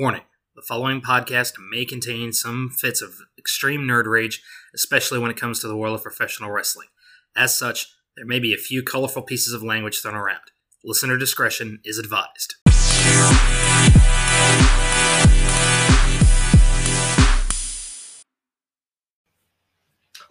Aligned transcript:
Warning 0.00 0.22
the 0.54 0.62
following 0.62 1.00
podcast 1.00 1.54
may 1.72 1.84
contain 1.84 2.32
some 2.32 2.70
fits 2.70 3.02
of 3.02 3.14
extreme 3.36 3.80
nerd 3.80 4.06
rage, 4.06 4.40
especially 4.72 5.18
when 5.18 5.28
it 5.28 5.36
comes 5.36 5.58
to 5.58 5.66
the 5.66 5.76
world 5.76 5.96
of 5.96 6.04
professional 6.04 6.52
wrestling. 6.52 6.86
As 7.34 7.58
such, 7.58 7.88
there 8.16 8.24
may 8.24 8.38
be 8.38 8.54
a 8.54 8.58
few 8.58 8.84
colorful 8.84 9.22
pieces 9.22 9.52
of 9.52 9.64
language 9.64 10.00
thrown 10.00 10.14
around. 10.14 10.52
Listener 10.84 11.18
discretion 11.18 11.80
is 11.82 11.98
advised. 11.98 12.54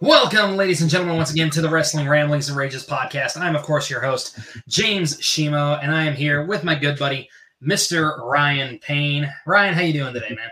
Welcome, 0.00 0.56
ladies 0.56 0.80
and 0.80 0.88
gentlemen, 0.88 1.16
once 1.16 1.32
again 1.32 1.50
to 1.50 1.60
the 1.60 1.68
Wrestling 1.68 2.08
Ramblings 2.08 2.48
and 2.48 2.56
Rages 2.56 2.86
podcast. 2.86 3.36
I'm, 3.36 3.56
of 3.56 3.64
course, 3.64 3.90
your 3.90 4.00
host, 4.00 4.38
James 4.68 5.18
Shimo, 5.18 5.78
and 5.82 5.92
I 5.92 6.04
am 6.04 6.14
here 6.14 6.46
with 6.46 6.62
my 6.62 6.76
good 6.76 6.98
buddy, 7.00 7.28
Mr. 7.62 8.18
Ryan 8.24 8.78
Payne. 8.78 9.32
Ryan, 9.46 9.74
how 9.74 9.80
you 9.80 9.92
doing 9.92 10.14
today, 10.14 10.34
man? 10.34 10.50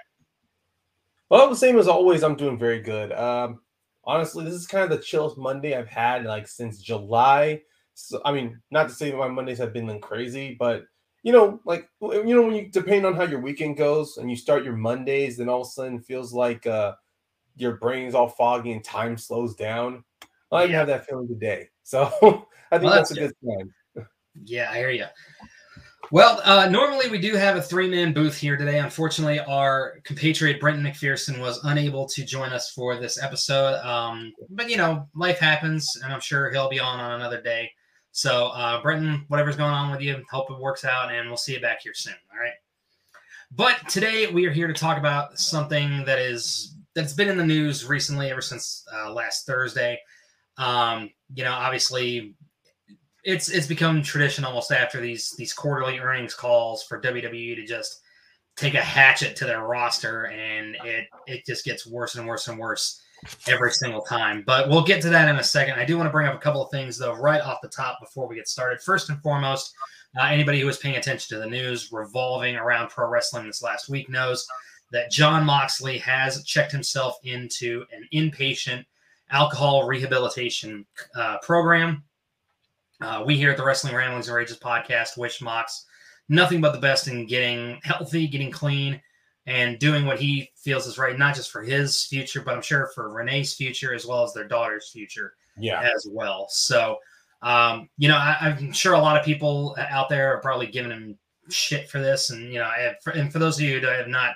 Well, 1.28 1.48
the 1.48 1.56
same 1.56 1.78
as 1.78 1.88
always. 1.88 2.22
I'm 2.22 2.36
doing 2.36 2.58
very 2.58 2.80
good. 2.80 3.12
Um, 3.12 3.60
honestly, 4.04 4.44
this 4.44 4.54
is 4.54 4.66
kind 4.66 4.84
of 4.84 4.90
the 4.90 5.04
chillest 5.04 5.36
Monday 5.36 5.76
I've 5.76 5.88
had 5.88 6.24
like 6.24 6.46
since 6.48 6.80
July. 6.80 7.62
So, 7.94 8.20
I 8.24 8.32
mean, 8.32 8.60
not 8.70 8.88
to 8.88 8.94
say 8.94 9.10
that 9.10 9.16
my 9.16 9.28
Mondays 9.28 9.58
have 9.58 9.72
been 9.72 10.00
crazy, 10.00 10.56
but 10.58 10.84
you 11.22 11.32
know, 11.32 11.60
like 11.64 11.88
you 12.00 12.34
know, 12.34 12.42
when 12.42 12.54
you 12.54 12.68
depend 12.68 13.06
on 13.06 13.14
how 13.14 13.24
your 13.24 13.40
weekend 13.40 13.76
goes 13.76 14.18
and 14.18 14.30
you 14.30 14.36
start 14.36 14.64
your 14.64 14.76
Mondays, 14.76 15.36
then 15.36 15.48
all 15.48 15.62
of 15.62 15.66
a 15.66 15.70
sudden 15.70 15.96
it 15.96 16.04
feels 16.04 16.32
like 16.32 16.66
uh, 16.66 16.94
your 17.56 17.76
brain's 17.76 18.14
all 18.14 18.28
foggy 18.28 18.72
and 18.72 18.84
time 18.84 19.16
slows 19.16 19.54
down. 19.56 20.04
I 20.52 20.64
Yeah. 20.64 20.78
have 20.78 20.86
that 20.88 21.06
feeling 21.06 21.26
today, 21.26 21.68
so 21.82 22.04
I 22.70 22.78
think 22.78 22.84
Well, 22.84 22.94
that's, 22.94 23.08
that's 23.08 23.12
a 23.12 23.14
good 23.14 23.32
sign. 23.44 24.06
Yeah, 24.44 24.70
I 24.70 24.76
hear 24.76 24.90
you. 24.90 25.06
Well, 26.12 26.40
uh, 26.44 26.68
normally 26.68 27.08
we 27.08 27.18
do 27.18 27.34
have 27.34 27.56
a 27.56 27.62
three 27.62 27.88
man 27.88 28.12
booth 28.12 28.36
here 28.36 28.56
today. 28.56 28.78
Unfortunately, 28.78 29.40
our 29.40 29.94
compatriot 30.04 30.60
Brenton 30.60 30.84
McPherson 30.84 31.40
was 31.40 31.60
unable 31.64 32.06
to 32.06 32.24
join 32.24 32.52
us 32.52 32.70
for 32.70 32.96
this 32.96 33.20
episode. 33.20 33.74
Um, 33.84 34.32
but, 34.50 34.70
you 34.70 34.76
know, 34.76 35.08
life 35.14 35.38
happens, 35.38 35.98
and 36.02 36.12
I'm 36.12 36.20
sure 36.20 36.50
he'll 36.50 36.68
be 36.68 36.78
on 36.78 37.00
on 37.00 37.12
another 37.12 37.42
day. 37.42 37.72
So, 38.12 38.48
uh, 38.48 38.80
Brenton, 38.82 39.24
whatever's 39.28 39.56
going 39.56 39.72
on 39.72 39.90
with 39.90 40.00
you, 40.00 40.22
hope 40.30 40.50
it 40.50 40.58
works 40.58 40.84
out, 40.84 41.12
and 41.12 41.28
we'll 41.28 41.36
see 41.36 41.54
you 41.54 41.60
back 41.60 41.82
here 41.82 41.94
soon. 41.94 42.14
All 42.32 42.38
right. 42.38 42.54
But 43.50 43.88
today 43.88 44.28
we 44.28 44.46
are 44.46 44.52
here 44.52 44.68
to 44.68 44.74
talk 44.74 44.98
about 44.98 45.38
something 45.38 46.04
that 46.04 46.18
is 46.18 46.76
that's 46.94 47.12
been 47.12 47.28
in 47.28 47.36
the 47.36 47.44
news 47.44 47.84
recently, 47.84 48.30
ever 48.30 48.40
since 48.40 48.84
uh, 48.94 49.12
last 49.12 49.44
Thursday. 49.44 50.00
Um, 50.56 51.10
you 51.34 51.44
know, 51.44 51.52
obviously 51.52 52.34
it's 53.26 53.48
it's 53.48 53.66
become 53.66 54.02
tradition 54.02 54.44
almost 54.44 54.70
after 54.70 55.00
these 55.00 55.32
these 55.32 55.52
quarterly 55.52 55.98
earnings 55.98 56.32
calls 56.32 56.84
for 56.84 57.00
WWE 57.00 57.56
to 57.56 57.66
just 57.66 58.02
take 58.56 58.74
a 58.74 58.80
hatchet 58.80 59.36
to 59.36 59.44
their 59.44 59.64
roster 59.64 60.26
and 60.26 60.76
it 60.84 61.08
it 61.26 61.44
just 61.44 61.64
gets 61.64 61.86
worse 61.86 62.14
and 62.14 62.26
worse 62.26 62.46
and 62.48 62.58
worse 62.58 63.02
every 63.48 63.72
single 63.72 64.02
time. 64.02 64.44
But 64.46 64.68
we'll 64.68 64.84
get 64.84 65.02
to 65.02 65.08
that 65.10 65.28
in 65.28 65.36
a 65.36 65.44
second. 65.44 65.74
I 65.78 65.84
do 65.84 65.96
want 65.96 66.06
to 66.06 66.12
bring 66.12 66.28
up 66.28 66.36
a 66.36 66.38
couple 66.38 66.62
of 66.62 66.70
things 66.70 66.96
though 66.96 67.14
right 67.14 67.40
off 67.40 67.58
the 67.62 67.68
top 67.68 67.98
before 68.00 68.28
we 68.28 68.36
get 68.36 68.48
started. 68.48 68.80
First 68.80 69.10
and 69.10 69.20
foremost, 69.20 69.74
uh, 70.16 70.26
anybody 70.26 70.60
who 70.60 70.66
was 70.66 70.78
paying 70.78 70.96
attention 70.96 71.36
to 71.36 71.42
the 71.42 71.50
news 71.50 71.90
revolving 71.90 72.54
around 72.54 72.90
pro 72.90 73.08
wrestling 73.08 73.46
this 73.46 73.62
last 73.62 73.88
week 73.88 74.08
knows 74.08 74.46
that 74.92 75.10
Jon 75.10 75.44
Moxley 75.44 75.98
has 75.98 76.44
checked 76.44 76.70
himself 76.70 77.18
into 77.24 77.84
an 77.92 78.08
inpatient 78.14 78.84
alcohol 79.30 79.84
rehabilitation 79.84 80.86
uh, 81.16 81.38
program. 81.38 82.04
Uh, 83.00 83.22
we 83.26 83.36
here 83.36 83.50
at 83.50 83.56
the 83.56 83.64
Wrestling 83.64 83.94
Ramblings 83.94 84.28
and 84.28 84.36
Rages 84.36 84.58
podcast 84.58 85.18
wish 85.18 85.42
Mox 85.42 85.84
nothing 86.28 86.60
but 86.60 86.72
the 86.72 86.80
best 86.80 87.08
in 87.08 87.26
getting 87.26 87.78
healthy, 87.82 88.26
getting 88.26 88.50
clean, 88.50 89.00
and 89.46 89.78
doing 89.78 90.06
what 90.06 90.18
he 90.18 90.50
feels 90.56 90.86
is 90.86 90.98
right, 90.98 91.18
not 91.18 91.34
just 91.34 91.50
for 91.50 91.62
his 91.62 92.04
future, 92.04 92.42
but 92.42 92.54
I'm 92.54 92.62
sure 92.62 92.90
for 92.94 93.10
Renee's 93.10 93.54
future 93.54 93.94
as 93.94 94.06
well 94.06 94.24
as 94.24 94.32
their 94.32 94.48
daughter's 94.48 94.90
future 94.90 95.34
Yeah, 95.56 95.80
as 95.82 96.06
well. 96.10 96.46
So, 96.48 96.98
um, 97.42 97.88
you 97.96 98.08
know, 98.08 98.16
I, 98.16 98.36
I'm 98.40 98.72
sure 98.72 98.94
a 98.94 98.98
lot 98.98 99.16
of 99.16 99.24
people 99.24 99.76
out 99.78 100.08
there 100.08 100.34
are 100.34 100.40
probably 100.40 100.66
giving 100.66 100.90
him 100.90 101.18
shit 101.48 101.88
for 101.88 102.00
this. 102.00 102.30
And, 102.30 102.52
you 102.52 102.58
know, 102.58 102.68
have, 102.68 102.96
for, 103.02 103.10
and 103.10 103.32
for 103.32 103.38
those 103.38 103.58
of 103.58 103.64
you 103.64 103.78
that 103.78 103.98
have 103.98 104.08
not 104.08 104.34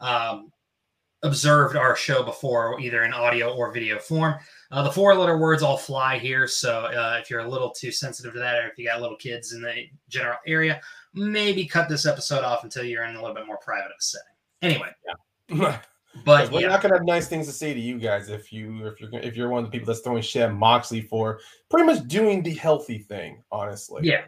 um, 0.00 0.52
observed 1.22 1.76
our 1.76 1.96
show 1.96 2.22
before, 2.22 2.80
either 2.80 3.04
in 3.04 3.12
audio 3.12 3.54
or 3.54 3.72
video 3.72 3.98
form, 3.98 4.36
uh, 4.70 4.82
the 4.82 4.90
four 4.90 5.14
letter 5.14 5.38
words 5.38 5.62
all 5.62 5.76
fly 5.76 6.18
here. 6.18 6.46
So 6.46 6.86
uh, 6.86 7.18
if 7.20 7.30
you're 7.30 7.40
a 7.40 7.48
little 7.48 7.70
too 7.70 7.92
sensitive 7.92 8.32
to 8.34 8.38
that, 8.40 8.56
or 8.56 8.68
if 8.68 8.78
you 8.78 8.86
got 8.86 9.00
little 9.00 9.16
kids 9.16 9.52
in 9.52 9.62
the 9.62 9.84
general 10.08 10.38
area, 10.46 10.80
maybe 11.14 11.66
cut 11.66 11.88
this 11.88 12.06
episode 12.06 12.44
off 12.44 12.64
until 12.64 12.84
you're 12.84 13.04
in 13.04 13.14
a 13.14 13.20
little 13.20 13.34
bit 13.34 13.46
more 13.46 13.58
private 13.58 13.86
of 13.86 13.96
a 13.98 14.02
setting. 14.02 14.26
Anyway, 14.62 14.90
Yeah. 15.48 15.80
but 16.24 16.50
we're 16.50 16.62
yeah, 16.62 16.68
not 16.68 16.82
gonna 16.82 16.96
have 16.96 17.04
nice 17.04 17.28
things 17.28 17.46
to 17.46 17.52
say 17.52 17.74
to 17.74 17.80
you 17.80 17.98
guys 17.98 18.30
if 18.30 18.52
you 18.52 18.86
if 18.86 19.00
you're 19.00 19.10
if 19.20 19.36
you're 19.36 19.48
one 19.48 19.64
of 19.64 19.70
the 19.70 19.76
people 19.76 19.86
that's 19.86 20.00
throwing 20.00 20.22
shit 20.22 20.42
at 20.42 20.54
Moxley 20.54 21.02
for 21.02 21.40
pretty 21.70 21.86
much 21.86 22.06
doing 22.08 22.42
the 22.42 22.54
healthy 22.54 22.98
thing. 22.98 23.42
Honestly, 23.52 24.00
Yeah, 24.04 24.22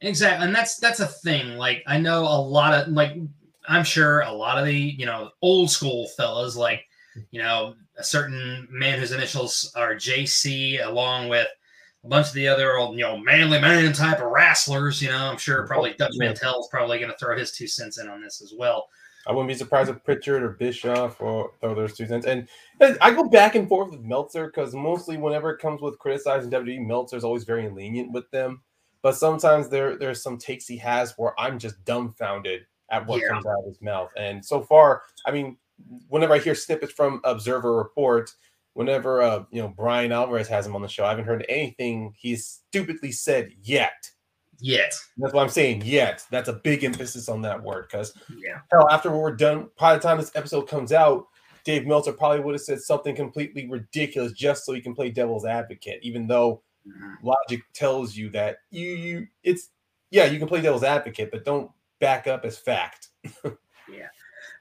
exactly, 0.00 0.46
and 0.46 0.54
that's 0.54 0.78
that's 0.78 1.00
a 1.00 1.06
thing. 1.06 1.56
Like 1.56 1.82
I 1.86 1.98
know 1.98 2.22
a 2.22 2.40
lot 2.40 2.74
of 2.74 2.88
like 2.92 3.12
I'm 3.68 3.84
sure 3.84 4.20
a 4.22 4.32
lot 4.32 4.58
of 4.58 4.64
the 4.64 4.74
you 4.74 5.06
know 5.06 5.30
old 5.42 5.70
school 5.70 6.08
fellas 6.16 6.56
like 6.56 6.87
you 7.30 7.40
know 7.42 7.74
a 7.96 8.04
certain 8.04 8.66
man 8.70 8.98
whose 8.98 9.12
initials 9.12 9.72
are 9.76 9.94
JC, 9.94 10.84
along 10.86 11.28
with 11.28 11.48
a 12.04 12.08
bunch 12.08 12.28
of 12.28 12.34
the 12.34 12.48
other 12.48 12.76
old 12.76 12.96
you 12.96 13.04
know 13.04 13.16
manly 13.18 13.60
man 13.60 13.92
type 13.92 14.18
of 14.20 14.30
wrestlers. 14.30 15.00
You 15.02 15.08
know, 15.10 15.16
I'm 15.30 15.38
sure 15.38 15.66
probably 15.66 15.94
Dutch 15.94 16.12
Yeah. 16.14 16.26
Mantell's 16.28 16.68
probably 16.68 16.98
going 16.98 17.10
to 17.10 17.16
throw 17.18 17.36
his 17.36 17.52
two 17.52 17.66
cents 17.66 17.98
in 17.98 18.08
on 18.08 18.22
this 18.22 18.40
as 18.42 18.52
well. 18.56 18.88
I 19.26 19.32
wouldn't 19.32 19.48
be 19.48 19.54
surprised 19.54 19.90
if 19.90 20.02
Pritchard 20.04 20.42
or 20.42 20.50
Bischoff 20.50 21.20
or 21.20 21.50
throw 21.60 21.74
those 21.74 21.94
two 21.94 22.06
cents. 22.06 22.24
And, 22.24 22.48
and 22.80 22.96
I 23.02 23.12
go 23.12 23.28
back 23.28 23.56
and 23.56 23.68
forth 23.68 23.90
with 23.90 24.00
Meltzer 24.00 24.46
because 24.46 24.74
mostly 24.74 25.18
whenever 25.18 25.50
it 25.50 25.60
comes 25.60 25.82
with 25.82 25.98
criticizing 25.98 26.50
WWE, 26.50 26.86
Meltzer's 26.86 27.24
always 27.24 27.44
very 27.44 27.68
lenient 27.68 28.10
with 28.12 28.30
them. 28.30 28.62
But 29.02 29.16
sometimes 29.16 29.68
there 29.68 29.96
there's 29.98 30.22
some 30.22 30.38
takes 30.38 30.66
he 30.66 30.78
has 30.78 31.12
where 31.18 31.38
I'm 31.38 31.58
just 31.58 31.84
dumbfounded 31.84 32.62
at 32.90 33.06
what 33.06 33.20
Yeah. 33.20 33.28
comes 33.28 33.44
out 33.44 33.58
of 33.58 33.66
his 33.66 33.82
mouth. 33.82 34.10
And 34.16 34.42
so 34.42 34.62
far, 34.62 35.02
I 35.26 35.30
mean, 35.30 35.58
whenever 36.08 36.34
I 36.34 36.38
hear 36.38 36.54
snippets 36.54 36.92
from 36.92 37.20
Observer 37.24 37.76
Report, 37.76 38.30
whenever 38.74 39.22
uh, 39.22 39.44
you 39.50 39.62
know 39.62 39.68
Bryan 39.68 40.12
Alvarez 40.12 40.48
has 40.48 40.66
him 40.66 40.74
on 40.76 40.82
the 40.82 40.88
show, 40.88 41.04
I 41.04 41.10
haven't 41.10 41.24
heard 41.26 41.44
anything 41.48 42.14
he's 42.16 42.46
stupidly 42.46 43.12
said 43.12 43.50
yet. 43.62 44.10
Yet, 44.60 44.92
That's 45.18 45.32
what 45.32 45.42
I'm 45.44 45.48
saying 45.48 45.82
yet. 45.84 46.24
That's 46.32 46.48
a 46.48 46.54
big 46.54 46.82
emphasis 46.82 47.28
on 47.28 47.42
that 47.42 47.62
word 47.62 47.86
because 47.88 48.12
yeah, 48.44 48.58
hell, 48.72 48.88
after 48.90 49.08
we're 49.16 49.36
done, 49.36 49.68
by 49.78 49.94
the 49.94 50.00
time 50.00 50.18
this 50.18 50.32
episode 50.34 50.62
comes 50.62 50.92
out, 50.92 51.26
Dave 51.62 51.86
Meltzer 51.86 52.12
probably 52.12 52.40
would 52.40 52.54
have 52.56 52.62
said 52.62 52.80
something 52.80 53.14
completely 53.14 53.68
ridiculous 53.68 54.32
just 54.32 54.66
so 54.66 54.72
he 54.72 54.80
can 54.80 54.96
play 54.96 55.10
devil's 55.10 55.44
advocate, 55.44 56.00
even 56.02 56.26
though 56.26 56.62
Mhm. 56.88 57.16
logic 57.22 57.60
tells 57.72 58.16
you 58.16 58.30
that 58.30 58.58
you 58.70 58.90
you 58.90 59.26
it's 59.44 59.70
yeah, 60.10 60.24
you 60.24 60.38
can 60.40 60.48
play 60.48 60.60
devil's 60.60 60.82
advocate, 60.84 61.30
but 61.30 61.44
don't 61.44 61.70
back 62.00 62.26
up 62.26 62.44
as 62.44 62.58
fact. 62.58 63.08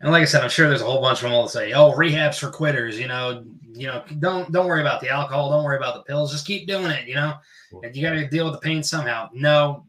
And 0.02 0.12
like 0.12 0.22
I 0.22 0.25
said, 0.25 0.44
I'm 0.44 0.50
sure 0.50 0.68
there's 0.68 0.81
a 0.81 0.85
whole 0.85 1.02
bunch 1.02 1.19
of 1.19 1.24
them 1.24 1.31
will 1.31 1.47
say, 1.47 1.74
"Oh, 1.74 1.91
rehabs 1.91 2.40
for 2.40 2.52
quitters." 2.52 3.00
You 3.00 3.08
know, 3.08 3.44
you 3.63 3.88
know, 3.88 4.03
don't 4.19 4.52
don't 4.52 4.68
worry 4.68 4.81
about 4.81 5.02
the 5.02 5.09
alcohol, 5.09 5.50
don't 5.50 5.63
worry 5.63 5.78
about 5.78 5.96
the 5.96 6.03
pills, 6.03 6.31
just 6.31 6.46
keep 6.46 6.68
doing 6.68 6.91
it. 6.91 7.08
You 7.08 7.16
know, 7.16 7.35
and 7.84 7.96
you 7.96 8.02
got 8.03 8.13
to 8.13 8.28
deal 8.28 8.46
with 8.46 8.53
the 8.53 8.59
pain 8.59 8.84
somehow. 8.84 9.30
No, 9.34 9.85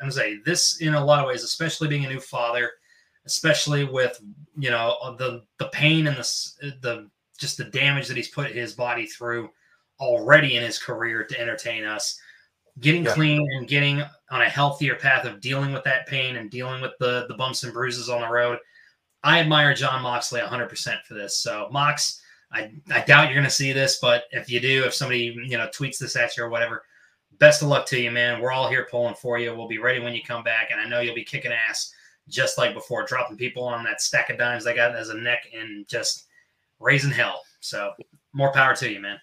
I'm 0.00 0.08
gonna 0.08 0.12
say 0.12 0.38
this 0.44 0.80
in 0.80 0.94
a 0.94 1.04
lot 1.04 1.20
of 1.20 1.26
ways, 1.26 1.44
especially 1.44 1.88
being 1.88 2.04
a 2.04 2.08
new 2.08 2.20
father, 2.20 2.70
especially 3.26 3.84
with 3.84 4.20
you 4.56 4.70
know 4.70 4.96
uh, 5.02 5.14
the 5.16 5.44
the 5.58 5.68
pain 5.68 6.08
and 6.08 6.16
the 6.16 6.72
the 6.82 7.08
just 7.38 7.56
the 7.58 7.64
damage 7.64 8.08
that 8.08 8.16
he's 8.16 8.28
put 8.28 8.50
his 8.50 8.74
body 8.74 9.06
through 9.06 9.50
already 10.00 10.56
in 10.56 10.62
his 10.62 10.78
career 10.78 11.24
to 11.24 11.40
entertain 11.40 11.84
us. 11.84 12.20
Getting 12.80 13.04
Yeah. 13.04 13.14
clean 13.14 13.46
and 13.56 13.68
getting 13.68 14.02
on 14.30 14.42
a 14.42 14.48
healthier 14.48 14.96
path 14.96 15.24
of 15.24 15.40
dealing 15.40 15.72
with 15.72 15.84
that 15.84 16.06
pain 16.06 16.36
and 16.36 16.50
dealing 16.50 16.80
with 16.80 16.92
the 16.98 17.26
the 17.28 17.34
bumps 17.34 17.62
and 17.62 17.72
bruises 17.72 18.08
on 18.08 18.20
the 18.20 18.28
road. 18.28 18.58
I 19.22 19.40
admire 19.40 19.74
Jon 19.74 20.02
Moxley 20.02 20.40
100% 20.40 21.02
for 21.02 21.14
this. 21.14 21.38
So, 21.38 21.68
Mox, 21.72 22.20
I, 22.52 22.70
I 22.90 23.04
doubt 23.04 23.24
you're 23.24 23.34
going 23.34 23.44
to 23.44 23.50
see 23.50 23.72
this, 23.72 23.98
but 24.00 24.24
if 24.30 24.48
you 24.48 24.60
do, 24.60 24.84
if 24.84 24.94
somebody, 24.94 25.36
you 25.44 25.58
know, 25.58 25.68
tweets 25.68 25.98
this 25.98 26.16
at 26.16 26.36
you 26.36 26.44
or 26.44 26.48
whatever, 26.48 26.84
best 27.38 27.62
of 27.62 27.68
luck 27.68 27.86
to 27.86 28.00
you, 28.00 28.10
man. 28.10 28.40
We're 28.40 28.52
all 28.52 28.68
here 28.68 28.86
pulling 28.90 29.14
for 29.14 29.38
you. 29.38 29.54
We'll 29.54 29.68
be 29.68 29.78
ready 29.78 30.00
when 30.00 30.14
you 30.14 30.22
come 30.22 30.42
back. 30.42 30.70
And 30.70 30.80
I 30.80 30.88
know 30.88 31.00
you'll 31.00 31.14
be 31.14 31.24
kicking 31.24 31.52
ass 31.52 31.92
just 32.28 32.58
like 32.58 32.74
before, 32.74 33.06
dropping 33.06 33.36
people 33.36 33.64
on 33.64 33.84
that 33.84 34.00
stack 34.00 34.30
of 34.30 34.38
dimes 34.38 34.64
they 34.64 34.74
got 34.74 34.94
as 34.94 35.08
a 35.08 35.18
neck 35.18 35.48
and 35.58 35.86
just 35.88 36.26
raising 36.78 37.10
hell. 37.10 37.42
So, 37.60 37.92
more 38.32 38.52
power 38.52 38.74
to 38.76 38.90
you, 38.90 39.00
man. 39.00 39.18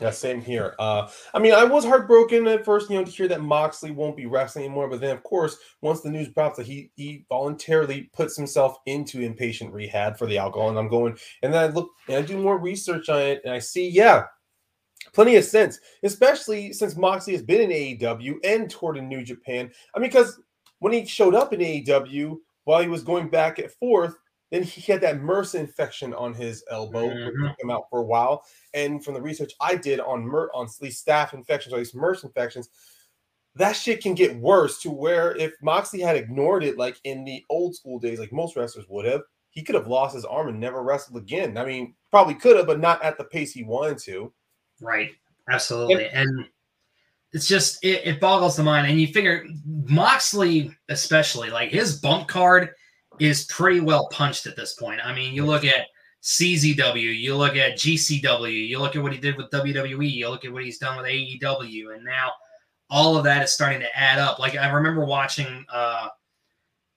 Yeah, 0.00 0.10
same 0.10 0.40
here. 0.40 0.76
Uh, 0.78 1.08
I 1.34 1.40
mean, 1.40 1.52
I 1.52 1.64
was 1.64 1.84
heartbroken 1.84 2.46
at 2.46 2.64
first, 2.64 2.88
you 2.88 2.96
know, 2.96 3.04
to 3.04 3.10
hear 3.10 3.26
that 3.28 3.40
Moxley 3.40 3.90
won't 3.90 4.16
be 4.16 4.26
wrestling 4.26 4.64
anymore. 4.66 4.88
But 4.88 5.00
then, 5.00 5.10
of 5.16 5.24
course, 5.24 5.56
once 5.80 6.00
the 6.02 6.10
news 6.10 6.28
drops 6.28 6.56
that 6.58 6.66
he 6.66 6.92
he 6.94 7.24
voluntarily 7.28 8.08
puts 8.12 8.36
himself 8.36 8.76
into 8.86 9.18
inpatient 9.18 9.72
rehab 9.72 10.16
for 10.16 10.26
the 10.26 10.38
alcohol, 10.38 10.68
and 10.68 10.78
I'm 10.78 10.88
going, 10.88 11.18
and 11.42 11.52
then 11.52 11.60
I 11.62 11.66
look 11.66 11.90
and 12.06 12.16
I 12.16 12.22
do 12.22 12.38
more 12.38 12.58
research 12.58 13.08
on 13.08 13.20
it, 13.20 13.40
and 13.44 13.52
I 13.52 13.58
see, 13.58 13.88
yeah, 13.88 14.26
plenty 15.12 15.34
of 15.36 15.44
sense, 15.44 15.80
especially 16.04 16.72
since 16.72 16.96
Moxley 16.96 17.32
has 17.32 17.42
been 17.42 17.60
in 17.60 17.70
AEW 17.70 18.36
and 18.44 18.70
toured 18.70 18.98
in 18.98 19.08
New 19.08 19.24
Japan. 19.24 19.70
I 19.94 19.98
mean, 19.98 20.10
because 20.10 20.40
when 20.78 20.92
he 20.92 21.04
showed 21.06 21.34
up 21.34 21.52
in 21.52 21.60
AEW 21.60 22.38
while 22.64 22.80
he 22.80 22.88
was 22.88 23.02
going 23.02 23.28
back 23.30 23.58
and 23.58 23.70
forth, 23.72 24.14
Then 24.50 24.62
he 24.62 24.80
had 24.90 25.02
that 25.02 25.16
MRSA 25.16 25.56
infection 25.60 26.14
on 26.14 26.32
his 26.32 26.64
elbow, 26.70 27.06
Mhm. 27.06 27.48
took 27.50 27.60
him 27.62 27.70
out 27.70 27.84
for 27.90 27.98
a 27.98 28.02
while. 28.02 28.46
And 28.74 29.04
from 29.04 29.14
the 29.14 29.22
research 29.22 29.52
I 29.60 29.74
did 29.74 30.00
on 30.00 30.24
Mer- 30.24 30.50
on 30.54 30.66
at 30.66 30.82
least 30.82 31.06
staph 31.06 31.34
infections 31.34 31.72
or 31.72 31.76
at 31.76 31.80
least 31.80 31.96
MRSA 31.96 32.24
infections, 32.24 32.68
that 33.54 33.72
shit 33.72 34.02
can 34.02 34.14
get 34.14 34.36
worse 34.36 34.80
to 34.82 34.90
where 34.90 35.34
if 35.36 35.52
Moxley 35.62 36.00
had 36.00 36.16
ignored 36.16 36.62
it, 36.62 36.78
like 36.78 36.98
in 37.04 37.24
the 37.24 37.44
old 37.50 37.74
school 37.74 37.98
days, 37.98 38.18
like 38.18 38.32
most 38.32 38.56
wrestlers 38.56 38.86
would 38.88 39.04
have, 39.04 39.22
he 39.50 39.62
could 39.62 39.74
have 39.74 39.88
lost 39.88 40.14
his 40.14 40.24
arm 40.24 40.48
and 40.48 40.60
never 40.60 40.82
wrestled 40.82 41.20
again. 41.20 41.56
I 41.56 41.64
mean, 41.64 41.94
probably 42.10 42.34
could 42.34 42.56
have, 42.56 42.66
but 42.66 42.80
not 42.80 43.02
at 43.02 43.18
the 43.18 43.24
pace 43.24 43.52
he 43.52 43.64
wanted 43.64 43.98
to. 43.98 44.32
Right. 44.80 45.10
Absolutely. 45.50 46.08
And 46.08 46.44
it's 47.32 47.48
just 47.48 47.82
it, 47.84 48.06
it 48.06 48.20
boggles 48.20 48.56
the 48.56 48.62
mind. 48.62 48.86
And 48.86 49.00
you 49.00 49.08
figure 49.08 49.44
Moxley, 49.66 50.74
especially, 50.88 51.50
like 51.50 51.70
his 51.70 52.00
bump 52.00 52.28
card 52.28 52.70
is 53.18 53.46
pretty 53.46 53.80
well 53.80 54.08
punched 54.12 54.46
at 54.46 54.56
this 54.56 54.74
point. 54.74 55.00
I 55.04 55.12
mean, 55.12 55.34
you 55.34 55.44
look 55.44 55.64
at 55.64 55.86
CZW, 56.22 57.18
you 57.18 57.36
look 57.36 57.56
at 57.56 57.78
GCW, 57.78 58.68
you 58.68 58.78
look 58.78 58.96
at 58.96 59.02
what 59.02 59.12
he 59.12 59.18
did 59.18 59.36
with 59.36 59.50
WWE, 59.50 60.10
you 60.10 60.28
look 60.28 60.44
at 60.44 60.52
what 60.52 60.64
he's 60.64 60.78
done 60.78 60.96
with 60.96 61.06
AEW, 61.06 61.94
and 61.94 62.04
now 62.04 62.32
all 62.90 63.16
of 63.16 63.24
that 63.24 63.42
is 63.42 63.52
starting 63.52 63.80
to 63.80 63.98
add 63.98 64.18
up. 64.18 64.38
Like 64.38 64.56
I 64.56 64.70
remember 64.70 65.04
watching 65.04 65.64
uh 65.72 66.08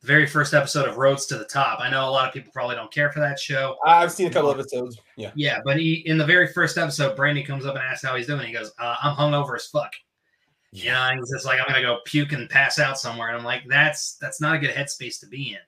the 0.02 0.08
very 0.08 0.26
first 0.26 0.54
episode 0.54 0.90
of 0.90 0.98
Rhodes 0.98 1.28
to 1.28 1.38
the 1.38 1.46
Top. 1.46 1.80
I 1.80 1.90
know 1.90 2.10
a 2.10 2.10
lot 2.10 2.28
of 2.28 2.34
people 2.34 2.52
probably 2.52 2.76
don't 2.76 2.92
care 2.92 3.12
for 3.12 3.20
that 3.20 3.40
show. 3.40 3.78
I've 3.86 4.12
seen 4.12 4.28
a 4.28 4.32
couple 4.32 4.50
of 4.50 4.60
episodes. 4.60 5.00
Yeah. 5.16 5.32
Yeah, 5.36 5.60
but 5.64 5.78
he 5.78 6.02
in 6.08 6.18
the 6.18 6.26
very 6.26 6.48
first 6.48 6.78
episode, 6.78 7.16
Brandi 7.16 7.46
comes 7.46 7.66
up 7.66 7.76
and 7.76 7.84
asks 7.84 8.04
how 8.04 8.16
he's 8.16 8.28
doing. 8.28 8.48
He 8.48 8.54
goes, 8.54 8.72
uh, 8.80 8.96
"I'm 9.04 9.16
hungover 9.16 9.56
as 9.56 9.68
fuck." 9.68 9.92
You 10.72 10.86
know, 10.86 11.02
and 11.10 11.20
he's 11.20 11.32
just 11.32 11.46
like, 11.46 11.60
"I'm 11.60 11.68
gonna 11.68 11.82
go 11.82 12.00
puke 12.06 12.32
and 12.32 12.50
pass 12.50 12.80
out 12.80 12.98
somewhere," 12.98 13.28
and 13.28 13.38
I'm 13.38 13.44
like, 13.44 13.64
"That's 13.68 14.16
that's 14.16 14.42
not 14.42 14.56
a 14.56 14.60
good 14.60 14.74
headspace 14.74 15.20
to 15.20 15.28
be 15.28 15.52
in." 15.52 15.60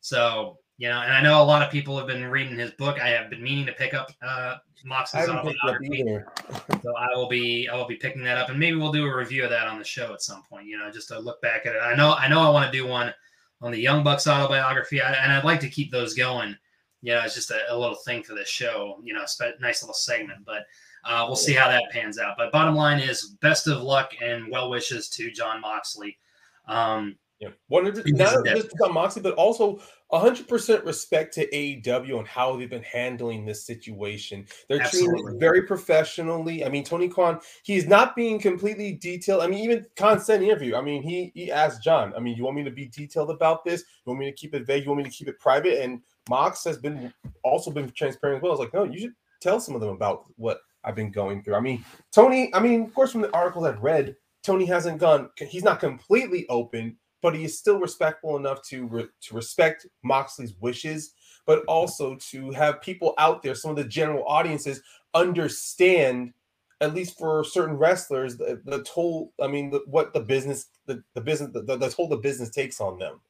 So 0.00 0.58
you 0.78 0.88
know, 0.88 1.00
and 1.00 1.12
I 1.12 1.22
know 1.22 1.42
a 1.42 1.44
lot 1.44 1.62
of 1.62 1.70
people 1.70 1.96
have 1.98 2.06
been 2.06 2.24
reading 2.24 2.58
his 2.58 2.72
book. 2.72 3.00
I 3.00 3.08
have 3.08 3.30
been 3.30 3.42
meaning 3.42 3.66
to 3.66 3.72
pick 3.72 3.94
up 3.94 4.10
uh, 4.22 4.56
I 4.84 4.88
Moxley's 4.88 5.28
haven't 5.28 5.46
picked 5.46 5.58
it 5.62 5.68
up 5.68 5.76
autobiography, 5.76 6.80
so 6.82 6.96
I 6.96 7.08
will 7.14 7.28
be 7.28 7.68
I 7.68 7.76
will 7.76 7.86
be 7.86 7.96
picking 7.96 8.22
that 8.24 8.38
up, 8.38 8.48
and 8.48 8.58
maybe 8.58 8.76
we'll 8.76 8.92
do 8.92 9.06
a 9.06 9.16
review 9.16 9.44
of 9.44 9.50
that 9.50 9.68
on 9.68 9.78
the 9.78 9.84
show 9.84 10.12
at 10.12 10.22
some 10.22 10.42
point. 10.42 10.66
You 10.66 10.78
know, 10.78 10.90
just 10.90 11.08
to 11.08 11.18
look 11.18 11.40
back 11.40 11.66
at 11.66 11.74
it. 11.74 11.78
I 11.78 11.94
know 11.94 12.14
I 12.14 12.28
know 12.28 12.40
I 12.40 12.50
want 12.50 12.70
to 12.70 12.76
do 12.76 12.86
one 12.86 13.12
on 13.60 13.70
the 13.70 13.78
Young 13.78 14.02
Bucks 14.02 14.26
autobiography, 14.26 15.00
I, 15.00 15.12
and 15.12 15.32
I'd 15.32 15.44
like 15.44 15.60
to 15.60 15.68
keep 15.68 15.90
those 15.90 16.14
going. 16.14 16.56
You 17.00 17.14
know, 17.14 17.20
it's 17.20 17.34
just 17.34 17.50
a, 17.50 17.60
a 17.68 17.76
little 17.76 17.96
thing 17.96 18.22
for 18.22 18.34
this 18.34 18.48
show. 18.48 18.98
You 19.02 19.14
know, 19.14 19.24
spe- 19.26 19.60
nice 19.60 19.82
little 19.82 19.94
segment, 19.94 20.40
but 20.44 20.64
uh, 21.04 21.24
we'll 21.26 21.36
see 21.36 21.52
how 21.52 21.68
that 21.68 21.90
pans 21.90 22.18
out. 22.18 22.34
But 22.36 22.52
bottom 22.52 22.74
line 22.74 23.00
is, 23.00 23.36
best 23.40 23.66
of 23.68 23.82
luck 23.82 24.12
and 24.20 24.50
well 24.50 24.70
wishes 24.70 25.08
to 25.10 25.30
Jon 25.30 25.60
Moxley. 25.60 26.18
Um, 26.66 27.16
Yeah. 27.42 27.48
One 27.66 27.84
hundred 27.84 28.06
He's 28.06 28.14
not 28.14 28.44
just 28.46 28.72
about 28.74 28.94
Moxley, 28.94 29.20
but 29.20 29.34
also 29.34 29.80
hundred 30.12 30.46
percent 30.46 30.84
respect 30.84 31.34
to 31.34 31.50
AEW 31.50 32.20
and 32.20 32.28
how 32.28 32.54
they've 32.56 32.70
been 32.70 32.84
handling 32.84 33.44
this 33.44 33.66
situation. 33.66 34.46
They're 34.68 34.78
treating 34.84 35.12
it 35.18 35.40
very 35.40 35.62
professionally. 35.62 36.64
I 36.64 36.68
mean, 36.68 36.84
Tony 36.84 37.08
Khan, 37.08 37.40
he's 37.64 37.88
not 37.88 38.14
being 38.14 38.38
completely 38.38 38.92
detailed. 38.92 39.42
I 39.42 39.48
mean, 39.48 39.64
even 39.64 39.84
Khan 39.96 40.20
said 40.20 40.40
in 40.40 40.46
interview. 40.46 40.76
I 40.76 40.82
mean, 40.82 41.02
he 41.02 41.32
he 41.34 41.50
asked 41.50 41.82
Jon, 41.82 42.14
I 42.16 42.20
mean, 42.20 42.36
you 42.36 42.44
want 42.44 42.56
me 42.56 42.62
to 42.62 42.70
be 42.70 42.86
detailed 42.86 43.30
about 43.30 43.64
this? 43.64 43.80
You 44.06 44.10
want 44.10 44.20
me 44.20 44.26
to 44.26 44.36
keep 44.36 44.54
it 44.54 44.64
vague? 44.64 44.84
You 44.84 44.90
want 44.90 45.02
me 45.02 45.10
to 45.10 45.16
keep 45.16 45.26
it 45.26 45.40
private? 45.40 45.82
And 45.82 46.00
Mox 46.30 46.62
has 46.62 46.78
been 46.78 47.12
also 47.42 47.72
been 47.72 47.90
transparent 47.90 48.36
as 48.36 48.42
well. 48.42 48.52
I 48.52 48.54
was 48.54 48.60
like, 48.60 48.74
no, 48.74 48.84
you 48.84 49.00
should 49.00 49.14
tell 49.40 49.58
some 49.58 49.74
of 49.74 49.80
them 49.80 49.90
about 49.90 50.26
what 50.36 50.60
I've 50.84 50.94
been 50.94 51.10
going 51.10 51.42
through. 51.42 51.56
I 51.56 51.60
mean, 51.60 51.84
Tony, 52.12 52.54
I 52.54 52.60
mean, 52.60 52.84
of 52.84 52.94
course, 52.94 53.10
from 53.10 53.22
the 53.22 53.34
articles 53.34 53.64
I've 53.64 53.82
read, 53.82 54.14
Tony 54.42 54.64
hasn't 54.64 54.98
gone, 54.98 55.30
he's 55.38 55.64
not 55.64 55.80
completely 55.80 56.46
open, 56.48 56.96
but 57.22 57.34
he 57.34 57.44
is 57.44 57.58
still 57.58 57.78
respectful 57.78 58.36
enough 58.36 58.60
to 58.62 58.86
re- 58.86 59.08
to 59.22 59.34
respect 59.34 59.86
Moxley's 60.02 60.54
wishes, 60.60 61.14
but 61.46 61.64
also 61.66 62.16
to 62.30 62.50
have 62.50 62.82
people 62.82 63.14
out 63.16 63.42
there, 63.42 63.54
some 63.54 63.70
of 63.70 63.76
the 63.76 63.84
general 63.84 64.24
audiences, 64.26 64.82
understand, 65.14 66.34
at 66.80 66.94
least 66.94 67.18
for 67.18 67.44
certain 67.44 67.76
wrestlers, 67.76 68.36
the, 68.36 68.60
the 68.64 68.82
toll. 68.82 69.32
I 69.40 69.46
mean, 69.46 69.70
the, 69.70 69.82
what 69.86 70.12
the 70.12 70.20
business, 70.20 70.66
the, 70.86 71.02
the 71.14 71.20
business, 71.20 71.50
the, 71.52 71.62
the 71.62 71.88
toll 71.88 72.08
the 72.08 72.16
business 72.16 72.50
takes 72.50 72.80
on 72.80 72.98
them. 72.98 73.20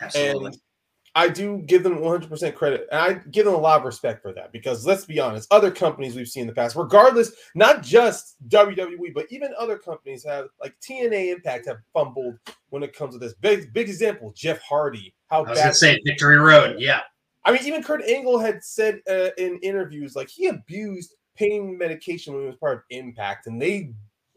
absolutely. 0.00 0.46
And 0.46 0.58
I 1.16 1.28
do 1.28 1.58
give 1.66 1.82
them 1.84 1.98
100% 1.98 2.54
credit. 2.56 2.88
And 2.90 3.00
I 3.00 3.12
give 3.30 3.44
them 3.44 3.54
a 3.54 3.58
lot 3.58 3.78
of 3.78 3.84
respect 3.84 4.20
for 4.20 4.32
that 4.32 4.50
because 4.52 4.84
let's 4.84 5.04
be 5.04 5.20
honest, 5.20 5.46
other 5.52 5.70
companies 5.70 6.16
we've 6.16 6.26
seen 6.28 6.42
in 6.42 6.46
the 6.48 6.52
past, 6.54 6.74
regardless, 6.74 7.32
not 7.54 7.82
just 7.82 8.34
WWE, 8.48 9.14
but 9.14 9.26
even 9.30 9.54
other 9.58 9.78
companies 9.78 10.24
have, 10.24 10.46
like 10.60 10.74
TNA 10.80 11.32
Impact, 11.32 11.66
have 11.66 11.78
fumbled 11.92 12.34
when 12.70 12.82
it 12.82 12.96
comes 12.96 13.14
to 13.14 13.18
this. 13.18 13.34
Big, 13.34 13.72
big 13.72 13.88
example, 13.88 14.32
Jeff 14.36 14.60
Hardy. 14.62 15.14
How 15.28 15.44
I 15.44 15.50
was 15.50 15.58
gonna 15.60 15.74
say 15.74 16.00
Victory 16.04 16.38
Road. 16.38 16.76
Yeah, 16.80 17.00
I 17.44 17.52
mean, 17.52 17.60
even 17.64 17.82
Kurt 17.82 18.02
Angle 18.02 18.38
had 18.38 18.64
said 18.64 19.00
uh, 19.08 19.30
in 19.38 19.58
interviews, 19.62 20.16
like 20.16 20.28
he 20.28 20.46
abused 20.48 21.14
pain 21.36 21.76
medication 21.78 22.32
when 22.34 22.42
he 22.42 22.46
was 22.48 22.56
part 22.56 22.78
of 22.78 22.82
Impact, 22.90 23.46
and 23.46 23.60
they 23.60 23.92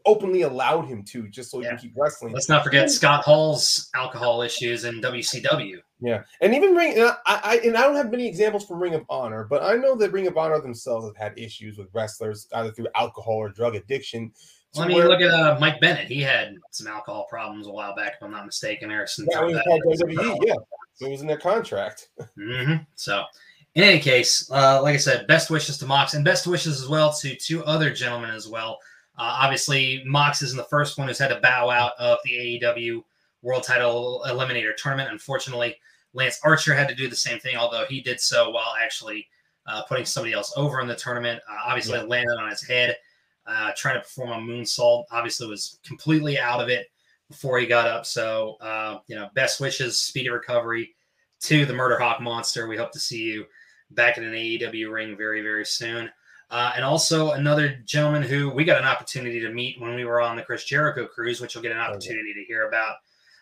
openly 0.06 0.42
allowed 0.42 0.82
him 0.86 1.04
to 1.04 1.28
just 1.28 1.50
so 1.50 1.58
he 1.58 1.64
Yeah. 1.64 1.70
can 1.70 1.78
keep 1.78 1.92
wrestling. 1.96 2.32
let's 2.32 2.48
not 2.48 2.64
forget 2.64 2.90
Scott 2.90 3.24
Hall's 3.24 3.90
alcohol 3.94 4.42
issues 4.42 4.84
in 4.84 5.00
WCW. 5.00 5.78
Yeah, 6.00 6.22
and 6.40 6.54
even 6.54 6.74
Ring, 6.76 6.92
and 6.98 7.02
I, 7.02 7.14
I 7.26 7.60
and 7.64 7.76
I 7.76 7.82
don't 7.82 7.96
have 7.96 8.10
many 8.10 8.26
examples 8.26 8.64
from 8.66 8.80
Ring 8.80 8.94
of 8.94 9.04
Honor, 9.10 9.44
but 9.50 9.62
I 9.64 9.74
know 9.74 9.96
that 9.96 10.12
Ring 10.12 10.26
of 10.28 10.36
Honor 10.36 10.60
themselves 10.60 11.06
have 11.06 11.16
had 11.16 11.36
issues 11.38 11.76
with 11.76 11.88
wrestlers 11.92 12.46
either 12.54 12.70
through 12.70 12.86
alcohol 12.94 13.34
or 13.34 13.48
drug 13.48 13.74
addiction. 13.74 14.30
Well, 14.74 14.84
I 14.84 14.88
mean, 14.88 14.96
where- 14.98 15.08
look 15.08 15.20
at 15.20 15.30
uh, 15.30 15.56
Mike 15.60 15.80
Bennett. 15.80 16.06
He 16.06 16.22
had 16.22 16.54
some 16.70 16.86
alcohol 16.86 17.26
problems 17.28 17.66
a 17.66 17.70
while 17.70 17.96
back, 17.96 18.12
if 18.16 18.22
I'm 18.22 18.30
not 18.30 18.46
mistaken. 18.46 18.90
Harrison. 18.90 19.26
yeah, 19.30 19.46
he 19.48 19.54
WWE, 19.54 20.38
yeah, 20.44 20.54
it 21.00 21.10
was 21.10 21.20
in 21.20 21.26
their 21.26 21.36
contract. 21.38 22.10
hmm 22.36 22.74
So, 22.94 23.24
in 23.74 23.82
any 23.82 23.98
case, 23.98 24.48
uh, 24.52 24.80
like 24.82 24.94
I 24.94 24.98
said, 24.98 25.26
best 25.26 25.50
wishes 25.50 25.78
to 25.78 25.86
Mox 25.86 26.14
and 26.14 26.24
best 26.24 26.46
wishes 26.46 26.80
as 26.80 26.88
well 26.88 27.12
to 27.14 27.34
two 27.34 27.64
other 27.64 27.92
gentlemen 27.92 28.30
as 28.30 28.46
well. 28.46 28.78
Uh, 29.18 29.38
obviously, 29.40 30.02
Mox 30.06 30.42
isn't 30.42 30.56
the 30.56 30.64
first 30.64 30.96
one 30.96 31.08
who's 31.08 31.18
had 31.18 31.28
to 31.28 31.40
bow 31.40 31.70
out 31.70 31.92
of 31.98 32.18
the 32.24 32.60
AEW 32.62 33.02
World 33.42 33.62
Title 33.64 34.22
Eliminator 34.28 34.76
Tournament. 34.76 35.10
Unfortunately, 35.10 35.76
Lance 36.14 36.40
Archer 36.42 36.74
had 36.74 36.88
to 36.88 36.94
do 36.94 37.08
the 37.08 37.16
same 37.16 37.38
thing, 37.38 37.56
although 37.56 37.84
he 37.88 38.00
did 38.00 38.20
so 38.20 38.50
while 38.50 38.74
actually 38.82 39.26
uh, 39.66 39.82
putting 39.82 40.04
somebody 40.06 40.32
else 40.32 40.52
over 40.56 40.80
in 40.80 40.88
the 40.88 40.94
tournament. 40.96 41.40
Uh, 41.50 41.56
obviously, 41.66 41.98
Yeah. 41.98 42.04
landed 42.04 42.38
on 42.38 42.48
his 42.48 42.66
head, 42.66 42.96
uh, 43.46 43.72
trying 43.76 43.96
to 43.96 44.00
perform 44.00 44.30
a 44.30 44.36
moonsault. 44.52 45.04
Obviously, 45.10 45.46
was 45.46 45.78
completely 45.86 46.38
out 46.38 46.60
of 46.60 46.68
it 46.70 46.90
before 47.28 47.58
he 47.58 47.66
got 47.66 47.86
up. 47.86 48.06
So, 48.06 48.56
uh, 48.60 49.00
you 49.08 49.14
know, 49.16 49.28
best 49.34 49.60
wishes, 49.60 49.98
speedy 50.00 50.30
recovery 50.30 50.94
to 51.40 51.66
the 51.66 51.74
Murder 51.74 51.98
Hawk 51.98 52.20
Monster. 52.22 52.66
We 52.66 52.78
hope 52.78 52.92
to 52.92 52.98
see 52.98 53.22
you 53.22 53.46
back 53.90 54.16
in 54.16 54.24
an 54.24 54.32
AEW 54.34 54.90
ring 54.90 55.16
very, 55.16 55.42
very 55.42 55.66
soon. 55.66 56.10
Uh, 56.50 56.72
and 56.74 56.82
also 56.84 57.32
another 57.32 57.76
gentleman 57.84 58.22
who 58.22 58.48
we 58.48 58.64
got 58.64 58.80
an 58.80 58.86
opportunity 58.86 59.38
to 59.40 59.50
meet 59.50 59.78
when 59.78 59.94
we 59.94 60.06
were 60.06 60.20
on 60.22 60.36
the 60.36 60.42
Chris 60.42 60.64
Jericho 60.64 61.06
cruise, 61.06 61.40
which 61.42 61.54
you'll 61.54 61.62
get 61.62 61.72
an 61.72 61.78
opportunity 61.78 62.32
to 62.32 62.44
hear 62.44 62.66
about 62.68 62.96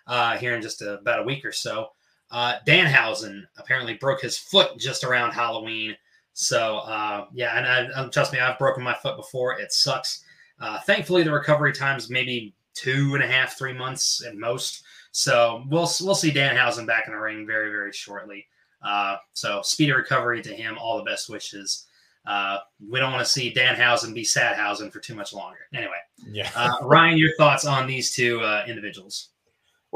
uh, 0.09 0.37
here 0.37 0.57
in 0.57 0.62
just 0.62 0.83
a, 0.83 0.95
about 0.95 1.21
a 1.21 1.23
week 1.23 1.45
or 1.45 1.52
so. 1.52 1.90
Uh, 2.30 2.54
Danhausen 2.66 3.45
apparently 3.56 3.95
broke 3.95 4.21
his 4.23 4.37
foot 4.37 4.78
just 4.78 5.04
around 5.04 5.33
Halloween. 5.33 5.97
So 6.33 6.78
uh, 6.78 7.26
yeah, 7.33 7.56
and 7.56 7.66
I, 7.66 7.99
um, 7.99 8.11
trust 8.11 8.33
me, 8.33 8.40
I've 8.40 8.59
broken 8.59 8.83
my 8.83 8.95
foot 8.95 9.16
before. 9.16 9.59
It 9.59 9.73
sucks. 9.73 10.25
Uh, 10.61 10.80
thankfully, 10.80 11.23
the 11.23 11.33
recovery 11.33 11.73
time's 11.73 12.11
maybe 12.11 12.54
two 12.75 13.14
and 13.14 13.23
a 13.23 13.26
half, 13.26 13.56
three 13.56 13.73
months 13.73 14.25
at 14.25 14.37
most. 14.37 14.83
So 15.12 15.64
we'll 15.71 15.90
we'll 16.02 16.14
see 16.14 16.30
Danhausen 16.30 16.87
back 16.87 17.04
in 17.06 17.12
the 17.14 17.18
ring 17.18 17.47
very, 17.47 17.71
very 17.71 17.92
shortly. 17.92 18.47
Uh, 18.83 19.16
so 19.33 19.62
speedy 19.62 19.92
recovery 19.92 20.42
to 20.42 20.54
him. 20.54 20.76
All 20.78 20.99
the 20.99 21.04
best 21.04 21.30
wishes. 21.30 21.87
Uh, 22.26 22.59
we 22.87 22.99
don't 22.99 23.12
want 23.12 23.25
to 23.25 23.30
see 23.33 23.54
Danhausen 23.54 24.12
be 24.12 24.25
Sadhausen 24.25 24.90
for 24.90 24.99
too 24.99 25.14
much 25.14 25.33
longer. 25.33 25.61
Anyway, 25.73 25.92
Yeah. 26.26 26.50
uh, 26.56 26.73
Ryan, 26.83 27.16
your 27.18 27.30
thoughts 27.37 27.64
on 27.64 27.87
these 27.87 28.11
two 28.14 28.40
uh, 28.40 28.64
individuals? 28.66 29.28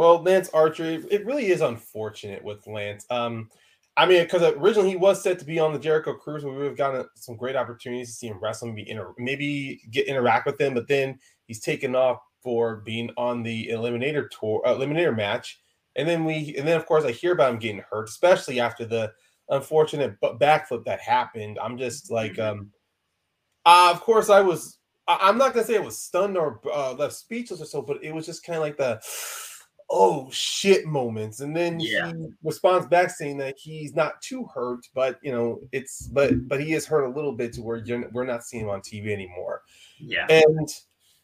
Well, 0.00 0.22
Lance 0.22 0.48
Archer, 0.54 0.84
it 0.86 1.04
it 1.12 1.26
really 1.26 1.48
is 1.48 1.60
unfortunate 1.60 2.42
with 2.42 2.66
Lance. 2.66 3.04
Um, 3.10 3.50
I 3.98 4.06
mean, 4.06 4.22
because 4.22 4.40
originally 4.56 4.88
he 4.88 4.96
was 4.96 5.22
set 5.22 5.38
to 5.40 5.44
be 5.44 5.58
on 5.58 5.74
the 5.74 5.78
Jericho 5.78 6.14
Cruise, 6.14 6.42
where 6.42 6.54
we 6.54 6.60
would 6.60 6.68
have 6.68 6.76
gotten 6.78 7.04
some 7.16 7.36
great 7.36 7.54
opportunities 7.54 8.08
to 8.08 8.14
see 8.14 8.26
him 8.28 8.38
wrestle, 8.40 8.68
and 8.68 8.76
be 8.76 8.88
inter- 8.88 9.12
maybe 9.18 9.82
get 9.90 10.06
interact 10.06 10.46
with 10.46 10.58
him. 10.58 10.72
But 10.72 10.88
then 10.88 11.18
he's 11.48 11.60
taken 11.60 11.94
off 11.94 12.16
for 12.42 12.76
being 12.76 13.10
on 13.18 13.42
the 13.42 13.68
Eliminator 13.68 14.26
tour, 14.30 14.62
uh, 14.64 14.74
Eliminator 14.74 15.14
match, 15.14 15.60
and 15.96 16.08
then 16.08 16.24
we, 16.24 16.54
and 16.56 16.66
then 16.66 16.78
of 16.78 16.86
course 16.86 17.04
I 17.04 17.10
hear 17.10 17.32
about 17.32 17.52
him 17.52 17.58
getting 17.58 17.84
hurt, 17.90 18.08
especially 18.08 18.58
after 18.58 18.86
the 18.86 19.12
unfortunate 19.50 20.18
backflip 20.22 20.86
that 20.86 21.00
happened. 21.00 21.58
I'm 21.62 21.76
just 21.76 22.10
like, 22.10 22.36
Mhm. 22.36 22.52
um, 22.52 22.72
uh, 23.66 23.90
of 23.92 24.00
course 24.00 24.30
I 24.30 24.40
was. 24.40 24.78
I- 25.06 25.28
I'm 25.28 25.36
not 25.36 25.52
gonna 25.52 25.66
say 25.66 25.76
I 25.76 25.80
was 25.80 26.00
stunned 26.00 26.38
or 26.38 26.58
uh, 26.72 26.94
left 26.94 27.12
speechless 27.16 27.60
or 27.60 27.66
so, 27.66 27.82
but 27.82 28.02
it 28.02 28.14
was 28.14 28.24
just 28.24 28.44
kind 28.44 28.56
of 28.56 28.62
like 28.62 28.78
the 28.78 28.98
oh 29.90 30.28
shit 30.30 30.86
moments 30.86 31.40
and 31.40 31.54
then 31.56 31.80
Yeah. 31.80 32.12
he 32.12 32.28
responds 32.44 32.86
back 32.86 33.10
saying 33.10 33.38
that 33.38 33.56
he's 33.58 33.94
not 33.94 34.22
too 34.22 34.46
hurt 34.54 34.86
but 34.94 35.18
you 35.22 35.32
know 35.32 35.60
it's 35.72 36.06
but 36.06 36.48
but 36.48 36.60
he 36.60 36.74
is 36.74 36.86
hurt 36.86 37.04
a 37.04 37.14
little 37.14 37.32
bit 37.32 37.52
to 37.54 37.62
where 37.62 37.78
you're, 37.78 38.08
we're 38.12 38.24
not 38.24 38.44
seeing 38.44 38.64
him 38.64 38.70
on 38.70 38.80
tv 38.80 39.08
anymore 39.08 39.62
Yeah, 39.98 40.26
and 40.28 40.68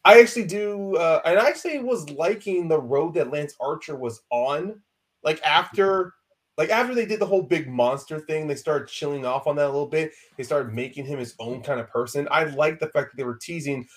i 0.03 0.19
actually 0.19 0.45
do 0.45 0.95
uh 0.97 1.21
and 1.23 1.39
i 1.39 1.47
actually 1.47 1.79
was 1.79 2.09
liking 2.09 2.67
the 2.67 2.79
road 2.79 3.13
that 3.13 3.31
lance 3.31 3.55
archer 3.61 3.95
was 3.95 4.21
on 4.31 4.81
like 5.23 5.41
after 5.45 6.13
like 6.57 6.69
after 6.69 6.95
they 6.95 7.05
did 7.05 7.19
the 7.19 7.25
whole 7.25 7.43
big 7.43 7.69
monster 7.69 8.19
thing, 8.19 8.47
they 8.47 8.55
started 8.55 8.87
chilling 8.87 9.25
off 9.27 9.45
on 9.45 9.55
that 9.57 9.65
a 9.65 9.67
little 9.67 9.85
bit. 9.85 10.11
They 10.37 10.43
started 10.43 10.73
making 10.73 11.05
him 11.05 11.19
his 11.19 11.35
own 11.39 11.61
kind 11.61 11.79
of 11.79 11.87
person. 11.87 12.27
I 12.31 12.45
like 12.45 12.79
the 12.79 12.87
fact 12.87 13.11
that 13.11 13.17
they 13.17 13.23
were 13.23 13.37
teasing 13.37 13.87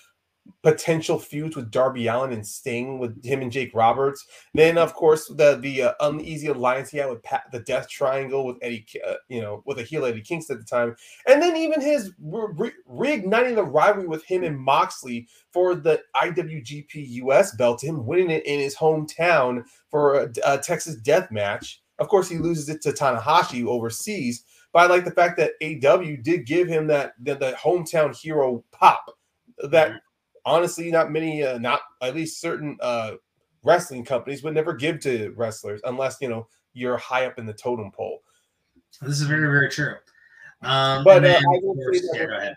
potential 0.63 1.17
feuds 1.17 1.55
with 1.55 1.71
Darby 1.71 2.07
Allin 2.07 2.31
and 2.31 2.45
Sting 2.45 2.99
with 2.99 3.23
him 3.23 3.41
and 3.41 3.51
Jake 3.51 3.73
Roberts. 3.73 4.25
Then, 4.53 4.77
of 4.77 4.93
course, 4.93 5.27
the 5.27 5.57
the 5.61 5.83
uh, 5.83 5.93
uneasy 5.99 6.47
alliance 6.47 6.89
he 6.89 6.97
had 6.97 7.09
with 7.09 7.23
Pat, 7.23 7.45
the 7.51 7.59
Death 7.59 7.89
Triangle 7.89 8.45
with 8.45 8.57
Eddie, 8.61 8.85
uh, 9.07 9.15
you 9.27 9.41
know, 9.41 9.63
with 9.65 9.79
a 9.79 9.83
heel 9.83 10.05
Eddie 10.05 10.21
Kingston 10.21 10.57
at 10.57 10.59
the 10.59 10.65
time, 10.65 10.95
and 11.27 11.41
then 11.41 11.55
even 11.57 11.81
his 11.81 12.11
re- 12.19 12.71
reigniting 12.89 13.55
the 13.55 13.63
rivalry 13.63 14.07
with 14.07 14.23
him 14.25 14.43
and 14.43 14.57
Moxley 14.57 15.27
for 15.51 15.75
the 15.75 16.01
IWGP 16.15 16.93
US 16.93 17.55
belt, 17.55 17.83
him 17.83 18.05
winning 18.05 18.31
it 18.31 18.45
in 18.45 18.59
his 18.59 18.75
hometown 18.75 19.63
for 19.89 20.21
a, 20.21 20.31
a 20.45 20.57
Texas 20.57 20.95
Death 20.95 21.31
Match. 21.31 21.81
Of 21.99 22.07
course, 22.07 22.29
he 22.29 22.37
loses 22.37 22.69
it 22.69 22.81
to 22.81 22.91
Tanahashi 22.91 23.65
overseas. 23.65 24.43
But 24.73 24.83
I 24.83 24.87
like 24.87 25.03
the 25.03 25.11
fact 25.11 25.37
that 25.37 25.51
AW 25.61 26.15
did 26.21 26.45
give 26.45 26.67
him 26.67 26.87
that 26.87 27.13
the, 27.19 27.35
the 27.35 27.51
hometown 27.61 28.17
hero 28.17 28.63
pop 28.71 29.05
that 29.69 29.89
mm-hmm 29.89 29.97
honestly, 30.45 30.91
not 30.91 31.11
many, 31.11 31.43
uh, 31.43 31.57
not 31.57 31.81
at 32.01 32.15
least 32.15 32.41
certain 32.41 32.77
uh, 32.81 33.13
wrestling 33.63 34.03
companies 34.05 34.43
would 34.43 34.53
never 34.53 34.73
give 34.73 34.99
to 35.01 35.33
wrestlers 35.35 35.81
unless 35.83 36.17
you 36.21 36.29
know 36.29 36.47
you're 36.73 36.97
high 36.97 37.25
up 37.25 37.37
in 37.39 37.45
the 37.45 37.53
totem 37.53 37.91
pole. 37.91 38.19
This 39.01 39.19
is 39.19 39.27
very, 39.27 39.41
very 39.41 39.69
true. 39.69 39.95
Um, 40.63 41.03
but 41.03 41.25
uh, 41.25 41.39
I 41.39 41.59
will 41.61 41.75
say 41.91 42.01
yeah. 42.13 42.53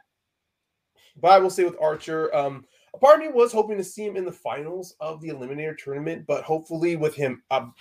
But 1.21 1.31
I 1.31 1.39
will 1.39 1.51
say 1.51 1.65
with 1.65 1.81
Archer, 1.81 2.35
um, 2.35 2.65
a 2.93 2.99
part 2.99 3.17
of 3.17 3.21
me 3.21 3.29
was 3.29 3.53
hoping 3.53 3.77
to 3.77 3.85
see 3.85 4.05
him 4.05 4.17
in 4.17 4.25
the 4.25 4.33
finals 4.33 4.95
of 5.01 5.21
the 5.21 5.29
Eliminator 5.29 5.77
tournament, 5.77 6.25
but 6.27 6.45
hopefully 6.45 6.97
with 6.97 7.15
him, 7.15 7.43
um, 7.51 7.73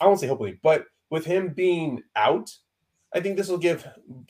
I 0.00 0.06
won't 0.06 0.20
say 0.20 0.26
hopefully, 0.26 0.58
but 0.62 0.84
with 1.10 1.24
him 1.24 1.48
being 1.48 2.02
out, 2.16 2.50
I 3.14 3.20
think 3.20 3.36
this 3.36 3.48
will 3.48 3.58
give 3.58 3.86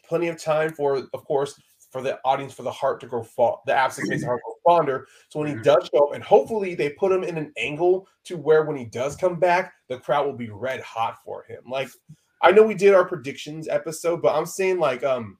plenty 0.06 0.28
of 0.28 0.42
time 0.42 0.72
for, 0.72 1.08
of 1.12 1.24
course, 1.24 1.60
for 1.92 2.00
the 2.00 2.18
audience 2.24 2.54
for 2.54 2.62
the 2.62 2.72
heart 2.72 3.00
to 3.00 3.06
grow 3.06 3.22
fond, 3.22 3.58
the 3.66 3.74
absence 3.74 4.08
makes 4.08 4.22
the 4.22 4.26
heart 4.26 4.40
grow 4.42 4.54
fonder. 4.64 5.06
So 5.28 5.38
when 5.38 5.48
he 5.48 5.54
mm-hmm. 5.54 5.62
does 5.62 5.90
show 5.92 6.08
up, 6.08 6.14
and 6.14 6.24
hopefully 6.24 6.74
they 6.74 6.90
put 6.90 7.12
him 7.12 7.22
in 7.22 7.36
an 7.36 7.52
angle 7.58 8.08
to 8.24 8.38
where 8.38 8.64
when 8.64 8.76
he 8.76 8.86
does 8.86 9.14
come 9.14 9.38
back, 9.38 9.74
the 9.88 9.98
crowd 9.98 10.24
will 10.24 10.36
be 10.36 10.48
red 10.48 10.80
hot 10.80 11.18
for 11.22 11.44
him. 11.44 11.62
Like 11.68 11.90
I 12.40 12.50
know 12.50 12.62
we 12.62 12.74
did 12.74 12.94
our 12.94 13.04
predictions 13.04 13.68
episode, 13.68 14.22
but 14.22 14.34
I'm 14.34 14.46
saying 14.46 14.78
like 14.78 15.04
um 15.04 15.36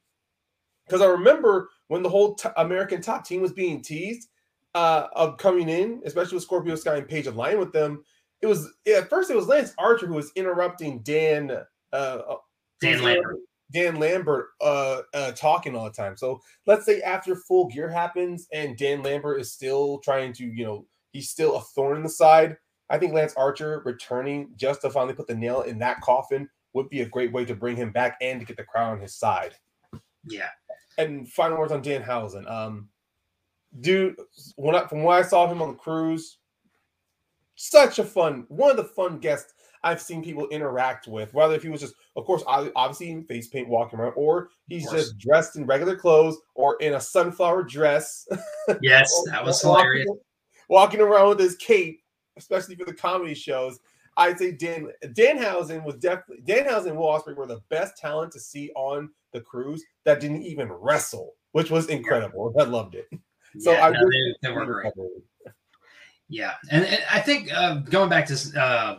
because 0.87 1.01
I 1.01 1.07
remember 1.07 1.71
when 1.89 2.03
the 2.03 2.11
whole 2.11 2.35
t- 2.35 2.51
American 2.59 3.01
top 3.01 3.27
team 3.27 3.41
was 3.41 3.53
being 3.53 3.83
teased 3.83 4.29
uh 4.75 5.07
of 5.15 5.39
coming 5.39 5.71
in, 5.71 6.03
especially 6.05 6.35
with 6.35 6.45
Scorpio 6.45 6.75
Sky 6.75 6.97
and 6.97 7.09
Page 7.09 7.27
aligned 7.27 7.61
with 7.61 7.73
them. 7.73 8.05
It 8.43 8.47
was 8.47 8.71
at 8.87 9.09
first 9.09 9.31
it 9.31 9.37
was 9.37 9.47
Lance 9.47 9.73
Archer 9.79 10.07
who 10.07 10.15
was 10.15 10.33
interrupting 10.37 11.01
Dan 11.03 11.51
uh, 11.51 11.97
uh 11.97 12.37
Dan 12.83 13.03
Lambert. 13.03 13.39
Dan 13.73 13.97
Lambert 13.97 14.51
uh, 14.61 15.03
uh, 15.15 15.33
talking 15.33 15.75
all 15.75 15.85
the 15.85 15.91
time. 15.91 16.17
So 16.17 16.41
let's 16.67 16.87
say 16.87 17.01
after 17.01 17.35
full 17.35 17.69
gear 17.69 17.89
happens 17.89 18.47
and 18.53 18.77
Dan 18.77 19.03
Lambert 19.03 19.41
is 19.41 19.53
still 19.53 19.99
trying 19.99 20.33
to, 20.35 20.45
you 20.45 20.65
know, 20.65 20.87
he's 21.13 21.31
still 21.31 21.57
a 21.57 21.61
thorn 21.61 21.97
in 21.97 22.03
the 22.03 22.09
side. 22.09 22.57
I 22.91 22.99
think 22.99 23.15
Lance 23.15 23.35
Archer 23.37 23.83
returning 23.85 24.51
just 24.57 24.83
to 24.83 24.91
finally 24.91 25.15
put 25.15 25.27
the 25.27 25.35
nail 25.35 25.63
in 25.63 25.79
that 25.79 26.01
coffin 26.03 26.49
would 26.75 26.89
be 26.89 27.01
a 27.01 27.09
great 27.09 27.33
way 27.33 27.45
to 27.45 27.55
bring 27.55 27.77
him 27.77 27.91
back 27.91 28.17
and 28.21 28.41
to 28.41 28.47
get 28.47 28.57
the 28.57 28.65
crowd 28.65 28.93
on 28.93 29.01
his 29.01 29.15
side. 29.15 29.55
Yeah. 30.25 30.51
And 30.99 31.29
final 31.29 31.59
words 31.59 31.73
on 31.73 31.83
Danhausen. 31.83 32.51
Um, 32.51 32.89
dude, 33.81 34.17
when 34.57 34.75
I, 34.75 34.87
from 34.87 35.03
when 35.03 35.17
I 35.17 35.23
saw 35.23 35.47
him 35.47 35.63
on 35.63 35.73
the 35.73 35.79
cruise, 35.79 36.39
such 37.55 37.99
a 37.99 38.05
fun, 38.05 38.45
one 38.49 38.71
of 38.71 38.77
the 38.77 38.85
fun 38.85 39.19
guests 39.19 39.55
I've 39.85 40.01
seen 40.01 40.23
people 40.23 40.47
interact 40.49 41.09
with, 41.09 41.35
whether 41.35 41.55
if 41.55 41.63
he 41.63 41.69
was 41.69 41.81
just, 41.81 41.95
of 42.17 42.25
course, 42.25 42.43
obviously 42.47 43.11
in 43.11 43.25
face 43.25 43.49
paint 43.49 43.69
walking 43.69 43.99
around, 43.99 44.15
or 44.17 44.51
he's 44.69 44.91
just 44.91 45.19
dressed 45.19 45.57
in 45.57 45.67
regular 45.67 45.97
clothes 45.97 46.39
or 46.55 46.77
in 46.81 46.95
a 46.95 47.01
sunflower 47.01 47.65
dress. 47.65 48.27
Yes, 48.81 49.11
that 49.27 49.45
was 49.45 49.61
hilarious. 49.61 50.09
Walking, 50.69 51.01
around 51.01 51.31
with 51.31 51.41
his 51.41 51.57
cape, 51.57 52.01
especially 52.37 52.77
for 52.77 52.85
the 52.85 52.95
comedy 52.95 53.35
shows. 53.35 53.79
I'd 54.17 54.39
say 54.39 54.53
Dan 54.53 54.89
Danhausen 55.05 55.85
was 55.85 55.97
definitely 55.97 56.45
Danhausen 56.45 56.89
and 56.89 56.97
Will 56.97 57.07
Ospreay 57.07 57.35
were 57.35 57.47
the 57.47 57.63
best 57.71 57.97
talent 57.97 58.33
to 58.33 58.41
see 58.41 58.71
on 58.75 59.11
the 59.33 59.41
cruise 59.41 59.83
that 60.05 60.21
didn't 60.21 60.43
even 60.43 60.71
wrestle, 60.71 61.33
which 61.53 61.71
was 61.71 61.87
incredible. 61.89 62.55
I 62.59 62.65
loved 62.65 62.95
it. 62.95 63.09
So 63.59 63.73
yeah, 63.73 63.87
I 63.87 63.91
no, 63.91 63.99
they, 63.99 64.49
they 64.49 64.55
were 64.55 64.67
great. 64.67 64.93
Yeah, 66.29 66.55
and, 66.71 66.85
and 66.85 67.03
I 67.11 67.21
think 67.21 67.53
uh, 67.53 67.77
going 67.81 68.09
back 68.09 68.27
to 68.27 68.61
uh, 68.61 68.99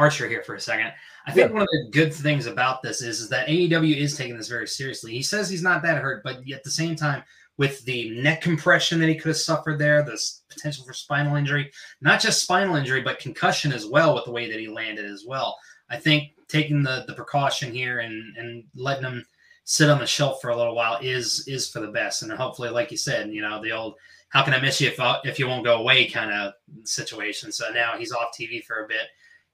Archer 0.00 0.26
here 0.28 0.42
for 0.42 0.54
a 0.54 0.60
second. 0.60 0.92
I 1.26 1.32
think 1.32 1.48
yeah. 1.48 1.52
one 1.52 1.62
of 1.62 1.68
the 1.68 1.90
good 1.92 2.14
things 2.14 2.46
about 2.46 2.82
this 2.82 3.02
is, 3.02 3.20
is 3.20 3.28
that 3.28 3.46
AEW 3.46 3.94
is 3.94 4.16
taking 4.16 4.36
this 4.36 4.48
very 4.48 4.66
seriously. 4.66 5.12
He 5.12 5.22
says 5.22 5.50
he's 5.50 5.62
not 5.62 5.82
that 5.82 6.00
hurt, 6.00 6.24
but 6.24 6.38
at 6.50 6.64
the 6.64 6.70
same 6.70 6.96
time, 6.96 7.22
with 7.58 7.84
the 7.84 8.08
neck 8.18 8.40
compression 8.40 8.98
that 8.98 9.10
he 9.10 9.14
could 9.14 9.28
have 9.28 9.36
suffered 9.36 9.78
there, 9.78 10.02
the 10.02 10.18
potential 10.48 10.82
for 10.82 10.94
spinal 10.94 11.36
injury, 11.36 11.70
not 12.00 12.18
just 12.18 12.42
spinal 12.42 12.76
injury, 12.76 13.02
but 13.02 13.18
concussion 13.18 13.70
as 13.70 13.84
well 13.84 14.14
with 14.14 14.24
the 14.24 14.30
way 14.30 14.50
that 14.50 14.58
he 14.58 14.66
landed 14.66 15.04
as 15.04 15.24
well. 15.26 15.58
I 15.90 15.98
think 15.98 16.30
taking 16.48 16.82
the 16.82 17.04
the 17.06 17.12
precaution 17.12 17.72
here 17.72 17.98
and 17.98 18.36
and 18.38 18.64
letting 18.74 19.04
him 19.04 19.26
sit 19.64 19.90
on 19.90 19.98
the 19.98 20.06
shelf 20.06 20.40
for 20.40 20.48
a 20.48 20.56
little 20.56 20.74
while 20.74 20.98
is 21.02 21.46
is 21.46 21.68
for 21.68 21.80
the 21.80 21.92
best. 21.92 22.22
And 22.22 22.32
hopefully, 22.32 22.70
like 22.70 22.90
you 22.90 22.96
said, 22.96 23.30
you 23.30 23.42
know, 23.42 23.62
the 23.62 23.72
old 23.72 23.96
"how 24.30 24.42
can 24.42 24.54
I 24.54 24.60
miss 24.60 24.80
you 24.80 24.88
if 24.88 24.98
uh, 24.98 25.20
if 25.24 25.38
you 25.38 25.46
won't 25.46 25.64
go 25.64 25.76
away" 25.76 26.08
kind 26.08 26.32
of 26.32 26.54
situation. 26.84 27.52
So 27.52 27.70
now 27.72 27.98
he's 27.98 28.12
off 28.12 28.34
TV 28.40 28.64
for 28.64 28.84
a 28.84 28.88
bit 28.88 29.08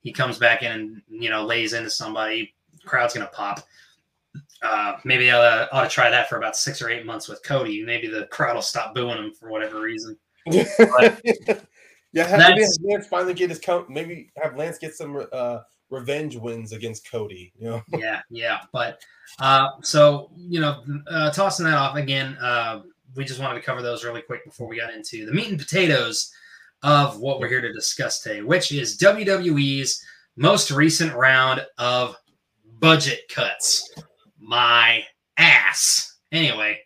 he 0.06 0.12
comes 0.12 0.38
back 0.38 0.62
in 0.62 0.70
and 0.70 1.02
you 1.08 1.28
know 1.30 1.44
lays 1.44 1.72
into 1.72 1.90
somebody, 1.90 2.54
crowd's 2.84 3.12
gonna 3.12 3.26
pop. 3.26 3.66
Uh, 4.62 4.92
maybe 5.04 5.32
I 5.32 5.62
ought, 5.62 5.68
ought 5.72 5.82
to 5.82 5.88
try 5.88 6.08
that 6.10 6.28
for 6.28 6.38
about 6.38 6.56
six 6.56 6.80
or 6.80 6.88
eight 6.88 7.04
months 7.04 7.28
with 7.28 7.42
Cody. 7.42 7.82
Maybe 7.82 8.06
the 8.06 8.26
crowd 8.26 8.54
will 8.54 8.62
stop 8.62 8.94
booing 8.94 9.18
him 9.18 9.32
for 9.32 9.50
whatever 9.50 9.80
reason. 9.80 10.16
But 10.46 11.20
yeah, 12.12 12.28
have, 12.28 12.38
maybe 12.38 12.64
Lance 12.82 13.08
finally 13.08 13.34
get 13.34 13.50
his 13.50 13.58
count. 13.58 13.90
Maybe 13.90 14.30
have 14.40 14.56
Lance 14.56 14.78
get 14.78 14.94
some 14.94 15.26
uh, 15.32 15.58
revenge 15.90 16.36
wins 16.36 16.72
against 16.72 17.10
Cody. 17.10 17.52
You 17.58 17.70
know? 17.70 17.82
yeah, 17.98 18.20
yeah. 18.30 18.60
But 18.72 19.00
uh, 19.40 19.70
so 19.82 20.30
you 20.36 20.60
know, 20.60 20.84
uh, 21.08 21.32
tossing 21.32 21.66
that 21.66 21.74
off 21.74 21.96
again. 21.96 22.38
Uh, 22.40 22.82
we 23.16 23.24
just 23.24 23.40
wanted 23.40 23.58
to 23.58 23.66
cover 23.66 23.82
those 23.82 24.04
really 24.04 24.22
quick 24.22 24.44
before 24.44 24.68
we 24.68 24.78
got 24.78 24.94
into 24.94 25.26
the 25.26 25.32
meat 25.32 25.48
and 25.48 25.58
potatoes 25.58 26.32
of 26.82 27.18
what 27.18 27.40
we're 27.40 27.48
here 27.48 27.60
to 27.60 27.72
discuss 27.72 28.20
today, 28.20 28.42
which 28.42 28.72
is 28.72 28.98
WWE's 28.98 30.04
most 30.36 30.70
recent 30.70 31.14
round 31.14 31.64
of 31.78 32.16
budget 32.78 33.20
cuts. 33.28 33.92
My 34.38 35.02
ass. 35.36 36.18
Anyway, 36.32 36.80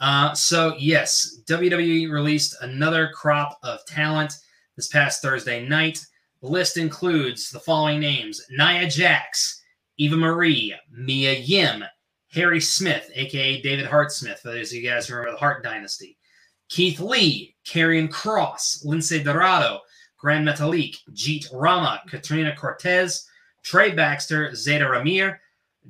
uh, 0.00 0.34
so 0.34 0.74
yes, 0.78 1.40
WWE 1.46 2.10
released 2.10 2.56
another 2.60 3.10
crop 3.14 3.58
of 3.62 3.84
talent 3.86 4.34
this 4.76 4.88
past 4.88 5.22
Thursday 5.22 5.66
night. 5.66 6.04
The 6.42 6.48
list 6.48 6.76
includes 6.76 7.50
the 7.50 7.60
following 7.60 8.00
names 8.00 8.40
Nia 8.50 8.88
Jax, 8.88 9.62
Eva 9.98 10.16
Marie, 10.16 10.74
Mia 10.90 11.34
Yim, 11.34 11.84
Harry 12.32 12.60
Smith, 12.60 13.10
aka 13.14 13.62
David 13.62 13.86
Hart 13.86 14.10
Smith, 14.10 14.40
for 14.40 14.50
those 14.50 14.70
of 14.70 14.78
you 14.78 14.88
guys 14.88 15.06
who 15.06 15.14
remember 15.14 15.32
the 15.32 15.38
Hart 15.38 15.62
Dynasty, 15.62 16.16
Keith 16.72 17.00
Lee, 17.00 17.54
Karrion 17.66 18.08
Kross, 18.08 18.82
Lince 18.86 19.22
Dorado, 19.22 19.80
Gran 20.16 20.42
Metalik, 20.42 20.96
Jeet 21.12 21.46
Rama, 21.52 22.00
Katrina 22.08 22.56
Cortez, 22.56 23.28
Trey 23.62 23.90
Baxter, 23.90 24.48
Zayda 24.52 24.88
Ramier, 24.88 25.36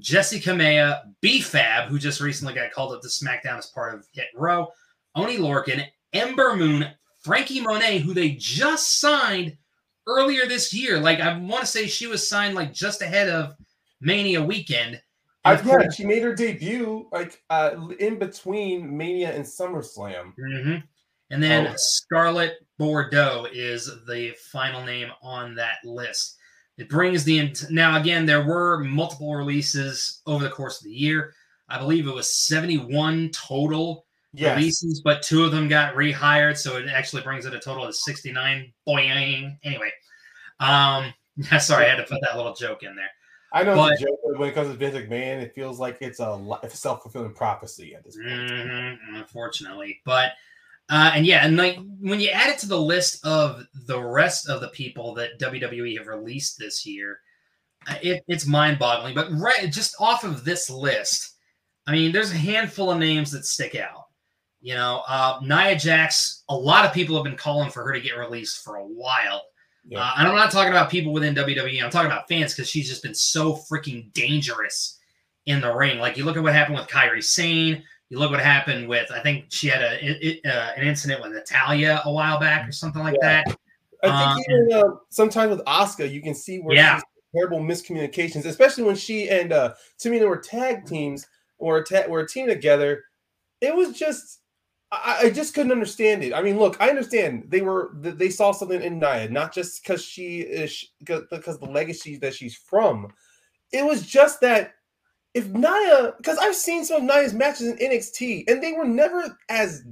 Jessi 0.01 0.43
Kamea, 0.43 1.03
B-Fab, 1.21 1.89
who 1.89 2.01
just 2.01 2.21
recently 2.21 2.53
got 2.53 2.73
called 2.73 2.95
up 2.95 3.01
to 3.03 3.07
SmackDown 3.07 3.59
as 3.59 3.69
part 3.69 3.95
of 3.95 4.09
Hit 4.11 4.27
Row, 4.35 4.73
Oney 5.15 5.39
Lorcan, 5.39 5.87
Ember 6.13 6.57
Moon, 6.57 6.91
Franky 7.21 7.61
Monet, 7.61 7.99
who 7.99 8.13
they 8.13 8.31
just 8.31 8.99
signed 8.99 9.57
earlier 10.09 10.47
this 10.49 10.75
year. 10.75 10.99
Like 10.99 11.21
I 11.21 11.39
want 11.39 11.61
to 11.61 11.67
say 11.67 11.87
she 11.87 12.09
was 12.09 12.29
signed 12.29 12.57
like 12.57 12.73
just 12.73 13.03
ahead 13.03 13.29
of 13.29 13.55
Mania 14.01 14.43
weekend. 14.43 15.01
I, 15.45 15.61
yeah, 15.61 15.91
she 15.91 16.05
made 16.05 16.23
her 16.23 16.35
debut 16.35 17.09
like 17.11 17.43
uh, 17.51 17.73
in 17.99 18.19
between 18.19 18.97
Mania 18.97 19.35
and 19.35 19.45
SummerSlam. 19.45 20.33
Mm-hmm. 20.39 20.77
And 21.31 21.43
then 21.43 21.69
oh. 21.69 21.75
Scarlett 21.77 22.59
Bordeaux 22.79 23.47
is 23.53 23.87
the 24.07 24.35
final 24.53 24.85
name 24.85 25.09
on 25.23 25.55
that 25.57 25.79
list. 25.85 26.37
It 26.79 26.89
brings 26.89 27.25
the 27.25 27.55
now 27.71 27.99
again. 27.99 28.25
There 28.25 28.45
were 28.45 28.85
multiple 28.85 29.35
releases 29.35 30.21
over 30.27 30.45
the 30.45 30.51
course 30.51 30.81
of 30.81 30.85
the 30.85 30.91
year. 30.91 31.35
I 31.69 31.79
believe 31.79 32.07
it 32.07 32.15
was 32.15 32.47
seventy-one 32.47 33.31
total 33.31 34.07
yes. 34.33 34.57
releases, 34.57 35.01
but 35.03 35.23
two 35.23 35.45
of 35.45 35.53
them 35.53 35.69
got 35.69 35.95
rehired, 35.95 36.57
so 36.57 36.77
it 36.77 36.89
actually 36.89 37.23
brings 37.23 37.47
it 37.47 37.55
a 37.55 37.61
total 37.61 37.85
of 37.85 37.95
sixty-nine. 37.95 38.73
Boing. 38.87 39.57
Anyway, 39.65 39.91
um, 40.61 41.13
sorry, 41.59 41.87
I 41.87 41.91
had 41.91 41.97
to 41.97 42.05
put 42.05 42.21
that 42.23 42.37
little 42.37 42.55
joke 42.55 42.83
in 42.83 42.95
there. 42.95 43.11
I 43.53 43.63
know 43.63 43.75
but, 43.75 43.93
it's 43.93 44.03
a 44.03 44.07
joke, 44.07 44.19
when 44.39 44.49
it 44.49 44.55
comes 44.55 44.71
to 44.71 44.77
Vince 44.77 44.97
McMahon, 44.97 45.43
it 45.43 45.55
feels 45.55 45.79
like 45.79 45.99
it's 46.01 46.21
a, 46.21 46.59
self 46.71 47.03
fulfilling 47.03 47.35
prophecy 47.35 47.95
at 47.95 48.05
this 48.05 48.17
point. 48.17 48.29
Mm-hmm, 48.29 49.17
unfortunately, 49.17 50.01
but 50.05 50.33
uh, 50.89 51.13
and 51.15 51.27
yeah, 51.27 51.45
and 51.45 51.57
like 51.57 51.79
when 52.01 52.21
you 52.21 52.29
add 52.31 52.51
it 52.51 52.59
to 52.59 52.69
the 52.69 52.81
list 52.81 53.25
of 53.25 53.65
the 53.87 54.01
rest 54.01 54.49
of 54.49 54.61
the 54.61 54.69
people 54.69 55.15
that 55.15 55.39
WWE 55.39 55.99
have 55.99 56.07
released 56.07 56.59
this 56.59 56.87
year, 56.87 57.21
it, 58.03 58.25
it's 58.29 58.47
mind-boggling. 58.47 59.15
But 59.15 59.31
right, 59.33 59.71
just 59.71 59.95
off 60.01 60.25
of 60.25 60.45
this 60.45 60.71
list, 60.71 61.37
I 61.87 61.93
mean, 61.93 62.13
there's 62.13 62.33
a 62.33 62.37
handful 62.37 62.91
of 62.91 62.99
names 62.99 63.31
that 63.33 63.45
stick 63.45 63.75
out. 63.75 64.07
You 64.61 64.75
know, 64.75 65.03
uh, 65.09 65.41
Nia 65.43 65.77
Jax. 65.77 66.45
A 66.49 66.57
lot 66.57 66.85
of 66.85 66.93
people 66.93 67.17
have 67.17 67.25
been 67.25 67.37
calling 67.37 67.71
for 67.71 67.85
her 67.85 67.93
to 67.93 68.01
get 68.01 68.17
released 68.17 68.65
for 68.65 68.77
a 68.77 68.85
while. 68.85 69.43
Yeah. 69.85 70.01
Uh, 70.01 70.13
and 70.19 70.29
I'm 70.29 70.35
not 70.35 70.51
talking 70.51 70.73
about 70.73 70.91
people 70.91 71.13
within 71.13 71.35
WWE. 71.35 71.83
I'm 71.83 71.91
talking 71.91 72.11
about 72.11 72.29
fans 72.29 72.55
because 72.55 72.69
she's 72.69 72.89
just 72.89 73.03
been 73.03 73.15
so 73.15 73.55
freaking 73.55 74.13
dangerous 74.13 74.99
in 75.47 75.61
the 75.61 75.75
ring. 75.75 75.99
Like 75.99 76.17
you 76.17 76.25
look 76.25 76.37
at 76.37 76.43
what 76.43 76.53
happened 76.53 76.79
with 76.79 76.89
Kairi 76.89 77.23
Sane. 77.23 77.83
You 78.09 78.19
look 78.19 78.31
what 78.31 78.41
happened 78.41 78.89
with. 78.89 79.11
I 79.11 79.21
think 79.21 79.47
she 79.49 79.69
had 79.69 79.83
a 79.83 79.99
it, 80.03 80.41
uh, 80.45 80.73
an 80.77 80.87
incident 80.87 81.23
with 81.23 81.33
Natalya 81.33 82.03
a 82.05 82.13
while 82.13 82.39
back 82.39 82.69
or 82.69 82.73
something 82.73 83.03
like 83.03 83.17
yeah. 83.23 83.43
that. 83.45 83.57
I 84.05 84.35
think 84.35 84.49
um, 84.49 84.69
even 84.69 84.73
uh, 84.73 84.97
sometimes 85.11 85.51
with 85.51 85.65
Asuka, 85.65 86.11
you 86.11 86.21
can 86.21 86.35
see 86.35 86.59
where 86.59 86.77
yeah. 86.77 87.01
terrible 87.35 87.61
miscommunications, 87.61 88.45
especially 88.45 88.85
when 88.85 88.97
she 88.97 89.31
and 89.31 89.53
uh, 89.53 89.75
Tamina 89.99 90.29
were 90.29 90.37
tag 90.37 90.85
teams 90.85 91.27
or 91.59 91.79
a 91.79 91.85
ta- 91.85 92.09
were 92.09 92.21
a 92.21 92.29
team 92.29 92.47
together. 92.47 93.05
It 93.61 93.75
was 93.75 93.97
just 93.97 94.42
I, 94.93 95.19
I, 95.23 95.31
just 95.31 95.55
couldn't 95.55 95.73
understand 95.73 96.23
it. 96.23 96.35
I 96.35 96.43
mean, 96.43 96.59
look, 96.59 96.77
I 96.79 96.91
understand 96.91 97.45
they 97.49 97.63
were 97.63 97.93
they 97.95 98.29
saw 98.29 98.53
something 98.53 98.83
in 98.83 98.99
Nia, 98.99 99.31
not 99.31 99.53
just 99.53 99.83
because 99.83 100.05
she 100.05 100.41
is 100.41 100.91
because 100.99 101.59
the 101.59 101.67
legacy 101.67 102.17
that 102.19 102.35
she's 102.35 102.55
from. 102.55 103.09
It 103.73 103.87
was 103.87 104.07
just 104.07 104.43
that 104.43 104.75
if 105.33 105.49
Nia, 105.49 106.13
because 106.19 106.37
I've 106.37 106.55
seen 106.55 106.85
some 106.85 106.99
of 106.99 107.03
Nia's 107.05 107.33
matches 107.33 107.69
in 107.69 107.79
NXT, 107.79 108.45
and 108.49 108.63
they 108.63 108.73
were 108.73 108.85
never 108.85 109.37
as 109.49 109.83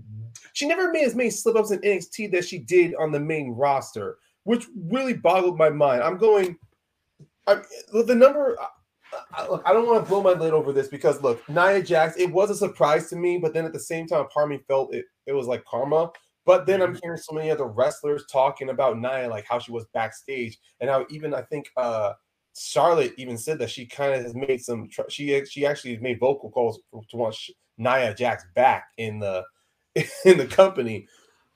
she 0.53 0.69
never 0.69 0.93
made 0.93 1.07
as 1.07 1.15
many 1.15 1.31
slip 1.31 1.57
ups 1.57 1.71
in 1.71 1.81
NXT 1.81 2.31
that 2.33 2.45
she 2.45 2.59
did 2.59 2.95
on 2.97 3.11
the 3.11 3.21
main 3.21 3.53
roster, 3.53 4.19
which 4.45 4.67
really 4.77 5.15
boggled 5.15 5.57
my 5.57 5.71
mind. 5.71 6.03
I'm 6.03 6.19
going, 6.19 6.59
I, 7.47 7.63
the 7.93 8.15
number. 8.15 8.59
I, 9.35 9.47
look, 9.49 9.63
I 9.65 9.73
don't 9.73 9.87
want 9.87 10.05
to 10.05 10.09
blow 10.09 10.23
my 10.23 10.33
lid 10.33 10.53
over 10.53 10.73
this 10.73 10.89
because 10.89 11.23
look, 11.23 11.47
Nia 11.49 11.83
Jax, 11.83 12.17
it 12.17 12.31
was 12.31 12.51
a 12.51 12.55
surprise 12.55 13.09
to 13.11 13.17
me, 13.17 13.39
but 13.39 13.55
then 13.55 13.65
at 13.65 13.73
the 13.73 13.81
same 13.81 14.07
time, 14.07 14.27
part 14.29 14.51
felt 14.67 14.95
it 14.95 15.05
it 15.27 15.33
was 15.33 15.47
like 15.47 15.65
karma. 15.65 16.11
But 16.47 16.67
then 16.67 16.83
I'm 16.83 16.91
mm-hmm. 16.91 16.99
hearing 17.03 17.19
so 17.19 17.35
many 17.35 17.51
other 17.51 17.67
wrestlers 17.67 18.25
talking 18.31 18.71
about 18.71 18.99
Nia, 18.99 19.29
like 19.29 19.45
how 19.49 19.59
she 19.59 19.73
was 19.73 19.87
backstage, 19.93 20.59
and 20.81 20.91
how 20.91 21.07
even 21.11 21.35
I 21.35 21.43
think 21.43 21.71
uh 21.77 22.15
Charlotte 22.59 23.15
even 23.17 23.39
said 23.39 23.59
that 23.59 23.71
she 23.71 23.87
kind 23.87 24.15
of 24.15 24.23
has 24.23 24.35
made 24.35 24.61
some. 24.61 24.89
She 25.09 25.45
she 25.45 25.67
actually 25.67 25.99
made 25.99 26.19
vocal 26.19 26.51
calls 26.51 26.81
to 27.11 27.17
want 27.17 27.37
Nia 27.79 28.15
Jax 28.15 28.45
back 28.55 28.89
in 28.99 29.19
the 29.19 29.45
in 30.25 30.39
the 30.39 30.47
company. 30.47 31.07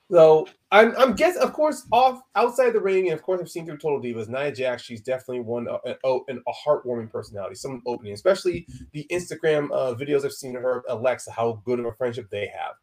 So 0.09 0.47
I'm 0.75 0.93
I'm 0.97 1.13
guess 1.13 1.37
of 1.37 1.53
course 1.53 1.87
off 1.91 2.21
outside 2.35 2.71
the 2.71 2.81
ring, 2.81 3.05
and 3.05 3.13
of 3.13 3.23
course 3.23 3.39
I've 3.39 3.49
seen 3.49 3.65
through 3.65 3.77
Total 3.77 4.01
Divas. 4.01 4.27
Nia 4.27 4.51
Jax, 4.51 4.83
she's 4.83 5.01
definitely 5.01 5.39
one 5.39 5.69
uh, 5.69 5.77
an, 5.85 5.95
an, 6.27 6.43
a 6.45 6.51
heartwarming 6.51 7.09
personality, 7.09 7.55
some 7.55 7.81
opening, 7.87 8.11
especially 8.11 8.67
the 8.91 9.07
Instagram 9.09 9.69
uh, 9.71 9.95
videos 9.95 10.25
I've 10.25 10.33
seen 10.33 10.57
of 10.57 10.63
her 10.63 10.83
Alexa, 10.89 11.31
how 11.31 11.61
good 11.65 11.79
of 11.79 11.85
a 11.85 11.93
friendship 11.93 12.29
they 12.29 12.47
have. 12.47 12.73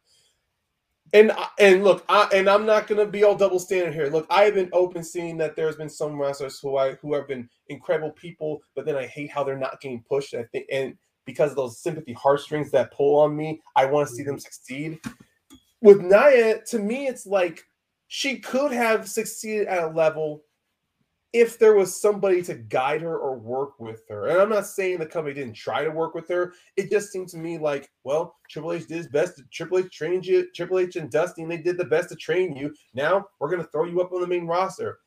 And 1.13 1.31
and 1.59 1.83
look, 1.83 2.03
I, 2.09 2.27
and 2.33 2.49
I'm 2.49 2.65
not 2.65 2.87
gonna 2.87 3.05
be 3.05 3.23
all 3.23 3.35
double 3.35 3.59
standard 3.59 3.93
here. 3.93 4.07
Look, 4.07 4.25
I 4.31 4.45
have 4.45 4.55
been 4.55 4.71
open 4.73 5.03
seeing 5.03 5.37
that 5.37 5.55
there's 5.55 5.75
been 5.75 5.89
some 5.89 6.19
wrestlers 6.19 6.59
who 6.59 6.77
I 6.77 6.93
who 6.93 7.13
have 7.13 7.27
been 7.27 7.47
incredible 7.67 8.11
people, 8.11 8.63
but 8.75 8.85
then 8.85 8.95
I 8.95 9.05
hate 9.05 9.29
how 9.29 9.43
they're 9.43 9.55
not 9.55 9.79
getting 9.79 10.03
pushed. 10.09 10.33
I 10.33 10.45
think 10.51 10.65
and 10.71 10.95
because 11.25 11.51
of 11.51 11.57
those 11.57 11.79
sympathy 11.79 12.13
heartstrings 12.13 12.71
that 12.71 12.91
pull 12.91 13.19
on 13.19 13.35
me, 13.35 13.61
I 13.75 13.85
want 13.85 14.09
to 14.09 14.15
see 14.15 14.23
them 14.23 14.37
mm-hmm. 14.37 14.39
succeed. 14.39 14.99
With 15.79 16.01
Nia, 16.01 16.63
to 16.69 16.79
me, 16.79 17.05
it's 17.07 17.27
like 17.27 17.63
she 18.15 18.37
could 18.37 18.71
have 18.71 19.09
succeeded 19.09 19.65
at 19.65 19.85
a 19.85 19.87
level 19.87 20.43
if 21.33 21.57
there 21.57 21.73
was 21.73 21.99
somebody 21.99 22.43
to 22.43 22.53
guide 22.53 23.01
her 23.01 23.17
or 23.17 23.35
work 23.39 23.79
with 23.79 24.03
her. 24.07 24.27
And 24.27 24.39
I'm 24.39 24.49
not 24.49 24.67
saying 24.67 24.99
the 24.99 25.07
company 25.07 25.33
didn't 25.33 25.55
try 25.55 25.83
to 25.83 25.89
work 25.89 26.13
with 26.13 26.27
her. 26.27 26.53
It 26.77 26.91
just 26.91 27.11
seemed 27.11 27.29
to 27.29 27.37
me 27.37 27.57
like, 27.57 27.89
well, 28.03 28.35
Triple 28.51 28.73
H 28.73 28.85
did 28.85 28.97
his 28.97 29.07
best. 29.07 29.41
Triple 29.51 29.79
H 29.79 29.91
trained 29.91 30.27
you. 30.27 30.47
Triple 30.53 30.77
H 30.77 30.95
and 30.95 31.09
Dusty, 31.09 31.41
and 31.41 31.49
they 31.49 31.57
did 31.57 31.75
the 31.75 31.85
best 31.85 32.09
to 32.09 32.15
train 32.15 32.55
you. 32.55 32.75
Now 32.93 33.25
we're 33.39 33.49
gonna 33.49 33.63
throw 33.63 33.85
you 33.85 33.99
up 33.99 34.11
on 34.11 34.21
the 34.21 34.27
main 34.27 34.45
roster. 34.45 34.99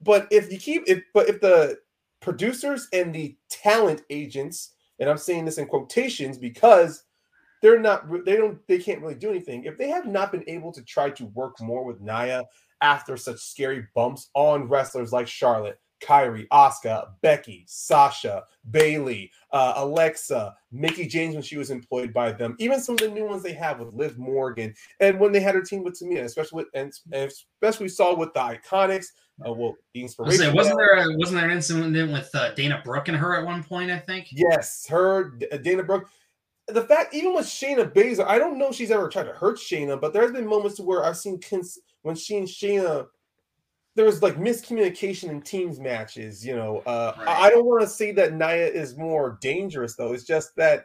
But 0.00 0.28
if 0.30 0.50
you 0.50 0.56
keep 0.56 0.84
if 0.86 1.02
but 1.12 1.28
if 1.28 1.42
the 1.42 1.76
producers 2.20 2.88
and 2.94 3.14
the 3.14 3.36
talent 3.50 4.00
agents, 4.08 4.72
and 4.98 5.10
I'm 5.10 5.18
saying 5.18 5.44
this 5.44 5.58
in 5.58 5.66
quotations 5.66 6.38
because 6.38 7.04
they're 7.62 7.80
not 7.80 8.06
they 8.24 8.36
don't 8.36 8.58
they 8.68 8.78
can't 8.78 9.00
really 9.00 9.14
do 9.14 9.30
anything. 9.30 9.64
If 9.64 9.78
they 9.78 9.88
have 9.88 10.06
not 10.06 10.32
been 10.32 10.44
able 10.46 10.72
to 10.72 10.82
try 10.82 11.10
to 11.10 11.26
work 11.26 11.60
more 11.60 11.84
with 11.84 12.00
Nia 12.00 12.46
after 12.80 13.16
such 13.16 13.38
scary 13.38 13.86
bumps 13.94 14.30
on 14.34 14.68
wrestlers 14.68 15.12
like 15.12 15.26
Charlotte, 15.26 15.80
Kairi, 16.00 16.46
Asuka, 16.48 17.08
Becky, 17.22 17.64
Sasha, 17.66 18.44
Bayley, 18.70 19.30
uh, 19.52 19.74
Alexa, 19.76 20.54
Mickie 20.70 21.06
James 21.06 21.34
when 21.34 21.42
she 21.42 21.56
was 21.56 21.70
employed 21.70 22.12
by 22.12 22.32
them, 22.32 22.56
even 22.58 22.80
some 22.80 22.94
of 22.94 23.00
the 23.00 23.08
new 23.08 23.26
ones 23.26 23.42
they 23.42 23.52
have 23.52 23.80
with 23.80 23.94
Liv 23.94 24.18
Morgan, 24.18 24.74
and 25.00 25.18
when 25.18 25.32
they 25.32 25.40
had 25.40 25.54
her 25.54 25.62
team 25.62 25.82
with 25.82 25.98
Tamina, 25.98 26.24
especially 26.24 26.64
with 26.64 26.66
and 26.74 26.92
especially 27.12 27.84
we 27.84 27.88
saw 27.88 28.14
with 28.14 28.32
the 28.34 28.40
Iconics. 28.40 29.06
Uh, 29.46 29.52
well, 29.52 29.76
the 29.94 30.02
inspiration. 30.02 30.38
Say, 30.38 30.52
wasn't 30.52 30.78
there 30.78 30.98
a, 30.98 31.16
wasn't 31.16 31.40
there 31.40 31.48
an 31.48 31.56
incident 31.56 32.12
with 32.12 32.28
uh, 32.34 32.52
Dana 32.54 32.82
Brooke 32.84 33.08
and 33.08 33.16
her 33.16 33.36
at 33.36 33.46
one 33.46 33.62
point? 33.62 33.90
I 33.90 33.98
think. 33.98 34.28
Yes, 34.32 34.86
her 34.88 35.38
Dana 35.62 35.82
Brooke. 35.82 36.08
The 36.68 36.82
fact, 36.82 37.14
even 37.14 37.34
with 37.34 37.46
Shayna 37.46 37.92
Baszler, 37.92 38.26
I 38.26 38.38
don't 38.38 38.58
know 38.58 38.68
if 38.68 38.74
she's 38.74 38.90
ever 38.90 39.08
tried 39.08 39.24
to 39.24 39.32
hurt 39.32 39.56
Shayna, 39.56 40.00
but 40.00 40.12
there's 40.12 40.32
been 40.32 40.46
moments 40.46 40.76
to 40.76 40.82
where 40.82 41.04
I've 41.04 41.16
seen 41.16 41.40
cons- 41.40 41.78
when 42.02 42.14
she 42.14 42.36
and 42.36 42.46
Shayna 42.46 43.06
there 43.98 44.06
was 44.06 44.22
like 44.22 44.36
miscommunication 44.36 45.28
in 45.28 45.42
teams 45.42 45.80
matches. 45.80 46.46
You 46.46 46.54
know, 46.54 46.78
uh, 46.86 47.14
right. 47.18 47.28
I 47.28 47.50
don't 47.50 47.66
want 47.66 47.82
to 47.82 47.88
say 47.88 48.12
that 48.12 48.32
Nia 48.32 48.68
is 48.68 48.96
more 48.96 49.38
dangerous 49.40 49.96
though. 49.96 50.12
It's 50.12 50.22
just 50.22 50.54
that 50.54 50.84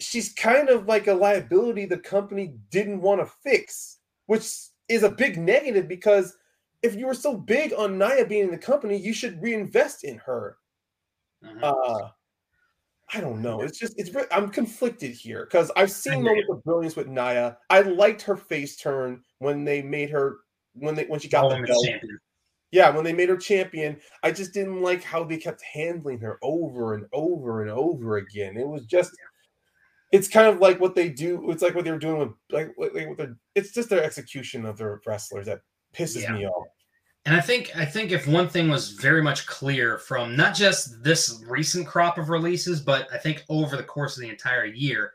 she's 0.00 0.32
kind 0.32 0.68
of 0.68 0.86
like 0.86 1.06
a 1.06 1.14
liability 1.14 1.86
the 1.86 1.98
company 1.98 2.56
didn't 2.70 3.00
want 3.00 3.20
to 3.20 3.32
fix, 3.44 3.98
which 4.26 4.50
is 4.88 5.04
a 5.04 5.08
big 5.08 5.38
negative 5.38 5.86
because 5.86 6.36
if 6.82 6.96
you 6.96 7.06
were 7.06 7.14
so 7.14 7.36
big 7.36 7.72
on 7.72 7.96
Nia 7.96 8.26
being 8.26 8.46
in 8.46 8.50
the 8.50 8.58
company, 8.58 8.96
you 8.96 9.12
should 9.12 9.40
reinvest 9.40 10.02
in 10.02 10.18
her. 10.18 10.58
Mm-hmm. 11.44 11.62
Uh, 11.62 12.08
I 13.12 13.20
don't 13.20 13.42
know. 13.42 13.60
It's 13.60 13.78
just 13.78 13.94
it's 13.96 14.10
I'm 14.30 14.48
conflicted 14.48 15.12
here 15.12 15.44
because 15.44 15.70
I've 15.76 15.90
seen 15.90 16.22
moments 16.22 16.48
of 16.50 16.64
brilliance 16.64 16.96
with 16.96 17.08
Nia. 17.08 17.58
I 17.70 17.82
liked 17.82 18.22
her 18.22 18.36
face 18.36 18.76
turn 18.76 19.22
when 19.38 19.64
they 19.64 19.82
made 19.82 20.10
her 20.10 20.38
when 20.74 20.94
they 20.94 21.04
when 21.04 21.20
she 21.20 21.28
got 21.28 21.48
the 21.50 21.62
belt. 21.62 21.84
Champion. 21.84 22.18
Yeah, 22.72 22.90
when 22.90 23.04
they 23.04 23.12
made 23.12 23.28
her 23.28 23.36
champion, 23.36 24.00
I 24.24 24.32
just 24.32 24.52
didn't 24.52 24.82
like 24.82 25.02
how 25.02 25.22
they 25.22 25.36
kept 25.36 25.62
handling 25.62 26.18
her 26.20 26.38
over 26.42 26.94
and 26.94 27.06
over 27.12 27.62
and 27.62 27.70
over 27.70 28.16
again. 28.16 28.56
It 28.56 28.66
was 28.66 28.84
just 28.86 29.12
it's 30.10 30.28
kind 30.28 30.48
of 30.48 30.60
like 30.60 30.80
what 30.80 30.94
they 30.94 31.08
do. 31.08 31.50
It's 31.50 31.62
like 31.62 31.74
what 31.74 31.84
they 31.84 31.90
were 31.90 31.98
doing 31.98 32.18
with 32.18 32.30
like, 32.50 32.74
like 32.78 33.08
with 33.08 33.18
their, 33.18 33.36
it's 33.54 33.72
just 33.72 33.90
their 33.90 34.02
execution 34.02 34.64
of 34.64 34.78
their 34.78 35.00
wrestlers 35.06 35.46
that 35.46 35.60
pisses 35.94 36.22
yeah. 36.22 36.32
me 36.32 36.46
off. 36.46 36.66
And 37.26 37.34
I 37.34 37.40
think 37.40 37.74
I 37.74 37.86
think 37.86 38.12
if 38.12 38.26
one 38.26 38.48
thing 38.48 38.68
was 38.68 38.90
very 38.90 39.22
much 39.22 39.46
clear 39.46 39.98
from 39.98 40.36
not 40.36 40.54
just 40.54 41.02
this 41.02 41.42
recent 41.46 41.86
crop 41.86 42.18
of 42.18 42.28
releases, 42.28 42.80
but 42.80 43.08
I 43.12 43.18
think 43.18 43.44
over 43.48 43.76
the 43.76 43.82
course 43.82 44.16
of 44.16 44.22
the 44.22 44.28
entire 44.28 44.66
year, 44.66 45.12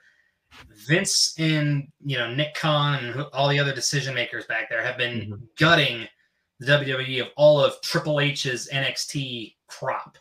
Vince 0.88 1.36
and 1.38 1.88
you 2.04 2.17
know 2.17 2.34
Nick 2.34 2.56
Khan 2.56 3.04
and 3.04 3.22
all 3.32 3.48
the 3.48 3.60
other 3.60 3.76
decision 3.76 4.15
makers 4.15 4.48
back 4.48 4.69
there 4.69 4.84
have 4.84 4.98
been 4.98 5.19
mm-hmm. 5.19 5.36
gutting 5.58 6.08
the 6.60 6.65
WWE 6.65 7.22
of 7.22 7.28
all 7.38 7.63
of 7.63 7.80
Triple 7.82 8.19
H's 8.19 8.69
NXT 8.74 9.56
crop. 9.67 10.17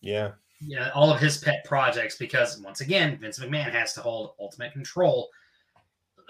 Yeah. 0.00 0.32
Yeah, 0.64 0.90
all 0.94 1.10
of 1.10 1.18
his 1.18 1.38
pet 1.38 1.64
projects 1.64 2.16
because 2.16 2.60
once 2.60 2.82
again, 2.82 3.18
Vince 3.18 3.40
McMahon 3.40 3.72
has 3.72 3.94
to 3.94 4.00
hold 4.00 4.34
ultimate 4.38 4.72
control 4.72 5.28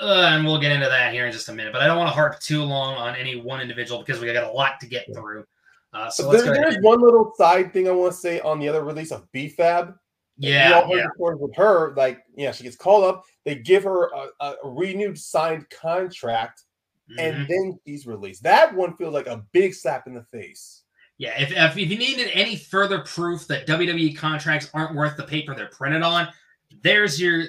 uh, 0.03 0.31
and 0.33 0.45
we'll 0.45 0.61
get 0.61 0.73
into 0.73 0.89
that 0.89 1.13
here 1.13 1.27
in 1.27 1.33
just 1.33 1.49
a 1.49 1.53
minute. 1.53 1.73
But 1.73 1.83
I 1.83 1.87
don't 1.87 1.97
want 1.97 2.09
to 2.09 2.15
harp 2.15 2.41
too 2.41 2.63
long 2.63 2.95
on 2.95 3.15
any 3.15 3.41
one 3.41 3.61
individual 3.61 4.01
because 4.01 4.21
we 4.21 4.33
got 4.33 4.45
a 4.45 4.53
lot 4.53 4.81
to 4.81 4.87
get 4.87 5.07
through. 5.15 5.45
Uh, 5.93 6.11
so 6.11 6.33
there, 6.33 6.53
there's 6.53 6.79
one 6.81 7.01
little 7.01 7.33
side 7.37 7.73
thing 7.73 7.87
I 7.87 7.93
want 7.93 8.13
to 8.13 8.19
say 8.19 8.41
on 8.41 8.59
the 8.59 8.69
other 8.69 8.83
release 8.83 9.13
of 9.13 9.31
B-Fab. 9.33 9.95
Yeah, 10.39 10.89
yeah. 10.89 11.07
with 11.17 11.55
her, 11.57 11.95
like 11.95 12.25
yeah, 12.35 12.53
she 12.53 12.65
gets 12.65 12.75
called 12.75 13.05
up. 13.05 13.25
They 13.45 13.57
give 13.57 13.85
her 13.85 14.09
a, 14.09 14.29
a 14.41 14.57
renewed 14.65 15.19
signed 15.19 15.67
contract, 15.71 16.63
mm-hmm. 17.09 17.21
and 17.21 17.47
then 17.49 17.79
she's 17.87 18.07
released. 18.07 18.43
That 18.43 18.75
one 18.75 18.97
feels 18.97 19.13
like 19.13 19.27
a 19.27 19.45
big 19.53 19.75
slap 19.75 20.07
in 20.07 20.15
the 20.15 20.25
face. 20.25 20.83
Yeah, 21.19 21.41
if, 21.41 21.53
if, 21.53 21.77
if 21.77 21.91
you 21.91 21.99
needed 21.99 22.31
any 22.33 22.57
further 22.57 23.01
proof 23.01 23.47
that 23.49 23.69
WWE 23.69 24.17
contracts 24.17 24.71
aren't 24.75 24.97
worth 24.97 25.17
the 25.17 25.23
paper 25.23 25.55
they're 25.55 25.69
printed 25.69 26.03
on, 26.03 26.27
there's 26.83 27.21
your 27.21 27.45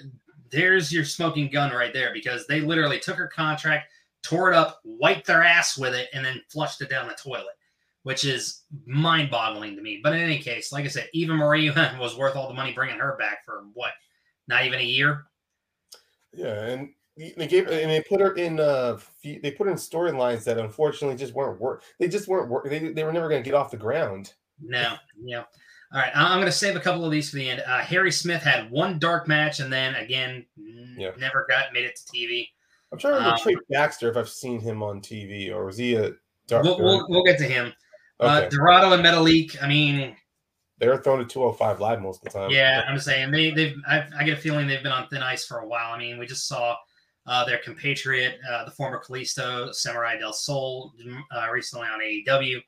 there's 0.53 0.93
your 0.93 1.03
smoking 1.03 1.49
gun 1.49 1.71
right 1.71 1.91
there 1.91 2.13
because 2.13 2.45
they 2.47 2.61
literally 2.61 2.99
took 2.99 3.17
her 3.17 3.27
contract, 3.27 3.91
tore 4.21 4.51
it 4.51 4.55
up, 4.55 4.79
wiped 4.83 5.27
their 5.27 5.43
ass 5.43 5.77
with 5.77 5.95
it, 5.95 6.09
and 6.13 6.23
then 6.23 6.41
flushed 6.47 6.81
it 6.81 6.89
down 6.89 7.07
the 7.07 7.15
toilet, 7.15 7.57
which 8.03 8.23
is 8.23 8.61
mind 8.85 9.31
boggling 9.31 9.75
to 9.75 9.81
me. 9.81 9.99
But 10.01 10.13
in 10.13 10.19
any 10.19 10.39
case, 10.39 10.71
like 10.71 10.85
I 10.85 10.89
said, 10.89 11.09
Eva 11.13 11.33
Marie 11.33 11.69
was 11.99 12.15
worth 12.15 12.35
all 12.35 12.47
the 12.47 12.53
money 12.53 12.71
bringing 12.71 12.99
her 12.99 13.17
back 13.17 13.43
for 13.43 13.65
what? 13.73 13.91
Not 14.47 14.65
even 14.65 14.79
a 14.79 14.83
year? 14.83 15.25
Yeah. 16.31 16.65
And 16.65 16.89
they 17.17 17.47
gave 17.47 17.67
and 17.67 17.91
they 17.91 18.01
put 18.01 18.19
her 18.19 18.33
in 18.33 18.59
uh 18.59 18.97
they 19.23 19.51
put 19.51 19.67
in 19.67 19.75
storylines 19.75 20.43
that 20.43 20.57
unfortunately 20.57 21.15
just 21.15 21.35
weren't 21.35 21.61
work 21.61 21.83
they 21.99 22.07
just 22.07 22.27
weren't 22.27 22.49
work 22.49 22.67
they, 22.67 22.91
they 22.91 23.03
were 23.03 23.13
never 23.13 23.29
going 23.29 23.43
to 23.43 23.47
get 23.47 23.55
off 23.55 23.69
the 23.69 23.77
ground 23.77 24.33
no 24.59 24.95
yeah 25.23 25.43
All 25.93 25.99
right, 25.99 26.11
I'm 26.15 26.39
going 26.39 26.45
to 26.45 26.51
save 26.51 26.75
a 26.75 26.79
couple 26.79 27.05
of 27.05 27.11
these 27.11 27.29
for 27.29 27.35
the 27.35 27.47
end. 27.47 27.61
Uh, 27.67 27.77
Harry 27.79 28.11
Smith 28.11 28.41
had 28.41 28.71
one 28.71 28.97
dark 28.97 29.27
match, 29.27 29.59
and 29.59 29.71
then 29.71 29.93
again, 29.93 30.43
yeah. 30.97 31.11
never 31.19 31.45
got 31.47 31.71
made 31.71 31.85
it 31.85 31.95
to 31.95 32.17
TV. 32.17 32.47
I'm 32.91 32.97
trying 32.97 33.13
to 33.13 33.17
remember 33.19 33.37
um, 33.37 33.41
Trey 33.43 33.55
Baxter 33.69 34.09
if 34.09 34.17
I've 34.17 34.29
seen 34.29 34.59
him 34.59 34.81
on 34.81 35.01
TV, 35.01 35.51
or 35.51 35.65
was 35.65 35.77
he 35.77 35.93
a 35.93 36.13
dark? 36.47 36.63
We'll, 36.63 36.79
we'll, 36.79 37.05
we'll 37.09 37.23
get 37.23 37.37
to 37.37 37.45
him. 37.45 37.71
Uh, 38.19 38.23
okay. 38.23 38.45
Uh, 38.47 38.49
Dorado 38.49 38.93
and 38.93 39.03
Metalik. 39.03 39.61
I 39.61 39.67
mean, 39.67 40.15
they're 40.79 40.97
thrown 40.97 41.19
to 41.19 41.25
205 41.25 41.79
live 41.79 42.01
most 42.01 42.25
of 42.25 42.33
the 42.33 42.39
time. 42.39 42.49
Yeah, 42.49 42.83
I'm 42.87 42.99
saying 42.99 43.29
they 43.29 43.51
they've. 43.51 43.75
I, 43.87 44.03
I, 44.17 44.23
get 44.23 44.37
a 44.37 44.41
feeling 44.41 44.65
they've 44.65 44.81
been 44.81 44.91
on 44.91 45.07
thin 45.09 45.21
ice 45.21 45.45
for 45.45 45.59
a 45.59 45.67
while. 45.67 45.93
I 45.93 45.99
mean, 45.99 46.17
we 46.17 46.25
just 46.25 46.47
saw 46.47 46.75
uh, 47.27 47.45
their 47.45 47.59
compatriot, 47.59 48.39
uh, 48.49 48.65
the 48.65 48.71
former 48.71 48.99
Kalisto 48.99 49.71
Samurai 49.73 50.17
del 50.17 50.33
Sol, 50.33 50.93
uh, 51.35 51.47
recently 51.51 51.87
on 51.87 51.99
AEW. 51.99 52.61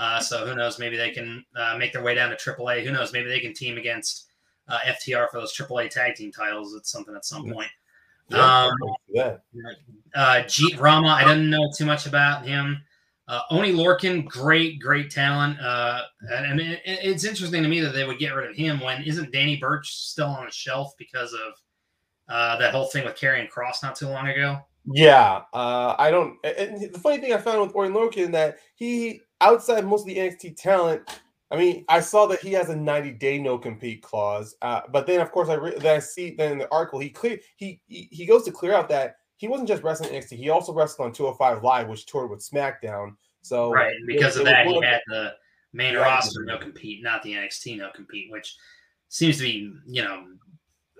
Uh, 0.00 0.18
so 0.18 0.46
who 0.46 0.54
knows? 0.54 0.78
Maybe 0.78 0.96
they 0.96 1.10
can 1.10 1.44
uh, 1.54 1.76
make 1.76 1.92
their 1.92 2.02
way 2.02 2.14
down 2.14 2.30
to 2.30 2.36
AAA. 2.36 2.84
Who 2.84 2.90
knows? 2.90 3.12
Maybe 3.12 3.28
they 3.28 3.38
can 3.38 3.52
team 3.52 3.76
against 3.76 4.28
uh, 4.66 4.78
FTR 4.78 5.28
for 5.28 5.40
those 5.40 5.54
AAA 5.54 5.90
tag 5.90 6.14
team 6.14 6.32
titles. 6.32 6.74
It's 6.74 6.90
something 6.90 7.14
at 7.14 7.26
some 7.26 7.52
point. 7.52 7.68
Yeah, 8.30 8.64
um, 8.64 8.72
yeah. 9.10 9.36
Uh, 10.14 10.42
Jeet 10.44 10.80
Rama, 10.80 11.08
I 11.08 11.24
didn't 11.24 11.50
know 11.50 11.70
too 11.76 11.84
much 11.84 12.06
about 12.06 12.46
him. 12.46 12.80
Uh, 13.28 13.42
Oney 13.50 13.74
Lorcan, 13.74 14.24
great, 14.24 14.80
great 14.80 15.10
talent. 15.10 15.60
Uh, 15.60 16.02
and, 16.32 16.60
it, 16.60 16.80
it's 16.84 17.24
interesting 17.24 17.62
to 17.62 17.68
me 17.68 17.80
that 17.80 17.92
they 17.92 18.06
would 18.06 18.18
get 18.18 18.34
rid 18.34 18.48
of 18.48 18.56
him 18.56 18.80
when 18.80 19.02
isn't 19.02 19.32
Danny 19.32 19.56
Burch 19.56 19.94
still 19.94 20.28
on 20.28 20.46
the 20.46 20.50
shelf 20.50 20.94
because 20.96 21.34
of 21.34 21.52
uh, 22.30 22.56
that 22.56 22.72
whole 22.72 22.86
thing 22.86 23.04
with 23.04 23.16
Karrion 23.16 23.50
Kross 23.50 23.82
not 23.82 23.96
too 23.96 24.08
long 24.08 24.28
ago? 24.28 24.60
Yeah, 24.86 25.42
uh, 25.52 25.94
I 25.98 26.10
don't. 26.10 26.38
And 26.44 26.92
the 26.92 26.98
funny 26.98 27.18
thing 27.18 27.32
I 27.32 27.38
found 27.38 27.60
with 27.60 27.76
Oney 27.76 27.94
Lorcan 27.94 28.32
that 28.32 28.58
he 28.74 29.20
outside 29.40 29.86
most 29.86 30.02
of 30.02 30.06
the 30.06 30.16
NXT 30.16 30.56
talent, 30.56 31.20
I 31.50 31.56
mean, 31.56 31.84
I 31.88 32.00
saw 32.00 32.26
that 32.26 32.40
he 32.40 32.52
has 32.52 32.70
a 32.70 32.76
90 32.76 33.12
day 33.12 33.38
no 33.38 33.58
compete 33.58 34.02
clause. 34.02 34.54
Uh, 34.62 34.82
but 34.90 35.06
then, 35.06 35.20
of 35.20 35.32
course, 35.32 35.48
I 35.48 35.54
re- 35.54 35.78
then 35.78 35.96
I 35.96 35.98
see 35.98 36.34
then 36.36 36.52
in 36.52 36.58
the 36.58 36.72
article 36.72 36.98
he 36.98 37.10
clear 37.10 37.38
he, 37.56 37.80
he 37.88 38.08
he 38.10 38.26
goes 38.26 38.44
to 38.44 38.52
clear 38.52 38.72
out 38.72 38.88
that 38.88 39.16
he 39.36 39.48
wasn't 39.48 39.68
just 39.68 39.82
wrestling 39.82 40.10
NXT. 40.10 40.36
He 40.36 40.50
also 40.50 40.72
wrestled 40.72 41.06
on 41.06 41.12
205 41.12 41.62
Live, 41.62 41.88
which 41.88 42.06
toured 42.06 42.30
with 42.30 42.40
SmackDown. 42.40 43.16
So 43.42 43.70
right, 43.70 43.94
because 44.06 44.36
it, 44.36 44.42
of 44.42 44.48
it 44.48 44.50
that, 44.50 44.66
he 44.66 44.84
had 44.84 45.00
the 45.08 45.32
main 45.72 45.96
roster 45.96 46.44
no 46.44 46.58
compete, 46.58 47.02
not 47.02 47.22
the 47.22 47.32
NXT 47.32 47.78
no 47.78 47.90
compete, 47.94 48.30
which 48.30 48.56
seems 49.08 49.38
to 49.38 49.42
be 49.42 49.72
you 49.86 50.02
know 50.02 50.26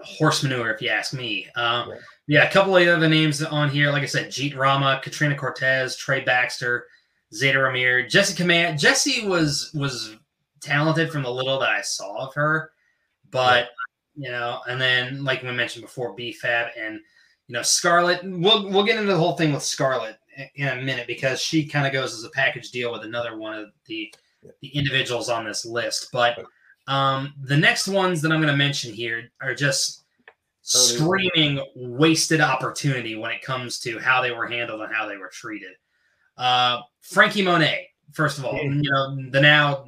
horse 0.03 0.43
manure 0.43 0.73
if 0.73 0.81
you 0.83 0.89
ask 0.89 1.13
me. 1.13 1.47
Um, 1.57 1.93
yeah. 2.27 2.49
a 2.49 2.51
couple 2.51 2.77
of 2.77 2.89
other 2.89 3.09
names 3.09 3.43
on 3.43 3.71
here, 3.71 3.91
like 3.91 4.03
I 4.03 4.07
said, 4.07 4.31
Jeet 4.31 4.57
Rama, 4.57 5.01
Katrina 5.03 5.37
Cortez, 5.37 5.97
Trey 5.97 6.21
Baxter. 6.21 6.87
Zayda 7.33 7.55
Ramier, 7.55 8.07
Jessi 8.07 8.37
Kamea. 8.37 8.75
Jessi 8.75 9.27
was 9.27 9.71
was 9.75 10.17
talented 10.61 11.11
from 11.11 11.23
the 11.23 11.31
little 11.31 11.59
that 11.61 11.71
I 11.71 11.81
saw 11.81 12.27
of 12.27 12.35
her, 12.35 12.73
but 13.31 13.71
you 14.17 14.31
know, 14.31 14.61
and 14.69 14.81
then 14.81 15.25
like 15.25 15.43
we 15.43 15.53
mentioned 15.53 15.85
before, 15.85 16.15
B-Fab 16.15 16.69
and 16.79 16.99
you 17.47 17.53
know 17.53 17.63
Scarlett. 17.63 18.21
We'll 18.25 18.69
we'll 18.71 18.85
get 18.85 18.99
into 18.99 19.13
the 19.13 19.19
whole 19.19 19.37
thing 19.37 19.53
with 19.53 19.63
Scarlett 19.63 20.19
in 20.57 20.69
a 20.69 20.83
minute 20.83 21.07
because 21.07 21.41
she 21.41 21.67
kind 21.67 21.87
of 21.87 21.93
goes 21.93 22.15
as 22.15 22.25
a 22.25 22.31
package 22.31 22.71
deal 22.71 22.93
with 22.93 23.05
another 23.05 23.37
one 23.37 23.57
of 23.57 23.69
the 23.87 24.13
the 24.61 24.69
individuals 24.69 25.29
on 25.29 25.45
this 25.45 25.65
list. 25.65 26.09
But 26.13 26.45
um, 26.91 27.35
the 27.45 27.57
next 27.57 27.87
ones 27.87 28.21
that 28.21 28.33
I'm 28.33 28.41
going 28.41 28.53
to 28.53 28.57
mention 28.57 28.93
here 28.93 29.31
are 29.41 29.55
just 29.55 30.07
screaming 30.61 31.65
wasted 31.77 32.41
opportunity 32.41 33.15
when 33.15 33.31
it 33.31 33.43
comes 33.43 33.79
to 33.81 34.01
how 34.01 34.21
they 34.21 34.33
were 34.33 34.49
handled 34.49 34.81
and 34.81 34.93
how 34.93 35.07
they 35.07 35.17
were 35.17 35.31
treated. 35.33 35.71
Uh, 36.37 36.81
Franky 37.01 37.43
Monet, 37.43 37.87
first 38.13 38.39
of 38.39 38.45
all, 38.45 38.57
you 38.61 38.83
know, 38.91 39.17
the 39.31 39.41
now 39.41 39.85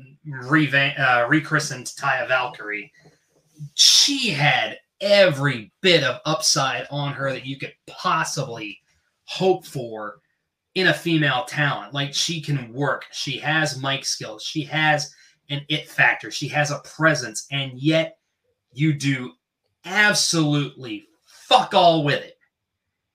uh, 0.96 1.26
rechristened 1.28 1.86
Taya 1.86 2.28
Valkyrie, 2.28 2.92
she 3.74 4.30
had 4.30 4.78
every 5.00 5.72
bit 5.80 6.04
of 6.04 6.20
upside 6.24 6.86
on 6.88 7.12
her 7.14 7.32
that 7.32 7.44
you 7.44 7.58
could 7.58 7.74
possibly 7.88 8.78
hope 9.24 9.66
for 9.66 10.20
in 10.76 10.86
a 10.86 10.94
female 10.94 11.44
talent. 11.48 11.94
Like 11.94 12.14
she 12.14 12.40
can 12.40 12.72
work, 12.72 13.06
she 13.10 13.38
has 13.38 13.82
mic 13.82 14.04
skills, 14.04 14.44
she 14.44 14.62
has 14.62 15.12
an 15.52 15.64
it 15.68 15.88
factor, 15.88 16.30
she 16.30 16.48
has 16.48 16.70
a 16.70 16.80
presence, 16.80 17.46
and 17.50 17.78
yet 17.78 18.18
you 18.72 18.92
do 18.92 19.32
absolutely 19.84 21.06
fuck 21.24 21.74
all 21.74 22.04
with 22.04 22.22
it. 22.22 22.38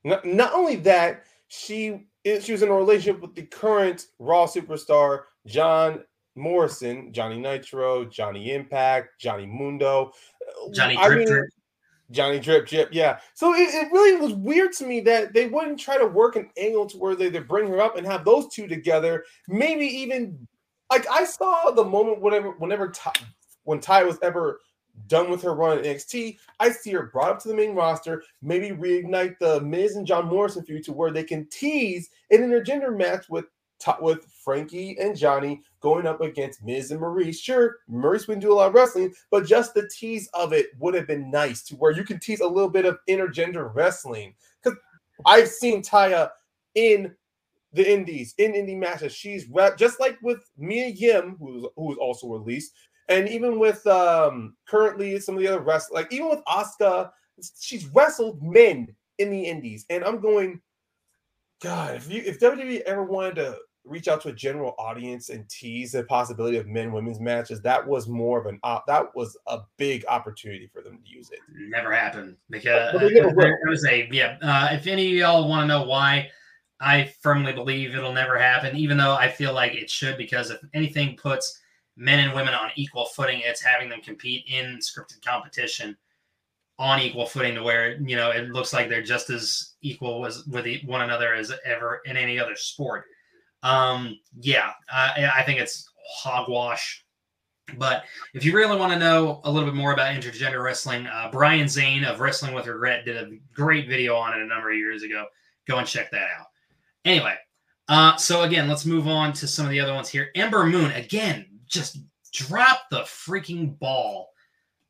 Not, 0.04 0.26
not 0.26 0.54
only 0.54 0.76
that, 0.78 1.24
she 1.48 2.08
she 2.24 2.52
was 2.52 2.62
in 2.62 2.70
a 2.70 2.74
relationship 2.74 3.22
with 3.22 3.36
the 3.36 3.44
current 3.44 4.08
Raw 4.20 4.46
superstar 4.46 5.24
John 5.46 6.04
Morrison, 6.36 7.12
Johnny 7.14 7.40
Nitro, 7.40 8.06
Johnny 8.06 8.54
Impact, 8.54 9.20
Johnny 9.20 9.46
Mundo, 9.46 10.12
Johnny 10.74 10.96
Drip 10.96 11.06
I 11.06 11.16
mean, 11.16 11.28
Drip. 11.28 11.50
Johnny 12.12 12.40
Drip 12.40 12.68
Drip, 12.68 12.90
yeah. 12.92 13.20
So 13.34 13.54
it, 13.54 13.74
it, 13.74 13.92
really 13.92 14.16
was 14.16 14.34
weird 14.34 14.72
to 14.74 14.86
me 14.86 15.02
that 15.02 15.34
they 15.34 15.48
wouldn't 15.48 15.80
try 15.80 15.98
to 15.98 16.06
work 16.06 16.36
an 16.36 16.50
angle 16.58 16.86
to 16.88 16.98
where 16.98 17.16
they, 17.16 17.30
they 17.30 17.40
bring 17.40 17.68
her 17.68 17.82
up 17.82 17.98
and 17.98 18.06
have 18.06 18.24
those 18.24 18.48
two 18.48 18.68
together. 18.68 19.26
Maybe 19.48 19.86
even 19.86 20.48
like 20.90 21.08
I 21.10 21.26
saw 21.26 21.72
the 21.72 21.84
moment 21.84 22.22
whenever 22.22 22.52
whenever 22.52 22.90
Ty, 22.90 23.14
when 23.64 23.80
Ty 23.80 24.04
was 24.04 24.18
ever 24.22 24.60
done 25.06 25.30
with 25.30 25.42
her 25.44 25.54
run 25.54 25.78
at 25.78 25.86
NXT. 25.86 26.38
I 26.60 26.72
see 26.72 26.92
her 26.92 27.04
brought 27.04 27.30
up 27.30 27.40
to 27.42 27.48
the 27.48 27.56
main 27.56 27.76
roster, 27.76 28.24
maybe 28.42 28.70
reignite 28.70 29.38
the 29.40 29.62
Miz 29.62 29.96
and 29.96 30.08
John 30.08 30.28
Morrison 30.28 30.64
feud 30.66 30.84
to 30.86 30.94
where 30.94 31.12
they 31.12 31.24
can 31.24 31.48
tease 31.52 32.10
an 32.32 32.40
intergender 32.40 32.98
match 32.98 33.30
with 33.30 33.46
with 34.02 34.26
Franky 34.44 34.98
and 35.00 35.16
Johnny 35.16 35.62
going 35.82 36.08
up 36.08 36.22
against 36.22 36.64
Miz 36.64 36.90
and 36.90 37.00
Maryse. 37.00 37.40
Sure, 37.40 37.78
Maryse 37.90 38.28
wouldn't 38.28 38.42
do 38.42 38.52
a 38.52 38.56
lot 38.56 38.70
of 38.70 38.74
wrestling, 38.74 39.14
but 39.30 39.46
just 39.46 39.76
the 39.76 39.88
tease 39.96 40.28
of 40.34 40.52
it 40.52 40.68
would 40.80 40.96
have 40.96 41.06
been 41.06 41.30
nice 41.30 41.62
to 41.66 41.76
where 41.76 41.92
you 41.92 42.04
can 42.04 42.20
tease 42.20 42.40
a 42.40 42.48
little 42.48 42.72
bit 42.72 42.86
of 42.86 42.98
intergender 43.08 43.74
wrestling. 43.76 44.34
Because 44.64 44.80
I've 45.28 45.48
seen 45.48 45.84
Taya 45.84 46.32
in 46.74 47.16
the 47.78 47.90
indies, 47.90 48.34
in 48.38 48.54
indie 48.54 48.78
matches. 48.78 49.14
She's 49.14 49.48
just 49.78 50.00
like 50.00 50.18
with 50.22 50.50
Mia 50.58 50.88
Yim, 50.88 51.38
who's 51.40 51.66
who 51.76 51.86
was 51.86 51.98
also 51.98 52.28
released 52.28 52.74
and 53.10 53.28
even 53.30 53.60
with 53.60 53.86
um 53.88 54.56
currently 54.68 55.20
some 55.20 55.36
of 55.36 55.42
the 55.42 55.48
other 55.48 55.62
wrestlers, 55.62 55.96
like 55.96 56.14
even 56.14 56.30
with 56.30 56.44
Asuka, 56.46 57.12
she's 57.60 57.88
wrestled 57.88 58.42
men 58.42 58.94
in 59.18 59.30
the 59.30 59.44
indies. 59.44 59.86
And 59.90 60.04
I'm 60.04 60.20
going, 60.20 60.62
God, 61.62 61.96
if 61.96 62.12
you 62.12 62.22
if 62.26 62.40
WWE 62.40 62.82
ever 62.82 63.04
wanted 63.04 63.36
to 63.36 63.58
reach 63.86 64.10
out 64.10 64.20
to 64.20 64.28
a 64.28 64.34
general 64.34 64.76
audience 64.78 65.30
and 65.30 65.48
tease 65.48 65.94
the 65.94 66.04
possibility 66.04 66.58
of 66.58 66.68
men 66.68 66.92
women's 66.92 67.22
matches, 67.22 67.62
that 67.62 67.86
was 67.86 68.08
more 68.08 68.38
of 68.40 68.46
an 68.46 68.60
op- 68.64 68.86
that 68.88 69.16
was 69.16 69.38
a 69.48 69.60
big 69.78 70.04
opportunity 70.08 70.70
for 70.74 70.82
them 70.82 71.00
to 71.02 71.10
use 71.10 71.32
it. 71.32 71.40
Never 71.56 71.94
happened 71.94 72.36
because 72.50 72.94
uh, 72.94 73.00
it 73.02 73.70
was 73.70 73.86
a 73.86 74.10
yeah. 74.12 74.38
Uh, 74.42 74.70
if 74.74 74.88
any 74.88 75.08
of 75.08 75.14
y'all 75.14 75.48
want 75.48 75.64
to 75.64 75.68
know 75.68 75.84
why, 75.84 76.30
I 76.80 77.12
firmly 77.22 77.54
believe 77.54 77.96
it'll 77.96 78.14
never 78.14 78.38
happen. 78.38 78.76
Even 78.76 78.98
though 78.98 79.14
I 79.14 79.30
feel 79.30 79.54
like 79.54 79.74
it 79.74 79.90
should, 79.90 80.18
because 80.18 80.52
if 80.52 80.60
anything 80.74 81.16
puts 81.16 81.60
men 81.98 82.20
and 82.20 82.34
women 82.34 82.54
on 82.54 82.70
equal 82.76 83.06
footing. 83.06 83.42
It's 83.44 83.62
having 83.62 83.90
them 83.90 84.02
compete 84.02 84.46
in 84.48 84.78
scripted 84.78 85.26
competition 85.26 85.98
on 86.80 87.00
equal 87.00 87.26
footing 87.26 87.56
to 87.56 87.64
where 87.64 88.00
you 88.00 88.16
know 88.16 88.30
it 88.30 88.52
looks 88.52 88.72
like 88.72 88.88
they're 88.88 89.02
just 89.02 89.32
as 89.32 89.74
equal 89.82 90.26
as 90.26 90.46
with 90.46 90.68
one 90.86 91.02
another 91.02 91.34
as 91.34 91.52
ever 91.66 92.02
in 92.06 92.16
any 92.16 92.40
other 92.40 92.56
sport. 92.56 93.06
Um, 93.64 94.20
yeah, 94.40 94.72
I, 94.90 95.30
I 95.38 95.44
think 95.44 95.60
it's 95.60 95.90
hogwash. 96.20 97.04
But 97.78 98.04
if 98.34 98.46
you 98.46 98.56
really 98.56 98.78
want 98.78 98.94
to 98.94 99.00
know 99.00 99.42
a 99.44 99.52
little 99.52 99.68
bit 99.68 99.76
more 99.76 99.92
about 99.92 100.16
intergender 100.16 100.64
wrestling, 100.64 101.06
uh, 101.06 101.28
Brian 101.30 101.68
Zane 101.68 102.06
of 102.06 102.22
Wrestling 102.22 102.54
with 102.54 102.66
Regret 102.66 103.04
did 103.04 103.18
a 103.18 103.30
great 103.54 103.90
video 103.90 104.16
on 104.16 104.34
it 104.34 104.42
a 104.42 104.46
number 104.46 104.72
of 104.72 104.78
years 104.78 105.04
ago. 105.04 105.26
Go 105.68 105.78
and 105.78 105.86
check 105.86 106.10
that 106.12 106.30
out. 106.40 106.46
Anyway, 107.08 107.36
uh, 107.88 108.18
so 108.18 108.44
again, 108.44 108.68
let's 108.68 108.86
move 108.86 109.08
on 109.08 109.32
to 109.32 109.48
some 109.48 109.66
of 109.66 109.72
the 109.72 109.80
other 109.80 109.94
ones 109.94 110.10
here. 110.10 110.30
Ember 110.36 110.66
Moon, 110.66 110.92
again, 110.92 111.46
just 111.66 112.00
drop 112.34 112.82
the 112.92 113.00
freaking 113.00 113.80
ball 113.80 114.28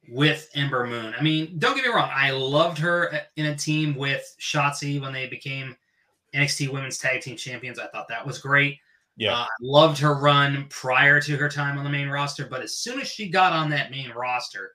with 0.10 0.49
Ember 0.56 0.88
Moon. 0.88 1.13
I 1.15 1.21
mean, 1.21 1.60
don't 1.60 1.75
get 1.75 1.86
me 1.86 1.93
wrong. 1.93 2.10
I 2.12 2.32
loved 2.32 2.80
her 2.80 3.19
in 3.36 3.45
a 3.45 3.56
team 3.56 3.93
with 3.95 4.36
Shotzi 4.41 4.99
when 4.99 5.13
they 5.13 5.27
became 5.27 5.75
NXT 6.34 6.73
Women's 6.73 6.97
Tag 6.97 7.21
Team 7.21 7.38
Champions. 7.38 7.77
I 7.77 7.86
thought 7.86 8.08
that 8.08 8.25
was 8.25 8.39
great. 8.39 8.80
Yeah. 9.15 9.41
Uh, 9.41 9.45
loved 9.62 9.99
her 9.99 10.15
run 10.15 10.65
prior 10.69 11.21
to 11.21 11.38
her 11.38 11.49
time 11.49 11.77
on 11.77 11.84
the 11.84 11.89
main 11.91 12.10
roster. 12.10 12.47
But 12.47 12.63
as 12.63 12.80
soon 12.80 12.99
as 12.99 13.08
she 13.08 13.30
got 13.30 13.53
on 13.53 13.69
that 13.69 13.91
main 13.91 14.10
roster, 14.10 14.71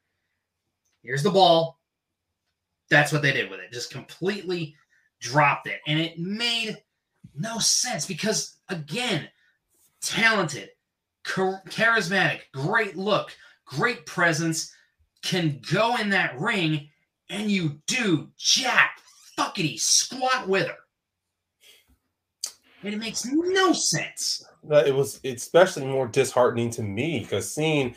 here's 1.03 1.25
the 1.25 1.31
ball. 1.31 1.81
That's 2.89 3.11
what 3.11 3.23
they 3.23 3.33
did 3.33 3.51
with 3.51 3.59
it. 3.59 3.73
Just 3.73 3.91
completely 3.91 4.77
dropped 5.21 5.67
it. 5.67 5.81
And 5.89 5.99
it 5.99 6.21
made 6.21 6.79
no 7.35 7.59
sense 7.59 8.07
because, 8.07 8.57
again, 8.69 9.29
talented, 10.01 10.71
charismatic, 11.25 12.41
great 12.53 12.97
look, 12.97 13.35
great 13.65 14.07
presence, 14.07 14.73
can 15.23 15.61
go 15.71 15.97
in 15.97 16.11
that 16.11 16.39
ring 16.39 16.89
and 17.31 17.51
you 17.51 17.81
do 17.87 18.29
jack 18.37 18.99
fuckity 19.39 19.79
squat 19.79 20.49
with 20.49 20.67
her. 20.67 20.77
And 22.83 22.93
it 22.93 22.99
makes 22.99 23.25
no 23.25 23.73
sense. 23.73 24.45
It 24.69 24.95
was 24.95 25.21
especially 25.25 25.87
more 25.87 26.09
disheartening 26.09 26.71
to 26.71 26.83
me 26.83 27.21
because 27.21 27.53
seeing 27.53 27.95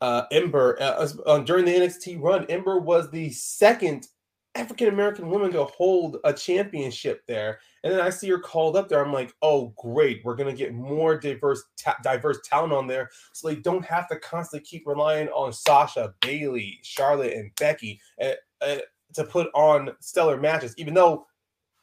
uh, 0.00 0.24
Ember 0.30 0.76
uh, 0.80 1.08
uh, 1.26 1.38
during 1.38 1.64
the 1.64 1.72
NXT 1.72 2.20
run, 2.20 2.44
Ember 2.50 2.78
was 2.78 3.10
the 3.10 3.30
second 3.30 4.08
African 4.54 4.88
American 4.88 5.30
woman 5.30 5.52
to 5.52 5.64
hold 5.64 6.18
a 6.24 6.32
championship 6.32 7.22
there. 7.26 7.60
And 7.86 7.94
then 7.94 8.00
I 8.00 8.10
see 8.10 8.28
her 8.30 8.40
called 8.40 8.76
up 8.76 8.88
there. 8.88 9.00
I'm 9.00 9.12
like, 9.12 9.32
oh, 9.42 9.72
great. 9.76 10.20
We're 10.24 10.34
going 10.34 10.50
to 10.52 10.58
get 10.60 10.74
more 10.74 11.16
diverse, 11.16 11.62
ta- 11.78 11.96
diverse 12.02 12.40
talent 12.42 12.72
on 12.72 12.88
there 12.88 13.10
so 13.32 13.46
they 13.46 13.54
don't 13.54 13.84
have 13.84 14.08
to 14.08 14.18
constantly 14.18 14.66
keep 14.66 14.88
relying 14.88 15.28
on 15.28 15.52
Sasha, 15.52 16.12
Bayley, 16.20 16.80
Charlotte, 16.82 17.34
and 17.34 17.54
Becky 17.54 18.00
uh, 18.20 18.32
uh, 18.60 18.78
to 19.14 19.22
put 19.22 19.50
on 19.54 19.92
stellar 20.00 20.36
matches, 20.36 20.74
even 20.78 20.94
though 20.94 21.28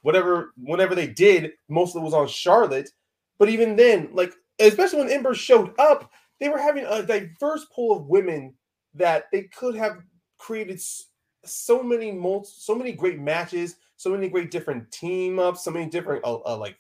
whatever, 0.02 0.52
whenever 0.58 0.94
they 0.94 1.08
did, 1.08 1.54
most 1.70 1.96
of 1.96 2.02
it 2.02 2.06
was 2.06 2.14
on 2.14 2.28
Charlotte. 2.28 2.90
But 3.40 3.48
even 3.48 3.78
then, 3.78 4.10
like, 4.12 4.34
especially 4.60 5.00
when 5.00 5.10
Ember 5.10 5.34
showed 5.34 5.74
up, 5.80 6.12
they 6.42 6.50
were 6.50 6.60
having 6.60 6.84
a 6.86 7.02
diverse 7.02 7.66
pool 7.74 7.96
of 7.96 8.08
women 8.08 8.54
that 8.94 9.28
they 9.32 9.44
could 9.44 9.76
have 9.76 10.00
created 10.38 10.82
so 11.46 11.82
many 11.82 12.20
so 12.44 12.76
many 12.76 12.92
great 12.92 13.22
matches, 13.22 13.78
so 14.04 14.12
many 14.12 14.28
great 14.28 14.52
different 14.52 14.92
team 14.92 15.40
ups, 15.40 15.64
so 15.64 15.72
many 15.72 15.90
different 15.90 16.24
uh, 16.26 16.40
uh, 16.46 16.58
like 16.58 16.78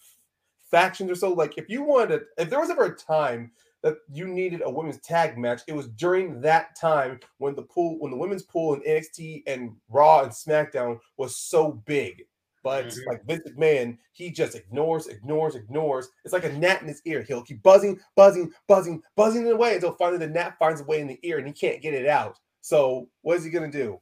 factions 0.69 1.09
or 1.09 1.15
so. 1.15 1.31
Like 1.31 1.57
if 1.57 1.69
you 1.69 1.81
wanted, 1.81 2.23
if 2.37 2.49
there 2.49 2.59
was 2.59 2.69
ever 2.69 2.85
a 2.85 2.95
time 2.95 3.51
that 3.81 3.97
you 4.11 4.27
needed 4.27 4.61
a 4.63 4.69
women's 4.69 4.99
tag 4.99 5.37
match, 5.37 5.61
it 5.67 5.73
was 5.73 5.87
during 5.87 6.41
that 6.41 6.75
time 6.75 7.19
when 7.37 7.55
the 7.55 7.63
pool, 7.63 7.97
when 7.99 8.11
the 8.11 8.17
women's 8.17 8.43
pool 8.43 8.73
in 8.73 8.81
NXT 8.81 9.43
and 9.47 9.71
Raw 9.89 10.23
and 10.23 10.31
SmackDown 10.31 10.99
was 11.17 11.37
so 11.37 11.81
big. 11.85 12.23
But 12.61 12.87
mm-hmm. 12.87 13.09
like 13.09 13.25
Vince 13.25 13.49
McMahon, 13.49 13.97
he 14.13 14.29
just 14.29 14.55
ignores, 14.55 15.07
ignores, 15.07 15.55
ignores. 15.55 16.09
It's 16.23 16.33
like 16.33 16.45
a 16.45 16.53
gnat 16.53 16.81
in 16.81 16.87
his 16.87 17.01
ear. 17.05 17.21
He'll 17.21 17.43
keep 17.43 17.61
buzzing, 17.63 17.99
buzzing, 18.15 18.51
buzzing, 18.67 19.01
buzzing 19.15 19.47
it 19.47 19.53
away 19.53 19.75
until 19.75 19.93
finally 19.95 20.19
the 20.19 20.31
gnat 20.31 20.57
finds 20.59 20.81
a 20.81 20.85
way 20.85 21.01
in 21.01 21.07
the 21.07 21.19
ear 21.23 21.39
and 21.39 21.47
he 21.47 21.53
can't 21.53 21.81
get 21.81 21.93
it 21.93 22.07
out. 22.07 22.39
So 22.61 23.09
what 23.21 23.37
is 23.37 23.43
he 23.43 23.49
gonna 23.49 23.71
do? 23.71 23.99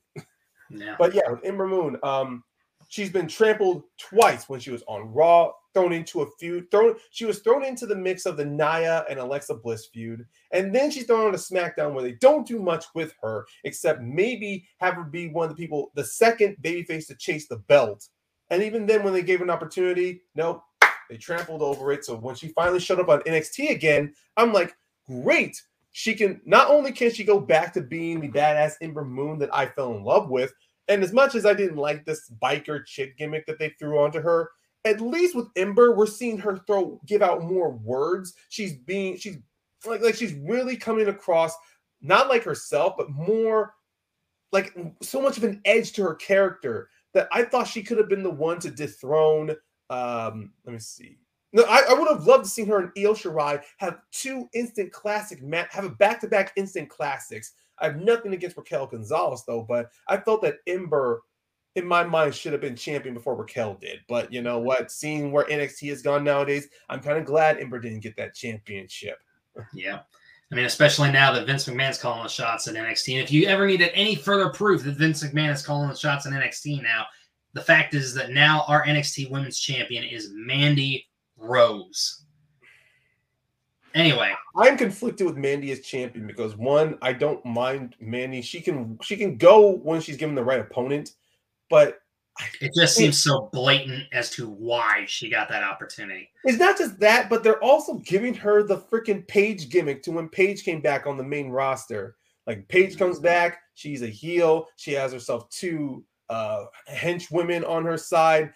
Yeah. 0.73 0.95
But 0.97 1.13
yeah, 1.13 1.29
with 1.29 1.43
Ember 1.43 1.67
Moon, 1.67 1.97
um, 2.03 2.43
she's 2.91 3.09
been 3.09 3.27
trampled 3.27 3.83
twice 3.97 4.49
when 4.49 4.59
she 4.59 4.69
was 4.69 4.83
on 4.85 5.13
Raw, 5.13 5.53
thrown 5.73 5.93
into 5.93 6.21
a 6.21 6.27
feud. 6.37 6.69
Thrown, 6.69 6.95
she 7.09 7.23
was 7.23 7.39
thrown 7.39 7.63
into 7.63 7.85
the 7.85 7.95
mix 7.95 8.25
of 8.25 8.35
the 8.35 8.43
Nia 8.43 9.05
and 9.09 9.17
Alexa 9.17 9.55
Bliss 9.55 9.87
feud, 9.87 10.25
and 10.51 10.75
then 10.75 10.91
she's 10.91 11.05
thrown 11.05 11.27
on 11.27 11.33
a 11.33 11.37
SmackDown 11.37 11.93
where 11.93 12.03
they 12.03 12.11
don't 12.19 12.45
do 12.45 12.61
much 12.61 12.85
with 12.93 13.13
her 13.23 13.45
except 13.63 14.01
maybe 14.01 14.67
have 14.79 14.95
her 14.95 15.05
be 15.05 15.29
one 15.29 15.49
of 15.49 15.55
the 15.55 15.61
people, 15.61 15.91
the 15.95 16.03
second 16.03 16.57
babyface 16.61 17.07
to 17.07 17.15
chase 17.15 17.47
the 17.47 17.57
belt. 17.57 18.09
And 18.49 18.61
even 18.61 18.85
then, 18.85 19.03
when 19.03 19.13
they 19.13 19.23
gave 19.23 19.39
her 19.39 19.45
an 19.45 19.49
opportunity, 19.49 20.23
nope, 20.35 20.61
they 21.09 21.15
trampled 21.15 21.61
over 21.61 21.93
it. 21.93 22.03
So 22.03 22.17
when 22.17 22.35
she 22.35 22.49
finally 22.49 22.81
showed 22.81 22.99
up 22.99 23.07
on 23.07 23.21
NXT 23.21 23.71
again, 23.71 24.13
I'm 24.35 24.51
like, 24.51 24.75
great 25.07 25.61
she 25.93 26.13
can 26.15 26.39
not 26.45 26.69
only 26.69 26.91
can 26.91 27.11
she 27.11 27.23
go 27.23 27.39
back 27.39 27.73
to 27.73 27.81
being 27.81 28.21
the 28.21 28.29
badass 28.29 28.75
Ember 28.81 29.03
Moon 29.03 29.37
that 29.39 29.53
I 29.53 29.65
fell 29.65 29.93
in 29.93 30.03
love 30.03 30.29
with, 30.29 30.53
and 30.91 31.03
as 31.03 31.13
much 31.13 31.35
as 31.35 31.45
I 31.45 31.53
didn't 31.53 31.77
like 31.77 32.05
this 32.05 32.29
biker 32.41 32.85
chick 32.85 33.17
gimmick 33.17 33.45
that 33.45 33.59
they 33.59 33.69
threw 33.79 33.99
onto 33.99 34.19
her, 34.19 34.51
at 34.83 34.99
least 34.99 35.35
with 35.35 35.47
Ember, 35.55 35.95
we're 35.95 36.07
seeing 36.07 36.37
her 36.39 36.57
throw 36.67 36.99
give 37.05 37.21
out 37.21 37.43
more 37.43 37.71
words. 37.71 38.33
She's 38.49 38.73
being 38.73 39.17
she's 39.17 39.37
like 39.85 40.01
like 40.01 40.15
she's 40.15 40.33
really 40.33 40.75
coming 40.75 41.07
across 41.07 41.55
not 42.01 42.29
like 42.29 42.43
herself, 42.43 42.95
but 42.97 43.09
more 43.09 43.73
like 44.51 44.75
so 45.01 45.21
much 45.21 45.37
of 45.37 45.43
an 45.43 45.61
edge 45.65 45.93
to 45.93 46.03
her 46.03 46.15
character 46.15 46.89
that 47.13 47.27
I 47.31 47.43
thought 47.43 47.67
she 47.67 47.83
could 47.83 47.97
have 47.97 48.09
been 48.09 48.23
the 48.23 48.29
one 48.29 48.59
to 48.59 48.71
dethrone. 48.71 49.51
Um, 49.89 50.51
let 50.65 50.73
me 50.73 50.79
see. 50.79 51.17
No, 51.53 51.63
I, 51.63 51.83
I 51.89 51.93
would 51.93 52.09
have 52.09 52.25
loved 52.25 52.45
to 52.45 52.49
see 52.49 52.63
her 52.65 52.79
and 52.79 52.91
Io 52.97 53.13
Shirai 53.13 53.61
have 53.77 53.99
two 54.11 54.49
instant 54.53 54.91
classic 54.93 55.43
match, 55.43 55.67
have 55.71 55.83
a 55.83 55.89
back-to-back 55.89 56.53
instant 56.55 56.89
classics. 56.89 57.53
I 57.81 57.85
have 57.85 57.97
nothing 57.97 58.33
against 58.33 58.57
Raquel 58.57 58.87
Gonzalez 58.87 59.43
though, 59.45 59.65
but 59.67 59.91
I 60.07 60.17
felt 60.17 60.41
that 60.43 60.57
Ember, 60.67 61.21
in 61.75 61.85
my 61.85 62.03
mind, 62.03 62.35
should 62.35 62.51
have 62.53 62.61
been 62.61 62.75
champion 62.75 63.13
before 63.13 63.35
Raquel 63.35 63.75
did. 63.75 63.99
But 64.07 64.31
you 64.31 64.41
know 64.41 64.59
what? 64.59 64.91
Seeing 64.91 65.31
where 65.31 65.45
NXT 65.45 65.89
has 65.89 66.01
gone 66.01 66.23
nowadays, 66.23 66.67
I'm 66.89 67.01
kind 67.01 67.17
of 67.17 67.25
glad 67.25 67.57
Ember 67.57 67.79
didn't 67.79 68.01
get 68.01 68.15
that 68.17 68.35
championship. 68.35 69.17
Yeah. 69.73 69.99
I 70.51 70.55
mean, 70.55 70.65
especially 70.65 71.11
now 71.11 71.31
that 71.31 71.45
Vince 71.45 71.65
McMahon's 71.65 71.97
calling 71.97 72.23
the 72.23 72.29
shots 72.29 72.67
at 72.67 72.75
NXT. 72.75 73.13
And 73.13 73.23
if 73.23 73.31
you 73.31 73.47
ever 73.47 73.65
needed 73.65 73.91
any 73.93 74.15
further 74.15 74.49
proof 74.49 74.83
that 74.83 74.97
Vince 74.97 75.23
McMahon 75.23 75.53
is 75.53 75.65
calling 75.65 75.87
the 75.87 75.95
shots 75.95 76.25
in 76.25 76.33
NXT 76.33 76.83
now, 76.83 77.05
the 77.53 77.61
fact 77.61 77.93
is 77.93 78.13
that 78.15 78.31
now 78.31 78.65
our 78.67 78.85
NXT 78.85 79.31
Women's 79.31 79.59
Champion 79.59 80.03
is 80.03 80.29
Mandy 80.33 81.07
Rose. 81.37 82.25
Anyway, 83.93 84.33
I'm 84.55 84.77
conflicted 84.77 85.27
with 85.27 85.37
Mandy 85.37 85.71
as 85.71 85.81
champion 85.81 86.27
because 86.27 86.55
one, 86.55 86.97
I 87.01 87.13
don't 87.13 87.43
mind 87.45 87.95
Mandy. 87.99 88.41
She 88.41 88.61
can 88.61 88.97
she 89.01 89.17
can 89.17 89.37
go 89.37 89.71
when 89.77 90.01
she's 90.01 90.17
given 90.17 90.35
the 90.35 90.43
right 90.43 90.59
opponent, 90.59 91.13
but 91.69 92.01
it 92.59 92.71
just 92.75 92.95
seems 92.95 93.21
so 93.21 93.49
blatant 93.51 94.05
as 94.13 94.29
to 94.31 94.49
why 94.49 95.05
she 95.07 95.29
got 95.29 95.49
that 95.49 95.63
opportunity. 95.63 96.29
It's 96.45 96.57
not 96.57 96.77
just 96.77 96.99
that, 96.99 97.29
but 97.29 97.43
they're 97.43 97.63
also 97.63 97.95
giving 97.99 98.33
her 98.35 98.63
the 98.63 98.77
freaking 98.77 99.27
Paige 99.27 99.69
gimmick 99.69 100.01
to 100.03 100.11
when 100.11 100.29
Paige 100.29 100.63
came 100.63 100.81
back 100.81 101.05
on 101.05 101.17
the 101.17 101.23
main 101.23 101.49
roster. 101.49 102.15
Like 102.47 102.67
Paige 102.67 102.97
comes 102.97 103.19
back, 103.19 103.59
she's 103.75 104.01
a 104.01 104.07
heel. 104.07 104.67
She 104.77 104.93
has 104.93 105.13
herself 105.13 105.49
two 105.49 106.03
uh 106.29 106.65
hench 106.89 107.29
women 107.29 107.65
on 107.65 107.83
her 107.83 107.97
side 107.97 108.53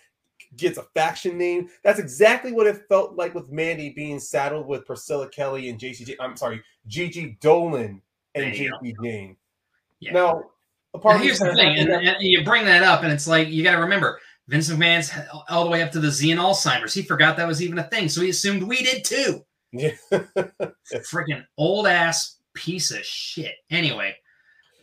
gets 0.58 0.78
a 0.78 0.84
faction 0.94 1.38
name. 1.38 1.70
That's 1.84 2.00
exactly 2.00 2.52
what 2.52 2.68
it 2.68 2.88
felt 2.88 3.16
like 3.16 3.36
with 3.36 3.52
Mandy 3.52 3.90
being 3.90 4.20
saddled 4.20 4.68
with 4.68 4.86
Priscilla 4.86 5.30
Kelly 5.30 5.70
and 5.70 5.80
JCJ. 5.80 6.16
I'm 6.20 6.38
sorry, 6.38 6.62
Gigi 6.88 7.38
Dolin 7.42 8.02
and 8.36 8.54
JP 8.54 8.96
Jane. 9.04 9.38
Yeah. 10.00 10.14
Now, 10.14 10.44
apart 10.94 11.22
here's 11.22 11.40
the 11.40 11.54
thing, 11.56 11.78
and, 11.78 11.90
and, 11.90 12.18
you 12.20 12.44
bring 12.44 12.66
that 12.66 12.84
up, 12.84 13.04
and 13.04 13.12
it's 13.12 13.28
like 13.28 13.50
you 13.50 13.64
got 13.64 13.76
to 13.76 13.82
remember 13.82 14.20
Vince 14.48 14.70
McMahon's 14.70 15.12
all 15.50 15.64
the 15.64 15.70
way 15.70 15.82
up 15.82 15.92
to 15.92 16.00
the 16.00 16.12
Z 16.12 16.32
and 16.32 16.40
Alzheimer's. 16.40 16.94
He 16.94 17.02
forgot 17.02 17.38
that 17.38 17.48
was 17.48 17.62
even 17.62 17.80
a 17.80 17.84
thing, 17.84 18.10
so 18.10 18.22
he 18.22 18.30
assumed 18.30 18.64
we 18.64 18.84
did 18.84 19.04
too. 19.04 19.46
Yeah, 19.72 19.92
freaking 20.12 21.44
old 21.58 21.88
ass 21.88 22.40
piece 22.54 22.92
of 22.92 23.04
shit. 23.04 23.56
Anyway, 23.70 24.16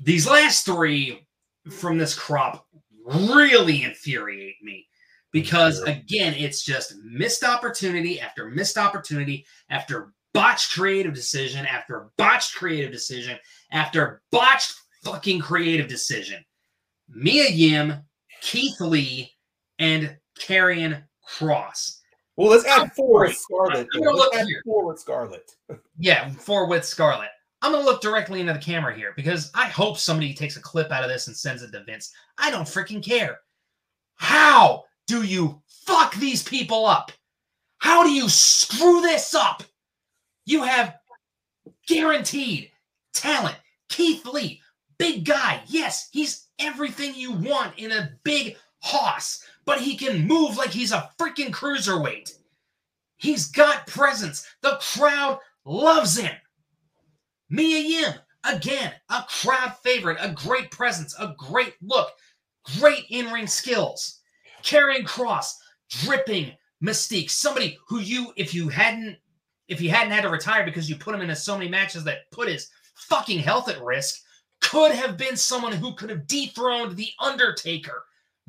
these 0.01 0.27
last 0.27 0.67
three 0.67 1.27
from 1.71 1.99
this 1.99 2.19
crop 2.19 2.67
really 3.05 3.85
infuriate 3.85 4.57
me 4.63 4.87
because 5.33 5.81
again, 5.83 6.35
it's 6.35 6.63
just 6.63 6.95
missed 7.05 7.43
opportunity 7.43 8.21
after 8.21 8.49
missed 8.49 8.79
opportunity 8.79 9.47
after 9.71 10.13
botched 10.35 10.73
creative 10.73 11.15
decision 11.15 11.67
after 11.67 12.11
botched 12.17 12.55
creative 12.55 12.93
decision 12.93 13.39
after 13.71 14.23
botched 14.31 14.75
fucking 15.03 15.41
creative 15.41 15.89
decision. 15.89 16.45
Mia 17.09 17.49
Yim, 17.51 17.95
Keith 18.41 18.81
Lee, 18.81 19.33
and 19.79 20.17
Karrion 20.39 21.03
Kross. 21.29 21.99
Well, 22.37 22.51
let's 22.51 22.65
add 22.65 22.93
four 22.95 23.23
with. 23.23 23.39
I'm 23.51 23.87
gonna 24.03 24.17
look 24.17 24.35
here. 24.35 24.63
four 24.65 24.87
with 24.87 24.99
Scarlett. 24.99 25.51
yeah, 25.99 26.31
four 26.31 26.67
with 26.67 26.85
Scarlett. 26.85 27.29
I'm 27.61 27.73
gonna 27.73 27.85
look 27.85 28.01
directly 28.01 28.41
into 28.41 28.53
the 28.53 28.59
camera 28.59 28.95
here 28.95 29.13
because 29.17 29.51
I 29.55 29.67
hope 29.67 29.99
somebody 29.99 30.35
takes 30.35 30.57
a 30.57 30.61
clip 30.61 30.91
out 30.91 31.05
of 31.05 31.11
this 31.11 31.27
and 31.27 31.37
sends 31.37 31.63
it 31.63 31.73
to 31.73 31.85
Vince. 31.85 32.13
I 32.39 32.51
don't 32.51 32.65
freaking 32.65 33.05
care. 33.05 33.39
How 34.15 34.85
do 35.13 35.25
you 35.25 35.61
fuck 35.67 36.15
these 36.15 36.43
people 36.43 36.87
up? 36.87 37.13
How 37.77 38.03
do 38.03 38.11
you 38.11 38.31
screw 38.31 39.03
this 39.03 39.35
up? 39.35 39.63
You 40.47 40.63
have 40.63 40.95
guaranteed 41.87 42.71
talent. 43.13 43.59
Keith 43.91 44.25
Lee, 44.25 44.63
big 44.97 45.27
guy. 45.27 45.61
Yes, 45.67 46.09
he's 46.13 46.47
everything 46.59 47.15
you 47.15 47.33
want 47.33 47.79
in 47.79 47.93
a 47.93 48.13
big 48.25 48.57
hoss, 48.79 49.45
but 49.67 49.83
he 49.83 49.99
can 49.99 50.27
move 50.27 50.57
like 50.57 50.71
he's 50.71 50.93
a 50.93 51.11
freaking 51.21 51.51
cruiserweight. 51.51 52.33
He's 53.19 53.49
got 53.49 53.87
presence. 53.87 54.47
The 54.63 54.81
crowd 54.81 55.41
loves 55.67 56.17
him. 56.17 56.35
Mia 57.51 57.81
Yim, 57.81 58.15
again, 58.45 58.95
a 59.11 59.27
crowd 59.29 59.77
favorite, 59.83 60.17
a 60.23 60.31
great 60.31 60.71
presence, 60.71 61.15
a 61.21 61.35
great 61.37 61.75
look, 61.83 62.09
great 62.79 63.05
in 63.11 63.31
ring 63.31 63.47
skills. 63.47 64.21
Karrion 64.63 65.05
Kross, 65.05 65.53
dripping 65.89 66.53
mystique. 66.83 67.31
Somebody 67.31 67.79
who 67.87 68.01
you, 68.01 68.33
if 68.37 68.55
you 68.55 68.69
hadn't, 68.69 69.17
if 69.69 69.81
you 69.81 69.91
hadn't 69.91 70.13
had 70.13 70.23
to 70.23 70.29
retire 70.29 70.65
because 70.65 70.89
you 70.89 70.97
put 70.97 71.15
him 71.15 71.21
into 71.21 71.37
so 71.37 71.57
many 71.57 71.71
matches 71.71 72.05
that 72.05 72.31
put 72.31 72.49
his 72.49 72.69
fucking 72.95 73.39
health 73.39 73.69
at 73.69 73.83
risk, 73.83 74.21
could 74.61 74.93
have 74.93 75.17
been 75.17 75.37
someone 75.37 75.73
who 75.73 75.95
could 75.95 76.11
have 76.11 76.27
dethroned 76.27 76.97
the 76.97 77.09
Undertaker. 77.21 78.05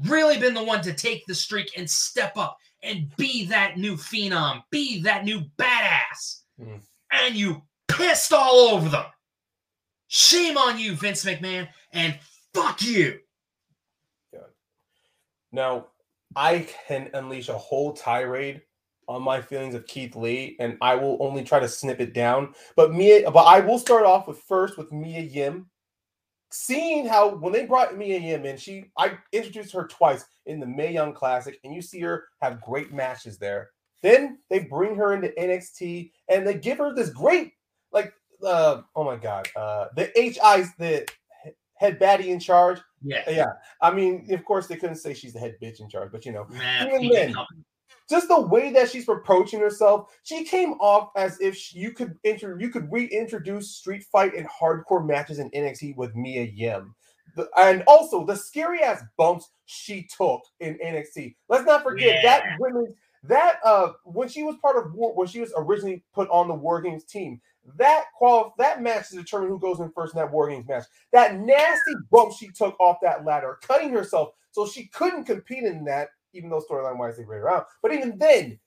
Really 0.06 0.39
been 0.39 0.54
the 0.54 0.63
one 0.63 0.82
to 0.82 0.93
take 0.93 1.26
the 1.26 1.36
streak 1.36 1.71
and 1.78 1.89
step 1.89 2.38
up 2.38 2.58
and 2.82 3.15
be 3.15 3.45
that 3.45 3.78
new 3.78 3.95
phenom, 3.95 4.63
be 4.69 5.02
that 5.02 5.23
new 5.23 5.41
badass. 5.58 6.41
Mm. 6.60 6.82
And 7.12 7.36
you 7.36 7.62
pissed 7.88 8.34
all 8.34 8.73
over 8.73 8.89
them. 8.89 9.06
Shame 10.08 10.58
on 10.58 10.78
you, 10.78 10.95
Vince 10.95 11.23
McMahon, 11.26 11.67
and 11.91 12.17
fuck 12.54 12.82
you. 12.82 13.19
Now, 15.52 15.88
I 16.35 16.67
can 16.87 17.09
unleash 17.13 17.49
a 17.49 17.57
whole 17.57 17.93
tirade 17.93 18.61
on 19.07 19.21
my 19.21 19.41
feelings 19.41 19.75
of 19.75 19.85
Keith 19.87 20.15
Lee, 20.15 20.55
and 20.59 20.77
I 20.81 20.95
will 20.95 21.17
only 21.19 21.43
try 21.43 21.59
to 21.59 21.67
snip 21.67 21.99
it 21.99 22.13
down. 22.13 22.53
But 22.75 22.93
Mia, 22.93 23.29
but 23.31 23.43
I 23.43 23.59
will 23.59 23.79
start 23.79 24.05
off 24.05 24.27
with 24.27 24.39
first 24.39 24.77
with 24.77 24.91
Mia 24.91 25.21
Yim. 25.21 25.67
Seeing 26.51 27.07
how 27.07 27.35
when 27.35 27.51
they 27.51 27.65
brought 27.65 27.97
Mia 27.97 28.19
Yim 28.19 28.45
in, 28.45 28.57
she 28.57 28.85
I 28.97 29.17
introduced 29.31 29.73
her 29.73 29.87
twice 29.87 30.25
in 30.45 30.59
the 30.59 30.67
Mae 30.67 30.93
Young 30.93 31.13
Classic, 31.13 31.59
and 31.63 31.73
you 31.73 31.81
see 31.81 31.99
her 32.01 32.25
have 32.41 32.61
great 32.61 32.93
matches 32.93 33.37
there. 33.37 33.71
Then 34.01 34.39
they 34.49 34.59
bring 34.59 34.95
her 34.95 35.13
into 35.13 35.29
NXT 35.39 36.11
and 36.27 36.45
they 36.45 36.55
give 36.55 36.77
her 36.77 36.93
this 36.93 37.09
great, 37.09 37.53
like, 37.93 38.13
uh, 38.45 38.81
oh 38.97 39.03
my 39.05 39.15
god, 39.15 39.47
uh, 39.55 39.87
the 39.95 40.11
HI's 40.13 40.75
the 40.77 41.07
head 41.75 41.99
baddie 41.99 42.27
in 42.27 42.39
charge. 42.39 42.79
Yeah, 43.01 43.29
yeah. 43.29 43.53
I 43.81 43.91
mean, 43.91 44.27
of 44.31 44.45
course, 44.45 44.67
they 44.67 44.75
couldn't 44.77 44.95
say 44.97 45.13
she's 45.13 45.33
the 45.33 45.39
head 45.39 45.55
bitch 45.62 45.79
in 45.79 45.89
charge, 45.89 46.12
but 46.12 46.25
you 46.25 46.31
know, 46.31 46.45
Man, 46.49 46.88
even 46.88 47.09
then, 47.09 47.36
just 48.09 48.27
the 48.27 48.39
way 48.39 48.71
that 48.71 48.89
she's 48.89 49.07
approaching 49.09 49.59
herself, 49.59 50.15
she 50.23 50.43
came 50.43 50.73
off 50.73 51.09
as 51.15 51.39
if 51.39 51.55
she, 51.55 51.79
you 51.79 51.91
could 51.91 52.17
inter, 52.23 52.57
you 52.59 52.69
could 52.69 52.91
reintroduce 52.91 53.71
street 53.75 54.03
fight 54.03 54.36
and 54.36 54.47
hardcore 54.47 55.05
matches 55.05 55.39
in 55.39 55.49
NXT 55.51 55.95
with 55.95 56.15
Mia 56.15 56.43
Yim. 56.43 56.95
The- 57.36 57.49
and 57.57 57.83
also 57.88 58.25
the 58.25 58.36
scary 58.36 58.81
ass 58.81 59.03
bumps 59.17 59.49
she 59.65 60.07
took 60.15 60.41
in 60.59 60.77
NXT. 60.83 61.36
Let's 61.49 61.65
not 61.65 61.83
forget 61.83 62.21
that 62.23 62.43
Yeah. 62.43 62.57
women 62.59 62.93
that 63.23 63.59
uh 63.63 63.93
when 64.03 64.27
she 64.27 64.43
was 64.43 64.57
part 64.62 64.77
of 64.77 64.93
War, 64.93 65.13
when 65.15 65.27
she 65.27 65.39
was 65.39 65.53
originally 65.57 66.03
put 66.13 66.29
on 66.29 66.47
the 66.49 66.53
War 66.53 66.81
Games 66.81 67.05
team, 67.05 67.41
that 67.78 68.06
qual 68.17 68.54
that 68.58 68.82
match 68.82 69.10
to 69.10 69.15
determine 69.15 69.49
who 69.49 69.60
goes 69.60 69.80
in 69.80 69.91
first 69.91 70.13
in 70.13 70.19
that 70.19 70.32
War 70.32 70.49
Games 70.49 70.67
match. 70.67 70.84
That 71.12 71.39
nasty 71.39 71.93
bump 72.12 72.34
she 72.34 72.49
took 72.49 72.80
off 72.80 72.97
that 73.02 73.26
ladder, 73.26 73.60
cutting 73.62 73.91
herself 73.91 74.30
so 74.52 74.67
she 74.67 74.86
couldn't 74.88 75.26
compete 75.26 75.63
in 75.63 75.84
that, 75.86 76.10
even 76.34 76.49
though 76.49 76.62
storyline 76.62 76.97
wise 76.97 77.17
they 77.17 77.26
ran 77.26 77.41
around. 77.41 77.65
But 77.82 77.93
even 77.93 78.17
then, 78.17 78.60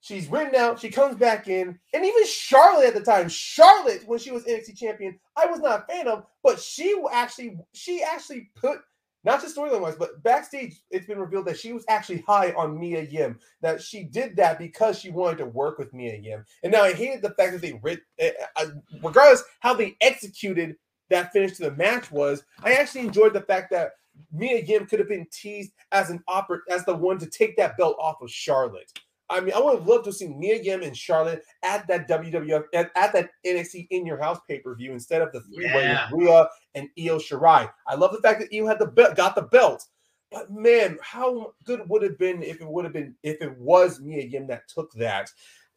she's 0.00 0.28
written 0.28 0.54
out, 0.54 0.80
she 0.80 0.90
comes 0.90 1.16
back 1.16 1.48
in, 1.48 1.78
and 1.94 2.04
even 2.04 2.26
Charlotte 2.26 2.88
at 2.88 2.94
the 2.94 3.00
time, 3.00 3.28
Charlotte, 3.28 4.02
when 4.06 4.18
she 4.18 4.30
was 4.30 4.44
NXT 4.44 4.76
champion, 4.76 5.18
I 5.36 5.46
was 5.46 5.60
not 5.60 5.84
a 5.88 5.92
fan 5.92 6.08
of, 6.08 6.26
but 6.42 6.60
she 6.60 7.00
actually 7.10 7.56
she 7.72 8.02
actually 8.02 8.50
put 8.54 8.80
not 9.24 9.40
just 9.40 9.56
storyline 9.56 9.80
wise, 9.80 9.96
but 9.96 10.22
backstage, 10.22 10.80
it's 10.90 11.06
been 11.06 11.18
revealed 11.18 11.46
that 11.46 11.58
she 11.58 11.72
was 11.72 11.84
actually 11.88 12.24
high 12.26 12.52
on 12.52 12.78
Mia 12.78 13.02
Yim. 13.02 13.38
That 13.60 13.80
she 13.80 14.04
did 14.04 14.36
that 14.36 14.58
because 14.58 14.98
she 14.98 15.10
wanted 15.10 15.38
to 15.38 15.46
work 15.46 15.78
with 15.78 15.92
Mia 15.92 16.16
Yim. 16.16 16.44
And 16.62 16.72
now 16.72 16.82
I 16.82 16.92
hated 16.92 17.22
the 17.22 17.34
fact 17.34 17.52
that 17.52 17.62
they, 17.62 17.78
rid- 17.82 18.00
uh, 18.20 18.28
uh, 18.56 18.66
regardless 19.02 19.44
how 19.60 19.74
they 19.74 19.96
executed 20.00 20.76
that 21.10 21.32
finish 21.32 21.56
to 21.56 21.64
the 21.64 21.76
match 21.76 22.10
was, 22.10 22.44
I 22.62 22.72
actually 22.74 23.02
enjoyed 23.02 23.34
the 23.34 23.42
fact 23.42 23.70
that 23.70 23.92
Mia 24.32 24.60
Yim 24.60 24.86
could 24.86 24.98
have 24.98 25.08
been 25.08 25.26
teased 25.32 25.72
as 25.92 26.10
an 26.10 26.22
oper- 26.28 26.60
as 26.68 26.84
the 26.84 26.94
one 26.94 27.18
to 27.18 27.26
take 27.26 27.56
that 27.56 27.76
belt 27.76 27.96
off 28.00 28.20
of 28.20 28.30
Charlotte. 28.30 28.90
I 29.32 29.40
mean, 29.40 29.54
I 29.54 29.60
would 29.60 29.78
have 29.78 29.88
loved 29.88 30.04
to 30.04 30.12
see 30.12 30.28
Mia 30.28 30.62
Yim 30.62 30.82
and 30.82 30.96
Charlotte 30.96 31.42
at 31.64 31.86
that 31.88 32.08
WWF 32.08 32.64
at, 32.74 32.90
at 32.94 33.12
that 33.14 33.30
NXT 33.46 33.88
in 33.90 34.06
your 34.06 34.18
house 34.18 34.38
pay 34.48 34.58
per 34.60 34.74
view 34.74 34.92
instead 34.92 35.22
of 35.22 35.32
the 35.32 35.40
three 35.40 35.66
way 35.66 35.84
Yeah. 35.84 36.08
with 36.12 36.22
Rhea 36.22 36.48
and 36.74 36.88
Io 36.98 37.18
Shirai. 37.18 37.70
I 37.86 37.94
love 37.94 38.12
the 38.12 38.20
fact 38.20 38.40
that 38.40 38.56
Io 38.56 38.66
had 38.66 38.78
the 38.78 38.86
belt, 38.86 39.16
got 39.16 39.34
the 39.34 39.42
belt. 39.42 39.84
But 40.30 40.50
man, 40.50 40.98
how 41.02 41.54
good 41.64 41.82
would 41.88 42.02
have 42.02 42.18
been 42.18 42.42
if 42.42 42.60
it 42.60 42.68
would 42.68 42.84
have 42.84 42.94
been 42.94 43.14
if 43.22 43.40
it 43.42 43.56
was 43.58 44.00
Mia 44.00 44.24
Yim 44.24 44.46
that 44.48 44.68
took 44.68 44.92
that? 44.92 45.30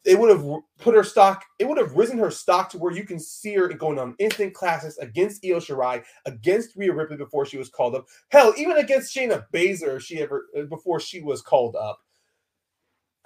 It 0.04 0.16
would 0.16 0.30
have 0.30 0.46
put 0.78 0.94
her 0.94 1.02
stock. 1.02 1.44
It 1.58 1.68
would 1.68 1.78
have 1.78 1.94
risen 1.96 2.16
her 2.18 2.30
stock 2.30 2.70
to 2.70 2.78
where 2.78 2.92
you 2.92 3.02
can 3.04 3.18
see 3.18 3.54
her 3.54 3.66
going 3.68 3.98
on 3.98 4.14
instant 4.20 4.54
classics 4.54 4.96
against 4.98 5.44
Io 5.44 5.58
Shirai, 5.58 6.04
against 6.26 6.76
Rhea 6.76 6.92
Ripley 6.94 7.16
before 7.16 7.44
she 7.44 7.58
was 7.58 7.68
called 7.68 7.96
up. 7.96 8.06
Hell, 8.28 8.54
even 8.56 8.76
against 8.76 9.14
Shayna 9.14 9.44
Baszler, 9.52 9.96
if 9.96 10.04
she 10.04 10.20
ever 10.20 10.46
before 10.70 11.00
she 11.00 11.20
was 11.22 11.42
called 11.42 11.74
up. 11.74 11.98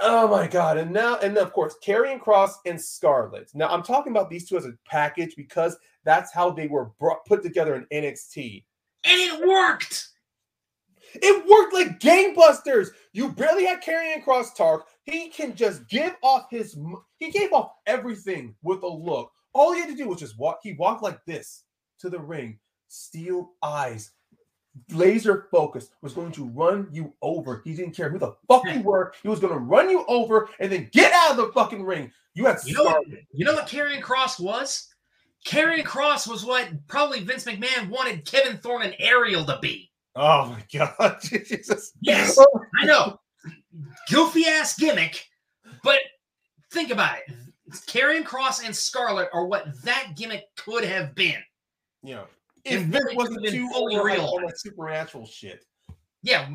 Oh 0.03 0.27
my 0.29 0.47
god! 0.47 0.79
And 0.79 0.93
now, 0.93 1.19
and 1.19 1.37
of 1.37 1.53
course, 1.53 1.77
Karrion 1.85 2.21
Kross 2.21 2.53
and 2.65 2.81
Scarlett. 2.81 3.51
Now, 3.55 3.69
I'm 3.69 3.83
talking 3.83 4.13
about 4.13 4.31
these 4.31 4.49
two 4.49 4.57
as 4.57 4.65
a 4.65 4.73
package 4.89 5.35
because 5.37 5.77
that's 6.05 6.33
how 6.33 6.51
they 6.51 6.69
were 6.69 6.91
brought, 6.99 7.25
put 7.27 7.43
together 7.43 7.75
in 7.75 7.87
NXT. 7.93 8.65
and 9.05 9.21
it 9.21 9.47
worked. 9.47 10.09
It 11.15 11.45
worked 11.49 11.75
like 11.75 11.99
gangbusters. 11.99 12.89
You 13.13 13.33
barely 13.33 13.67
had 13.67 13.83
Karrion 13.83 14.25
Kross 14.25 14.55
talk. 14.55 14.87
He 15.05 15.29
can 15.29 15.55
just 15.57 15.87
give 15.89 16.17
off 16.23 16.47
his. 16.51 16.79
He 17.19 17.31
gave 17.31 17.53
off 17.53 17.73
everything 17.87 18.55
with 18.63 18.83
a 18.83 18.89
look. 18.89 19.33
All 19.53 19.73
he 19.75 19.81
had 19.81 19.91
to 19.91 19.97
do 19.97 20.09
was 20.09 20.21
just 20.21 20.39
walk. 20.39 20.61
He 20.63 20.75
walked 20.75 21.03
like 21.03 21.25
this 21.27 21.65
to 21.99 22.09
the 22.09 22.21
ring, 22.21 22.59
steel 22.89 23.51
eyes, 23.63 24.13
laser 24.90 25.46
focus. 25.50 25.90
Was 26.02 26.12
going 26.12 26.33
to 26.33 26.44
run 26.44 26.88
you 26.92 27.12
over. 27.22 27.62
He 27.64 27.74
didn't 27.74 27.94
care 27.94 28.11
who 28.11 28.18
the 28.18 28.35
fuck 28.48 28.64
you 28.66 28.83
were. 28.83 29.12
He 29.22 29.28
was 29.28 29.40
going 29.40 29.52
to 29.52 29.59
run 29.59 29.90
you 29.90 30.04
over 30.09 30.48
and 30.59 30.70
then 30.70 30.88
get 30.92 31.12
out 31.12 31.33
of 31.33 31.37
the 31.37 31.52
fucking 31.52 31.83
ring. 31.83 32.11
You 32.35 32.46
had 32.46 32.59
You 32.64 32.74
know 32.74 32.85
what? 32.85 33.06
You 33.33 33.44
know 33.44 33.54
what 33.54 33.66
Karrion 33.66 34.00
Kross 34.00 34.38
was? 34.38 34.88
Karrion 35.46 35.85
Kross 35.85 36.28
was 36.28 36.44
what 36.44 36.68
probably 36.87 37.20
Vince 37.24 37.44
McMahon 37.44 37.88
wanted 37.88 38.24
Kevin 38.24 38.59
Thorn 38.59 38.83
and 38.83 38.94
Ariel 38.98 39.44
to 39.46 39.59
be. 39.61 39.90
Oh 40.16 40.46
my 40.46 40.64
god, 40.72 41.18
Jesus! 41.22 41.92
Yes, 42.00 42.38
I 42.80 42.85
know. 42.85 43.20
Goofy 44.11 44.44
ass 44.46 44.76
gimmick, 44.76 45.24
but 45.83 46.00
think 46.72 46.90
about 46.90 47.18
it. 47.18 47.35
Karrion 47.70 48.24
Kross 48.24 48.64
and 48.64 48.74
Scarlett 48.74 49.28
are 49.33 49.46
what 49.46 49.83
that 49.85 50.12
gimmick 50.16 50.44
could 50.56 50.85
have 50.85 51.14
been. 51.14 51.40
It 52.02 52.26
if 52.64 52.83
Vince 52.83 53.14
wasn't 53.14 53.46
too 53.49 53.70
over 53.75 54.11
on 54.11 54.42
that 54.42 54.59
supernatural 54.59 55.27
shit. 55.27 55.64
Yeah, 56.23 56.49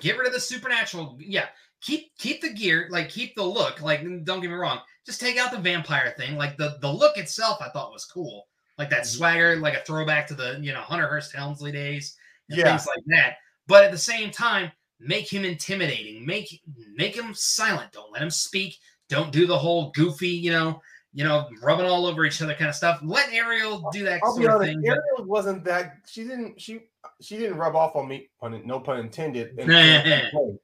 get 0.00 0.16
rid 0.16 0.26
of 0.26 0.32
the 0.32 0.40
supernatural. 0.40 1.18
Yeah, 1.20 1.46
keep 1.80 2.16
keep 2.18 2.40
the 2.40 2.52
gear, 2.52 2.88
like 2.90 3.08
keep 3.08 3.34
the 3.34 3.42
look. 3.42 3.80
Like 3.82 4.02
don't 4.24 4.40
get 4.40 4.50
me 4.50 4.56
wrong, 4.56 4.80
just 5.04 5.20
take 5.20 5.36
out 5.36 5.50
the 5.50 5.58
vampire 5.58 6.14
thing. 6.16 6.36
Like 6.36 6.56
the 6.56 6.78
the 6.80 6.92
look 6.92 7.16
itself, 7.16 7.58
I 7.60 7.70
thought 7.70 7.92
was 7.92 8.04
cool. 8.04 8.46
Like 8.78 8.90
that 8.90 9.02
Mhm. 9.02 9.06
swagger, 9.16 9.56
like 9.56 9.74
a 9.74 9.82
throwback 9.84 10.26
to 10.28 10.34
the 10.34 10.58
you 10.60 10.72
know 10.72 10.80
Hunter 10.80 11.08
Hearst 11.08 11.34
Helmsley 11.34 11.72
days, 11.72 12.16
and 12.48 12.58
Yeah. 12.58 12.64
things 12.70 12.86
like 12.86 13.02
that. 13.06 13.38
But 13.66 13.84
at 13.84 13.90
the 13.90 13.98
same 13.98 14.30
time, 14.30 14.70
make 15.00 15.32
him 15.32 15.44
intimidating. 15.44 16.24
Make 16.24 16.62
make 16.94 17.16
him 17.16 17.34
silent. 17.34 17.90
Don't 17.92 18.12
let 18.12 18.22
him 18.22 18.30
speak. 18.30 18.78
Don't 19.08 19.32
do 19.32 19.46
the 19.46 19.58
whole 19.58 19.90
goofy, 19.90 20.28
you 20.28 20.52
know, 20.52 20.80
you 21.12 21.24
know, 21.24 21.48
rubbing 21.62 21.86
all 21.86 22.06
over 22.06 22.24
each 22.24 22.40
other 22.42 22.54
kind 22.54 22.68
of 22.68 22.74
stuff. 22.74 23.00
Let 23.02 23.32
Ariel 23.32 23.88
do 23.92 24.04
that 24.04 24.20
I'll 24.22 24.34
sort 24.34 24.46
of 24.46 24.54
honest, 24.56 24.72
thing. 24.72 24.82
but- 24.82 24.90
Ariel 24.90 25.24
wasn't 25.26 25.64
that. 25.64 25.96
She 26.06 26.22
didn't. 26.24 26.60
She 26.60 26.80
she 27.20 27.36
didn't 27.38 27.56
rub 27.56 27.74
off 27.74 27.96
on 27.96 28.08
me. 28.08 28.28
Pun, 28.40 28.60
no 28.64 28.80
pun 28.80 29.00
intended. 29.00 29.56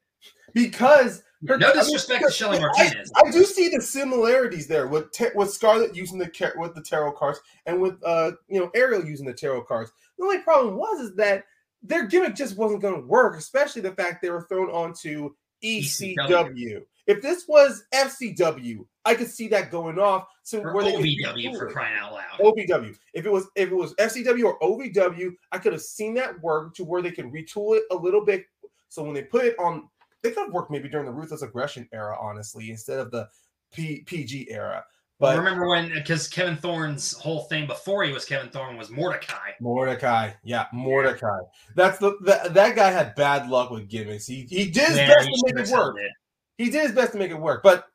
because 0.53 1.23
her, 1.47 1.59
no 1.59 1.67
I 1.67 1.75
mean, 1.75 1.79
disrespect 1.79 2.25
to 2.27 2.33
Shelly 2.33 2.59
Martinez. 2.61 3.13
I, 3.17 3.31
do 3.31 3.45
see 3.45 3.69
the 3.69 3.81
similarities 3.81 4.67
there 4.67 4.87
with 4.87 5.13
ta- 5.13 5.31
with 5.35 5.51
Scarlett 5.51 5.95
using 5.95 6.19
the 6.19 6.53
with 6.57 6.75
the 6.75 6.83
tarot 6.83 7.13
cards 7.13 7.41
and 7.67 7.81
with 7.81 7.97
uh 8.05 8.33
you 8.49 8.61
know 8.61 8.71
Ariel 8.75 9.05
using 9.05 9.27
the 9.27 9.35
tarot 9.35 9.63
cards. 9.65 9.93
The 10.19 10.25
only 10.25 10.39
problem 10.39 10.77
was 10.77 11.01
is 11.01 11.15
that 11.17 11.45
their 11.83 12.07
gimmick 12.07 12.35
just 12.35 12.57
wasn't 12.57 12.81
going 12.83 12.95
to 13.01 13.07
work, 13.07 13.37
especially 13.37 13.83
the 13.83 13.93
fact 13.93 14.23
they 14.23 14.31
were 14.31 14.47
thrown 14.49 14.71
onto 14.71 15.31
ECW. 15.63 16.17
ECW. 16.17 16.83
If 17.07 17.21
this 17.21 17.47
was 17.47 17.85
FCW, 17.93 18.87
I 19.05 19.14
could 19.14 19.29
see 19.29 19.49
that 19.49 19.71
going 19.71 19.99
off. 19.99 20.27
So 20.43 20.61
or 20.61 20.75
where 20.75 20.85
OVW 20.85 21.59
for 21.59 21.71
crying 21.71 21.97
out 21.99 22.12
loud. 22.12 22.40
OVW. 22.40 22.97
If 23.12 23.27
it 23.27 23.33
was 23.33 23.47
if 23.57 23.71
it 23.71 23.75
was 23.75 23.95
FCW 23.95 24.45
or 24.45 24.59
OVW, 24.61 25.33
I 25.53 25.59
could 25.59 25.73
have 25.73 25.83
seen 25.83 26.14
that 26.14 26.40
work 26.40 26.75
to 26.77 26.85
where 26.85 27.03
they 27.03 27.11
could 27.11 27.27
retool 27.27 27.77
it 27.77 27.85
a 27.90 27.95
little 27.95 28.25
bit. 28.25 28.47
So 28.88 29.03
when 29.03 29.14
they 29.14 29.23
put 29.23 29.45
it 29.45 29.59
on, 29.59 29.88
they 30.23 30.31
could 30.31 30.45
have 30.45 30.53
worked 30.53 30.71
maybe 30.71 30.88
during 30.88 31.07
the 31.07 31.12
ruthless 31.12 31.43
aggression 31.43 31.88
era, 31.93 32.17
honestly, 32.21 32.71
instead 32.71 32.99
of 32.99 33.11
the 33.11 33.29
P, 33.73 34.03
PG 34.07 34.51
era. 34.51 34.85
Well, 35.19 35.33
But 35.33 35.38
remember 35.38 35.69
when 35.69 35.93
because 35.93 36.27
Kevin 36.29 36.57
Thorn's 36.57 37.12
whole 37.12 37.45
thing 37.45 37.67
before 37.67 38.03
he 38.05 38.12
was 38.12 38.25
Kevin 38.25 38.51
Thorn 38.51 38.77
was 38.77 38.90
Mordecai. 38.90 39.51
Mordecai, 39.61 40.33
yeah, 40.43 40.67
Mordecai. 40.73 41.38
That's 41.77 41.99
the, 41.99 42.17
the 42.21 42.51
that 42.51 42.75
guy 42.75 42.90
had 42.90 43.14
bad 43.14 43.49
luck 43.49 43.71
with 43.71 43.88
gimmicks. 43.88 44.27
He 44.27 44.43
he 44.49 44.71
did 44.71 44.88
his 44.88 44.97
best 44.97 45.29
to 45.29 45.43
make 45.55 45.67
it 45.67 45.73
work. 45.73 45.97
did. 45.97 46.11
He 46.59 46.71
did 46.71 46.83
his 46.83 46.93
best 46.93 47.12
to 47.12 47.19
make 47.19 47.31
it 47.31 47.40
work. 47.40 47.62
But 47.62 47.88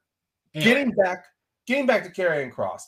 Anyway, 0.56 0.72
getting 0.72 0.92
back 0.92 1.26
getting 1.68 1.86
back 1.86 2.04
to 2.04 2.10
Karrion 2.10 2.52
Kross, 2.52 2.82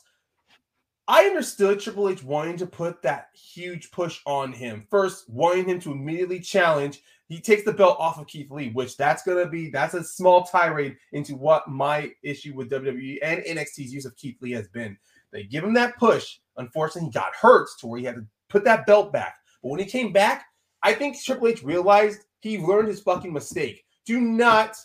I 1.08 1.26
understood 1.26 1.80
Triple 1.80 2.10
H 2.10 2.24
wanting 2.24 2.58
to 2.58 2.66
put 2.66 3.02
that 3.04 3.28
huge 3.34 3.92
push 3.92 4.20
on 4.26 4.52
him. 4.52 4.88
First, 4.90 5.30
wanting 5.30 5.66
him 5.66 5.80
to 5.82 5.92
immediately 5.92 6.40
challenge. 6.40 7.02
He 7.28 7.40
takes 7.40 7.64
the 7.64 7.72
belt 7.72 7.98
off 8.00 8.20
of 8.20 8.28
Keith 8.28 8.52
Lee, 8.52 8.72
which 8.72 8.98
that's 8.98 9.24
gonna 9.24 9.48
be 9.48 9.70
that's 9.70 9.94
a 9.94 10.04
small 10.04 10.44
tirade 10.44 10.98
into 11.12 11.36
what 11.36 11.68
my 11.68 12.12
issue 12.24 12.54
with 12.56 12.72
WWE 12.72 13.20
and 13.22 13.44
NXT's 13.44 13.94
use 13.94 14.06
of 14.06 14.16
Keith 14.16 14.42
Lee 14.42 14.52
has 14.52 14.68
been. 14.68 14.98
They 15.32 15.44
give 15.44 15.64
him 15.64 15.74
that 15.76 15.98
push. 15.98 16.40
Unfortunately, 16.58 17.08
he 17.08 17.14
got 17.14 17.36
hurt 17.36 17.70
to 17.80 17.88
where 17.88 18.00
he 18.00 18.06
had 18.06 18.16
to 18.16 18.26
put 18.50 18.64
that 18.66 18.86
belt 18.86 19.14
back. 19.14 19.36
But 19.62 19.70
when 19.70 19.80
he 19.80 19.86
came 19.86 20.12
back, 20.12 20.46
I 20.84 20.94
think 20.94 21.22
Triple 21.22 21.48
H 21.48 21.64
realized 21.64 22.26
he 22.40 22.58
learned 22.58 22.90
his 22.90 23.02
fucking 23.02 23.32
mistake. 23.32 23.86
Do 24.06 24.20
not 24.20 24.76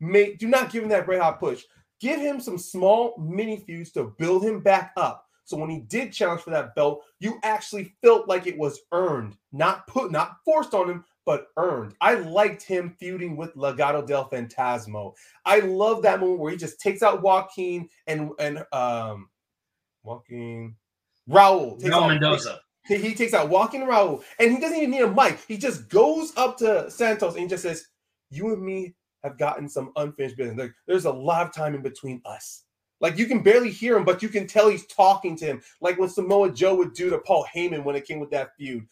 make 0.00 0.38
do 0.38 0.48
not 0.48 0.70
give 0.70 0.82
him 0.82 0.88
that 0.90 1.08
red 1.08 1.20
hot 1.20 1.40
push. 1.40 1.62
Give 2.00 2.20
him 2.20 2.40
some 2.40 2.58
small 2.58 3.14
mini 3.18 3.58
feuds 3.58 3.92
to 3.92 4.14
build 4.18 4.44
him 4.44 4.60
back 4.60 4.92
up. 4.96 5.24
So 5.44 5.56
when 5.56 5.70
he 5.70 5.80
did 5.80 6.12
challenge 6.12 6.40
for 6.40 6.50
that 6.50 6.74
belt, 6.74 7.02
you 7.20 7.38
actually 7.42 7.94
felt 8.02 8.28
like 8.28 8.46
it 8.46 8.58
was 8.58 8.80
earned, 8.92 9.36
not 9.52 9.86
put, 9.86 10.10
not 10.10 10.36
forced 10.44 10.72
on 10.74 10.88
him, 10.88 11.04
but 11.26 11.48
earned. 11.56 11.94
I 12.00 12.14
liked 12.14 12.62
him 12.62 12.96
feuding 12.98 13.36
with 13.36 13.54
Legado 13.54 14.06
del 14.06 14.28
Fantasma. 14.28 15.12
I 15.44 15.60
love 15.60 16.02
that 16.02 16.20
moment 16.20 16.40
where 16.40 16.50
he 16.50 16.56
just 16.56 16.80
takes 16.80 17.02
out 17.02 17.22
Joaquin 17.22 17.88
and 18.06 18.30
and 18.38 18.64
um 18.72 19.28
Joaquin 20.02 20.76
Raul. 21.28 21.78
Takes 21.80 21.94
Raul 21.94 22.08
Mendoza. 22.08 22.60
He, 22.86 22.96
he, 22.96 23.14
takes 23.14 23.32
out 23.32 23.48
Joaquin 23.48 23.82
Raul 23.82 24.22
and 24.38 24.52
he 24.52 24.60
doesn't 24.60 24.76
even 24.76 24.90
need 24.90 25.00
a 25.00 25.10
mic. 25.10 25.40
He 25.48 25.56
just 25.56 25.88
goes 25.88 26.36
up 26.36 26.58
to 26.58 26.90
Santos 26.90 27.32
and 27.32 27.44
he 27.44 27.48
just 27.48 27.62
says, 27.62 27.86
You 28.30 28.52
and 28.52 28.62
me 28.62 28.94
have 29.24 29.38
gotten 29.38 29.68
some 29.68 29.90
unfinished 29.96 30.36
business. 30.36 30.58
Like, 30.58 30.74
there's 30.86 31.06
a 31.06 31.12
lot 31.12 31.44
of 31.44 31.52
time 31.52 31.74
in 31.74 31.82
between 31.82 32.22
us. 32.24 32.64
Like 33.00 33.18
you 33.18 33.26
can 33.26 33.42
barely 33.42 33.70
hear 33.70 33.96
him, 33.96 34.04
but 34.04 34.22
you 34.22 34.28
can 34.28 34.46
tell 34.46 34.68
he's 34.68 34.86
talking 34.86 35.36
to 35.36 35.44
him. 35.44 35.62
Like 35.80 35.98
what 35.98 36.10
Samoa 36.10 36.50
Joe 36.50 36.74
would 36.76 36.94
do 36.94 37.10
to 37.10 37.18
Paul 37.18 37.44
Heyman 37.54 37.84
when 37.84 37.96
it 37.96 38.06
came 38.06 38.20
with 38.20 38.30
that 38.30 38.56
feud. 38.56 38.86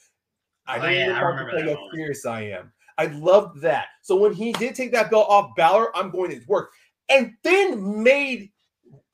I 0.67 0.79
oh, 0.79 0.89
yeah, 0.89 1.07
know 1.07 1.75
how 1.75 1.89
furious 1.93 2.27
I 2.27 2.43
am. 2.43 2.73
I 2.99 3.07
loved 3.07 3.63
that. 3.63 3.87
So 4.03 4.17
when 4.17 4.35
he 4.35 4.53
did 4.53 4.75
take 4.75 4.93
that 4.93 5.11
belt 5.11 5.29
off 5.29 5.57
Balor, 5.57 5.97
I'm 5.97 6.11
going 6.11 6.31
to 6.31 6.41
work. 6.47 6.73
And 7.09 7.33
then 7.43 8.03
made 8.03 8.51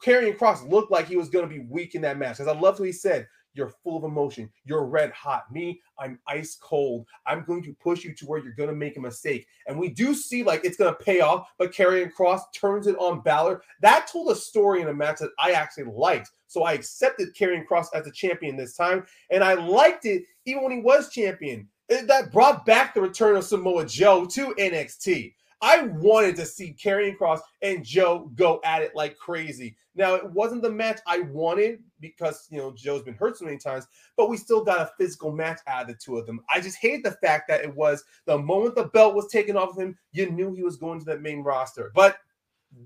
Karrion 0.05 0.37
Kross 0.37 0.69
look 0.69 0.91
like 0.91 1.07
he 1.07 1.16
was 1.16 1.29
going 1.29 1.49
to 1.49 1.55
be 1.55 1.64
weak 1.71 1.95
in 1.95 2.03
that 2.03 2.19
match. 2.19 2.39
Because 2.39 2.55
I 2.55 2.59
loved 2.59 2.81
what 2.81 2.87
he 2.87 2.93
said. 2.93 3.27
You're 3.59 3.74
full 3.82 3.96
of 3.96 4.04
emotion. 4.04 4.48
You're 4.64 4.86
red 4.86 5.11
hot. 5.11 5.52
Me, 5.52 5.80
I'm 5.98 6.20
ice 6.28 6.56
cold. 6.62 7.06
I'm 7.26 7.42
going 7.42 7.64
to 7.64 7.74
push 7.74 8.04
you 8.04 8.14
to 8.14 8.26
where 8.26 8.38
you're 8.38 8.52
going 8.52 8.68
to 8.68 8.74
make 8.74 8.96
a 8.96 9.00
mistake. 9.00 9.48
And 9.66 9.76
we 9.76 9.88
do 9.88 10.14
see 10.14 10.44
like 10.44 10.64
it's 10.64 10.76
going 10.76 10.94
to 10.94 11.04
pay 11.04 11.20
off, 11.20 11.48
but 11.59 11.72
Karrion 11.72 12.12
Kross 12.12 12.42
turns 12.54 12.86
it 12.86 12.96
on 12.98 13.20
Balor. 13.20 13.62
That 13.82 14.06
told 14.06 14.30
a 14.30 14.36
story 14.36 14.80
in 14.80 14.88
a 14.88 14.94
match 14.94 15.18
that 15.18 15.32
I 15.40 15.50
actually 15.50 15.92
liked. 15.92 16.30
So 16.46 16.62
I 16.62 16.72
accepted 16.72 17.34
Karrion 17.34 17.66
Kross 17.66 17.86
as 17.94 18.06
a 18.06 18.12
champion 18.12 18.56
this 18.56 18.76
time. 18.76 19.04
And 19.30 19.42
I 19.42 19.54
liked 19.54 20.06
it 20.06 20.22
even 20.44 20.62
when 20.62 20.72
he 20.72 20.80
was 20.80 21.11
champion. 21.11 21.68
That 21.88 22.30
brought 22.32 22.64
back 22.64 22.94
the 22.94 23.00
return 23.00 23.34
of 23.34 23.44
Samoa 23.44 23.86
Joe 23.86 24.24
to 24.26 24.54
NXT. 24.54 25.34
I 25.61 25.82
wanted 25.82 26.36
to 26.36 26.46
see 26.46 26.76
Karrion 26.80 27.16
Kross 27.16 27.40
and 27.62 27.84
Joe 27.84 28.30
go 28.34 28.61
at 28.64 28.82
it 28.82 28.94
like 28.94 29.16
crazy. 29.16 29.76
Now, 29.94 30.14
it 30.14 30.30
wasn't 30.30 30.62
the 30.62 30.70
match 30.70 31.00
I 31.06 31.20
wanted 31.20 31.82
because, 31.98 32.46
you 32.50 32.59
know, 32.59 32.72
Joe's 32.76 33.02
been 33.02 33.14
hurt 33.14 33.36
so 33.36 33.44
many 33.44 33.59
times, 33.59 33.86
but 34.16 34.28
we 34.28 34.36
still 34.36 34.62
got 34.62 34.80
a 34.80 34.92
physical 34.96 35.32
match 35.32 35.59
out 35.66 35.82
of 35.82 35.88
the 35.88 35.94
two 35.94 36.16
of 36.16 36.26
them. 36.26 36.40
I 36.48 36.61
just 36.61 36.78
hate 36.78 37.02
the 37.02 37.18
fact 37.22 37.48
that 37.48 37.62
it 37.62 37.74
was 37.74 38.04
the 38.24 38.38
moment 38.38 38.76
the 38.76 38.84
belt 38.84 39.16
was 39.16 39.26
taken 39.26 39.56
off 39.56 39.70
of 39.70 39.78
him, 39.78 39.98
you 40.12 40.30
knew 40.30 40.54
he 40.54 40.62
was 40.62 40.76
going 40.76 41.00
to 41.00 41.04
that 41.06 41.22
main 41.22 41.42
roster. 41.42 41.90
But 41.94 42.18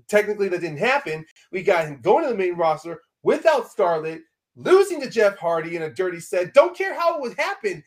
technically, 0.07 0.49
that 0.49 0.61
didn't 0.61 0.79
happen. 0.79 1.25
We 1.51 1.61
got 1.61 1.85
him 1.85 2.01
going 2.01 2.23
to 2.23 2.31
the 2.31 2.37
main 2.37 2.55
roster 2.55 3.01
without 3.21 3.69
Scarlett, 3.69 4.21
losing 4.55 4.99
to 5.01 5.09
Jeff 5.09 5.37
Hardy 5.37 5.75
in 5.75 5.83
a 5.83 5.93
dirty 5.93 6.19
set. 6.19 6.55
Don't 6.55 6.75
care 6.75 6.95
how 6.95 7.15
it 7.15 7.21
would 7.21 7.37
happen. 7.37 7.83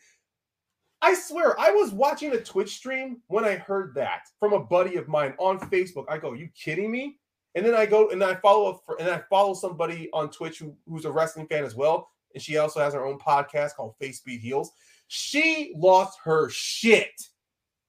I 1.01 1.13
swear, 1.13 1.59
I 1.59 1.71
was 1.71 1.91
watching 1.91 2.33
a 2.33 2.41
Twitch 2.41 2.75
stream 2.75 3.21
when 3.27 3.45
I 3.45 3.55
heard 3.55 3.93
that 3.95 4.23
from 4.39 4.53
a 4.53 4.59
buddy 4.59 4.95
of 4.95 5.07
mine 5.07 5.33
on 5.37 5.59
Facebook. 5.59 6.05
I 6.09 6.17
go, 6.17 6.33
"You 6.33 6.49
kidding 6.55 6.91
me?" 6.91 7.19
And 7.55 7.65
then 7.65 7.75
I 7.75 7.85
go 7.85 8.09
and 8.09 8.23
I 8.23 8.35
follow 8.35 8.69
up 8.71 8.83
and 8.99 9.09
I 9.09 9.21
follow 9.29 9.53
somebody 9.53 10.09
on 10.13 10.29
Twitch 10.29 10.59
who, 10.59 10.75
who's 10.87 11.05
a 11.05 11.11
wrestling 11.11 11.47
fan 11.47 11.63
as 11.63 11.75
well, 11.75 12.09
and 12.33 12.41
she 12.41 12.57
also 12.57 12.79
has 12.79 12.93
her 12.93 13.05
own 13.05 13.19
podcast 13.19 13.75
called 13.75 13.95
Face 13.99 14.17
Speed 14.17 14.41
Heels. 14.41 14.71
She 15.07 15.73
lost 15.75 16.19
her 16.23 16.49
shit. 16.49 17.29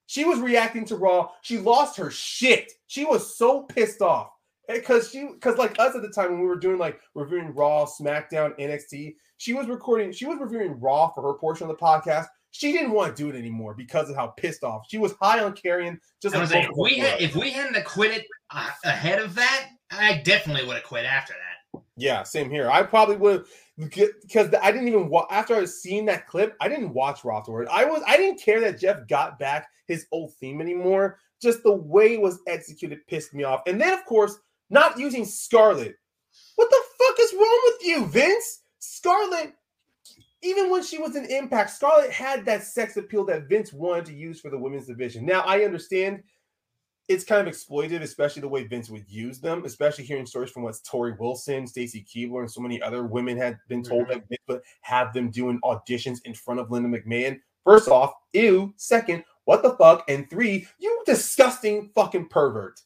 She 0.06 0.24
was 0.24 0.40
reacting 0.40 0.84
to 0.86 0.96
Raw. 0.96 1.30
She 1.42 1.58
lost 1.58 1.96
her 1.98 2.10
shit. 2.10 2.72
She 2.86 3.04
was 3.04 3.36
so 3.36 3.62
pissed 3.62 4.00
off 4.00 4.30
eh, 4.68 4.78
because 4.78 5.10
she 5.10 5.28
because 5.32 5.58
like 5.58 5.78
us 5.78 5.94
at 5.94 6.02
the 6.02 6.08
time 6.08 6.32
when 6.32 6.40
we 6.40 6.46
were 6.46 6.56
doing 6.56 6.78
like 6.78 7.00
reviewing 7.14 7.54
Raw, 7.54 7.86
SmackDown, 7.86 8.58
NXT, 8.58 9.16
she 9.38 9.54
was 9.54 9.66
recording. 9.66 10.12
She 10.12 10.26
was 10.26 10.38
reviewing 10.40 10.78
Raw 10.78 11.08
for 11.08 11.22
her 11.22 11.34
portion 11.34 11.68
of 11.68 11.76
the 11.76 11.82
podcast 11.82 12.26
she 12.58 12.72
didn't 12.72 12.90
want 12.90 13.16
to 13.16 13.22
do 13.22 13.28
it 13.28 13.38
anymore 13.38 13.72
because 13.72 14.10
of 14.10 14.16
how 14.16 14.26
pissed 14.26 14.64
off 14.64 14.86
she 14.88 14.98
was. 14.98 15.14
High 15.22 15.44
on 15.44 15.52
carrying. 15.52 15.96
Just 16.20 16.34
like 16.34 16.48
saying, 16.48 16.68
if 16.68 16.76
we 16.76 16.98
had, 16.98 17.20
if 17.20 17.36
we 17.36 17.52
hadn't 17.52 17.84
quit 17.84 18.10
it 18.10 18.26
uh, 18.50 18.68
ahead 18.84 19.20
of 19.20 19.36
that, 19.36 19.68
I 19.92 20.20
definitely 20.24 20.66
would 20.66 20.74
have 20.74 20.84
quit 20.84 21.04
after 21.04 21.34
that. 21.34 21.82
Yeah, 21.96 22.24
same 22.24 22.50
here. 22.50 22.68
I 22.68 22.82
probably 22.82 23.16
would 23.16 23.44
because 23.76 24.52
I 24.60 24.72
didn't 24.72 24.88
even 24.88 25.08
watch 25.08 25.28
after 25.30 25.54
I 25.54 25.60
was 25.60 25.80
seeing 25.80 26.04
that 26.06 26.26
clip. 26.26 26.56
I 26.60 26.68
didn't 26.68 26.92
watch 26.92 27.24
Raw 27.24 27.38
afterward. 27.38 27.68
I 27.70 27.84
was 27.84 28.02
I 28.04 28.16
didn't 28.16 28.42
care 28.42 28.60
that 28.60 28.80
Jeff 28.80 29.06
got 29.06 29.38
back 29.38 29.68
his 29.86 30.06
old 30.10 30.34
theme 30.34 30.60
anymore. 30.60 31.18
Just 31.40 31.62
the 31.62 31.72
way 31.72 32.14
it 32.14 32.20
was 32.20 32.40
executed 32.48 33.06
pissed 33.06 33.34
me 33.34 33.44
off. 33.44 33.62
And 33.68 33.80
then 33.80 33.96
of 33.96 34.04
course, 34.04 34.36
not 34.68 34.98
using 34.98 35.24
Scarlett. 35.24 35.94
What 36.56 36.70
the 36.70 36.82
fuck 36.98 37.20
is 37.20 37.34
wrong 37.34 37.60
with 37.66 37.86
you, 37.86 38.06
Vince? 38.06 38.62
Scarlett 38.80 39.54
even 40.42 40.70
when 40.70 40.82
she 40.82 40.98
was 40.98 41.16
in 41.16 41.24
Impact, 41.24 41.70
Scarlett 41.70 42.10
had 42.10 42.44
that 42.44 42.62
sex 42.62 42.96
appeal 42.96 43.24
that 43.26 43.48
Vince 43.48 43.72
wanted 43.72 44.06
to 44.06 44.14
use 44.14 44.40
for 44.40 44.50
the 44.50 44.58
women's 44.58 44.86
division. 44.86 45.26
Now, 45.26 45.40
I 45.40 45.64
understand 45.64 46.22
it's 47.08 47.24
kind 47.24 47.40
of 47.40 47.48
exploited, 47.48 48.02
especially 48.02 48.42
the 48.42 48.48
way 48.48 48.66
Vince 48.66 48.90
would 48.90 49.08
use 49.08 49.40
them, 49.40 49.64
especially 49.64 50.04
hearing 50.04 50.26
stories 50.26 50.50
from 50.50 50.62
what's 50.62 50.82
Torrie 50.82 51.18
Wilson, 51.18 51.66
Stacy 51.66 52.04
Keibler, 52.04 52.40
and 52.40 52.50
so 52.50 52.60
many 52.60 52.80
other 52.82 53.06
women 53.06 53.36
had 53.36 53.58
been 53.68 53.82
told 53.82 54.02
mm-hmm. 54.02 54.12
that 54.12 54.28
Vince 54.28 54.42
would 54.46 54.60
have 54.82 55.12
them 55.14 55.30
doing 55.30 55.58
auditions 55.64 56.18
in 56.24 56.34
front 56.34 56.60
of 56.60 56.70
Linda 56.70 56.88
McMahon. 56.88 57.40
First 57.64 57.88
off, 57.88 58.12
ew. 58.34 58.72
Second, 58.76 59.24
what 59.44 59.62
the 59.62 59.74
fuck? 59.76 60.04
And 60.08 60.28
three, 60.28 60.68
you 60.78 61.02
disgusting 61.06 61.90
fucking 61.94 62.28
pervert. 62.28 62.80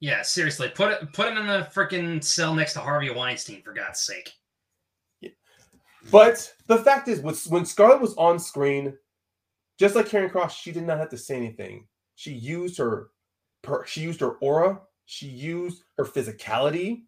Yeah, 0.00 0.22
seriously, 0.22 0.68
put 0.68 0.92
it 0.92 1.12
put 1.12 1.28
him 1.28 1.38
in 1.38 1.46
the 1.46 1.68
freaking 1.74 2.22
cell 2.22 2.54
next 2.54 2.74
to 2.74 2.80
Harvey 2.80 3.10
Weinstein 3.10 3.62
for 3.62 3.72
God's 3.72 4.00
sake. 4.00 4.32
But 6.10 6.52
the 6.66 6.78
fact 6.78 7.08
is, 7.08 7.20
when 7.20 7.64
Scarlett 7.64 8.00
was 8.00 8.14
on 8.14 8.38
screen, 8.38 8.94
just 9.78 9.94
like 9.94 10.08
Karrion 10.08 10.30
Kross, 10.30 10.50
she 10.50 10.72
did 10.72 10.84
not 10.84 10.98
have 10.98 11.10
to 11.10 11.18
say 11.18 11.36
anything. 11.36 11.86
She 12.14 12.32
used 12.32 12.78
her, 12.78 13.08
her 13.66 13.84
she 13.86 14.00
used 14.00 14.20
her 14.20 14.32
aura, 14.40 14.80
she 15.06 15.26
used 15.26 15.82
her 15.96 16.04
physicality, 16.04 17.02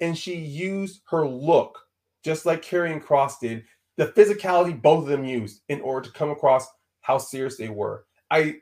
and 0.00 0.16
she 0.16 0.36
used 0.36 1.02
her 1.10 1.26
look, 1.26 1.78
just 2.24 2.46
like 2.46 2.64
Karrion 2.64 3.02
Kross 3.02 3.40
did. 3.40 3.64
The 3.96 4.06
physicality 4.08 4.80
both 4.80 5.04
of 5.04 5.08
them 5.08 5.24
used 5.24 5.62
in 5.68 5.80
order 5.80 6.08
to 6.08 6.14
come 6.14 6.30
across 6.30 6.66
how 7.02 7.18
serious 7.18 7.56
they 7.56 7.68
were. 7.68 8.06
I 8.30 8.56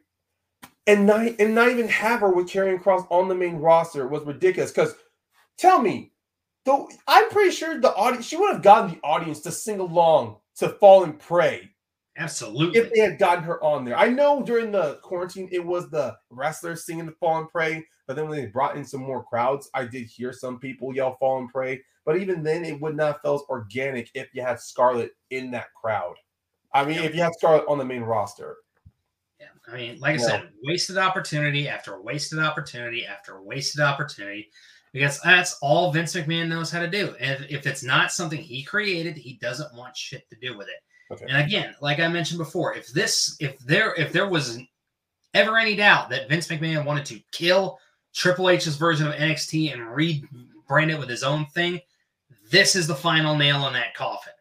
and 0.87 1.07
not 1.07 1.27
and 1.39 1.55
not 1.55 1.69
even 1.69 1.89
have 1.89 2.21
her 2.21 2.33
with 2.33 2.49
Karrion 2.49 2.83
Kross 2.83 3.07
on 3.11 3.29
the 3.29 3.35
main 3.35 3.57
roster 3.57 4.09
was 4.09 4.25
ridiculous. 4.25 4.73
Because 4.73 4.95
tell 5.57 5.81
me, 5.81 6.13
Though 6.65 6.89
I'm 7.07 7.31
pretty 7.31 7.53
sure 7.53 7.81
the 7.81 7.95
audience 7.95 8.27
she 8.27 8.37
would 8.37 8.53
have 8.53 8.63
gotten 8.63 8.91
the 8.91 9.01
audience 9.03 9.41
to 9.41 9.51
sing 9.51 9.81
along 9.81 10.37
to 10.57 10.69
Fall 10.69 11.05
and 11.05 11.19
Pray. 11.19 11.71
Absolutely. 12.17 12.79
If 12.79 12.93
they 12.93 13.01
had 13.01 13.19
gotten 13.19 13.45
her 13.45 13.63
on 13.65 13.85
there. 13.85 13.97
I 13.97 14.09
know 14.09 14.43
during 14.43 14.71
the 14.71 14.99
quarantine 15.03 15.49
it 15.51 15.65
was 15.65 15.89
the 15.91 16.17
wrestlers 16.29 16.85
singing 16.85 17.07
the 17.07 17.13
Fall 17.13 17.39
and 17.39 17.49
Pray, 17.49 17.87
but 18.07 18.15
then 18.15 18.29
when 18.29 18.39
they 18.39 18.47
brought 18.47 18.77
in 18.77 18.85
some 18.85 19.01
more 19.01 19.25
crowds, 19.25 19.71
I 19.75 19.85
did 19.85 20.07
hear 20.07 20.33
some 20.33 20.59
people 20.59 20.95
yell 20.95 21.17
Fall 21.19 21.39
and 21.39 21.49
Pray. 21.49 21.81
But 22.05 22.19
even 22.19 22.43
then, 22.43 22.65
it 22.65 22.81
would 22.81 22.97
not 22.97 23.23
felt 23.23 23.47
organic 23.49 24.11
if 24.15 24.29
you 24.35 24.43
had 24.43 24.59
Scarlett 24.59 25.13
in 25.31 25.51
that 25.53 25.73
crowd. 25.81 26.15
I 26.75 26.85
mean, 26.85 26.99
if 26.99 27.15
you 27.15 27.23
had 27.23 27.35
Scarlett 27.35 27.69
on 27.69 27.79
the 27.79 27.85
main 27.85 28.03
roster. 28.03 28.57
Yeah, 29.39 29.47
I 29.69 29.77
mean, 29.77 29.99
like 30.01 30.19
I 30.19 30.23
yeah. 30.23 30.27
said, 30.27 30.49
wasted 30.63 30.99
opportunity 30.99 31.69
after 31.69 32.01
wasted 32.01 32.39
opportunity 32.39 33.07
after 33.07 33.43
wasted 33.43 33.81
opportunity 33.81 34.51
because 34.93 35.21
that's 35.21 35.57
all 35.63 35.93
Vince 35.93 36.15
McMahon 36.15 36.49
knows 36.49 36.71
how 36.71 36.81
to 36.81 36.91
do. 36.91 37.15
And 37.21 37.47
if 37.49 37.67
it's 37.67 37.85
not 37.85 38.13
something 38.13 38.39
he 38.39 38.63
created, 38.63 39.17
he 39.17 39.35
doesn't 39.35 39.75
want 39.75 39.97
shit 39.97 40.29
to 40.31 40.37
do 40.37 40.57
with 40.57 40.69
it. 40.69 41.13
Okay. 41.13 41.27
And 41.29 41.45
again, 41.45 41.75
like 41.81 42.01
I 42.01 42.09
mentioned 42.09 42.39
before, 42.39 42.75
if 42.75 42.89
this, 42.89 43.37
if 43.41 43.59
there, 43.61 43.95
if 43.95 44.13
there 44.13 44.29
was 44.29 44.59
ever 45.35 45.57
any 45.57 45.77
doubt 45.77 46.11
that 46.11 46.29
Vince 46.29 46.49
McMahon 46.49 46.85
wanted 46.85 47.05
to 47.07 47.21
kill 47.33 47.79
Triple 48.15 48.51
H's 48.51 48.77
version 48.77 49.07
of 49.07 49.15
NXT 49.15 49.73
and 49.73 49.83
rebrand 49.83 50.91
it 50.91 50.99
with 50.99 51.09
his 51.09 51.23
own 51.23 51.47
thing, 51.47 51.81
this 52.51 52.75
is 52.75 52.87
the 52.87 52.95
final 52.95 53.37
nail 53.37 53.67
in 53.67 53.73
that 53.75 53.95
coffin. 53.95 54.33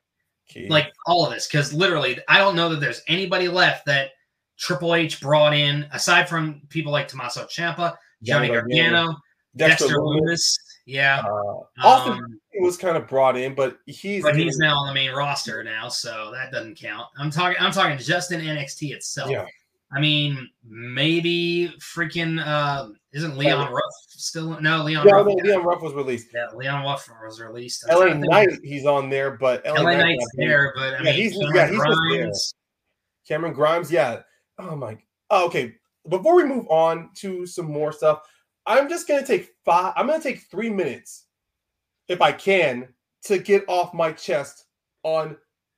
Okay. 0.50 0.68
Like 0.68 0.92
all 1.06 1.26
of 1.26 1.32
this, 1.32 1.48
because 1.48 1.74
literally, 1.74 2.18
I 2.28 2.40
don't 2.40 2.56
know 2.56 2.70
that 2.70 2.80
there's 2.80 3.04
anybody 3.08 3.48
left 3.48 3.86
that 3.86 4.12
Triple 4.58 4.96
H 4.96 5.22
brought 5.22 5.54
in 5.54 5.88
aside 5.94 6.28
from 6.28 6.62
people 6.70 6.92
like 6.92 7.08
Tommaso 7.08 7.46
Ciampa, 7.46 7.96
Johnny 8.24 8.48
Gargano. 8.48 9.16
Dexter, 9.56 9.86
Dexter 9.86 10.00
Lumis. 10.00 10.58
Yeah. 10.86 11.22
Uh, 11.24 11.88
Austin 11.88 12.14
um, 12.14 12.40
was 12.62 12.78
kind 12.78 12.98
of 12.98 13.08
brought 13.08 13.38
in, 13.38 13.56
but 13.56 13.78
he's 13.86 14.24
but 14.24 14.36
he's 14.36 14.58
now 14.58 14.76
on 14.76 14.88
the 14.88 14.94
main 14.94 15.12
roster 15.12 15.64
now, 15.64 15.88
so 15.88 16.32
that 16.34 16.52
doesn't 16.52 16.78
count. 16.78 17.08
I'm 17.18 17.30
talking 17.30 17.58
I'm 17.60 17.72
talking 17.72 17.98
just 17.98 18.32
in 18.32 18.42
NXT 18.42 18.92
itself. 18.92 19.30
Yeah. 19.30 19.46
I 19.92 20.00
mean, 20.00 20.48
maybe 20.68 21.74
freaking 21.80 22.44
uh 22.46 22.90
isn't 23.12 23.38
Leon 23.38 23.72
Ruff 23.72 23.84
still 24.08 24.60
no 24.62 24.84
Leon 24.84 25.08
yeah, 25.08 25.14
Ruff, 25.14 25.28
no, 25.28 25.34
Leon 25.34 25.64
Ruff 25.64 25.82
was 25.82 25.94
released. 25.94 26.28
Yeah, 26.34 26.48
Leon 26.56 26.84
Ruff 26.84 27.10
was 27.24 27.42
released. 27.42 27.86
LA 27.90 28.14
Knight, 28.14 28.50
he's 28.64 28.86
on 28.86 29.10
there, 29.10 29.32
but 29.32 29.66
LA, 29.66 29.82
LA 29.82 29.98
Knight's 29.98 30.32
there, 30.36 30.74
but 30.76 30.96
I 30.96 30.98
yeah, 30.98 31.04
mean 31.04 31.14
he's, 31.14 31.34
Cameron 31.34 31.56
yeah, 31.56 31.68
he's 31.70 31.80
Grimes. 31.80 32.54
Cameron 33.28 33.54
Grimes, 33.54 33.92
yeah. 33.92 34.22
Oh 34.60 34.76
my 34.76 34.98
oh, 35.30 35.46
okay. 35.48 35.76
Before 36.08 36.36
we 36.36 36.44
move 36.44 36.68
on 36.70 37.10
to 37.16 37.46
some 37.46 37.66
more 37.66 37.92
stuff, 37.92 38.22
I'm 38.70 38.88
just 38.88 39.08
gonna 39.08 39.26
take 39.26 39.50
five. 39.66 39.94
I'm 39.98 40.08
gonna 40.08 40.22
take 40.22 40.44
three 40.44 40.70
minutes, 40.70 41.26
if 42.08 42.22
I 42.22 42.32
can, 42.32 42.88
to 43.24 43.40
get 43.40 43.66
off 43.68 43.94
my 43.94 44.12
chest 44.12 44.66
on 45.04 45.36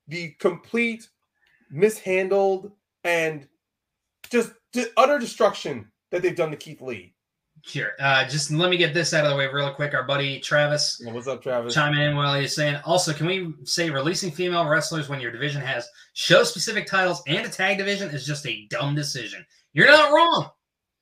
the 0.10 0.32
complete 0.40 1.10
mishandled 1.72 2.72
and 3.06 3.48
just 4.30 4.52
utter 4.98 5.18
destruction 5.18 5.90
that 6.12 6.22
they've 6.22 6.36
done 6.36 6.52
to 6.52 6.58
Keith 6.58 6.82
Lee. 6.82 7.16
Sure. 7.64 7.92
Uh, 8.00 8.28
just 8.28 8.52
let 8.52 8.70
me 8.70 8.78
get 8.78 8.94
this 8.94 9.14
out 9.14 9.24
of 9.24 9.32
the 9.32 9.38
way 9.38 9.48
real 9.48 9.72
quick. 9.72 9.94
Our 9.94 10.04
buddy 10.04 10.40
Travis. 10.40 11.02
What's 11.06 11.28
up, 11.28 11.44
Travis? 11.44 11.74
Chiming 11.74 12.02
in 12.02 12.16
while 12.16 12.40
he's 12.40 12.56
saying, 12.56 12.78
also, 12.86 13.14
can 13.14 13.28
we 13.28 13.54
say 13.64 13.90
releasing 13.90 14.32
female 14.32 14.68
wrestlers 14.68 15.08
when 15.08 15.22
your 15.22 15.32
division 15.32 15.62
has 15.62 15.88
show 16.14 16.44
specific 16.44 16.88
titles 16.88 17.22
and 17.28 17.46
a 17.46 17.50
tag 17.50 17.78
division 17.78 18.10
is 18.10 18.26
just 18.26 18.46
a 18.48 18.66
dumb 18.70 18.96
decision? 18.96 19.46
You're 19.74 19.88
not 19.88 20.12
wrong. 20.12 20.50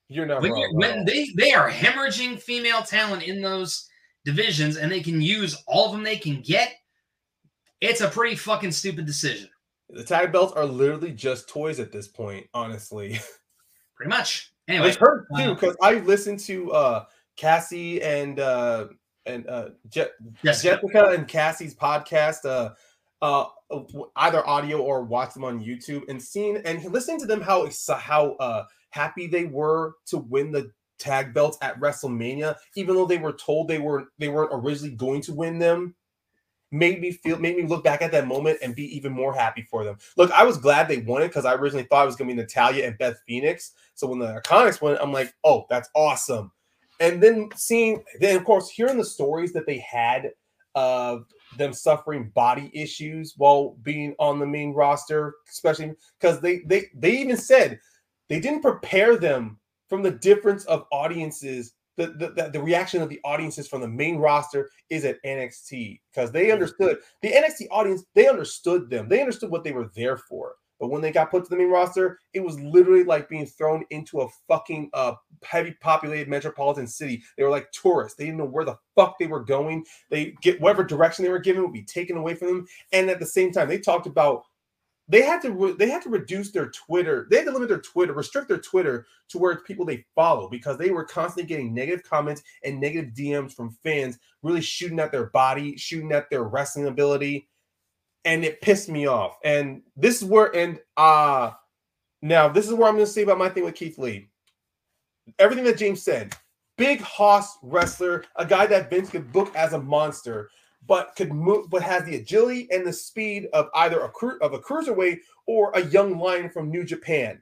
You're 0.10 0.26
not 0.26 0.42
when, 0.42 0.52
wrong. 0.52 0.70
when 0.74 1.06
they, 1.06 1.30
they 1.38 1.54
are 1.54 1.70
hemorrhaging 1.70 2.40
female 2.40 2.82
talent 2.82 3.24
in 3.24 3.42
those 3.42 3.88
divisions 4.26 4.78
and 4.78 4.92
they 4.92 5.02
can 5.02 5.22
use 5.22 5.62
all 5.68 5.88
of 5.88 5.92
them 5.92 6.04
they 6.04 6.18
can 6.18 6.42
get, 6.42 6.74
it's 7.80 8.02
a 8.02 8.10
pretty 8.10 8.36
fucking 8.36 8.72
stupid 8.72 9.06
decision. 9.06 9.50
The 9.90 10.04
tag 10.04 10.32
belts 10.32 10.54
are 10.54 10.66
literally 10.66 11.12
just 11.12 11.48
toys 11.48 11.80
at 11.80 11.92
this 11.92 12.08
point, 12.08 12.48
honestly. 12.54 13.20
Pretty 13.96 14.10
much. 14.10 14.54
Anyway, 14.68 14.90
I've 14.90 14.98
heard 14.98 15.26
too 15.36 15.56
because 15.56 15.76
I 15.82 15.96
listened 15.96 16.40
to 16.42 16.72
uh 16.72 17.06
Cassie 17.36 18.02
and 18.02 18.40
uh 18.40 18.88
and 19.26 19.48
uh 19.48 19.70
Je- 19.90 20.06
Jessica. 20.44 20.80
Jessica 20.82 21.06
and 21.10 21.28
Cassie's 21.28 21.74
podcast 21.74 22.46
uh 22.46 22.74
uh 23.22 23.46
either 24.16 24.48
audio 24.48 24.80
or 24.80 25.04
watch 25.04 25.34
them 25.34 25.44
on 25.44 25.60
YouTube 25.60 26.08
and 26.08 26.22
seeing 26.22 26.58
and 26.58 26.84
listening 26.86 27.20
to 27.20 27.26
them 27.26 27.42
how 27.42 27.68
how 27.98 28.34
uh 28.34 28.66
happy 28.90 29.28
they 29.28 29.46
were 29.46 29.96
to 30.06 30.18
win 30.18 30.52
the 30.52 30.72
tag 30.98 31.34
belts 31.34 31.58
at 31.62 31.80
WrestleMania 31.80 32.56
even 32.76 32.94
though 32.96 33.06
they 33.06 33.18
were 33.18 33.32
told 33.32 33.68
they 33.68 33.80
were 33.80 34.10
they 34.18 34.28
weren't 34.28 34.52
originally 34.54 34.94
going 34.96 35.22
to 35.22 35.34
win 35.34 35.58
them 35.58 35.96
made 36.72 37.02
me 37.02 37.12
feel 37.12 37.40
made 37.40 37.58
me 37.58 37.64
look 37.64 37.84
back 37.84 38.02
at 38.02 38.12
that 38.12 38.28
moment 38.28 38.60
and 38.62 38.76
be 38.76 38.96
even 38.96 39.12
more 39.12 39.34
happy 39.34 39.66
for 39.70 39.84
them. 39.84 39.98
Look, 40.18 40.32
I 40.32 40.44
was 40.44 40.58
glad 40.58 40.88
they 40.88 41.00
won 41.00 41.22
it 41.22 41.30
because 41.30 41.46
I 41.46 41.56
originally 41.56 41.86
thought 41.86 42.04
it 42.04 42.08
was 42.08 42.16
gonna 42.16 42.30
be 42.30 42.36
Natalya 42.36 42.86
and 42.86 42.98
Beth 42.98 43.18
Phoenix. 43.28 43.72
So 43.96 44.08
when 44.08 44.20
the 44.20 44.42
Iconics 44.42 44.82
won, 44.82 44.98
I'm 45.02 45.12
like, 45.12 45.34
oh, 45.44 45.66
that's 45.70 45.90
awesome. 45.96 46.52
And 47.00 47.24
then 47.24 47.50
seeing, 47.56 48.04
then 48.20 48.36
of 48.36 48.44
course, 48.44 48.70
hearing 48.70 48.98
the 48.98 49.06
stories 49.06 49.54
that 49.54 49.66
they 49.66 49.80
had 49.80 50.32
of 50.76 51.26
them 51.58 51.74
suffering 51.74 52.32
body 52.36 52.70
issues 52.74 53.34
while 53.38 53.76
being 53.82 54.16
on 54.20 54.38
the 54.38 54.46
main 54.46 54.74
roster, 54.74 55.36
especially 55.50 55.94
because 56.20 56.40
they 56.42 56.60
they 56.60 56.86
they 56.94 57.18
even 57.18 57.38
said 57.38 57.80
they 58.30 58.40
didn't 58.40 58.62
prepare 58.62 59.18
them 59.18 59.60
from 59.88 60.04
the 60.04 60.12
difference 60.12 60.66
of 60.66 60.86
audiences 60.92 61.74
the, 62.08 62.32
the, 62.36 62.50
the 62.54 62.62
reaction 62.62 63.02
of 63.02 63.10
the 63.10 63.20
audiences 63.26 63.68
from 63.68 63.82
the 63.82 63.88
main 63.88 64.18
roster 64.18 64.70
is 64.90 65.04
at 65.04 65.22
NXT 65.24 66.00
because 66.12 66.32
they 66.32 66.50
understood 66.50 67.00
the 67.22 67.32
NXT 67.32 67.68
audience, 67.72 68.06
they 68.16 68.28
understood 68.28 68.90
them, 68.90 69.10
they 69.10 69.20
understood 69.20 69.52
what 69.52 69.64
they 69.64 69.74
were 69.74 69.92
there 69.96 70.18
for. 70.18 70.56
But 70.80 70.88
when 70.88 71.02
they 71.02 71.12
got 71.12 71.30
put 71.30 71.44
to 71.44 71.50
the 71.50 71.58
main 71.58 71.70
roster, 71.70 72.20
it 72.34 72.40
was 72.40 72.58
literally 72.62 73.04
like 73.04 73.28
being 73.28 73.46
thrown 73.46 73.84
into 73.90 74.22
a 74.22 74.30
fucking 74.48 74.90
uh, 74.94 75.14
heavy 75.44 75.76
populated 75.82 76.30
metropolitan 76.30 76.88
city. 76.88 77.22
They 77.36 77.44
were 77.44 77.50
like 77.50 77.70
tourists. 77.74 78.18
They 78.18 78.26
didn't 78.26 78.38
know 78.38 78.46
where 78.46 78.64
the 78.64 78.78
fuck 78.96 79.20
they 79.20 79.28
were 79.28 79.44
going. 79.44 79.84
They 80.10 80.36
get 80.42 80.62
whatever 80.62 80.86
direction 80.86 81.26
they 81.26 81.32
were 81.32 81.40
given 81.40 81.64
would 81.64 81.74
be 81.74 81.84
taken 81.84 82.16
away 82.16 82.34
from 82.36 82.48
them. 82.48 82.68
And 82.94 83.10
at 83.10 83.20
the 83.20 83.26
same 83.26 83.52
time, 83.52 83.68
they 83.68 83.78
talked 83.78 84.08
about 84.08 84.44
they 85.10 85.24
had 85.24 85.42
to 85.42 85.52
re- 85.52 85.76
they 85.78 85.90
had 85.90 86.04
to 86.04 86.10
reduce 86.10 86.52
their 86.52 86.70
Twitter. 86.70 87.28
They 87.30 87.38
had 87.38 87.48
to 87.48 87.52
limit 87.52 87.68
their 87.68 87.82
Twitter, 87.82 88.14
restrict 88.14 88.48
their 88.48 88.60
Twitter 88.60 89.08
to 89.30 89.40
where 89.40 89.52
it's 89.52 89.64
people 89.64 89.84
they 89.84 90.06
follow 90.14 90.48
because 90.48 90.78
they 90.78 90.92
were 90.92 91.04
constantly 91.04 91.48
getting 91.50 91.74
negative 91.74 92.08
comments 92.08 92.44
and 92.64 92.80
negative 92.80 93.14
DMs 93.14 93.54
from 93.54 93.76
fans, 93.84 94.20
really 94.44 94.62
shooting 94.62 95.00
at 95.00 95.12
their 95.12 95.26
body, 95.28 95.76
shooting 95.78 96.12
at 96.12 96.30
their 96.30 96.44
wrestling 96.44 96.86
ability, 96.86 97.50
and 98.24 98.46
it 98.46 98.62
pissed 98.62 98.88
me 98.88 99.08
off. 99.08 99.38
And 99.44 99.82
this 99.98 100.22
is 100.22 100.28
where 100.28 100.56
and 100.56 100.80
uh 100.96 101.52
now 102.22 102.48
this 102.48 102.68
is 102.68 102.74
where 102.74 102.88
I'm 102.88 102.96
going 102.96 103.06
to 103.06 103.12
say 103.12 103.24
about 103.24 103.40
my 103.40 103.50
thing 103.50 103.66
with 103.66 103.76
Keith 103.76 103.98
Lee. 103.98 104.30
Everything 105.40 105.66
that 105.66 105.78
James 105.78 106.04
said, 106.04 106.36
big 106.78 107.02
hoss 107.02 107.58
wrestler, 107.64 108.26
a 108.36 108.46
guy 108.46 108.68
that 108.68 108.92
Vince 108.92 109.10
could 109.10 109.32
book 109.32 109.56
as 109.56 109.74
a 109.74 109.82
monster 109.82 110.50
but 110.86 111.16
could 111.16 111.32
move, 111.32 111.70
but 111.70 111.82
has 111.82 112.04
the 112.04 112.16
agility 112.16 112.68
and 112.72 112.86
the 112.86 112.94
speed 112.94 113.48
of 113.54 113.70
either 113.76 114.00
a 114.02 114.10
cru- 114.10 114.40
of 114.42 114.54
a 114.54 114.60
cruiserweight 114.60 115.20
or 115.46 115.72
a 115.74 115.86
young 115.86 116.18
lion 116.18 116.50
from 116.50 116.70
New 116.70 116.84
Japan. 116.84 117.42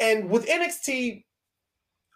And 0.00 0.30
with 0.30 0.46
NXT, 0.46 1.24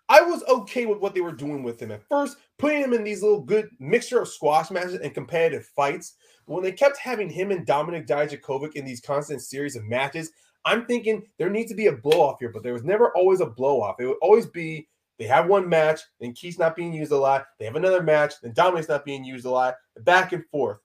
I 0.08 0.20
was 0.20 0.42
okay 0.44 0.86
with 0.86 0.98
what 0.98 1.14
they 1.14 1.20
were 1.20 1.32
doing 1.32 1.62
with 1.62 1.80
him 1.80 1.90
at 1.90 2.06
first, 2.08 2.36
putting 2.58 2.82
him 2.82 2.92
in 2.92 3.04
these 3.04 3.22
little 3.22 3.40
good 3.40 3.70
mixture 3.78 4.20
of 4.20 4.28
squash 4.28 4.70
matches 4.70 4.94
and 4.94 5.14
competitive 5.14 5.66
fights. 5.74 6.14
When 6.46 6.62
they 6.62 6.72
kept 6.72 6.98
having 6.98 7.30
him 7.30 7.50
and 7.50 7.66
Dominik 7.66 8.06
Dijakovic 8.06 8.74
in 8.74 8.84
these 8.84 9.00
constant 9.00 9.40
series 9.40 9.76
of 9.76 9.84
matches, 9.84 10.30
I'm 10.66 10.84
thinking 10.86 11.22
there 11.38 11.50
needs 11.50 11.70
to 11.70 11.76
be 11.76 11.86
a 11.86 11.92
blow 11.92 12.20
off 12.20 12.38
here, 12.38 12.50
but 12.50 12.62
there 12.62 12.72
was 12.72 12.84
never 12.84 13.14
always 13.16 13.40
a 13.40 13.46
blow 13.46 13.80
off. 13.80 13.96
It 13.98 14.06
would 14.06 14.16
always 14.20 14.46
be 14.46 14.88
they 15.18 15.26
have 15.26 15.46
one 15.46 15.68
match, 15.68 16.00
then 16.20 16.32
Keith's 16.32 16.58
not 16.58 16.76
being 16.76 16.92
used 16.92 17.12
a 17.12 17.16
lot. 17.16 17.46
They 17.58 17.64
have 17.64 17.76
another 17.76 18.02
match, 18.02 18.34
then 18.42 18.52
Dominik's 18.52 18.88
not 18.88 19.04
being 19.04 19.24
used 19.24 19.46
a 19.46 19.50
lot. 19.50 19.76
Back 20.00 20.32
and 20.32 20.44
forth. 20.46 20.78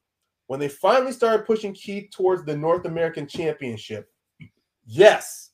When 0.48 0.60
they 0.60 0.68
finally 0.68 1.12
started 1.12 1.46
pushing 1.46 1.74
Keith 1.74 2.10
towards 2.12 2.44
the 2.44 2.58
North 2.58 2.86
American 2.86 3.28
Championship, 3.28 4.12
yes, 4.86 5.52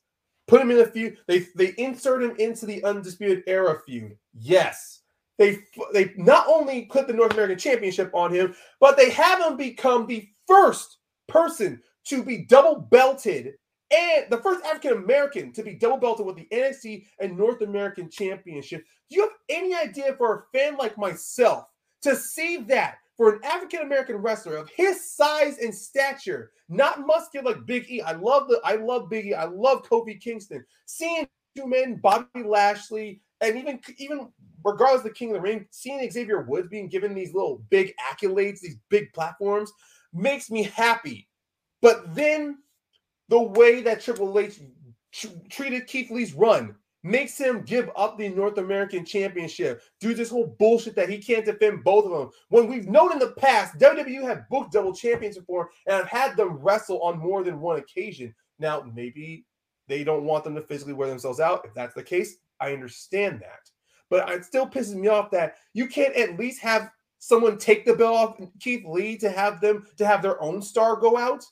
put 0.47 0.61
him 0.61 0.71
in 0.71 0.79
a 0.79 0.85
feud. 0.85 1.17
They 1.27 1.47
they 1.55 1.73
insert 1.77 2.23
him 2.23 2.35
into 2.37 2.65
the 2.65 2.83
Undisputed 2.83 3.43
Era 3.47 3.81
feud. 3.85 4.17
Yes, 4.33 5.01
they 5.37 5.59
they 5.93 6.13
not 6.15 6.47
only 6.47 6.83
put 6.85 7.07
the 7.07 7.13
North 7.13 7.33
American 7.33 7.57
Championship 7.57 8.09
on 8.13 8.33
him, 8.33 8.55
but 8.79 8.95
they 8.95 9.09
have 9.09 9.41
him 9.41 9.57
become 9.57 10.07
the 10.07 10.29
first 10.47 10.99
person 11.27 11.81
to 12.05 12.23
be 12.23 12.45
double 12.45 12.75
belted 12.79 13.55
and 13.91 14.25
the 14.29 14.37
first 14.37 14.65
African 14.65 14.93
American 14.93 15.51
to 15.53 15.63
be 15.63 15.75
double 15.75 15.97
belted 15.97 16.25
with 16.25 16.35
the 16.35 16.47
NXT 16.51 17.05
and 17.19 17.37
North 17.37 17.61
American 17.61 18.09
Championship. 18.09 18.83
Do 19.09 19.15
you 19.15 19.21
have 19.21 19.31
any 19.49 19.75
idea 19.75 20.15
for 20.17 20.35
a 20.35 20.57
fan 20.57 20.75
like 20.77 20.97
myself 20.97 21.65
to 22.01 22.15
see 22.15 22.57
that 22.57 22.97
for 23.15 23.33
an 23.33 23.43
African 23.43 23.81
American 23.81 24.17
wrestler 24.17 24.57
of 24.57 24.69
his 24.69 25.13
size 25.13 25.59
and 25.59 25.73
stature, 25.73 26.51
not 26.67 27.05
muscular 27.05 27.53
like 27.53 27.65
Big 27.65 27.89
E? 27.89 28.01
I 28.01 28.13
love 28.13 28.47
the 28.47 28.59
I 28.63 28.75
love 28.75 29.09
Big 29.09 29.27
E. 29.27 29.33
I 29.33 29.45
love 29.45 29.83
Kofi 29.83 30.19
Kingston. 30.19 30.65
Seeing 30.87 31.27
two 31.55 31.67
men, 31.67 31.99
Bobby 32.01 32.43
Lashley, 32.43 33.21
and 33.41 33.55
even 33.57 33.79
even 33.97 34.29
regardless 34.63 35.01
of 35.01 35.03
the 35.03 35.11
King 35.11 35.29
of 35.29 35.35
the 35.35 35.41
Ring, 35.41 35.67
seeing 35.69 36.09
Xavier 36.09 36.41
Woods 36.41 36.69
being 36.69 36.89
given 36.89 37.13
these 37.13 37.35
little 37.35 37.63
big 37.69 37.93
accolades, 38.11 38.61
these 38.61 38.77
big 38.89 39.13
platforms, 39.13 39.71
makes 40.11 40.49
me 40.49 40.63
happy. 40.63 41.27
But 41.81 42.15
then 42.15 42.57
the 43.29 43.41
way 43.41 43.81
that 43.81 44.01
Triple 44.01 44.37
H 44.39 44.59
treated 45.49 45.87
Keith 45.87 46.11
Lee's 46.11 46.33
run 46.33 46.75
makes 47.03 47.37
him 47.37 47.61
give 47.61 47.89
up 47.95 48.17
the 48.17 48.29
North 48.29 48.57
American 48.57 49.05
Championship, 49.05 49.83
do 49.99 50.15
this 50.15 50.31
whole 50.31 50.55
bullshit 50.57 50.95
that 50.95 51.07
he 51.07 51.19
can't 51.19 51.45
defend 51.45 51.83
both 51.83 52.05
of 52.05 52.11
them. 52.11 52.29
When 52.49 52.67
we've 52.67 52.89
known 52.89 53.11
in 53.11 53.19
the 53.19 53.33
past, 53.37 53.77
WWE 53.77 54.23
have 54.23 54.49
booked 54.49 54.73
double 54.73 54.93
champions 54.93 55.37
before 55.37 55.69
and 55.85 55.95
have 55.95 56.07
had 56.07 56.35
them 56.35 56.57
wrestle 56.57 57.01
on 57.03 57.19
more 57.19 57.43
than 57.43 57.59
one 57.59 57.77
occasion. 57.77 58.33
Now, 58.57 58.83
maybe 58.95 59.45
they 59.87 60.03
don't 60.03 60.25
want 60.25 60.43
them 60.43 60.55
to 60.55 60.63
physically 60.63 60.93
wear 60.93 61.07
themselves 61.07 61.39
out. 61.39 61.63
If 61.63 61.75
that's 61.75 61.93
the 61.93 62.01
case, 62.01 62.37
I 62.59 62.73
understand 62.73 63.39
that. 63.41 63.69
But 64.09 64.29
it 64.31 64.43
still 64.43 64.67
pisses 64.67 64.95
me 64.95 65.07
off 65.07 65.29
that 65.31 65.57
you 65.73 65.87
can't 65.87 66.15
at 66.15 66.39
least 66.39 66.61
have 66.61 66.89
someone 67.19 67.57
take 67.57 67.85
the 67.85 67.95
belt 67.95 68.15
off 68.15 68.49
Keith 68.59 68.83
Lee 68.85 69.17
to 69.17 69.29
have 69.29 69.61
them 69.61 69.85
to 69.97 70.07
have 70.07 70.21
their 70.21 70.41
own 70.41 70.61
star 70.61 70.95
go 70.95 71.17
out. 71.17 71.43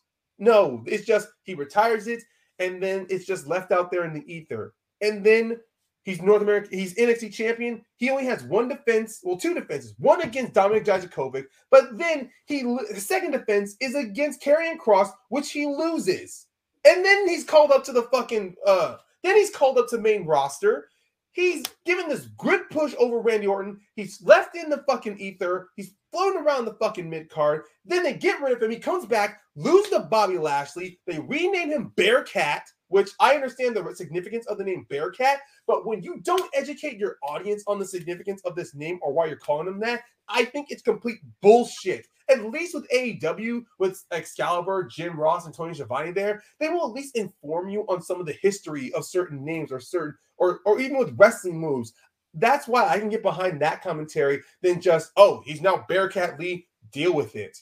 No, 0.44 0.84
it's 0.86 1.06
just 1.06 1.30
he 1.44 1.54
retires 1.54 2.08
it 2.08 2.22
and 2.60 2.84
then 2.84 3.08
it's 3.10 3.26
just 3.26 3.48
left 3.48 3.72
out 3.72 3.90
there 3.92 4.04
in 4.04 4.14
the 4.14 4.30
ether. 4.32 4.74
And 5.00 5.26
then 5.26 5.58
he's 6.04 6.22
North 6.22 6.42
American, 6.42 6.78
he's 6.78 6.96
NXT 6.96 7.32
champion. 7.32 7.82
He 7.96 8.10
only 8.10 8.26
has 8.26 8.44
one 8.44 8.68
defense, 8.68 9.22
well, 9.24 9.38
two 9.38 9.54
defenses, 9.54 9.94
one 10.00 10.22
against 10.22 10.52
Dominik 10.52 10.84
Dijakovic, 10.84 11.46
but 11.72 11.98
then 11.98 12.30
he 12.46 12.60
his 12.90 13.08
second 13.08 13.32
defense 13.32 13.78
is 13.80 13.96
against 13.96 14.42
Karrion 14.42 14.78
Kross, 14.78 15.12
which 15.30 15.50
he 15.52 15.66
loses. 15.66 16.48
And 16.86 17.06
then 17.06 17.26
he's 17.26 17.46
called 17.46 17.72
up 17.72 17.86
to 17.86 17.94
the 17.94 18.04
fucking 18.04 18.56
uh 18.68 18.98
then 19.24 19.38
he's 19.38 19.56
called 19.56 19.78
up 19.78 19.88
to 19.92 19.98
main 19.98 20.26
roster. 20.26 20.90
He's 21.34 21.64
given 21.86 22.08
this 22.08 22.28
good 22.38 22.70
push 22.70 22.94
over 23.00 23.20
Randy 23.20 23.48
Orton. 23.48 23.80
He's 23.96 24.22
left 24.22 24.56
in 24.56 24.70
the 24.70 24.84
fucking 24.88 25.20
ether. 25.20 25.70
He's 25.76 25.96
floating 26.12 26.42
around 26.42 26.66
the 26.66 26.76
fucking 26.76 27.10
mid 27.10 27.30
card. 27.30 27.64
Then 27.86 28.04
they 28.04 28.14
get 28.14 28.40
rid 28.40 28.54
of 28.54 28.62
him. 28.62 28.70
He 28.70 28.78
comes 28.78 29.08
back, 29.08 29.42
lose 29.56 29.90
to 29.90 30.00
Bobby 30.00 30.38
Lashley. 30.38 31.00
They 31.08 31.20
rename 31.20 31.72
him 31.72 31.92
Bearcat, 31.96 32.68
which 32.90 33.10
I 33.20 33.34
understand 33.34 33.76
the 33.76 33.96
significance 33.96 34.46
of 34.46 34.60
the 34.60 34.64
name 34.64 34.86
Bearcat. 34.90 35.40
But 35.66 35.88
when 35.88 36.04
you 36.04 36.22
don't 36.22 36.50
educate 36.54 37.00
your 37.00 37.18
audience 37.24 37.64
on 37.66 37.80
the 37.80 37.86
significance 37.86 38.42
of 38.46 38.56
this 38.56 38.76
name 38.76 39.00
or 39.02 39.12
why 39.12 39.26
you're 39.26 39.36
calling 39.36 39.68
him 39.68 39.80
that, 39.80 40.04
I 40.30 40.46
think 40.46 40.68
it's 40.70 40.84
complete 40.84 41.18
bullshit. 41.42 42.08
At 42.30 42.46
least 42.46 42.74
with 42.74 42.90
AEW, 42.90 43.66
with 43.80 44.04
Excalibur, 44.12 44.84
Jim 44.84 45.20
Ross, 45.20 45.46
and 45.46 45.54
Tony 45.54 45.74
Schiavone 45.74 46.12
there, 46.12 46.42
they 46.60 46.70
will 46.70 46.86
at 46.86 46.94
least 46.94 47.18
inform 47.18 47.70
you 47.70 47.82
on 47.90 48.02
some 48.02 48.20
of 48.20 48.26
the 48.26 48.38
history 48.42 48.94
of 48.94 49.06
certain 49.06 49.44
names 49.44 49.72
or 49.72 49.80
certain, 49.80 50.16
or, 50.38 50.62
or 50.66 50.80
even 50.80 50.98
with 50.98 51.16
wrestling 51.18 51.60
moves. 51.60 51.94
That's 52.34 52.68
why 52.68 52.88
I 52.88 53.00
can 53.00 53.10
get 53.10 53.22
behind 53.22 53.62
that 53.62 53.84
commentary 53.84 54.42
than 54.62 54.82
just, 54.82 55.12
oh, 55.18 55.44
he's 55.46 55.62
now 55.62 55.86
Bearcat 55.88 56.40
Lee, 56.40 56.68
deal 56.92 57.14
with 57.14 57.36
it. 57.36 57.58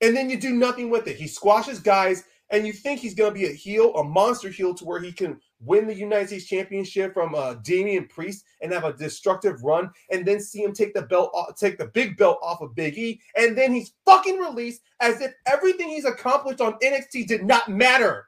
And 0.00 0.16
then 0.16 0.30
you 0.30 0.38
do 0.38 0.54
nothing 0.54 0.90
with 0.90 1.06
it. 1.06 1.16
He 1.16 1.28
squashes 1.28 1.78
guys, 1.78 2.24
and 2.48 2.66
you 2.66 2.72
think 2.72 3.00
he's 3.00 3.14
going 3.14 3.32
to 3.32 3.38
be 3.38 3.46
a 3.46 3.52
heel, 3.52 3.94
a 3.96 4.02
monster 4.02 4.48
heel, 4.48 4.74
to 4.74 4.84
where 4.84 5.00
he 5.00 5.12
can 5.12 5.38
win 5.60 5.86
the 5.86 5.94
United 5.94 6.28
States 6.28 6.46
Championship 6.46 7.14
from 7.14 7.34
uh, 7.34 7.54
Damian 7.62 8.06
Priest 8.06 8.44
and 8.60 8.72
have 8.72 8.84
a 8.84 8.92
destructive 8.92 9.62
run, 9.62 9.90
and 10.10 10.26
then 10.26 10.40
see 10.40 10.62
him 10.62 10.72
take 10.72 10.94
the 10.94 11.02
belt, 11.02 11.30
off, 11.34 11.56
take 11.56 11.78
the 11.78 11.86
big 11.86 12.16
belt 12.16 12.38
off 12.42 12.60
of 12.60 12.74
Big 12.74 12.96
E, 12.98 13.20
and 13.36 13.56
then 13.56 13.72
he's 13.72 13.92
fucking 14.04 14.38
released 14.38 14.82
as 15.00 15.20
if 15.20 15.32
everything 15.46 15.88
he's 15.88 16.04
accomplished 16.04 16.60
on 16.60 16.78
NXT 16.82 17.26
did 17.26 17.44
not 17.44 17.68
matter. 17.68 18.26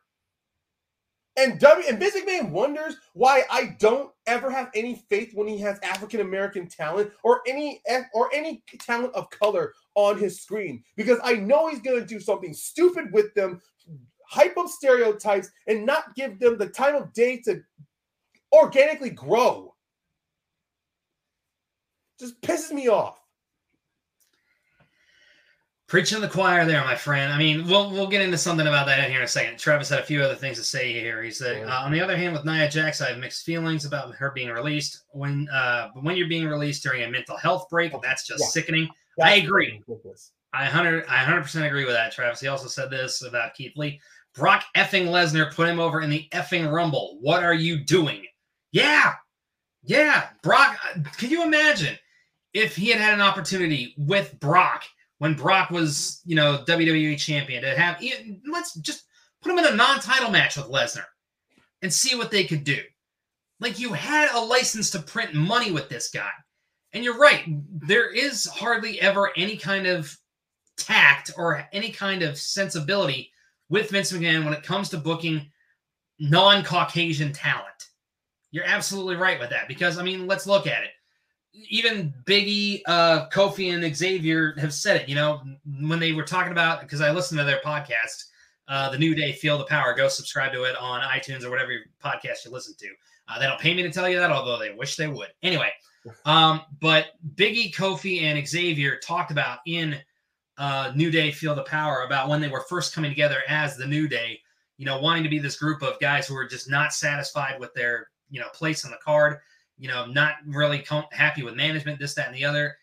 And 1.37 1.59
W 1.61 1.89
and 1.89 1.99
Vince 1.99 2.15
McMahon 2.15 2.51
wonders 2.51 2.97
why 3.15 3.45
I 3.51 3.75
don't 3.79 4.11
ever 4.27 4.51
have 4.51 4.71
any 4.75 5.03
faith 5.09 5.33
when 5.33 5.49
he 5.49 5.57
has 5.59 5.79
African 5.83 6.21
American 6.21 6.69
talent 6.69 7.11
or 7.23 7.41
any 7.47 7.81
or 8.13 8.29
any 8.35 8.63
talent 8.79 9.15
of 9.15 9.31
color 9.31 9.73
on 9.95 10.19
his 10.19 10.41
screen 10.43 10.83
because 10.95 11.19
I 11.25 11.35
know 11.35 11.69
he's 11.69 11.81
going 11.81 12.01
to 12.01 12.07
do 12.07 12.21
something 12.21 12.53
stupid 12.53 13.13
with 13.13 13.33
them, 13.35 13.63
hype 14.33 14.57
up 14.57 14.69
stereotypes, 14.69 15.51
and 15.67 15.85
not 15.85 16.15
give 16.15 16.39
them 16.41 16.57
the 16.57 16.67
time 16.67 16.95
of 16.95 17.13
day 17.13 17.41
to 17.43 17.63
organically 18.53 19.11
grow. 19.11 19.75
Just 22.19 22.41
pisses 22.41 22.73
me 22.73 22.89
off. 22.89 23.19
Preaching 25.87 26.23
the 26.23 26.29
choir 26.29 26.65
there, 26.65 26.83
my 26.85 26.95
friend. 26.95 27.31
I 27.31 27.37
mean, 27.37 27.67
we'll 27.67 27.91
we'll 27.91 28.07
get 28.07 28.23
into 28.23 28.39
something 28.39 28.67
about 28.67 28.87
that 28.87 29.01
in 29.01 29.11
here 29.11 29.19
in 29.19 29.25
a 29.25 29.29
second. 29.29 29.59
Travis 29.59 29.91
had 29.91 29.99
a 29.99 30.05
few 30.05 30.23
other 30.23 30.35
things 30.35 30.57
to 30.57 30.65
say 30.65 30.91
here. 30.95 31.23
He 31.23 31.31
said, 31.31 31.69
uh, 31.69 31.83
on 31.85 31.93
the 31.93 32.01
other 32.01 32.17
hand, 32.17 32.33
with 32.33 32.47
Nia 32.47 32.71
Jax, 32.71 33.03
I 33.03 33.11
have 33.11 33.19
mixed 33.19 33.45
feelings 33.45 33.85
about 33.85 34.15
her 34.15 34.31
being 34.31 34.49
released. 34.49 35.05
When 35.11 35.51
uh, 35.51 35.91
when 36.01 36.17
you're 36.17 36.29
being 36.29 36.49
released 36.49 36.83
during 36.83 37.03
a 37.03 37.11
mental 37.11 37.37
health 37.37 37.69
break, 37.69 37.93
that's 38.01 38.27
just 38.27 38.41
yeah. 38.41 38.47
sickening. 38.47 38.89
That's 39.19 39.33
I 39.33 39.35
agree. 39.35 39.83
I 40.55 40.65
hundred 40.65 41.05
I 41.09 41.19
hundred 41.19 41.43
percent 41.43 41.67
agree 41.67 41.85
with 41.85 41.95
that, 41.95 42.13
Travis. 42.13 42.41
He 42.41 42.49
also 42.49 42.69
said 42.69 42.89
this 42.89 43.23
about 43.23 43.53
Keith 43.53 43.77
Lee. 43.77 44.01
Brock 44.35 44.65
effing 44.77 45.09
Lesnar 45.09 45.55
put 45.55 45.69
him 45.69 45.81
over 45.81 46.01
in 46.01 46.11
the 46.11 46.29
effing 46.33 46.71
Rumble. 46.71 47.19
What 47.21 47.43
are 47.43 47.55
you 47.55 47.85
doing? 47.85 48.25
Yeah, 48.73 49.13
yeah, 49.83 50.29
Brock. 50.43 50.79
Uh, 50.85 51.01
can 51.19 51.31
you 51.31 51.45
imagine 51.45 51.97
if 52.55 52.77
he 52.77 52.89
had 52.89 53.01
had 53.01 53.15
an 53.15 53.21
opportunity 53.21 53.95
with 53.97 54.39
Brock? 54.41 54.85
when 55.23 55.35
Brock 55.35 55.71
was, 55.71 56.21
you 56.25 56.35
know, 56.35 56.65
WWE 56.67 57.17
champion 57.17 57.63
to 57.63 57.79
have 57.79 58.03
let's 58.51 58.75
just 58.75 59.05
put 59.41 59.53
him 59.53 59.59
in 59.61 59.73
a 59.73 59.77
non-title 59.77 60.33
match 60.33 60.57
with 60.57 60.67
Lesnar 60.67 61.05
and 61.81 61.93
see 61.93 62.17
what 62.17 62.33
they 62.33 62.43
could 62.43 62.65
do. 62.65 62.81
Like 63.61 63.79
you 63.79 63.93
had 63.93 64.35
a 64.35 64.41
license 64.41 64.91
to 64.91 64.99
print 64.99 65.33
money 65.33 65.71
with 65.71 65.89
this 65.89 66.11
guy. 66.11 66.29
And 66.93 67.05
you're 67.05 67.21
right, 67.21 67.45
there 67.71 68.11
is 68.11 68.47
hardly 68.47 69.01
ever 69.01 69.31
any 69.37 69.57
kind 69.57 69.87
of 69.87 70.13
tact 70.77 71.31
or 71.37 71.69
any 71.73 71.93
kind 71.93 72.25
of 72.25 72.37
sensibility 72.37 73.31
with 73.69 73.91
Vince 73.91 74.13
McMahon 74.13 74.45
when 74.45 74.55
it 74.55 74.63
comes 74.63 74.89
to 74.91 74.99
booking 74.99 75.51
non-Caucasian 76.19 77.33
talent. 77.33 77.67
You're 78.51 78.67
absolutely 78.67 79.17
right 79.17 79.41
with 79.41 79.51
that 79.51 79.69
because 79.69 79.99
I 79.99 80.03
mean, 80.03 80.27
let's 80.27 80.47
look 80.47 80.67
at 80.67 80.85
it 80.85 80.91
even 81.55 82.15
Biggie, 82.25 82.83
uh, 82.87 83.29
Kofi, 83.29 83.73
and 83.73 83.97
Xavier 83.97 84.55
have 84.59 84.73
said 84.73 84.97
it. 84.97 85.09
You 85.09 85.15
know, 85.15 85.43
when 85.81 85.99
they 85.99 86.13
were 86.13 86.23
talking 86.23 86.53
about 86.53 86.81
because 86.81 87.01
I 87.01 87.11
listened 87.11 87.39
to 87.39 87.45
their 87.45 87.61
podcast, 87.65 88.25
uh, 88.69 88.91
the 88.91 88.99
New 88.99 89.15
Day, 89.15 89.33
Feel 89.33 89.59
the 89.59 89.65
Power. 89.65 89.95
Go 89.95 90.09
subscribe 90.09 90.53
to 90.53 90.65
it 90.65 90.77
on 90.77 91.03
iTunes 91.03 91.45
or 91.45 91.51
whatever 91.51 91.73
podcast 92.03 92.45
you 92.45 92.51
listen 92.51 92.75
to. 92.79 92.89
Uh, 93.29 93.39
they 93.39 93.47
don't 93.47 93.61
pay 93.61 93.75
me 93.75 93.83
to 93.83 93.91
tell 93.91 94.09
you 94.09 94.19
that, 94.19 94.31
although 94.31 94.59
they 94.59 94.73
wish 94.73 94.97
they 94.97 95.09
would. 95.09 95.29
Anyway, 95.43 95.71
um, 96.25 96.63
but 96.81 97.07
Biggie, 97.35 97.75
Kofi, 97.75 98.23
and 98.23 98.47
Xavier 98.47 98.99
talked 98.99 99.31
about 99.31 99.59
in 99.67 99.97
uh, 100.63 100.93
New 100.95 101.11
Day, 101.11 101.31
Feel 101.31 101.55
the 101.55 101.63
Power 101.65 102.05
about 102.05 102.29
when 102.29 102.41
they 102.41 102.49
were 102.49 102.65
first 102.69 102.95
coming 102.95 103.11
together 103.11 103.43
as 103.49 103.77
the 103.77 103.87
New 103.87 104.09
Day. 104.09 104.41
You 104.79 104.87
know, 104.87 105.01
wanting 105.01 105.25
to 105.25 105.29
be 105.29 105.39
this 105.39 105.59
group 105.59 105.83
of 105.83 106.01
guys 106.01 106.27
who 106.27 106.35
were 106.35 106.49
just 106.49 106.71
not 106.71 106.93
satisfied 106.95 107.61
with 107.61 107.75
their 107.75 108.09
you 108.31 108.41
know 108.41 108.49
place 108.55 108.85
on 108.85 108.91
the 108.91 108.99
card 109.05 109.39
you 109.83 109.89
know, 109.89 110.07
not 110.07 110.35
really 110.47 110.79
com- 110.79 111.07
happy 111.11 111.43
with 111.43 111.55
management, 111.55 111.99
this, 111.99 112.15
that, 112.15 112.29
and 112.29 112.37
the 112.37 112.45
other. 112.45 112.77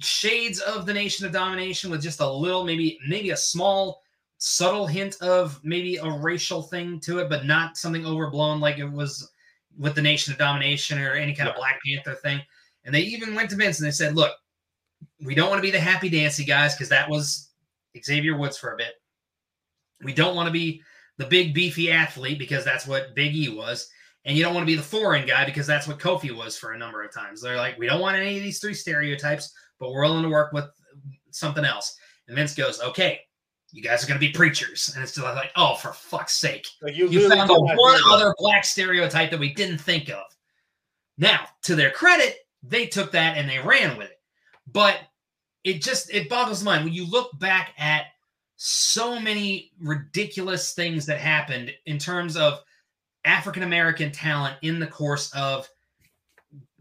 Shades 0.00 0.58
of 0.58 0.86
the 0.86 0.92
Nation 0.92 1.24
of 1.24 1.30
Domination 1.30 1.88
with 1.88 2.02
just 2.02 2.18
a 2.18 2.28
little, 2.28 2.64
maybe, 2.64 2.98
maybe 3.06 3.30
a 3.30 3.36
small, 3.36 4.00
subtle 4.38 4.88
hint 4.88 5.16
of 5.20 5.60
maybe 5.62 5.98
a 5.98 6.10
racial 6.10 6.62
thing 6.62 6.98
to 7.00 7.20
it, 7.20 7.28
but 7.28 7.46
not 7.46 7.76
something 7.76 8.04
overblown 8.04 8.58
like 8.58 8.78
it 8.78 8.90
was 8.90 9.30
with 9.78 9.94
the 9.94 10.02
Nation 10.02 10.32
of 10.32 10.38
Domination 10.40 10.98
or 10.98 11.12
any 11.12 11.32
kind 11.32 11.48
of 11.48 11.54
Black 11.54 11.80
Panther 11.86 12.16
thing. 12.16 12.40
And 12.84 12.92
they 12.92 13.02
even 13.02 13.36
went 13.36 13.48
to 13.50 13.56
Vince 13.56 13.78
and 13.78 13.86
they 13.86 13.92
said, 13.92 14.16
"Look, 14.16 14.32
we 15.24 15.34
don't 15.34 15.48
want 15.48 15.58
to 15.58 15.66
be 15.66 15.70
the 15.70 15.80
happy 15.80 16.08
dancy 16.08 16.44
guys 16.44 16.74
because 16.74 16.88
that 16.88 17.08
was 17.08 17.50
Xavier 18.02 18.36
Woods 18.36 18.58
for 18.58 18.74
a 18.74 18.76
bit. 18.76 18.94
We 20.02 20.12
don't 20.12 20.36
want 20.36 20.46
to 20.46 20.52
be 20.52 20.82
the 21.18 21.26
big 21.26 21.54
beefy 21.54 21.90
athlete 21.90 22.38
because 22.38 22.64
that's 22.64 22.86
what 22.86 23.14
Big 23.14 23.34
E 23.34 23.48
was." 23.48 23.88
and 24.24 24.36
you 24.36 24.42
don't 24.42 24.54
want 24.54 24.62
to 24.62 24.72
be 24.72 24.76
the 24.76 24.82
foreign 24.82 25.26
guy 25.26 25.44
because 25.44 25.66
that's 25.66 25.88
what 25.88 25.98
Kofi 25.98 26.34
was 26.34 26.56
for 26.56 26.72
a 26.72 26.78
number 26.78 27.02
of 27.02 27.12
times. 27.12 27.40
They're 27.40 27.56
like, 27.56 27.78
we 27.78 27.86
don't 27.86 28.00
want 28.00 28.16
any 28.16 28.36
of 28.36 28.42
these 28.42 28.60
three 28.60 28.74
stereotypes, 28.74 29.52
but 29.80 29.90
we're 29.90 30.02
willing 30.02 30.22
to 30.22 30.28
work 30.28 30.52
with 30.52 30.66
something 31.30 31.64
else. 31.64 31.96
And 32.28 32.36
Vince 32.36 32.54
goes, 32.54 32.80
okay, 32.80 33.20
you 33.72 33.82
guys 33.82 34.04
are 34.04 34.06
going 34.06 34.20
to 34.20 34.26
be 34.26 34.32
preachers. 34.32 34.92
And 34.94 35.02
it's 35.02 35.14
just 35.14 35.26
like, 35.26 35.50
oh, 35.56 35.74
for 35.74 35.92
fuck's 35.92 36.38
sake. 36.38 36.66
Like 36.80 36.94
you, 36.94 37.08
you 37.08 37.28
found 37.28 37.50
the 37.50 37.58
one 37.58 38.00
other 38.12 38.34
black 38.38 38.64
stereotype 38.64 39.30
that 39.30 39.40
we 39.40 39.52
didn't 39.54 39.78
think 39.78 40.08
of. 40.08 40.22
Now, 41.18 41.46
to 41.64 41.74
their 41.74 41.90
credit, 41.90 42.36
they 42.62 42.86
took 42.86 43.12
that 43.12 43.36
and 43.36 43.48
they 43.48 43.58
ran 43.58 43.98
with 43.98 44.08
it. 44.08 44.11
But 44.66 44.98
it 45.64 45.82
just, 45.82 46.12
it 46.12 46.28
boggles 46.28 46.60
the 46.60 46.64
mind 46.64 46.84
when 46.84 46.92
you 46.92 47.08
look 47.08 47.38
back 47.38 47.74
at 47.78 48.06
so 48.56 49.18
many 49.18 49.72
ridiculous 49.80 50.72
things 50.72 51.06
that 51.06 51.18
happened 51.18 51.72
in 51.86 51.98
terms 51.98 52.36
of 52.36 52.60
African 53.24 53.62
American 53.62 54.10
talent 54.12 54.56
in 54.62 54.78
the 54.78 54.86
course 54.86 55.32
of 55.34 55.68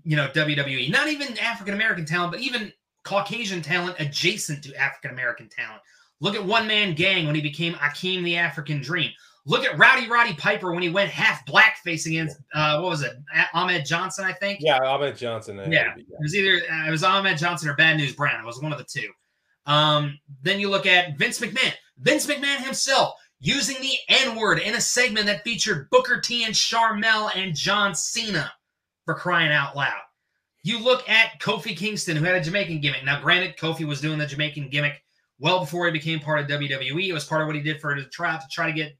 you 0.04 0.16
know 0.16 0.28
WWE. 0.30 0.92
Not 0.92 1.08
even 1.08 1.38
African 1.40 1.74
American 1.74 2.06
talent, 2.06 2.32
but 2.32 2.42
even 2.42 2.72
Caucasian 3.04 3.62
talent 3.62 3.96
adjacent 4.00 4.64
to 4.64 4.76
African 4.76 5.12
American 5.12 5.50
talent. 5.50 5.82
Look 6.20 6.36
at 6.36 6.46
One 6.46 6.68
Man 6.68 6.94
Gang 6.94 7.26
when 7.26 7.36
he 7.36 7.42
became 7.42 7.74
Akeem 7.74 8.24
the 8.24 8.38
African 8.38 8.82
Dream. 8.82 9.12
Look 9.46 9.66
at 9.66 9.78
Rowdy 9.78 10.08
Roddy 10.08 10.34
Piper 10.34 10.72
when 10.72 10.84
he 10.84 10.90
went 10.90 11.10
half 11.10 11.46
blackface 11.48 12.06
against 12.06 12.38
uh, 12.54 12.80
what 12.80 12.90
was 12.90 13.02
it, 13.02 13.14
Ahmed 13.54 13.86
Johnson, 13.86 14.24
I 14.24 14.34
think. 14.34 14.60
Yeah, 14.62 14.78
Ahmed 14.78 15.18
Johnson. 15.18 15.58
Yeah, 15.58 15.68
yeah, 15.68 15.94
it 15.98 16.06
was 16.22 16.36
either 16.36 16.62
uh, 16.72 16.88
it 16.88 16.92
was 16.92 17.04
Ahmed 17.04 17.38
Johnson 17.38 17.70
or 17.70 17.76
Bad 17.76 17.98
News 17.98 18.16
Brown. 18.16 18.40
It 18.40 18.46
was 18.46 18.62
one 18.62 18.72
of 18.72 18.78
the 18.78 18.86
two. 18.86 19.10
Um, 19.66 20.20
then 20.44 20.60
you 20.60 20.70
look 20.70 20.86
at 20.86 21.18
Vince 21.18 21.40
McMahon. 21.40 21.74
Vince 21.98 22.28
McMahon 22.28 22.58
himself 22.58 23.16
using 23.40 23.78
the 23.82 23.96
N 24.10 24.36
word 24.36 24.60
in 24.60 24.76
a 24.76 24.82
segment 24.82 25.26
that 25.26 25.44
featured 25.44 25.90
Booker 25.90 26.22
T 26.22 26.44
and 26.44 26.54
Sharmell 26.54 27.32
and 27.36 27.56
John 27.56 27.96
Cena 27.96 28.52
for 29.06 29.16
crying 29.16 29.52
out 29.52 29.76
loud. 29.76 30.02
You 30.64 30.80
look 30.80 31.10
at 31.10 31.42
Kofi 31.42 31.76
Kingston, 31.76 32.16
who 32.16 32.24
had 32.24 32.36
a 32.36 32.42
Jamaican 32.42 32.82
gimmick. 32.82 33.04
Now, 33.04 33.20
granted, 33.20 33.58
Kofi 33.58 33.88
was 33.88 34.00
doing 34.00 34.20
the 34.20 34.28
Jamaican 34.28 34.70
gimmick 34.70 35.02
well 35.40 35.60
before 35.60 35.88
he 35.88 35.92
became 35.92 36.20
part 36.20 36.40
of 36.40 36.48
WWE. 36.48 37.08
It 37.08 37.14
was 37.14 37.26
part 37.26 37.42
of 37.42 37.48
what 37.48 37.56
he 37.56 37.64
did 37.64 37.82
for 37.82 37.96
the 37.96 38.06
try 38.06 38.38
to 38.38 38.44
try 38.52 38.68
to 38.68 38.74
get 38.74 38.96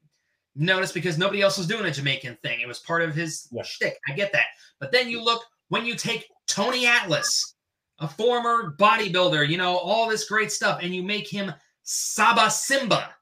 noticed 0.54 0.94
because 0.94 1.18
nobody 1.18 1.42
else 1.42 1.58
was 1.58 1.66
doing 1.66 1.86
a 1.86 1.90
Jamaican 1.90 2.38
thing. 2.42 2.60
It 2.60 2.68
was 2.68 2.80
part 2.80 3.02
of 3.02 3.14
his 3.14 3.48
yeah. 3.50 3.62
shtick. 3.62 3.98
I 4.08 4.12
get 4.12 4.32
that. 4.32 4.46
But 4.80 4.92
then 4.92 5.08
you 5.08 5.22
look 5.22 5.42
when 5.68 5.86
you 5.86 5.94
take 5.94 6.28
Tony 6.46 6.86
Atlas, 6.86 7.54
a 7.98 8.08
former 8.08 8.74
bodybuilder, 8.78 9.48
you 9.48 9.56
know, 9.56 9.78
all 9.78 10.08
this 10.08 10.28
great 10.28 10.52
stuff, 10.52 10.80
and 10.82 10.94
you 10.94 11.02
make 11.02 11.28
him 11.28 11.52
Saba 11.82 12.50
Simba 12.50 13.14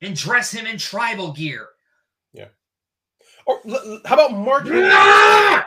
and 0.00 0.16
dress 0.16 0.50
him 0.50 0.66
in 0.66 0.78
tribal 0.78 1.32
gear. 1.32 1.68
Yeah. 2.32 2.48
Or 3.46 3.60
how 4.04 4.14
about 4.14 4.32
Mark? 4.32 4.66
how 4.68 5.64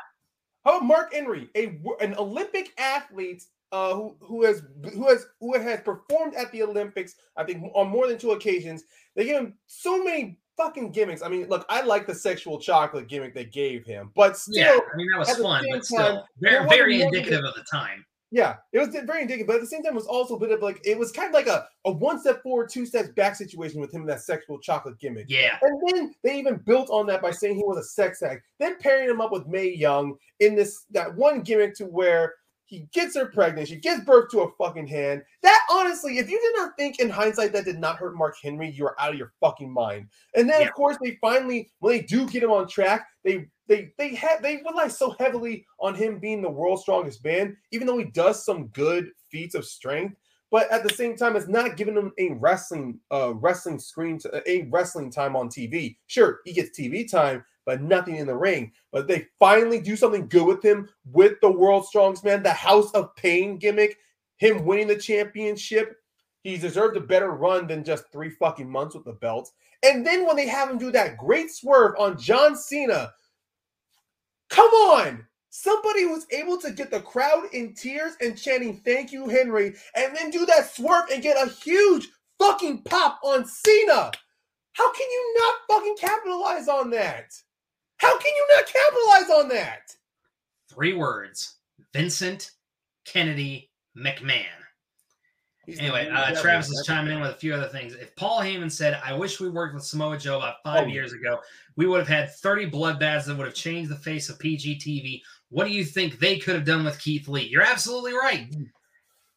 about 0.65 0.83
Mark 0.83 1.13
Henry, 1.13 1.49
a 1.55 1.79
an 2.01 2.15
Olympic 2.15 2.73
athlete 2.77 3.43
uh, 3.71 3.93
who 3.93 4.15
who 4.19 4.43
has 4.43 4.63
who 4.93 5.07
has 5.07 5.25
who 5.39 5.57
has 5.57 5.81
performed 5.81 6.35
at 6.35 6.51
the 6.51 6.63
Olympics? 6.63 7.15
I 7.37 7.43
think 7.43 7.63
on 7.75 7.89
more 7.89 8.07
than 8.07 8.17
two 8.17 8.31
occasions. 8.31 8.83
They 9.15 9.25
give 9.25 9.41
him 9.41 9.57
so 9.67 10.03
many 10.03 10.39
fucking 10.59 10.91
gimmicks. 10.91 11.21
I 11.21 11.29
mean, 11.29 11.47
look, 11.47 11.65
I 11.69 11.81
like 11.81 12.05
the 12.05 12.15
sexual 12.15 12.59
chocolate 12.59 13.07
gimmick 13.07 13.33
they 13.33 13.45
gave 13.45 13.85
him, 13.85 14.11
but 14.15 14.37
still, 14.37 14.55
yeah, 14.55 14.79
I 14.93 14.97
mean 14.97 15.07
that 15.11 15.19
was 15.19 15.37
fun, 15.37 15.65
but 15.71 15.85
still 15.85 16.25
very, 16.39 16.67
very 16.67 17.01
indicative 17.01 17.43
of 17.43 17.55
the 17.55 17.63
time. 17.71 18.05
Yeah, 18.31 18.57
it 18.73 18.77
was 18.77 18.89
very 18.89 19.23
indicative, 19.23 19.47
but 19.47 19.55
at 19.55 19.61
the 19.61 19.67
same 19.67 19.81
time, 19.81 19.93
it 19.93 19.95
was 19.95 20.05
also 20.05 20.35
a 20.35 20.39
bit 20.39 20.51
of 20.51 20.61
like 20.61 20.79
it 20.85 20.97
was 20.97 21.11
kind 21.11 21.29
of 21.29 21.33
like 21.33 21.47
a, 21.47 21.67
a 21.85 21.91
one 21.91 22.19
step 22.19 22.43
forward, 22.43 22.69
two 22.69 22.85
steps 22.85 23.09
back 23.09 23.35
situation 23.35 23.81
with 23.81 23.91
him 23.91 24.01
and 24.01 24.09
that 24.09 24.21
sexual 24.21 24.59
chocolate 24.59 24.99
gimmick. 24.99 25.25
Yeah, 25.29 25.57
and 25.61 25.81
then 25.87 26.13
they 26.23 26.37
even 26.37 26.57
built 26.57 26.89
on 26.91 27.07
that 27.07 27.23
by 27.23 27.31
saying 27.31 27.55
he 27.55 27.63
was 27.63 27.77
a 27.77 27.83
sex 27.83 28.21
act, 28.21 28.43
then 28.59 28.77
pairing 28.79 29.09
him 29.09 29.21
up 29.21 29.31
with 29.31 29.47
Mae 29.47 29.73
Young 29.73 30.15
in 30.39 30.55
this 30.55 30.85
that 30.91 31.15
one 31.15 31.41
gimmick 31.41 31.73
to 31.75 31.85
where 31.85 32.35
he 32.69 32.87
gets 32.93 33.15
her 33.15 33.25
pregnant, 33.25 33.67
she 33.67 33.77
gives 33.77 34.03
birth 34.03 34.29
to 34.29 34.41
a 34.41 34.51
fucking 34.51 34.85
hand. 34.85 35.23
That 35.41 35.59
honestly, 35.71 36.19
if 36.19 36.29
you 36.29 36.39
did 36.39 36.53
not 36.55 36.77
think 36.77 36.99
in 36.99 37.09
hindsight 37.09 37.51
that 37.53 37.65
did 37.65 37.79
not 37.79 37.97
hurt 37.97 38.15
Mark 38.15 38.35
Henry, 38.41 38.69
you 38.69 38.85
are 38.85 38.95
out 39.01 39.13
of 39.13 39.17
your 39.17 39.33
fucking 39.39 39.73
mind. 39.73 40.07
And 40.35 40.47
then 40.47 40.61
yeah. 40.61 40.67
of 40.67 40.75
course 40.75 40.95
they 41.01 41.17
finally, 41.19 41.71
when 41.79 41.97
they 41.97 42.03
do 42.03 42.27
get 42.27 42.43
him 42.43 42.51
on 42.51 42.67
track, 42.67 43.07
they 43.23 43.47
they 43.67 43.91
they 43.97 44.13
have 44.13 44.43
they 44.43 44.57
rely 44.57 44.87
so 44.87 45.15
heavily 45.19 45.65
on 45.79 45.95
him 45.95 46.19
being 46.19 46.43
the 46.43 46.49
world's 46.49 46.83
strongest 46.83 47.25
man, 47.25 47.57
even 47.71 47.87
though 47.87 47.97
he 47.97 48.05
does 48.05 48.45
some 48.45 48.67
good 48.67 49.09
feats 49.31 49.55
of 49.55 49.65
strength. 49.65 50.15
But 50.51 50.71
at 50.71 50.83
the 50.83 50.93
same 50.93 51.15
time, 51.15 51.35
it's 51.35 51.47
not 51.47 51.75
giving 51.75 51.95
him 51.95 52.11
a 52.19 52.33
wrestling 52.33 52.99
uh 53.11 53.33
wrestling 53.33 53.79
screen 53.79 54.19
to 54.19 54.43
a 54.47 54.67
wrestling 54.69 55.09
time 55.09 55.35
on 55.35 55.49
TV. 55.49 55.97
Sure, 56.05 56.41
he 56.45 56.53
gets 56.53 56.79
TV 56.79 57.09
time, 57.09 57.43
but 57.65 57.81
nothing 57.81 58.15
in 58.17 58.27
the 58.27 58.35
ring. 58.35 58.71
But 58.91 59.07
they 59.07 59.27
finally 59.39 59.79
do 59.79 59.95
something 59.95 60.27
good 60.27 60.45
with 60.45 60.63
him 60.63 60.89
with 61.11 61.39
the 61.41 61.51
world's 61.51 61.89
strongest 61.89 62.23
man, 62.23 62.43
the 62.43 62.51
House 62.51 62.91
of 62.91 63.15
Pain 63.15 63.57
gimmick, 63.57 63.97
him 64.37 64.65
winning 64.65 64.87
the 64.87 64.97
championship. 64.97 65.97
He's 66.43 66.61
deserved 66.61 66.97
a 66.97 67.01
better 67.01 67.31
run 67.31 67.67
than 67.67 67.83
just 67.83 68.11
three 68.11 68.29
fucking 68.29 68.69
months 68.69 68.95
with 68.95 69.05
the 69.05 69.13
belt. 69.13 69.51
And 69.83 70.05
then 70.05 70.25
when 70.25 70.35
they 70.35 70.47
have 70.47 70.69
him 70.69 70.77
do 70.77 70.91
that 70.91 71.17
great 71.17 71.51
swerve 71.51 71.95
on 71.97 72.17
John 72.17 72.55
Cena, 72.55 73.13
come 74.49 74.69
on. 74.71 75.25
Somebody 75.51 76.05
was 76.05 76.27
able 76.31 76.59
to 76.59 76.71
get 76.71 76.91
the 76.91 77.01
crowd 77.01 77.45
in 77.53 77.73
tears 77.73 78.13
and 78.21 78.37
chanting, 78.37 78.77
Thank 78.77 79.11
you, 79.11 79.27
Henry, 79.27 79.73
and 79.95 80.15
then 80.15 80.29
do 80.29 80.45
that 80.45 80.73
swerve 80.73 81.09
and 81.11 81.23
get 81.23 81.37
a 81.37 81.51
huge 81.51 82.07
fucking 82.37 82.83
pop 82.83 83.19
on 83.23 83.45
Cena. 83.45 84.11
How 84.73 84.93
can 84.93 85.07
you 85.09 85.35
not 85.39 85.55
fucking 85.75 85.95
capitalize 85.99 86.67
on 86.67 86.89
that? 86.91 87.33
How 87.99 88.17
can 88.17 88.31
you 88.35 88.47
not 88.55 88.65
capitalize 88.65 89.41
on 89.41 89.49
that? 89.49 89.95
Three 90.69 90.93
words 90.93 91.55
Vincent 91.93 92.51
Kennedy 93.05 93.69
McMahon. 93.97 94.45
He's 95.65 95.79
anyway, 95.79 96.09
uh, 96.09 96.33
Travis 96.41 96.69
is 96.69 96.83
chiming 96.85 97.13
in 97.13 97.21
with 97.21 97.29
a 97.29 97.35
few 97.35 97.53
other 97.53 97.67
things. 97.67 97.93
If 97.93 98.15
Paul 98.15 98.41
Heyman 98.41 98.71
said, 98.71 98.99
I 99.05 99.13
wish 99.13 99.39
we 99.39 99.49
worked 99.49 99.75
with 99.75 99.83
Samoa 99.83 100.17
Joe 100.17 100.37
about 100.37 100.63
five 100.63 100.85
oh. 100.85 100.89
years 100.89 101.13
ago, 101.13 101.39
we 101.75 101.85
would 101.85 101.99
have 101.99 102.07
had 102.07 102.33
30 102.33 102.71
bloodbaths 102.71 103.25
that 103.25 103.37
would 103.37 103.45
have 103.45 103.53
changed 103.53 103.91
the 103.91 103.95
face 103.95 104.29
of 104.29 104.39
PGTV. 104.39 105.21
What 105.49 105.65
do 105.65 105.71
you 105.71 105.85
think 105.85 106.17
they 106.17 106.39
could 106.39 106.55
have 106.55 106.65
done 106.65 106.85
with 106.85 106.99
Keith 106.99 107.27
Lee? 107.27 107.47
You're 107.47 107.61
absolutely 107.61 108.13
right. 108.13 108.49
Mm. 108.51 108.69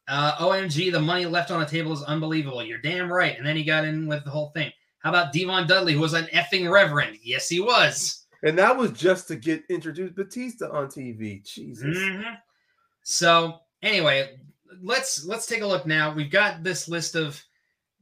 Uh, 0.08 0.36
OMG, 0.36 0.90
the 0.90 1.00
money 1.00 1.26
left 1.26 1.50
on 1.50 1.60
the 1.60 1.66
table 1.66 1.92
is 1.92 2.02
unbelievable. 2.02 2.64
You're 2.64 2.78
damn 2.78 3.12
right. 3.12 3.36
And 3.36 3.46
then 3.46 3.56
he 3.56 3.62
got 3.62 3.84
in 3.84 4.06
with 4.06 4.24
the 4.24 4.30
whole 4.30 4.50
thing. 4.50 4.72
How 5.00 5.10
about 5.10 5.32
D-Von 5.32 5.66
Dudley, 5.66 5.92
who 5.92 6.00
was 6.00 6.14
an 6.14 6.26
effing 6.32 6.70
reverend? 6.70 7.18
Yes, 7.22 7.48
he 7.48 7.60
was. 7.60 8.21
And 8.42 8.58
that 8.58 8.76
was 8.76 8.92
just 8.92 9.28
to 9.28 9.36
get 9.36 9.64
introduced 9.68 10.16
Batista 10.16 10.70
on 10.70 10.86
TV. 10.86 11.44
Jesus. 11.44 11.96
Mm-hmm. 11.96 12.34
So 13.02 13.60
anyway, 13.82 14.38
let's 14.82 15.24
let's 15.24 15.46
take 15.46 15.62
a 15.62 15.66
look 15.66 15.86
now. 15.86 16.12
We've 16.12 16.30
got 16.30 16.62
this 16.62 16.88
list 16.88 17.14
of 17.14 17.42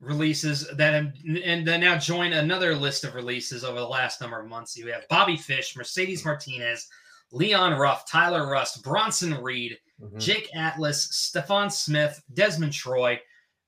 releases 0.01 0.66
that 0.76 0.95
have, 0.95 1.12
and 1.45 1.66
then 1.66 1.80
now 1.80 1.99
join 1.99 2.32
another 2.32 2.74
list 2.74 3.05
of 3.05 3.14
releases 3.14 3.64
over 3.64 3.78
the 3.78 3.86
last 3.86 4.20
number 4.20 4.41
of 4.41 4.49
months. 4.49 4.76
You 4.76 4.91
have 4.93 5.09
Bobby 5.09 5.36
Fish, 5.36 5.76
Mercedes 5.76 6.24
Martinez, 6.24 6.88
Leon 7.32 7.78
Ruff, 7.78 8.09
Tyler 8.09 8.49
Rust, 8.49 8.82
Bronson 8.82 9.34
Reed, 9.43 9.78
mm-hmm. 10.03 10.18
Jake 10.18 10.49
Atlas, 10.55 11.09
Stefan 11.11 11.70
Smith, 11.70 12.22
Desmond 12.32 12.72
Troy, 12.72 13.20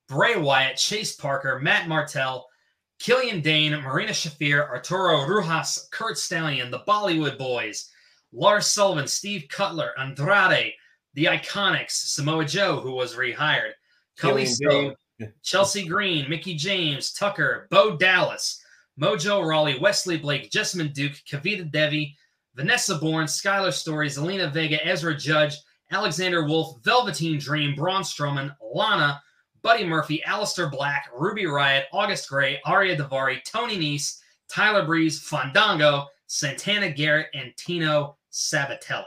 Bray 0.09 0.37
Wyatt, 0.37 0.77
Chase 0.77 1.15
Parker, 1.15 1.61
Matt 1.61 1.87
Martel, 1.87 2.47
Killian 3.03 3.41
Dain, 3.41 3.73
Marina 3.83 4.13
Shafir, 4.13 4.69
Arturo 4.69 5.27
Ruas, 5.27 5.91
Curt 5.91 6.17
Stallion, 6.17 6.71
the 6.71 6.85
Bollywood 6.87 7.37
Boys, 7.37 7.91
Lars 8.33 8.69
Sullivan, 8.69 9.09
Steve 9.09 9.47
Cutler, 9.49 9.91
Andrade, 9.99 10.75
the 11.15 11.25
Iconics, 11.25 11.91
Samoa 11.91 12.45
Joe, 12.45 12.79
who 12.79 12.93
was 12.93 13.17
rehired, 13.17 13.73
Kalisto, 14.17 14.95
Chelsea 15.43 15.85
Green, 15.85 16.31
Mickie 16.31 16.55
James, 16.55 17.13
Tucker, 17.13 17.67
Bo 17.73 17.97
Dallas, 17.97 18.63
Mojo 19.01 19.45
Rawley, 19.45 19.81
Wesley 19.81 20.17
Blake, 20.17 20.53
Jessamyn 20.53 20.95
Duke, 20.95 21.21
Kavita 21.29 21.69
Devi, 21.73 22.17
Vanessa 22.55 22.95
Borne, 22.95 23.27
Skyler 23.27 23.73
Story, 23.73 24.11
Zelina 24.11 24.53
Vega, 24.53 24.79
Ezra 24.87 25.17
Judge, 25.17 25.57
Alexander 25.91 26.47
Wolfe, 26.47 26.81
Velveteen 26.85 27.41
Dream, 27.41 27.75
Braun 27.75 28.03
Strowman, 28.03 28.55
Lana, 28.63 29.21
Buddy 29.63 29.85
Murphy, 29.85 30.23
Aleister 30.27 30.71
Black, 30.71 31.09
Ruby 31.17 31.45
Riott, 31.45 31.85
August 31.93 32.29
Grey, 32.29 32.61
Ariya 32.67 32.99
Daivari, 32.99 33.43
Tony 33.45 33.79
Nese, 33.79 34.19
Tyler 34.49 34.85
Breeze, 34.85 35.21
Fandango, 35.23 36.07
Santana 36.27 36.91
Garrett, 36.91 37.29
and 37.35 37.53
Tino 37.57 38.17
Sabbatelli. 38.33 39.05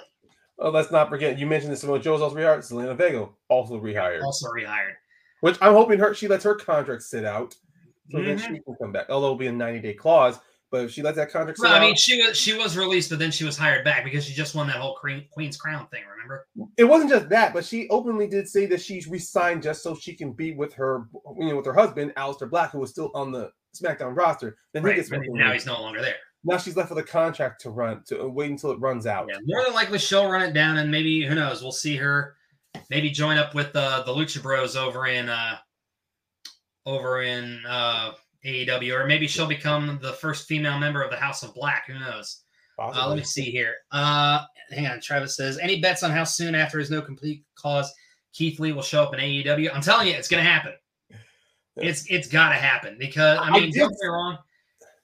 Oh, 0.57 0.69
let's 0.69 0.91
not 0.91 1.09
forget 1.09 1.37
you 1.37 1.45
mentioned 1.45 1.73
this. 1.73 1.83
about 1.83 2.01
Joe's 2.01 2.21
also 2.21 2.35
rehired. 2.35 2.59
Zelina 2.59 2.95
Vega 2.95 3.27
also 3.49 3.79
rehired. 3.79 4.23
Also 4.23 4.47
rehired. 4.49 4.93
Which 5.41 5.57
I'm 5.61 5.73
hoping 5.73 5.99
her 5.99 6.13
she 6.13 6.27
lets 6.27 6.45
her 6.45 6.55
contract 6.55 7.03
sit 7.03 7.25
out, 7.25 7.55
so 8.09 8.17
mm-hmm. 8.17 8.27
then 8.27 8.37
she 8.37 8.47
can 8.47 8.75
come 8.81 8.91
back. 8.93 9.07
Although 9.09 9.27
it'll 9.27 9.37
be 9.37 9.47
a 9.47 9.51
90 9.51 9.81
day 9.81 9.93
clause, 9.93 10.39
but 10.75 10.83
if 10.83 10.91
she 10.91 11.01
lets 11.01 11.15
that 11.15 11.31
contract 11.31 11.57
well, 11.61 11.73
I 11.73 11.79
mean, 11.79 11.95
she 11.95 12.21
was 12.21 12.37
she 12.37 12.53
was 12.53 12.75
released, 12.75 13.09
but 13.09 13.17
then 13.17 13.31
she 13.31 13.45
was 13.45 13.57
hired 13.57 13.85
back 13.85 14.03
because 14.03 14.25
she 14.25 14.33
just 14.33 14.55
won 14.55 14.67
that 14.67 14.75
whole 14.75 14.97
Queen's 15.31 15.55
Crown 15.55 15.87
thing. 15.87 16.03
Remember? 16.11 16.47
It 16.75 16.83
wasn't 16.83 17.11
just 17.11 17.29
that, 17.29 17.53
but 17.53 17.63
she 17.63 17.87
openly 17.87 18.27
did 18.27 18.49
say 18.49 18.65
that 18.65 18.81
she 18.81 19.01
resigned 19.09 19.63
just 19.63 19.83
so 19.83 19.95
she 19.95 20.13
can 20.13 20.33
be 20.33 20.51
with 20.51 20.73
her, 20.73 21.07
you 21.39 21.47
know, 21.47 21.55
with 21.55 21.65
her 21.65 21.73
husband, 21.73 22.11
Aleister 22.17 22.49
Black, 22.49 22.71
who 22.71 22.79
was 22.79 22.89
still 22.89 23.09
on 23.15 23.31
the 23.31 23.51
SmackDown 23.73 24.17
roster. 24.17 24.57
Then 24.73 24.83
right, 24.83 24.97
he 24.97 25.01
gets 25.01 25.09
now 25.11 25.53
he's 25.53 25.65
no 25.65 25.79
longer 25.81 26.01
there. 26.01 26.15
Now 26.43 26.57
she's 26.57 26.75
left 26.75 26.89
with 26.89 26.99
a 26.99 27.03
contract 27.03 27.61
to 27.61 27.69
run 27.69 28.03
to 28.07 28.27
wait 28.27 28.51
until 28.51 28.71
it 28.71 28.79
runs 28.81 29.07
out. 29.07 29.27
Yeah, 29.29 29.37
more 29.45 29.63
than 29.63 29.73
likely 29.73 29.97
she'll 29.97 30.29
run 30.29 30.41
it 30.41 30.53
down, 30.53 30.75
and 30.75 30.91
maybe 30.91 31.25
who 31.25 31.35
knows? 31.35 31.61
We'll 31.61 31.71
see 31.71 31.95
her 31.95 32.35
maybe 32.89 33.11
join 33.11 33.37
up 33.37 33.55
with 33.55 33.73
uh, 33.75 34.03
the 34.03 34.11
Lucha 34.11 34.41
Bros 34.41 34.75
over 34.75 35.07
in 35.07 35.29
uh, 35.29 35.55
over 36.85 37.21
in 37.21 37.61
uh, 37.65 38.11
AEW, 38.45 38.93
or 38.93 39.07
maybe 39.07 39.27
she'll 39.27 39.47
become 39.47 39.99
the 40.01 40.13
first 40.13 40.47
female 40.47 40.77
member 40.77 41.01
of 41.01 41.11
the 41.11 41.17
House 41.17 41.43
of 41.43 41.53
Black. 41.53 41.85
Who 41.87 41.99
knows? 41.99 42.41
Uh, 42.77 43.07
let 43.07 43.17
me 43.17 43.23
see 43.23 43.43
here. 43.43 43.75
Uh, 43.91 44.43
hang 44.71 44.87
on. 44.87 44.99
Travis 45.01 45.35
says, 45.35 45.57
any 45.57 45.79
bets 45.79 46.03
on 46.03 46.11
how 46.11 46.23
soon 46.23 46.55
after 46.55 46.77
his 46.77 46.91
no 46.91 47.01
complete 47.01 47.43
cause 47.55 47.93
Keith 48.33 48.59
Lee 48.59 48.73
will 48.73 48.81
show 48.81 49.03
up 49.03 49.13
in 49.13 49.19
AEW? 49.19 49.73
I'm 49.73 49.81
telling 49.81 50.07
you, 50.07 50.13
it's 50.13 50.27
going 50.27 50.43
to 50.43 50.49
happen. 50.49 50.73
It's 51.77 52.05
it's 52.09 52.29
got 52.29 52.49
to 52.49 52.55
happen 52.55 52.95
because 52.97 53.37
I 53.37 53.51
mean, 53.51 53.55
I 53.55 53.59
don't 53.59 53.71
get 53.71 53.89
me 53.89 54.07
wrong. 54.07 54.37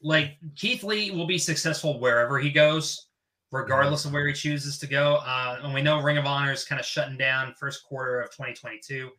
Like 0.02 0.38
Keith 0.56 0.84
Lee 0.84 1.12
will 1.12 1.28
be 1.28 1.38
successful 1.38 2.00
wherever 2.00 2.39
he 2.39 2.50
goes, 2.50 3.08
regardless 3.52 4.06
of 4.06 4.14
where 4.14 4.26
he 4.28 4.34
chooses 4.34 4.78
to 4.80 4.88
go. 4.88 5.16
Uh, 5.26 5.60
and 5.64 5.74
we 5.74 5.82
know 5.82 6.02
Ring 6.02 6.18
of 6.18 6.26
Honor 6.26 6.52
is 6.54 6.64
kind 6.64 6.80
of 6.80 6.86
shutting 6.86 7.18
down 7.18 7.54
first 7.60 7.84
quarter 7.84 8.22
of 8.22 8.32
2022, 8.32 9.10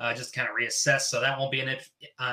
uh, 0.00 0.14
just 0.14 0.34
kind 0.34 0.48
of 0.48 0.54
reassess. 0.54 1.02
So 1.02 1.20
that 1.20 1.38
won't 1.38 1.52
be 1.52 1.60
an 1.60 1.68
uh, 1.68 1.76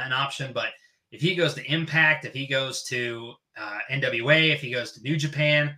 an 0.06 0.14
option. 0.14 0.54
But 0.54 0.70
if 1.12 1.22
he 1.22 1.36
goes 1.36 1.54
to 1.56 1.72
Impact, 1.72 2.26
if 2.26 2.34
he 2.34 2.48
goes 2.48 2.84
to 2.84 3.34
uh, 3.58 3.80
NWA, 3.92 4.54
if 4.54 4.62
he 4.62 4.72
goes 4.72 4.92
to 4.94 5.02
New 5.02 5.18
Japan, 5.18 5.76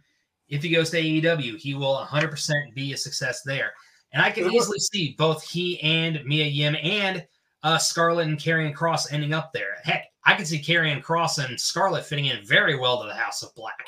if 0.48 0.62
he 0.62 0.70
goes 0.70 0.90
to 0.92 1.02
AEW, 1.02 1.58
he 1.58 1.74
will 1.74 1.96
100% 1.96 2.74
be 2.76 2.94
a 2.94 2.98
success 2.98 3.42
there. 3.44 3.74
And 4.12 4.22
I 4.22 4.30
can 4.30 4.52
easily 4.52 4.80
see 4.80 5.16
both 5.18 5.44
he 5.44 5.82
and 5.82 6.24
Mia 6.26 6.46
Yim 6.46 6.76
and 6.84 7.26
uh, 7.64 7.80
Scarlett 7.80 8.28
and 8.28 8.38
Karrion 8.38 8.74
Kross 8.74 9.12
ending 9.12 9.34
up 9.34 9.52
there. 9.54 9.78
Heck, 9.84 10.06
I 10.26 10.36
could 10.36 10.48
see 10.48 10.60
Karrion 10.60 11.02
Kross 11.02 11.44
and 11.44 11.60
Scarlett 11.60 12.06
fitting 12.06 12.26
in 12.26 12.46
very 12.46 12.78
well 12.78 13.02
to 13.02 13.08
the 13.08 13.16
House 13.16 13.42
of 13.42 13.56
Black. 13.56 13.88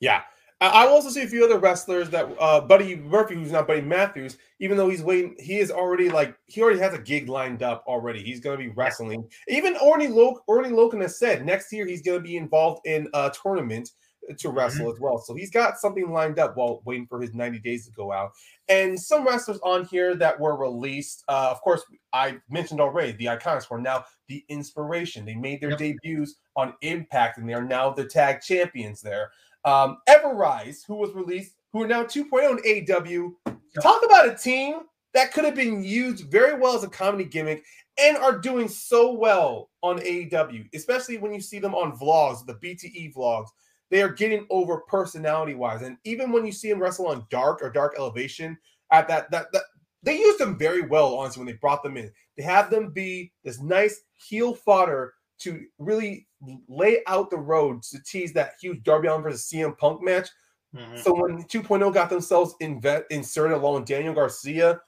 Yeah, 0.00 0.22
I 0.68 0.86
will 0.86 0.94
also 0.94 1.10
see 1.10 1.22
a 1.22 1.26
few 1.26 1.44
other 1.44 1.58
wrestlers 1.58 2.08
that 2.10 2.28
uh, 2.38 2.60
Buddy 2.60 2.96
Murphy, 2.96 3.34
who's 3.34 3.50
not 3.50 3.66
Buddy 3.66 3.80
Matthews, 3.80 4.38
even 4.60 4.76
though 4.76 4.88
he's 4.88 5.02
waiting, 5.02 5.34
he 5.38 5.58
is 5.58 5.70
already 5.70 6.08
like 6.08 6.36
he 6.46 6.62
already 6.62 6.78
has 6.78 6.94
a 6.94 6.98
gig 6.98 7.28
lined 7.28 7.62
up 7.62 7.84
already. 7.86 8.22
He's 8.22 8.40
going 8.40 8.58
to 8.58 8.64
be 8.64 8.70
wrestling. 8.70 9.28
Even 9.48 9.74
Orny 9.74 10.08
Lok, 10.08 10.42
Oney 10.48 10.70
Lorcan 10.70 11.02
has 11.02 11.18
said 11.18 11.44
next 11.44 11.72
year 11.72 11.86
he's 11.86 12.02
going 12.02 12.18
to 12.18 12.22
be 12.22 12.36
involved 12.36 12.86
in 12.86 13.08
a 13.12 13.32
tournament 13.42 13.90
to 14.38 14.50
wrestle 14.50 14.86
mm-hmm. 14.86 14.94
as 14.94 15.00
well. 15.00 15.18
So 15.18 15.34
he's 15.34 15.50
got 15.50 15.78
something 15.78 16.10
lined 16.10 16.38
up 16.38 16.56
while 16.56 16.80
waiting 16.84 17.06
for 17.06 17.20
his 17.20 17.34
90 17.34 17.58
days 17.60 17.86
to 17.86 17.92
go 17.92 18.12
out. 18.12 18.30
And 18.68 18.98
some 18.98 19.26
wrestlers 19.26 19.58
on 19.62 19.84
here 19.86 20.14
that 20.16 20.38
were 20.38 20.56
released, 20.56 21.24
uh, 21.28 21.48
of 21.50 21.60
course, 21.60 21.82
I 22.12 22.38
mentioned 22.48 22.80
already 22.80 23.12
the 23.12 23.26
Iconics 23.26 23.70
were 23.70 23.80
now 23.80 24.04
the 24.28 24.44
inspiration. 24.48 25.24
They 25.24 25.34
made 25.34 25.60
their 25.60 25.70
yep. 25.70 25.78
debuts 25.78 26.36
on 26.56 26.74
Impact 26.82 27.38
and 27.38 27.48
they 27.48 27.54
are 27.54 27.64
now 27.64 27.90
the 27.90 28.04
tag 28.04 28.40
champions 28.40 29.00
there. 29.00 29.30
Um, 29.64 29.98
Ever-Rise, 30.06 30.84
who 30.86 30.96
was 30.96 31.12
released, 31.12 31.54
who 31.72 31.82
are 31.82 31.86
now 31.86 32.04
2.0 32.04 32.64
in 32.64 32.92
AW. 32.92 33.52
Talk 33.80 34.04
about 34.04 34.28
a 34.28 34.34
team 34.34 34.80
that 35.14 35.32
could 35.32 35.44
have 35.44 35.54
been 35.54 35.82
used 35.82 36.30
very 36.30 36.58
well 36.58 36.76
as 36.76 36.84
a 36.84 36.88
comedy 36.88 37.24
gimmick 37.24 37.64
and 37.98 38.16
are 38.16 38.38
doing 38.38 38.68
so 38.68 39.12
well 39.12 39.70
on 39.82 39.98
AEW, 39.98 40.68
especially 40.74 41.18
when 41.18 41.32
you 41.32 41.40
see 41.40 41.58
them 41.58 41.74
on 41.74 41.96
vlogs, 41.96 42.44
the 42.46 42.54
BTE 42.54 43.14
vlogs. 43.14 43.48
They 43.90 44.02
are 44.02 44.12
getting 44.12 44.46
over 44.48 44.78
personality 44.88 45.54
wise. 45.54 45.82
And 45.82 45.98
even 46.04 46.32
when 46.32 46.46
you 46.46 46.52
see 46.52 46.70
them 46.70 46.80
wrestle 46.80 47.08
on 47.08 47.26
Dark 47.30 47.62
or 47.62 47.70
Dark 47.70 47.94
Elevation, 47.98 48.56
at 48.90 49.08
that, 49.08 49.30
that, 49.30 49.46
that 49.52 49.62
they 50.02 50.18
used 50.18 50.38
them 50.38 50.58
very 50.58 50.82
well, 50.82 51.14
honestly, 51.14 51.40
when 51.40 51.46
they 51.46 51.58
brought 51.58 51.82
them 51.82 51.96
in. 51.96 52.10
They 52.36 52.42
have 52.42 52.70
them 52.70 52.90
be 52.90 53.32
this 53.44 53.60
nice 53.60 54.00
heel 54.14 54.54
fodder 54.54 55.14
to 55.40 55.64
really 55.78 56.26
lay 56.68 56.98
out 57.06 57.30
the 57.30 57.36
road 57.36 57.82
to 57.84 58.02
tease 58.02 58.32
that 58.32 58.54
huge 58.60 58.82
Darby 58.82 59.08
Allin 59.08 59.22
versus 59.22 59.48
CM 59.50 59.76
Punk 59.78 60.02
match. 60.02 60.28
Mm-hmm. 60.74 60.98
So 60.98 61.14
when 61.14 61.42
2.0 61.44 61.92
got 61.92 62.10
themselves 62.10 62.54
invet, 62.62 63.04
inserted 63.10 63.56
along 63.56 63.74
with 63.74 63.84
Daniel 63.86 64.14
Garcia, 64.14 64.80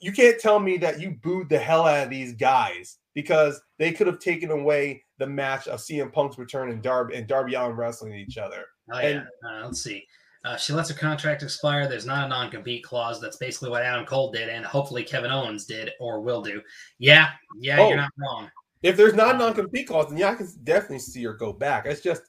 you 0.00 0.12
can't 0.12 0.40
tell 0.40 0.58
me 0.58 0.76
that 0.78 1.00
you 1.00 1.16
booed 1.22 1.48
the 1.48 1.58
hell 1.58 1.86
out 1.86 2.04
of 2.04 2.10
these 2.10 2.34
guys 2.34 2.98
because 3.14 3.60
they 3.78 3.92
could 3.92 4.06
have 4.06 4.18
taken 4.18 4.50
away 4.50 5.04
the 5.18 5.26
match 5.26 5.68
of 5.68 5.80
CM 5.80 6.12
Punk's 6.12 6.38
return 6.38 6.70
and 6.70 6.82
Darby 6.82 7.14
and 7.14 7.26
Darby 7.26 7.54
Allin 7.54 7.76
wrestling 7.76 8.14
each 8.14 8.36
other. 8.36 8.64
Oh, 8.92 8.98
and, 8.98 9.26
yeah. 9.44 9.60
Uh, 9.60 9.64
let's 9.66 9.82
see. 9.82 10.04
Uh, 10.44 10.56
she 10.56 10.72
lets 10.72 10.90
her 10.90 10.96
contract 10.96 11.42
expire. 11.44 11.86
There's 11.86 12.06
not 12.06 12.26
a 12.26 12.28
non-compete 12.28 12.82
clause. 12.82 13.20
That's 13.20 13.36
basically 13.36 13.70
what 13.70 13.84
Adam 13.84 14.04
Cole 14.04 14.32
did, 14.32 14.48
and 14.48 14.64
hopefully 14.64 15.04
Kevin 15.04 15.30
Owens 15.30 15.66
did 15.66 15.92
or 16.00 16.20
will 16.20 16.42
do. 16.42 16.60
Yeah, 16.98 17.30
yeah, 17.60 17.78
oh, 17.78 17.88
you're 17.88 17.96
not 17.96 18.10
wrong. 18.18 18.50
If 18.82 18.96
there's 18.96 19.14
not 19.14 19.36
a 19.36 19.38
non-compete 19.38 19.86
clause, 19.86 20.08
then 20.08 20.18
yeah, 20.18 20.30
I 20.30 20.34
can 20.34 20.48
definitely 20.64 20.98
see 20.98 21.22
her 21.24 21.34
go 21.34 21.52
back. 21.52 21.86
It's 21.86 22.00
just 22.00 22.22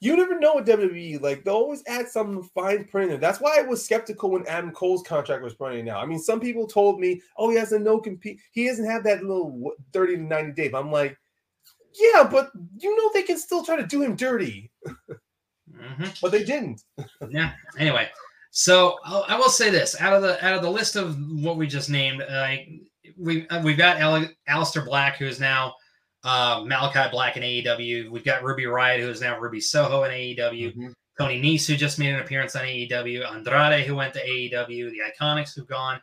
you 0.00 0.16
never 0.16 0.38
know 0.38 0.56
with 0.56 0.66
WWE. 0.66 1.20
Like 1.20 1.44
they 1.44 1.50
always 1.50 1.82
add 1.86 2.08
some 2.08 2.44
fine 2.54 2.84
print. 2.84 3.12
And 3.12 3.22
that's 3.22 3.40
why 3.40 3.58
I 3.58 3.62
was 3.62 3.84
skeptical 3.84 4.30
when 4.30 4.46
Adam 4.46 4.70
Cole's 4.70 5.02
contract 5.02 5.42
was 5.42 5.58
running 5.58 5.84
now. 5.84 5.98
I 5.98 6.06
mean, 6.06 6.20
some 6.20 6.40
people 6.40 6.66
told 6.66 7.00
me, 7.00 7.20
oh, 7.36 7.50
he 7.50 7.56
has 7.56 7.72
a 7.72 7.78
no 7.78 7.98
compete. 7.98 8.40
He 8.52 8.68
doesn't 8.68 8.88
have 8.88 9.02
that 9.04 9.22
little 9.22 9.72
30 9.92 10.16
to 10.16 10.22
90 10.22 10.52
day. 10.52 10.68
But 10.68 10.80
I'm 10.80 10.92
like, 10.92 11.18
yeah, 11.94 12.28
but 12.30 12.50
you 12.78 12.96
know 12.96 13.10
they 13.12 13.22
can 13.22 13.38
still 13.38 13.64
try 13.64 13.76
to 13.76 13.86
do 13.86 14.02
him 14.02 14.14
dirty. 14.14 14.70
mm-hmm. 14.86 16.04
But 16.22 16.30
they 16.30 16.44
didn't. 16.44 16.82
yeah. 17.28 17.52
Anyway, 17.76 18.08
so 18.50 18.98
I'll, 19.04 19.24
I 19.26 19.36
will 19.36 19.48
say 19.48 19.70
this: 19.70 20.00
out 20.00 20.12
of 20.12 20.22
the 20.22 20.44
out 20.44 20.54
of 20.54 20.62
the 20.62 20.70
list 20.70 20.94
of 20.96 21.16
what 21.42 21.56
we 21.56 21.66
just 21.66 21.90
named, 21.90 22.22
uh, 22.22 22.56
we 23.16 23.48
uh, 23.48 23.62
we've 23.62 23.78
got 23.78 24.00
Ale- 24.00 24.28
Aleister 24.48 24.84
Black, 24.84 25.16
who 25.16 25.26
is 25.26 25.40
now 25.40 25.74
uh, 26.24 26.64
Malachi 26.66 27.10
Black 27.10 27.36
in 27.36 27.42
AEW. 27.42 28.10
We've 28.10 28.24
got 28.24 28.42
Ruby 28.42 28.64
Riott, 28.64 29.00
who 29.00 29.08
is 29.08 29.20
now 29.20 29.38
Ruby 29.38 29.60
Soho 29.60 30.04
in 30.04 30.10
AEW. 30.10 30.36
Mm-hmm. 30.38 30.88
Tony 31.18 31.40
Nese, 31.40 31.66
who 31.66 31.76
just 31.76 31.98
made 31.98 32.14
an 32.14 32.20
appearance 32.20 32.54
on 32.54 32.64
AEW. 32.64 33.30
Andrade, 33.30 33.84
who 33.84 33.96
went 33.96 34.14
to 34.14 34.24
AEW. 34.24 34.90
The 34.90 35.00
Iconics, 35.20 35.54
who've 35.54 35.66
gone 35.66 36.00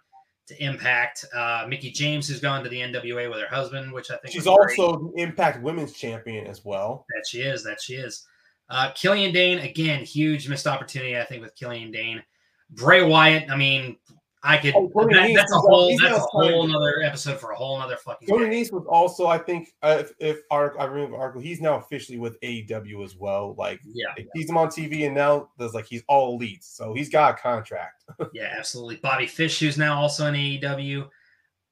to 0.47 0.63
Impact. 0.63 1.25
Uh, 1.33 1.65
Mickie 1.67 1.91
James, 1.91 2.27
who's 2.27 2.39
gone 2.39 2.63
to 2.63 2.69
the 2.69 2.79
NWA 2.79 3.29
with 3.29 3.39
her 3.39 3.47
husband, 3.47 3.93
which 3.93 4.11
I 4.11 4.17
think 4.17 4.33
she's 4.33 4.47
also 4.47 5.11
Impact 5.15 5.63
Women's 5.63 5.93
Champion 5.93 6.47
as 6.47 6.63
well. 6.63 7.05
That 7.09 7.25
she 7.27 7.41
is. 7.41 7.63
That 7.63 7.81
she 7.81 7.95
is. 7.95 8.25
Uh, 8.69 8.91
Killian 8.95 9.31
Dain, 9.31 9.59
again, 9.59 10.03
huge 10.03 10.49
missed 10.49 10.67
opportunity, 10.67 11.17
I 11.17 11.23
think, 11.23 11.43
with 11.43 11.55
Killian 11.55 11.91
Dain. 11.91 12.23
Bray 12.71 13.03
Wyatt, 13.03 13.49
I 13.49 13.55
mean, 13.55 13.97
I 14.45 14.57
could. 14.57 14.75
Oh, 14.75 14.91
that, 14.93 15.31
that's 15.35 15.51
a 15.51 15.57
whole. 15.57 15.97
That's 15.99 16.17
a 16.17 16.19
whole 16.19 16.65
another 16.65 17.01
episode 17.03 17.39
for 17.39 17.51
a 17.51 17.55
whole 17.55 17.77
another 17.77 17.97
fucking. 17.97 18.27
Tony 18.27 18.45
Nese 18.45 18.71
was 18.71 18.85
also, 18.87 19.25
I 19.25 19.39
think, 19.39 19.73
uh, 19.81 19.97
if, 20.01 20.11
if 20.19 20.41
Ark, 20.51 20.75
I 20.79 20.85
remember 20.85 21.17
Ark, 21.17 21.41
he's 21.41 21.61
now 21.61 21.77
officially 21.77 22.19
with 22.19 22.39
AEW 22.41 23.03
as 23.03 23.15
well. 23.15 23.55
Like, 23.57 23.81
yeah, 23.83 24.13
he's 24.35 24.47
him 24.47 24.57
on 24.57 24.67
TV, 24.67 25.07
and 25.07 25.15
now 25.15 25.49
there's 25.57 25.73
like 25.73 25.87
he's 25.87 26.03
all 26.07 26.35
elite, 26.35 26.63
so 26.63 26.93
he's 26.93 27.09
got 27.09 27.33
a 27.33 27.37
contract. 27.37 28.03
yeah, 28.33 28.53
absolutely. 28.55 28.97
Bobby 28.97 29.25
Fish, 29.25 29.59
who's 29.59 29.79
now 29.79 29.99
also 29.99 30.27
in 30.27 30.35
AEW. 30.35 31.09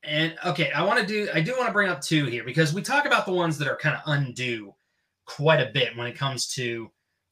And 0.03 0.35
okay, 0.43 0.71
I 0.71 0.83
want 0.83 0.99
to 0.99 1.05
do. 1.05 1.29
I 1.31 1.41
do 1.41 1.53
want 1.55 1.67
to 1.67 1.73
bring 1.73 1.89
up 1.89 2.01
two 2.01 2.25
here 2.25 2.43
because 2.43 2.73
we 2.73 2.81
talk 2.81 3.05
about 3.05 3.27
the 3.27 3.33
ones 3.33 3.59
that 3.59 3.67
are 3.67 3.77
kind 3.77 3.95
of 3.95 4.01
undue 4.07 4.73
quite 5.25 5.59
a 5.59 5.71
bit 5.71 5.95
when 5.95 6.07
it 6.07 6.17
comes 6.17 6.47
to 6.55 6.89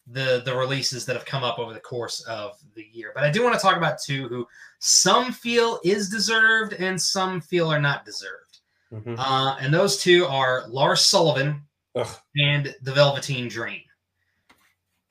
the 0.07 0.41
the 0.45 0.55
releases 0.55 1.05
that 1.05 1.15
have 1.15 1.25
come 1.25 1.43
up 1.43 1.59
over 1.59 1.73
the 1.73 1.79
course 1.79 2.21
of 2.21 2.57
the 2.75 2.87
year. 2.91 3.11
But 3.13 3.23
I 3.23 3.31
do 3.31 3.43
want 3.43 3.55
to 3.55 3.61
talk 3.61 3.77
about 3.77 4.01
two 4.01 4.27
who 4.27 4.47
some 4.79 5.31
feel 5.31 5.79
is 5.83 6.09
deserved 6.09 6.73
and 6.73 6.99
some 6.99 7.41
feel 7.41 7.71
are 7.71 7.81
not 7.81 8.05
deserved. 8.05 8.59
Mm-hmm. 8.91 9.15
Uh, 9.17 9.57
and 9.57 9.73
those 9.73 9.97
two 10.01 10.25
are 10.25 10.67
Lars 10.67 11.05
Sullivan 11.05 11.61
Ugh. 11.95 12.07
and 12.37 12.75
the 12.81 12.91
Velveteen 12.91 13.47
Dream. 13.47 13.81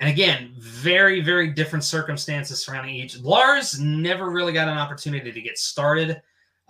And 0.01 0.09
again, 0.09 0.55
very, 0.59 1.21
very 1.21 1.49
different 1.49 1.85
circumstances 1.85 2.65
surrounding 2.65 2.95
each. 2.95 3.21
Lars 3.21 3.79
never 3.79 4.31
really 4.31 4.53
got 4.53 4.69
an 4.69 4.79
opportunity 4.79 5.31
to 5.31 5.41
get 5.43 5.59
started 5.59 6.21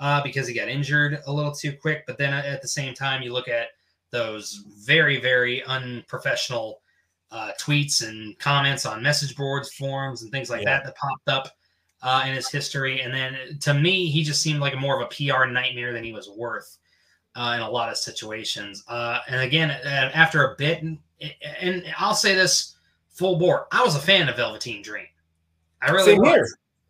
uh, 0.00 0.20
because 0.22 0.48
he 0.48 0.54
got 0.54 0.68
injured 0.68 1.20
a 1.26 1.32
little 1.32 1.52
too 1.52 1.72
quick. 1.72 2.04
But 2.06 2.18
then 2.18 2.32
at 2.32 2.60
the 2.60 2.68
same 2.68 2.92
time, 2.92 3.22
you 3.22 3.32
look 3.32 3.46
at 3.48 3.68
those 4.10 4.64
very, 4.84 5.20
very 5.20 5.62
unprofessional 5.64 6.79
uh, 7.32 7.52
tweets 7.60 8.06
and 8.06 8.38
comments 8.38 8.86
on 8.86 9.02
message 9.02 9.36
boards, 9.36 9.72
forums, 9.74 10.22
and 10.22 10.30
things 10.30 10.50
like 10.50 10.62
yeah. 10.62 10.78
that 10.78 10.84
that 10.84 10.96
popped 10.96 11.28
up 11.28 11.56
uh, 12.02 12.24
in 12.26 12.34
his 12.34 12.48
history. 12.48 13.02
And 13.02 13.12
then 13.12 13.58
to 13.60 13.74
me, 13.74 14.06
he 14.06 14.22
just 14.22 14.42
seemed 14.42 14.60
like 14.60 14.74
a 14.74 14.76
more 14.76 15.00
of 15.00 15.06
a 15.06 15.14
PR 15.14 15.46
nightmare 15.46 15.92
than 15.92 16.04
he 16.04 16.12
was 16.12 16.28
worth 16.30 16.78
uh, 17.36 17.54
in 17.56 17.62
a 17.62 17.70
lot 17.70 17.90
of 17.90 17.96
situations. 17.96 18.84
Uh, 18.88 19.20
and 19.28 19.40
again, 19.40 19.70
after 19.70 20.52
a 20.52 20.56
bit, 20.56 20.82
and, 20.82 20.98
and, 21.60 21.84
I'll 21.98 22.14
say 22.14 22.34
this 22.34 22.76
full 23.10 23.38
bore, 23.38 23.66
I 23.72 23.82
was 23.82 23.96
a 23.96 24.00
fan 24.00 24.28
of 24.28 24.36
Velveteen 24.36 24.82
Dream. 24.82 25.06
I 25.82 25.90
really 25.90 26.12
Same 26.12 26.20
was. 26.20 26.32
Here. 26.32 26.46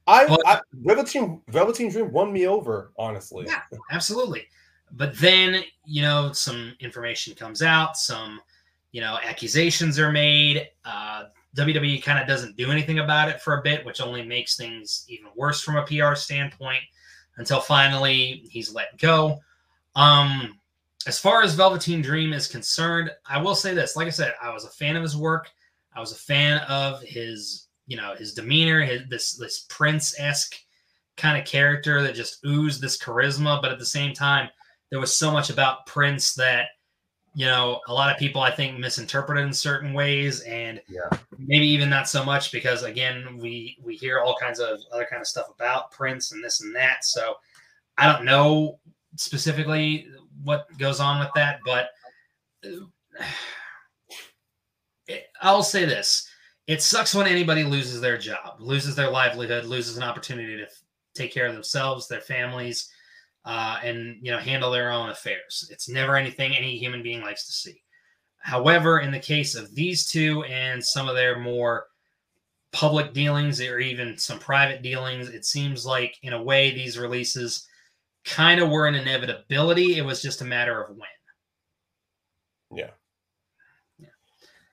I, 0.07 0.27
but, 0.27 0.41
I 0.47 0.61
Velveteen 0.73 1.41
Velveteen 1.49 1.91
Dream 1.91 2.11
won 2.11 2.33
me 2.33 2.47
over, 2.47 2.93
honestly. 2.97 3.45
Yeah, 3.47 3.61
absolutely. 3.91 4.47
But 4.93 5.17
then 5.19 5.63
you 5.85 6.03
know 6.03 6.33
some 6.33 6.75
information 6.81 7.35
comes 7.35 7.63
out, 7.63 7.97
some 7.97 8.41
you 8.93 9.01
know, 9.01 9.19
accusations 9.23 9.99
are 9.99 10.13
made. 10.13 10.69
Uh, 10.85 11.25
WWE 11.57 12.03
kind 12.03 12.19
of 12.19 12.29
doesn't 12.29 12.57
do 12.57 12.71
anything 12.71 13.01
about 13.01 13.29
it 13.29 13.41
for 13.41 13.59
a 13.59 13.63
bit, 13.63 13.85
which 13.85 14.01
only 14.01 14.23
makes 14.23 14.57
things 14.57 15.05
even 15.09 15.27
worse 15.37 15.61
from 15.63 15.77
a 15.77 15.85
PR 15.85 16.15
standpoint 16.15 16.83
until 17.37 17.61
finally 17.61 18.45
he's 18.51 18.73
let 18.73 18.99
go. 18.99 19.39
Um, 19.97 20.61
as 21.07 21.19
far 21.19 21.43
as 21.43 21.55
Velveteen 21.55 22.03
Dream 22.03 22.33
is 22.33 22.47
concerned, 22.47 23.11
I 23.27 23.41
will 23.41 23.55
say 23.55 23.75
this. 23.75 23.97
Like 23.97 24.07
I 24.07 24.11
said, 24.11 24.35
I 24.41 24.53
was 24.53 24.65
a 24.65 24.71
fan 24.71 24.97
of 24.97 25.03
his 25.03 25.17
work. 25.17 25.51
I 25.95 26.01
was 26.01 26.13
a 26.13 26.17
fan 26.17 26.59
of 26.69 27.03
his, 27.03 27.69
you 27.87 27.97
know, 27.97 28.15
his 28.15 28.35
demeanor, 28.35 28.83
his 28.83 29.03
this 29.09 29.33
this 29.33 29.67
prince 29.69 30.19
esque 30.21 30.55
kind 31.17 31.39
of 31.39 31.47
character 31.47 32.03
that 32.03 32.15
just 32.15 32.45
oozed 32.45 32.81
this 32.81 32.99
charisma. 32.99 33.61
But 33.61 33.73
at 33.73 33.79
the 33.79 33.87
same 33.87 34.13
time, 34.13 34.51
there 34.91 35.01
was 35.01 35.17
so 35.17 35.31
much 35.31 35.51
about 35.51 35.87
Prince 35.87 36.35
that 36.35 36.67
you 37.35 37.47
know, 37.47 37.81
a 37.87 37.95
lot 37.95 38.13
of 38.13 38.19
people 38.19 38.41
I 38.41 38.51
think 38.51 38.79
misinterpret 38.79 39.39
in 39.39 39.53
certain 39.53 39.93
ways, 39.93 40.41
and 40.41 40.81
yeah. 40.89 41.09
maybe 41.39 41.67
even 41.69 41.89
not 41.89 42.09
so 42.09 42.25
much 42.25 42.51
because 42.51 42.83
again, 42.83 43.39
we 43.39 43.79
we 43.83 43.97
hear 43.97 44.21
all 44.21 44.37
kinds 44.37 44.59
of 44.59 44.81
other 44.93 45.07
kind 45.09 45.21
of 45.21 45.29
stuff 45.29 45.49
about 45.55 45.93
Prince 45.93 46.33
and 46.33 46.43
this 46.43 46.61
and 46.61 46.75
that. 46.75 47.05
So 47.05 47.37
I 47.99 48.13
don't 48.13 48.25
know 48.25 48.81
specifically 49.17 50.09
what 50.43 50.67
goes 50.79 50.99
on 50.99 51.21
with 51.21 51.31
that, 51.35 51.61
but 51.65 51.91
uh, 52.65 53.25
I'll 55.41 55.63
say 55.63 55.85
this: 55.85 56.29
it 56.67 56.83
sucks 56.83 57.15
when 57.15 57.29
anybody 57.29 57.63
loses 57.63 58.01
their 58.01 58.19
job, 58.19 58.57
loses 58.59 58.97
their 58.97 59.11
livelihood, 59.11 59.67
loses 59.67 59.97
an 59.97 60.03
opportunity 60.03 60.57
to 60.57 60.67
take 61.15 61.33
care 61.33 61.47
of 61.47 61.55
themselves, 61.55 62.09
their 62.09 62.21
families 62.21 62.91
uh, 63.45 63.79
and 63.83 64.19
you 64.23 64.31
know 64.31 64.39
handle 64.39 64.71
their 64.71 64.91
own 64.91 65.11
affairs. 65.11 65.69
It's 65.71 65.89
never 65.89 66.17
anything 66.17 66.55
any 66.55 66.77
human 66.77 67.03
being 67.03 67.23
likes 67.23 67.47
to 67.47 67.53
see. 67.53 67.83
However, 68.39 69.01
in 69.01 69.11
the 69.11 69.19
case 69.19 69.55
of 69.55 69.75
these 69.75 70.11
two 70.11 70.43
and 70.45 70.85
some 70.85 71.09
of 71.09 71.15
their 71.15 71.39
more 71.39 71.87
public 72.73 73.13
dealings 73.13 73.61
or 73.61 73.79
even 73.79 74.17
some 74.17 74.39
private 74.39 74.83
dealings, 74.83 75.29
it 75.29 75.45
seems 75.45 75.85
like 75.85 76.17
in 76.23 76.33
a 76.33 76.43
way 76.43 76.71
these 76.71 76.99
releases 76.99 77.67
kind 78.25 78.61
of 78.61 78.71
were 78.71 78.87
an 78.87 78.95
inevitability. 78.95 79.97
It 79.97 80.05
was 80.05 80.23
just 80.23 80.41
a 80.41 80.45
matter 80.45 80.81
of 80.81 80.97
when. 80.97 81.09
Yeah. 82.73 82.91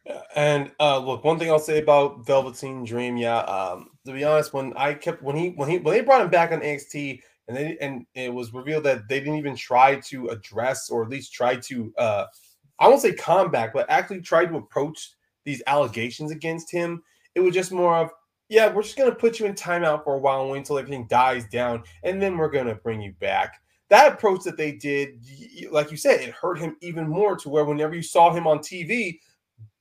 Yeah. 0.06 0.22
And 0.36 0.72
uh, 0.80 1.00
look, 1.00 1.24
one 1.24 1.40
thing 1.40 1.50
I'll 1.50 1.60
say 1.60 1.80
about 1.80 2.26
Velveteen 2.26 2.86
Dream, 2.86 3.18
yeah. 3.18 3.40
Um, 3.40 3.90
to 4.06 4.14
be 4.14 4.24
honest, 4.24 4.54
when 4.54 4.74
I 4.78 4.94
kept 4.94 5.22
when 5.22 5.36
he 5.36 5.50
when 5.50 5.70
he 5.70 5.80
when 5.80 5.94
they 5.94 6.02
brought 6.02 6.22
him 6.22 6.30
back 6.30 6.52
on 6.52 6.62
NXT, 6.62 7.22
and 7.48 7.58
they 7.58 7.78
and 7.80 8.06
it 8.14 8.34
was 8.34 8.54
revealed 8.54 8.84
that 8.84 9.08
they 9.08 9.20
didn't 9.20 9.38
even 9.38 9.56
try 9.56 9.96
to 9.96 10.28
address 10.28 10.90
or 10.90 11.04
at 11.04 11.10
least 11.10 11.34
try 11.34 11.56
to 11.56 11.94
uh 11.98 12.26
I 12.80 12.88
won't 12.88 13.02
say 13.02 13.14
combat, 13.14 13.72
but 13.74 13.90
actually 13.90 14.22
try 14.22 14.46
to 14.46 14.58
approach 14.58 15.14
these 15.46 15.64
allegations 15.66 16.32
against 16.32 16.72
him. 16.72 17.02
It 17.34 17.40
was 17.40 17.56
just 17.56 17.72
more 17.72 17.96
of, 17.96 18.12
yeah, 18.50 18.72
we're 18.72 18.84
just 18.84 18.98
gonna 18.98 19.16
put 19.16 19.40
you 19.40 19.46
in 19.46 19.54
timeout 19.54 20.04
for 20.04 20.16
a 20.16 20.20
while 20.20 20.42
and 20.42 20.52
wait 20.52 20.60
until 20.60 20.78
everything 20.78 21.08
dies 21.08 21.46
down, 21.48 21.84
and 22.04 22.22
then 22.22 22.38
we're 22.38 22.52
gonna 22.52 22.76
bring 22.76 23.02
you 23.02 23.14
back. 23.20 23.56
That 23.90 24.14
approach 24.14 24.44
that 24.44 24.58
they 24.58 24.74
did, 24.74 25.22
like 25.72 25.92
you 25.92 25.98
said, 25.98 26.20
it 26.20 26.34
hurt 26.34 26.60
him 26.60 26.76
even 26.82 27.08
more 27.08 27.38
to 27.38 27.50
where 27.50 27.64
whenever 27.64 27.96
you 27.96 28.04
saw 28.04 28.34
him 28.34 28.46
on 28.46 28.60
TV, 28.60 29.20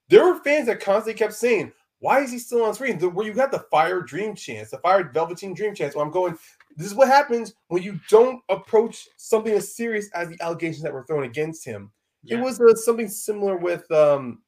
there 0.09 0.25
were 0.25 0.41
fans 0.43 0.67
that 0.67 0.81
constantly 0.81 1.19
kept 1.19 1.35
saying, 1.35 1.73
why 1.99 2.21
is 2.21 2.31
he 2.31 2.39
still 2.39 2.63
on 2.63 2.75
screen? 2.75 2.99
Where 3.01 3.27
you 3.27 3.33
got 3.33 3.51
the 3.51 3.67
fire 3.71 4.01
dream 4.01 4.35
chance, 4.35 4.71
the 4.71 4.79
fire 4.79 5.11
velveteen 5.13 5.55
dream 5.55 5.75
chance. 5.75 5.95
Well, 5.95 6.05
I'm 6.05 6.13
going, 6.13 6.39
this 6.77 6.87
is 6.87 6.95
what 6.95 7.09
happens 7.09 7.55
when 7.69 7.83
you 7.83 7.99
don't 8.11 8.41
approach 8.49 9.09
something 9.17 9.53
as 9.53 9.75
serious 9.75 10.09
as 10.15 10.29
the 10.29 10.37
allegations 10.41 10.83
that 10.83 10.93
were 10.93 11.05
thrown 11.07 11.25
against 11.25 11.65
him. 11.65 11.91
Yeah. 12.23 12.39
It 12.39 12.43
was 12.43 12.61
uh, 12.61 12.75
something 12.75 13.09
similar 13.09 13.57
with, 13.57 13.91
um, 13.91 14.43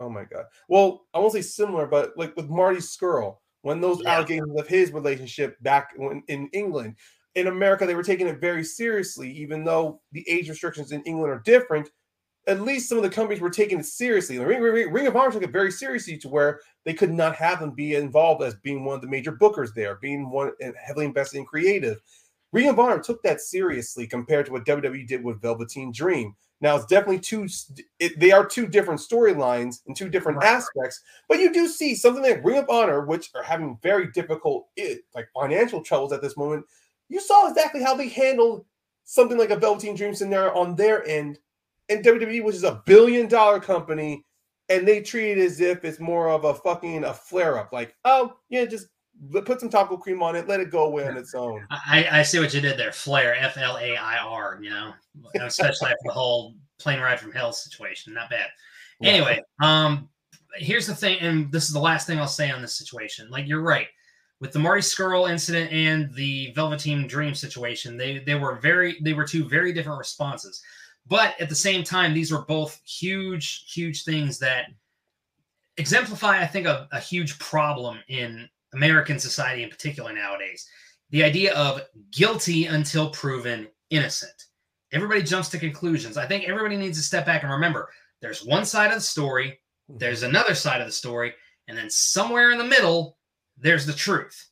oh 0.00 0.08
my 0.08 0.24
god. 0.24 0.44
Well, 0.68 1.06
I 1.12 1.18
won't 1.18 1.32
say 1.32 1.42
similar, 1.42 1.86
but 1.86 2.12
like 2.16 2.34
with 2.36 2.48
Marty 2.48 2.78
Scurll, 2.78 3.38
when 3.62 3.80
those 3.80 4.00
yeah. 4.02 4.16
allegations 4.16 4.58
of 4.58 4.66
his 4.68 4.92
relationship 4.92 5.56
back 5.62 5.90
when, 5.96 6.22
in 6.28 6.48
England, 6.52 6.96
in 7.34 7.48
America, 7.48 7.84
they 7.84 7.94
were 7.94 8.02
taking 8.02 8.28
it 8.28 8.40
very 8.40 8.64
seriously, 8.64 9.30
even 9.32 9.64
though 9.64 10.00
the 10.12 10.24
age 10.28 10.48
restrictions 10.48 10.92
in 10.92 11.02
England 11.02 11.32
are 11.32 11.42
different 11.44 11.90
at 12.46 12.60
least 12.60 12.88
some 12.88 12.98
of 12.98 13.04
the 13.04 13.10
companies 13.10 13.40
were 13.40 13.50
taking 13.50 13.80
it 13.80 13.86
seriously. 13.86 14.38
The 14.38 14.46
Ring, 14.46 14.60
Ring, 14.60 14.92
Ring, 14.92 15.06
of 15.06 15.16
Honor 15.16 15.32
took 15.32 15.42
it 15.42 15.50
very 15.50 15.72
seriously 15.72 16.16
to 16.18 16.28
where 16.28 16.60
they 16.84 16.94
could 16.94 17.12
not 17.12 17.34
have 17.36 17.60
them 17.60 17.72
be 17.72 17.94
involved 17.94 18.42
as 18.42 18.54
being 18.54 18.84
one 18.84 18.94
of 18.94 19.00
the 19.00 19.08
major 19.08 19.32
bookers 19.32 19.74
there, 19.74 19.96
being 19.96 20.30
one 20.30 20.52
heavily 20.80 21.06
invested 21.06 21.38
in 21.38 21.44
creative. 21.44 22.00
Ring 22.52 22.68
of 22.68 22.78
Honor 22.78 23.00
took 23.00 23.22
that 23.22 23.40
seriously 23.40 24.06
compared 24.06 24.46
to 24.46 24.52
what 24.52 24.64
WWE 24.64 25.06
did 25.06 25.24
with 25.24 25.42
Velveteen 25.42 25.90
Dream. 25.92 26.34
Now 26.60 26.76
it's 26.76 26.86
definitely 26.86 27.18
two; 27.18 27.48
it, 27.98 28.18
they 28.18 28.30
are 28.30 28.46
two 28.46 28.66
different 28.66 29.00
storylines 29.00 29.80
and 29.86 29.96
two 29.96 30.08
different 30.08 30.38
right. 30.38 30.46
aspects. 30.46 31.02
But 31.28 31.40
you 31.40 31.52
do 31.52 31.68
see 31.68 31.94
something 31.94 32.22
like 32.22 32.44
Ring 32.44 32.58
of 32.58 32.70
Honor, 32.70 33.04
which 33.04 33.30
are 33.34 33.42
having 33.42 33.78
very 33.82 34.10
difficult, 34.12 34.68
like 35.14 35.28
financial 35.34 35.82
troubles 35.82 36.12
at 36.12 36.22
this 36.22 36.36
moment. 36.36 36.64
You 37.08 37.20
saw 37.20 37.48
exactly 37.48 37.82
how 37.82 37.94
they 37.94 38.08
handled 38.08 38.64
something 39.04 39.36
like 39.36 39.50
a 39.50 39.56
Velveteen 39.56 39.96
Dream 39.96 40.14
scenario 40.14 40.54
on 40.54 40.76
their 40.76 41.06
end 41.06 41.38
and 41.88 42.04
WWE, 42.04 42.44
which 42.44 42.56
is 42.56 42.64
a 42.64 42.82
billion 42.86 43.28
dollar 43.28 43.60
company, 43.60 44.24
and 44.68 44.86
they 44.86 45.00
treat 45.00 45.32
it 45.32 45.38
as 45.38 45.60
if 45.60 45.84
it's 45.84 46.00
more 46.00 46.30
of 46.30 46.44
a 46.44 46.54
fucking 46.54 47.04
a 47.04 47.14
flare 47.14 47.58
up. 47.58 47.72
Like, 47.72 47.94
oh 48.04 48.34
yeah, 48.48 48.64
just 48.64 48.88
put 49.44 49.60
some 49.60 49.70
taco 49.70 49.96
cream 49.96 50.22
on 50.22 50.36
it, 50.36 50.48
let 50.48 50.60
it 50.60 50.70
go 50.70 50.84
away 50.84 51.06
on 51.06 51.16
its 51.16 51.34
own. 51.34 51.66
I, 51.70 52.06
I 52.10 52.22
see 52.22 52.38
what 52.38 52.52
you 52.52 52.60
did 52.60 52.78
there. 52.78 52.92
flare, 52.92 53.34
F 53.34 53.56
L 53.56 53.78
A 53.78 53.96
I 53.96 54.18
R. 54.18 54.58
You 54.60 54.70
know, 54.70 54.92
especially 55.40 55.88
after 55.88 55.98
the 56.04 56.12
whole 56.12 56.54
plane 56.78 57.00
ride 57.00 57.20
from 57.20 57.32
hell 57.32 57.52
situation. 57.52 58.14
Not 58.14 58.30
bad. 58.30 58.48
Yeah. 59.00 59.10
Anyway, 59.10 59.40
um, 59.62 60.08
here's 60.56 60.86
the 60.86 60.94
thing, 60.94 61.18
and 61.20 61.52
this 61.52 61.64
is 61.66 61.72
the 61.72 61.80
last 61.80 62.06
thing 62.06 62.18
I'll 62.18 62.26
say 62.26 62.50
on 62.50 62.62
this 62.62 62.76
situation. 62.76 63.30
Like 63.30 63.46
you're 63.46 63.62
right 63.62 63.88
with 64.40 64.52
the 64.52 64.58
Marty 64.58 64.82
Scurll 64.82 65.30
incident 65.30 65.72
and 65.72 66.12
the 66.14 66.52
Velveteen 66.54 67.06
Dream 67.06 67.34
situation. 67.34 67.96
They 67.96 68.18
they 68.18 68.34
were 68.34 68.56
very 68.56 68.98
they 69.02 69.12
were 69.12 69.24
two 69.24 69.48
very 69.48 69.72
different 69.72 69.98
responses, 69.98 70.62
but 71.08 71.40
at 71.40 71.48
the 71.48 71.54
same 71.54 71.84
time, 71.84 72.12
these 72.12 72.32
were 72.32 72.44
both 72.44 72.80
huge 72.84 73.72
huge 73.72 74.04
things 74.04 74.38
that 74.40 74.66
exemplify, 75.76 76.40
I 76.40 76.46
think, 76.46 76.66
a, 76.66 76.88
a 76.92 77.00
huge 77.00 77.38
problem 77.38 77.98
in 78.08 78.48
American 78.74 79.18
society 79.18 79.62
in 79.62 79.70
particular 79.70 80.12
nowadays. 80.12 80.68
The 81.10 81.22
idea 81.22 81.54
of 81.54 81.82
guilty 82.10 82.66
until 82.66 83.10
proven 83.10 83.68
innocent. 83.90 84.46
Everybody 84.92 85.22
jumps 85.22 85.48
to 85.50 85.58
conclusions. 85.58 86.16
I 86.16 86.26
think 86.26 86.44
everybody 86.44 86.76
needs 86.76 86.98
to 86.98 87.04
step 87.04 87.26
back 87.26 87.42
and 87.42 87.52
remember 87.52 87.90
there's 88.20 88.44
one 88.44 88.64
side 88.64 88.88
of 88.88 88.94
the 88.94 89.00
story, 89.00 89.58
mm-hmm. 89.90 89.98
there's 89.98 90.22
another 90.22 90.54
side 90.54 90.80
of 90.80 90.86
the 90.86 90.92
story, 90.92 91.34
and 91.68 91.76
then 91.76 91.90
somewhere 91.90 92.50
in 92.50 92.58
the 92.58 92.64
middle, 92.64 93.18
there's 93.58 93.86
the 93.86 93.92
truth. 93.92 94.50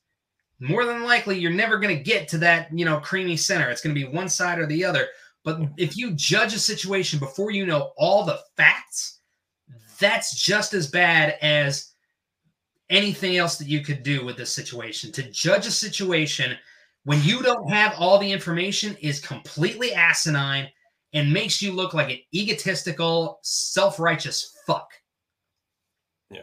More 0.61 0.84
than 0.84 1.02
likely, 1.02 1.38
you're 1.38 1.50
never 1.50 1.78
going 1.78 1.96
to 1.96 2.02
get 2.02 2.28
to 2.28 2.38
that, 2.38 2.68
you 2.76 2.84
know, 2.84 3.00
creamy 3.00 3.36
center. 3.36 3.70
It's 3.70 3.80
going 3.80 3.94
to 3.94 4.00
be 4.00 4.07
one 4.07 4.28
side 4.28 4.59
or 4.59 4.66
the 4.66 4.84
other. 4.84 5.09
But 5.45 5.61
if 5.76 5.97
you 5.97 6.12
judge 6.12 6.55
a 6.55 6.59
situation 6.59 7.18
before 7.18 7.51
you 7.51 7.66
know 7.66 7.92
all 7.97 8.24
the 8.24 8.40
facts, 8.57 9.20
that's 10.01 10.42
just 10.42 10.72
as 10.72 10.90
bad 10.90 11.36
as 11.42 11.92
anything 12.90 13.36
else 13.36 13.57
that 13.59 13.68
you 13.68 13.80
could 13.80 14.03
do 14.03 14.24
with 14.24 14.36
this 14.36 14.53
situation. 14.53 15.12
To 15.12 15.22
judge 15.30 15.66
a 15.66 15.70
situation 15.70 16.57
when 17.05 17.22
you 17.22 17.42
don't 17.42 17.70
have 17.70 17.95
all 17.99 18.18
the 18.18 18.32
information 18.32 18.97
is 19.01 19.20
completely 19.20 19.92
asinine 19.92 20.68
and 21.12 21.32
makes 21.32 21.61
you 21.62 21.72
look 21.72 21.95
like 21.95 22.11
an 22.11 22.18
egotistical, 22.34 23.38
self 23.42 24.01
righteous 24.01 24.57
fuck. 24.66 24.90
Yeah. 26.30 26.40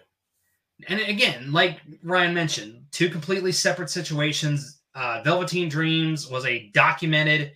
And 0.88 1.00
again, 1.02 1.52
like 1.52 1.82
Ryan 2.04 2.34
mentioned, 2.34 2.86
two 2.92 3.10
completely 3.10 3.52
separate 3.52 3.90
situations. 3.90 4.82
Uh, 4.94 5.22
Velveteen 5.24 5.70
Dreams 5.70 6.30
was 6.30 6.46
a 6.46 6.70
documented 6.74 7.54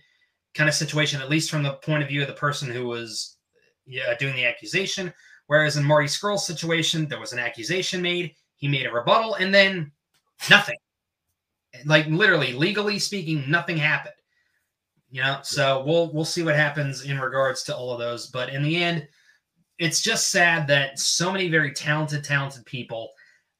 kind 0.56 0.68
of 0.68 0.74
situation, 0.74 1.20
at 1.20 1.30
least 1.30 1.50
from 1.50 1.62
the 1.62 1.74
point 1.74 2.02
of 2.02 2.08
view 2.08 2.22
of 2.22 2.28
the 2.28 2.34
person 2.34 2.70
who 2.70 2.86
was 2.86 3.36
yeah, 3.86 4.14
doing 4.18 4.34
the 4.34 4.46
accusation. 4.46 5.12
Whereas 5.46 5.76
in 5.76 5.84
Marty 5.84 6.08
Scurll's 6.08 6.46
situation, 6.46 7.06
there 7.06 7.20
was 7.20 7.32
an 7.32 7.38
accusation 7.38 8.02
made. 8.02 8.34
He 8.56 8.66
made 8.66 8.86
a 8.86 8.92
rebuttal 8.92 9.34
and 9.34 9.54
then 9.54 9.92
nothing. 10.50 10.76
Like 11.84 12.06
literally, 12.06 12.52
legally 12.52 12.98
speaking, 12.98 13.44
nothing 13.48 13.76
happened. 13.76 14.14
You 15.10 15.22
know, 15.22 15.38
so 15.42 15.84
we'll 15.86 16.12
we'll 16.12 16.24
see 16.24 16.42
what 16.42 16.56
happens 16.56 17.04
in 17.04 17.20
regards 17.20 17.62
to 17.64 17.76
all 17.76 17.92
of 17.92 18.00
those. 18.00 18.26
But 18.26 18.48
in 18.48 18.62
the 18.62 18.82
end, 18.82 19.06
it's 19.78 20.00
just 20.00 20.30
sad 20.30 20.66
that 20.68 20.98
so 20.98 21.30
many 21.30 21.48
very 21.48 21.72
talented, 21.72 22.24
talented 22.24 22.64
people 22.66 23.10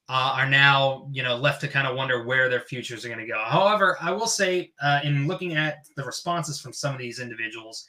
uh, 0.08 0.34
are 0.36 0.48
now, 0.48 1.08
you 1.10 1.22
know, 1.22 1.36
left 1.36 1.60
to 1.62 1.68
kind 1.68 1.86
of 1.86 1.96
wonder 1.96 2.24
where 2.24 2.48
their 2.48 2.60
futures 2.60 3.04
are 3.04 3.08
going 3.08 3.20
to 3.20 3.26
go. 3.26 3.42
However, 3.44 3.96
I 4.00 4.12
will 4.12 4.28
say, 4.28 4.72
uh, 4.80 5.00
in 5.02 5.26
looking 5.26 5.54
at 5.54 5.86
the 5.96 6.04
responses 6.04 6.60
from 6.60 6.72
some 6.72 6.94
of 6.94 7.00
these 7.00 7.18
individuals, 7.18 7.86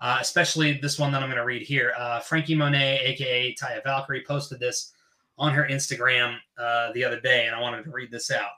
uh, 0.00 0.18
especially 0.20 0.78
this 0.78 0.98
one 0.98 1.12
that 1.12 1.22
I'm 1.22 1.28
going 1.28 1.38
to 1.38 1.44
read 1.44 1.62
here, 1.62 1.92
uh, 1.96 2.20
Franky 2.20 2.54
Monet, 2.54 3.00
aka 3.04 3.54
Taya 3.54 3.82
Valkyrie, 3.84 4.24
posted 4.26 4.58
this 4.58 4.92
on 5.38 5.54
her 5.54 5.66
Instagram 5.70 6.36
uh, 6.58 6.92
the 6.92 7.04
other 7.04 7.20
day, 7.20 7.46
and 7.46 7.54
I 7.54 7.60
wanted 7.60 7.84
to 7.84 7.90
read 7.90 8.10
this 8.10 8.30
out. 8.30 8.50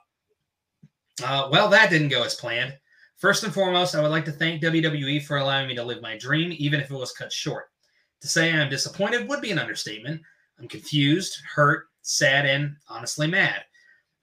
Uh, 1.23 1.49
well, 1.51 1.69
that 1.69 1.89
didn't 1.89 2.09
go 2.09 2.23
as 2.23 2.35
planned. 2.35 2.75
First 3.17 3.43
and 3.43 3.53
foremost, 3.53 3.93
I 3.93 4.01
would 4.01 4.11
like 4.11 4.25
to 4.25 4.31
thank 4.31 4.61
WWE 4.61 5.23
for 5.23 5.37
allowing 5.37 5.67
me 5.67 5.75
to 5.75 5.83
live 5.83 6.01
my 6.01 6.17
dream, 6.17 6.53
even 6.57 6.79
if 6.79 6.89
it 6.89 6.95
was 6.95 7.13
cut 7.13 7.31
short. 7.31 7.65
To 8.21 8.27
say 8.27 8.51
I'm 8.51 8.69
disappointed 8.69 9.29
would 9.29 9.41
be 9.41 9.51
an 9.51 9.59
understatement. 9.59 10.21
I'm 10.59 10.67
confused, 10.67 11.37
hurt, 11.53 11.85
sad, 12.03 12.45
and 12.45 12.75
honestly 12.87 13.27
mad. 13.27 13.63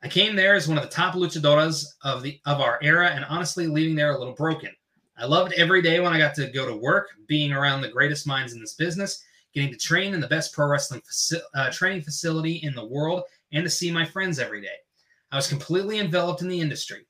I 0.02 0.08
came 0.08 0.34
there 0.34 0.54
as 0.54 0.68
one 0.68 0.78
of 0.78 0.84
the 0.84 0.90
top 0.90 1.14
luchadoras 1.14 1.84
of 2.02 2.22
the 2.22 2.40
of 2.46 2.60
our 2.60 2.78
era, 2.82 3.08
and 3.08 3.24
honestly, 3.24 3.66
leaving 3.66 3.96
there 3.96 4.12
a 4.12 4.18
little 4.18 4.34
broken. 4.34 4.70
I 5.18 5.26
loved 5.26 5.52
every 5.54 5.82
day 5.82 6.00
when 6.00 6.12
I 6.12 6.18
got 6.18 6.34
to 6.36 6.50
go 6.50 6.66
to 6.66 6.76
work, 6.76 7.08
being 7.26 7.52
around 7.52 7.82
the 7.82 7.88
greatest 7.88 8.26
minds 8.26 8.54
in 8.54 8.60
this 8.60 8.74
business, 8.74 9.22
getting 9.52 9.70
to 9.70 9.76
train 9.76 10.14
in 10.14 10.20
the 10.20 10.28
best 10.28 10.54
pro 10.54 10.66
wrestling 10.66 11.02
faci- 11.02 11.42
uh, 11.54 11.70
training 11.70 12.02
facility 12.02 12.60
in 12.62 12.74
the 12.74 12.86
world, 12.86 13.24
and 13.52 13.64
to 13.64 13.70
see 13.70 13.90
my 13.90 14.04
friends 14.04 14.38
every 14.38 14.62
day. 14.62 14.78
I 15.32 15.36
was 15.36 15.48
completely 15.48 15.98
enveloped 15.98 16.40
in 16.40 16.48
the 16.48 16.60
industry. 16.60 17.06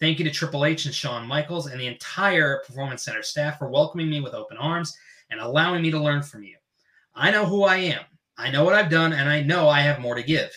Thank 0.00 0.18
you 0.18 0.24
to 0.24 0.30
Triple 0.32 0.64
H 0.64 0.86
and 0.86 0.94
Shawn 0.94 1.26
Michaels 1.28 1.68
and 1.68 1.80
the 1.80 1.86
entire 1.86 2.62
Performance 2.66 3.04
Center 3.04 3.22
staff 3.22 3.58
for 3.58 3.68
welcoming 3.68 4.10
me 4.10 4.20
with 4.20 4.34
open 4.34 4.56
arms 4.56 4.96
and 5.30 5.38
allowing 5.38 5.80
me 5.80 5.92
to 5.92 6.00
learn 6.00 6.22
from 6.22 6.42
you. 6.42 6.56
I 7.14 7.30
know 7.30 7.46
who 7.46 7.62
I 7.62 7.76
am. 7.76 8.00
I 8.42 8.50
know 8.50 8.64
what 8.64 8.74
I've 8.74 8.90
done, 8.90 9.12
and 9.12 9.28
I 9.28 9.40
know 9.40 9.68
I 9.68 9.82
have 9.82 10.00
more 10.00 10.16
to 10.16 10.22
give. 10.22 10.50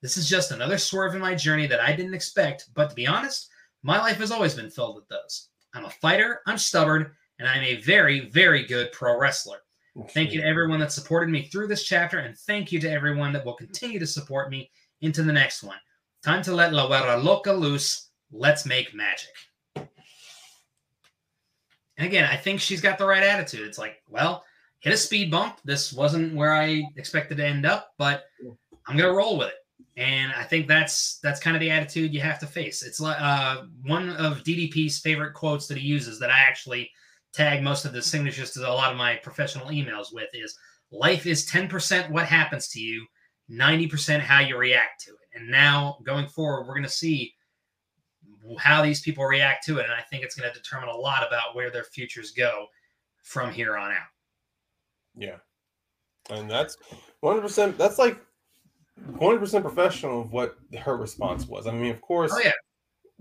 This 0.00 0.16
is 0.16 0.28
just 0.28 0.52
another 0.52 0.78
swerve 0.78 1.16
in 1.16 1.20
my 1.20 1.34
journey 1.34 1.66
that 1.66 1.80
I 1.80 1.90
didn't 1.90 2.14
expect, 2.14 2.68
but 2.72 2.90
to 2.90 2.94
be 2.94 3.04
honest, 3.04 3.48
my 3.82 3.98
life 3.98 4.18
has 4.18 4.30
always 4.30 4.54
been 4.54 4.70
filled 4.70 4.94
with 4.94 5.08
those. 5.08 5.48
I'm 5.74 5.84
a 5.84 5.90
fighter, 5.90 6.42
I'm 6.46 6.56
stubborn, 6.56 7.10
and 7.40 7.48
I'm 7.48 7.64
a 7.64 7.80
very, 7.80 8.30
very 8.30 8.64
good 8.64 8.92
pro 8.92 9.18
wrestler. 9.18 9.58
Thank 10.10 10.32
you 10.32 10.40
to 10.40 10.46
everyone 10.46 10.78
that 10.78 10.92
supported 10.92 11.30
me 11.30 11.42
through 11.42 11.66
this 11.66 11.82
chapter, 11.82 12.20
and 12.20 12.38
thank 12.38 12.70
you 12.70 12.78
to 12.78 12.88
everyone 12.88 13.32
that 13.32 13.44
will 13.44 13.54
continue 13.54 13.98
to 13.98 14.06
support 14.06 14.48
me 14.48 14.70
into 15.00 15.24
the 15.24 15.32
next 15.32 15.64
one. 15.64 15.78
Time 16.24 16.42
to 16.42 16.54
let 16.54 16.72
La 16.72 16.88
Wera 16.88 17.16
Loca 17.16 17.52
loose. 17.52 18.10
Let's 18.30 18.66
make 18.66 18.94
magic. 18.94 19.34
And 19.74 19.88
again, 22.06 22.24
I 22.24 22.36
think 22.36 22.60
she's 22.60 22.80
got 22.80 22.98
the 22.98 23.06
right 23.06 23.24
attitude. 23.24 23.66
It's 23.66 23.78
like, 23.78 24.00
well, 24.08 24.44
hit 24.82 24.92
a 24.92 24.96
speed 24.96 25.30
bump. 25.30 25.58
This 25.64 25.92
wasn't 25.92 26.34
where 26.34 26.52
I 26.52 26.82
expected 26.96 27.38
to 27.38 27.46
end 27.46 27.64
up, 27.64 27.92
but 27.98 28.24
I'm 28.86 28.96
gonna 28.96 29.12
roll 29.12 29.38
with 29.38 29.48
it. 29.48 29.54
And 29.96 30.32
I 30.32 30.42
think 30.42 30.66
that's 30.66 31.18
that's 31.22 31.40
kind 31.40 31.56
of 31.56 31.60
the 31.60 31.70
attitude 31.70 32.12
you 32.12 32.20
have 32.20 32.38
to 32.40 32.46
face. 32.46 32.82
It's 32.82 33.00
like 33.00 33.16
uh, 33.20 33.62
one 33.84 34.10
of 34.10 34.42
DDP's 34.42 34.98
favorite 34.98 35.34
quotes 35.34 35.66
that 35.68 35.78
he 35.78 35.86
uses 35.86 36.18
that 36.18 36.30
I 36.30 36.40
actually 36.40 36.90
tag 37.32 37.62
most 37.62 37.84
of 37.84 37.92
the 37.92 38.02
signatures 38.02 38.50
to 38.52 38.68
a 38.68 38.70
lot 38.70 38.90
of 38.90 38.98
my 38.98 39.16
professional 39.16 39.68
emails 39.68 40.12
with 40.12 40.28
is 40.34 40.56
life 40.90 41.26
is 41.26 41.48
10% 41.48 42.10
what 42.10 42.26
happens 42.26 42.68
to 42.68 42.80
you, 42.80 43.06
90% 43.50 44.20
how 44.20 44.40
you 44.40 44.56
react 44.56 45.02
to 45.04 45.10
it. 45.10 45.38
And 45.38 45.48
now 45.48 45.98
going 46.02 46.26
forward, 46.26 46.66
we're 46.66 46.74
going 46.74 46.82
to 46.82 46.90
see 46.90 47.34
how 48.58 48.82
these 48.82 49.00
people 49.00 49.24
react 49.24 49.64
to 49.66 49.78
it. 49.78 49.84
And 49.84 49.92
I 49.92 50.02
think 50.02 50.24
it's 50.24 50.34
going 50.34 50.52
to 50.52 50.58
determine 50.58 50.90
a 50.90 50.96
lot 50.96 51.26
about 51.26 51.54
where 51.54 51.70
their 51.70 51.84
futures 51.84 52.32
go 52.32 52.66
from 53.22 53.52
here 53.52 53.76
on 53.76 53.92
out. 53.92 54.12
Yeah. 55.16 55.36
And 56.30 56.50
that's 56.50 56.76
100%. 57.22 57.76
That's 57.76 57.98
like 57.98 58.20
100% 59.18 59.62
professional 59.62 60.22
of 60.22 60.32
what 60.32 60.56
her 60.78 60.96
response 60.96 61.46
was. 61.46 61.66
I 61.66 61.72
mean, 61.72 61.90
of 61.90 62.00
course, 62.00 62.32
oh, 62.34 62.40
yeah 62.42 62.52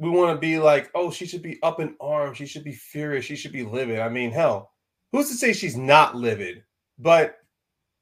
we 0.01 0.09
want 0.09 0.35
to 0.35 0.39
be 0.39 0.57
like, 0.57 0.89
oh, 0.95 1.11
she 1.11 1.27
should 1.27 1.43
be 1.43 1.59
up 1.61 1.79
in 1.79 1.95
arms, 2.01 2.35
she 2.35 2.47
should 2.47 2.63
be 2.63 2.73
furious, 2.73 3.23
she 3.23 3.35
should 3.35 3.51
be 3.51 3.63
livid. 3.63 3.99
I 3.99 4.09
mean, 4.09 4.31
hell, 4.31 4.71
who's 5.11 5.29
to 5.29 5.35
say 5.35 5.53
she's 5.53 5.77
not 5.77 6.15
livid? 6.15 6.63
But 6.97 7.35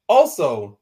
also, 0.08 0.78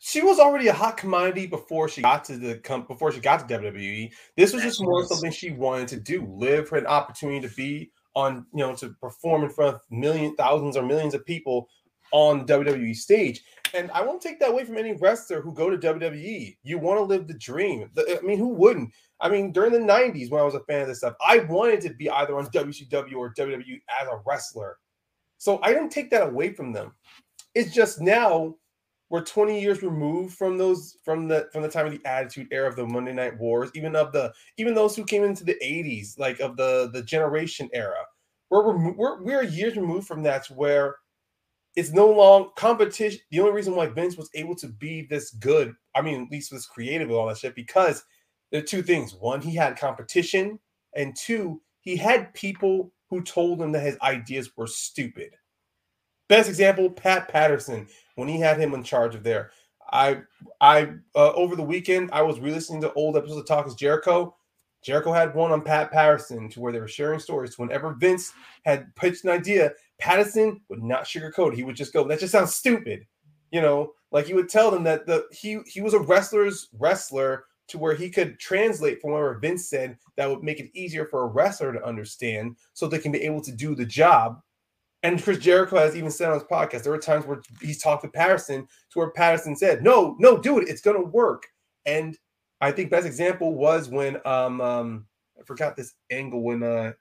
she 0.00 0.22
was 0.22 0.40
already 0.40 0.66
a 0.66 0.72
hot 0.72 0.96
commodity 0.96 1.46
before 1.46 1.88
she 1.88 2.02
got 2.02 2.24
to 2.24 2.36
the 2.36 2.56
com- 2.58 2.86
before 2.86 3.12
she 3.12 3.20
got 3.20 3.48
to 3.48 3.58
WWE. 3.58 4.10
This 4.36 4.52
was 4.52 4.64
just 4.64 4.82
more 4.82 5.04
something 5.04 5.30
she 5.30 5.52
wanted 5.52 5.86
to 5.88 6.00
do, 6.00 6.26
live 6.26 6.68
for 6.68 6.78
an 6.78 6.86
opportunity 6.86 7.46
to 7.46 7.54
be 7.54 7.92
on, 8.16 8.44
you 8.52 8.58
know, 8.58 8.74
to 8.74 8.90
perform 9.00 9.44
in 9.44 9.50
front 9.50 9.76
of 9.76 9.82
million, 9.90 10.34
thousands, 10.34 10.76
or 10.76 10.82
millions 10.82 11.14
of 11.14 11.24
people 11.24 11.68
on 12.12 12.46
WWE 12.46 12.94
stage. 12.94 13.42
And 13.74 13.90
I 13.90 14.02
won't 14.02 14.22
take 14.22 14.38
that 14.40 14.50
away 14.50 14.64
from 14.64 14.78
any 14.78 14.92
wrestler 14.92 15.40
who 15.40 15.52
go 15.52 15.68
to 15.68 15.76
WWE. 15.76 16.56
You 16.62 16.78
want 16.78 16.98
to 16.98 17.02
live 17.02 17.26
the 17.26 17.34
dream. 17.34 17.90
I 17.98 18.20
mean, 18.22 18.38
who 18.38 18.48
wouldn't? 18.48 18.92
I 19.20 19.28
mean, 19.28 19.52
during 19.52 19.72
the 19.72 19.78
90s 19.78 20.30
when 20.30 20.40
I 20.40 20.44
was 20.44 20.54
a 20.54 20.60
fan 20.60 20.82
of 20.82 20.88
this 20.88 20.98
stuff, 20.98 21.14
I 21.26 21.40
wanted 21.40 21.80
to 21.82 21.94
be 21.94 22.08
either 22.08 22.36
on 22.36 22.46
WCW 22.46 23.16
or 23.16 23.34
WWE 23.34 23.80
as 24.00 24.08
a 24.08 24.20
wrestler. 24.24 24.78
So 25.38 25.60
I 25.62 25.72
didn't 25.72 25.90
take 25.90 26.10
that 26.10 26.28
away 26.28 26.52
from 26.52 26.72
them. 26.72 26.94
It's 27.54 27.72
just 27.72 28.00
now 28.00 28.54
we're 29.10 29.24
20 29.24 29.60
years 29.60 29.82
removed 29.82 30.36
from 30.36 30.56
those 30.58 30.96
from 31.04 31.28
the 31.28 31.48
from 31.52 31.62
the 31.62 31.68
time 31.68 31.86
of 31.86 31.92
the 31.92 32.04
attitude 32.04 32.48
era 32.50 32.68
of 32.68 32.76
the 32.76 32.86
Monday 32.86 33.12
Night 33.12 33.38
Wars, 33.38 33.70
even 33.74 33.94
of 33.94 34.12
the 34.12 34.32
even 34.56 34.74
those 34.74 34.96
who 34.96 35.04
came 35.04 35.22
into 35.22 35.44
the 35.44 35.56
80s, 35.62 36.18
like 36.18 36.40
of 36.40 36.56
the 36.56 36.90
the 36.92 37.02
generation 37.02 37.68
era. 37.72 38.04
We're 38.50 38.76
we're 38.94 39.22
we're 39.22 39.42
years 39.42 39.76
removed 39.76 40.06
from 40.06 40.22
that 40.24 40.46
where 40.46 40.96
it's 41.76 41.92
no 41.92 42.08
long 42.08 42.50
competition. 42.56 43.20
The 43.30 43.40
only 43.40 43.52
reason 43.52 43.74
why 43.74 43.86
Vince 43.86 44.16
was 44.16 44.30
able 44.34 44.54
to 44.56 44.68
be 44.68 45.02
this 45.02 45.30
good, 45.30 45.74
I 45.94 46.02
mean, 46.02 46.22
at 46.22 46.30
least 46.30 46.52
was 46.52 46.66
creative 46.66 47.08
with 47.08 47.16
all 47.16 47.26
that 47.26 47.38
shit, 47.38 47.54
because 47.54 48.04
there 48.50 48.60
are 48.60 48.64
two 48.64 48.82
things. 48.82 49.14
One, 49.14 49.40
he 49.40 49.54
had 49.54 49.78
competition, 49.78 50.58
and 50.94 51.16
two, 51.16 51.60
he 51.80 51.96
had 51.96 52.32
people 52.34 52.92
who 53.10 53.22
told 53.22 53.60
him 53.60 53.72
that 53.72 53.80
his 53.80 53.98
ideas 54.02 54.50
were 54.56 54.66
stupid. 54.66 55.34
Best 56.28 56.48
example, 56.48 56.88
Pat 56.90 57.28
Patterson, 57.28 57.86
when 58.14 58.28
he 58.28 58.40
had 58.40 58.58
him 58.58 58.74
in 58.74 58.82
charge 58.82 59.14
of 59.14 59.22
there. 59.22 59.50
I 59.92 60.22
I 60.60 60.94
uh, 61.14 61.32
over 61.32 61.56
the 61.56 61.62
weekend 61.62 62.10
I 62.12 62.22
was 62.22 62.40
re-listening 62.40 62.80
to 62.80 62.92
old 62.94 63.16
episodes 63.16 63.40
of 63.40 63.46
Talk 63.46 63.66
is 63.66 63.74
Jericho. 63.74 64.34
Jericho 64.82 65.12
had 65.12 65.34
one 65.34 65.52
on 65.52 65.62
Pat 65.62 65.90
Patterson 65.90 66.48
to 66.50 66.60
where 66.60 66.72
they 66.72 66.80
were 66.80 66.88
sharing 66.88 67.20
stories. 67.20 67.58
Whenever 67.58 67.94
Vince 67.94 68.32
had 68.64 68.94
pitched 68.96 69.24
an 69.24 69.30
idea, 69.30 69.72
Patterson 69.98 70.60
would 70.68 70.82
not 70.82 71.04
sugarcoat. 71.04 71.54
He 71.54 71.62
would 71.62 71.76
just 71.76 71.92
go, 71.92 72.04
"That 72.04 72.20
just 72.20 72.32
sounds 72.32 72.54
stupid," 72.54 73.06
you 73.50 73.60
know. 73.60 73.92
Like 74.10 74.26
he 74.26 74.34
would 74.34 74.48
tell 74.48 74.70
them 74.70 74.84
that 74.84 75.06
the 75.06 75.26
he 75.32 75.60
he 75.66 75.80
was 75.80 75.94
a 75.94 75.98
wrestler's 75.98 76.68
wrestler 76.78 77.46
to 77.68 77.78
where 77.78 77.94
he 77.94 78.10
could 78.10 78.38
translate 78.38 79.00
from 79.00 79.12
whatever 79.12 79.38
Vince 79.38 79.68
said 79.68 79.96
that 80.16 80.28
would 80.28 80.42
make 80.42 80.60
it 80.60 80.70
easier 80.74 81.06
for 81.06 81.22
a 81.22 81.28
wrestler 81.28 81.72
to 81.72 81.84
understand, 81.84 82.56
so 82.74 82.86
they 82.86 82.98
can 82.98 83.12
be 83.12 83.22
able 83.22 83.40
to 83.40 83.52
do 83.52 83.74
the 83.74 83.86
job. 83.86 84.40
And 85.02 85.22
Chris 85.22 85.38
Jericho 85.38 85.76
has 85.76 85.96
even 85.96 86.10
said 86.10 86.28
on 86.28 86.34
his 86.34 86.44
podcast 86.44 86.82
there 86.82 86.92
were 86.92 86.98
times 86.98 87.26
where 87.26 87.42
he's 87.60 87.82
talked 87.82 88.02
to 88.04 88.08
Patterson 88.08 88.66
to 88.90 88.98
where 88.98 89.10
Patterson 89.10 89.56
said, 89.56 89.82
"No, 89.82 90.16
no, 90.18 90.38
do 90.38 90.58
it. 90.58 90.68
It's 90.68 90.80
gonna 90.80 91.02
work." 91.02 91.44
And 91.86 92.16
I 92.60 92.72
think 92.72 92.90
best 92.90 93.06
example 93.06 93.54
was 93.54 93.88
when 93.88 94.18
um, 94.26 94.60
um 94.60 95.06
I 95.38 95.42
forgot 95.44 95.76
this 95.76 95.94
angle 96.10 96.42
when 96.42 96.62
uh 96.62 96.92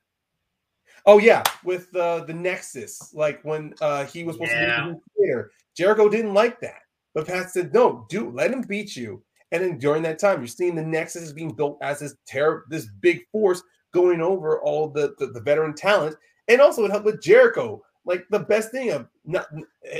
oh 1.06 1.18
yeah 1.18 1.44
with 1.64 1.94
uh, 1.96 2.24
the 2.24 2.34
Nexus 2.34 3.14
like 3.14 3.42
when 3.44 3.74
uh 3.82 4.06
he 4.06 4.24
was 4.24 4.36
supposed 4.36 4.52
yeah. 4.52 4.78
to 4.78 4.84
be 4.86 4.92
the 4.92 5.00
theater 5.18 5.52
Jericho 5.76 6.10
didn't 6.10 6.34
like 6.34 6.60
that 6.62 6.82
but 7.14 7.28
Pat 7.28 7.52
said 7.52 7.74
no 7.74 8.06
do 8.10 8.30
let 8.30 8.52
him 8.52 8.62
beat 8.62 8.96
you 8.96 9.22
and 9.52 9.64
then 9.64 9.78
during 9.78 10.04
that 10.04 10.20
time 10.20 10.40
you're 10.40 10.48
seeing 10.48 10.76
the 10.76 10.82
Nexus 10.82 11.24
is 11.24 11.34
being 11.34 11.54
built 11.54 11.78
as 11.82 12.00
this 12.00 12.16
terror 12.26 12.66
this 12.70 12.88
big 13.02 13.22
force 13.32 13.62
going 13.94 14.22
over 14.22 14.60
all 14.62 14.90
the, 14.90 15.14
the, 15.20 15.28
the 15.28 15.42
veteran 15.42 15.74
talent 15.74 16.16
and 16.48 16.62
also 16.62 16.84
it 16.86 16.92
helped 16.92 17.06
with 17.06 17.22
Jericho 17.22 17.82
like 18.06 18.26
the 18.30 18.40
best 18.40 18.72
thing 18.72 18.92
of 18.92 19.08
not 19.26 19.48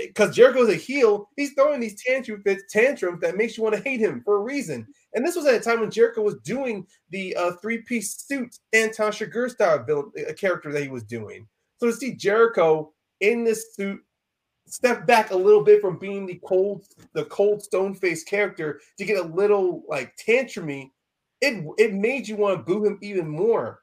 because 0.02 0.36
Jericho's 0.36 0.70
a 0.70 0.76
heel, 0.76 1.30
he's 1.36 1.54
throwing 1.54 1.80
these 1.80 2.02
tantrum 2.04 2.42
fits, 2.44 2.64
tantrums 2.70 3.22
that 3.22 3.38
makes 3.38 3.58
you 3.58 3.64
want 3.64 3.76
to 3.76 3.82
hate 3.82 4.00
him 4.00 4.22
for 4.26 4.38
a 4.38 4.42
reason. 4.42 4.88
And 5.14 5.26
this 5.26 5.36
was 5.36 5.46
at 5.46 5.56
a 5.56 5.60
time 5.60 5.80
when 5.80 5.92
Jericho 5.92 6.22
was 6.22 6.40
doing 6.44 6.88
the 7.12 7.36
uh, 7.36 7.52
three-piece 7.62 8.16
suit 8.16 8.58
Anton 8.74 9.12
Chigurh 9.12 9.50
style 9.50 9.84
villain, 9.84 10.12
a 10.28 10.34
character 10.34 10.72
that 10.72 10.84
he 10.84 10.90
was 10.90 11.04
doing. 11.04 11.48
So 11.78 11.88
to 11.88 11.94
see 11.94 12.16
Jericho 12.16 12.92
in 13.20 13.44
this 13.44 13.76
suit 13.76 14.02
step 14.66 15.06
back 15.06 15.32
a 15.32 15.36
little 15.36 15.64
bit 15.64 15.82
from 15.82 16.00
being 16.00 16.26
the 16.26 16.40
cold, 16.46 16.86
the 17.14 17.26
cold 17.26 17.62
stone 17.62 17.94
face 17.94 18.24
character 18.24 18.80
to 18.98 19.06
get 19.06 19.24
a 19.24 19.28
little 19.28 19.84
like 19.88 20.16
tantrumy, 20.18 20.92
it 21.42 21.64
it 21.78 21.94
made 21.94 22.28
you 22.28 22.38
want 22.38 22.58
to 22.58 22.64
boo 22.64 22.86
him 22.86 22.98
even 23.02 23.28
more. 23.28 23.82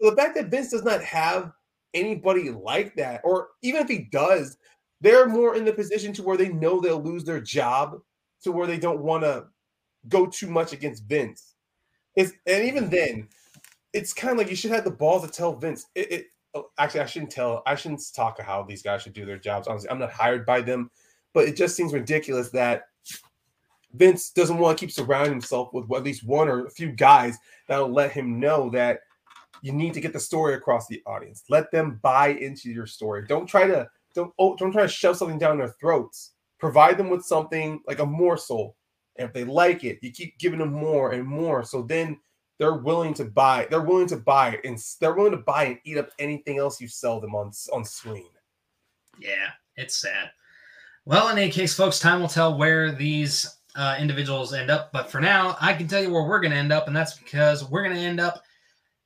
So 0.00 0.10
the 0.10 0.16
fact 0.16 0.34
that 0.36 0.48
Vince 0.48 0.70
does 0.70 0.84
not 0.84 1.02
have 1.02 1.52
anybody 1.94 2.50
like 2.50 2.94
that, 2.96 3.20
or 3.24 3.48
even 3.62 3.82
if 3.82 3.88
he 3.88 4.08
does, 4.12 4.58
they're 5.00 5.26
more 5.26 5.56
in 5.56 5.64
the 5.64 5.72
position 5.72 6.12
to 6.14 6.22
where 6.22 6.36
they 6.36 6.50
know 6.50 6.80
they'll 6.80 7.02
lose 7.02 7.24
their 7.24 7.40
job, 7.40 7.98
to 8.42 8.52
where 8.52 8.66
they 8.66 8.78
don't 8.78 9.00
want 9.00 9.22
to 9.22 9.46
go 10.08 10.26
too 10.26 10.48
much 10.48 10.72
against 10.72 11.04
Vince. 11.04 11.54
It's, 12.16 12.32
and 12.46 12.64
even 12.64 12.90
then, 12.90 13.28
it's 13.92 14.12
kind 14.12 14.32
of 14.32 14.38
like 14.38 14.50
you 14.50 14.56
should 14.56 14.70
have 14.70 14.84
the 14.84 14.90
balls 14.90 15.24
to 15.24 15.30
tell 15.30 15.54
Vince. 15.54 15.86
It, 15.94 16.12
it 16.12 16.26
oh, 16.54 16.70
actually, 16.78 17.00
I 17.00 17.06
shouldn't 17.06 17.30
tell. 17.30 17.62
I 17.66 17.74
shouldn't 17.74 18.02
talk 18.14 18.40
how 18.40 18.62
these 18.62 18.82
guys 18.82 19.02
should 19.02 19.12
do 19.12 19.24
their 19.24 19.38
jobs. 19.38 19.68
Honestly, 19.68 19.90
I'm 19.90 19.98
not 19.98 20.12
hired 20.12 20.46
by 20.46 20.60
them, 20.60 20.90
but 21.32 21.48
it 21.48 21.56
just 21.56 21.76
seems 21.76 21.92
ridiculous 21.92 22.50
that 22.50 22.84
Vince 23.94 24.30
doesn't 24.30 24.58
want 24.58 24.78
to 24.78 24.86
keep 24.86 24.92
surrounding 24.92 25.32
himself 25.32 25.72
with 25.72 25.90
at 25.92 26.04
least 26.04 26.26
one 26.26 26.48
or 26.48 26.66
a 26.66 26.70
few 26.70 26.90
guys 26.90 27.36
that'll 27.68 27.92
let 27.92 28.12
him 28.12 28.40
know 28.40 28.70
that 28.70 29.00
you 29.62 29.72
need 29.72 29.94
to 29.94 30.00
get 30.00 30.12
the 30.12 30.20
story 30.20 30.54
across 30.54 30.86
the 30.88 31.02
audience. 31.06 31.44
Let 31.48 31.70
them 31.70 32.00
buy 32.02 32.28
into 32.28 32.70
your 32.70 32.86
story. 32.86 33.24
Don't 33.26 33.46
try 33.46 33.66
to 33.66 33.88
don't 34.14 34.32
oh, 34.38 34.56
don't 34.56 34.72
try 34.72 34.82
to 34.82 34.88
shove 34.88 35.16
something 35.16 35.38
down 35.38 35.58
their 35.58 35.74
throats. 35.80 36.32
Provide 36.58 36.98
them 36.98 37.10
with 37.10 37.24
something 37.24 37.80
like 37.86 37.98
a 37.98 38.06
morsel, 38.06 38.76
and 39.16 39.28
if 39.28 39.34
they 39.34 39.44
like 39.44 39.84
it, 39.84 39.98
you 40.02 40.10
keep 40.10 40.38
giving 40.38 40.58
them 40.58 40.72
more 40.72 41.12
and 41.12 41.24
more. 41.24 41.64
So 41.64 41.82
then 41.82 42.18
they're 42.58 42.74
willing 42.74 43.14
to 43.14 43.24
buy. 43.24 43.66
They're 43.68 43.80
willing 43.80 44.06
to 44.08 44.16
buy 44.16 44.58
and 44.64 44.78
they're 45.00 45.14
willing 45.14 45.32
to 45.32 45.38
buy 45.38 45.64
and 45.64 45.78
eat 45.84 45.98
up 45.98 46.10
anything 46.18 46.58
else 46.58 46.80
you 46.80 46.88
sell 46.88 47.20
them 47.20 47.34
on 47.34 47.52
on 47.72 47.84
screen. 47.84 48.30
Yeah, 49.18 49.50
it's 49.76 49.96
sad. 49.96 50.30
Well, 51.04 51.28
in 51.28 51.38
any 51.38 51.50
case, 51.50 51.74
folks, 51.74 51.98
time 51.98 52.20
will 52.20 52.28
tell 52.28 52.56
where 52.56 52.92
these 52.92 53.58
uh, 53.74 53.96
individuals 53.98 54.52
end 54.52 54.70
up. 54.70 54.92
But 54.92 55.10
for 55.10 55.20
now, 55.20 55.56
I 55.60 55.74
can 55.74 55.88
tell 55.88 56.02
you 56.02 56.12
where 56.12 56.22
we're 56.22 56.40
going 56.40 56.52
to 56.52 56.56
end 56.56 56.72
up, 56.72 56.86
and 56.86 56.94
that's 56.94 57.18
because 57.18 57.68
we're 57.68 57.82
going 57.82 57.96
to 57.96 58.00
end 58.00 58.20
up 58.20 58.42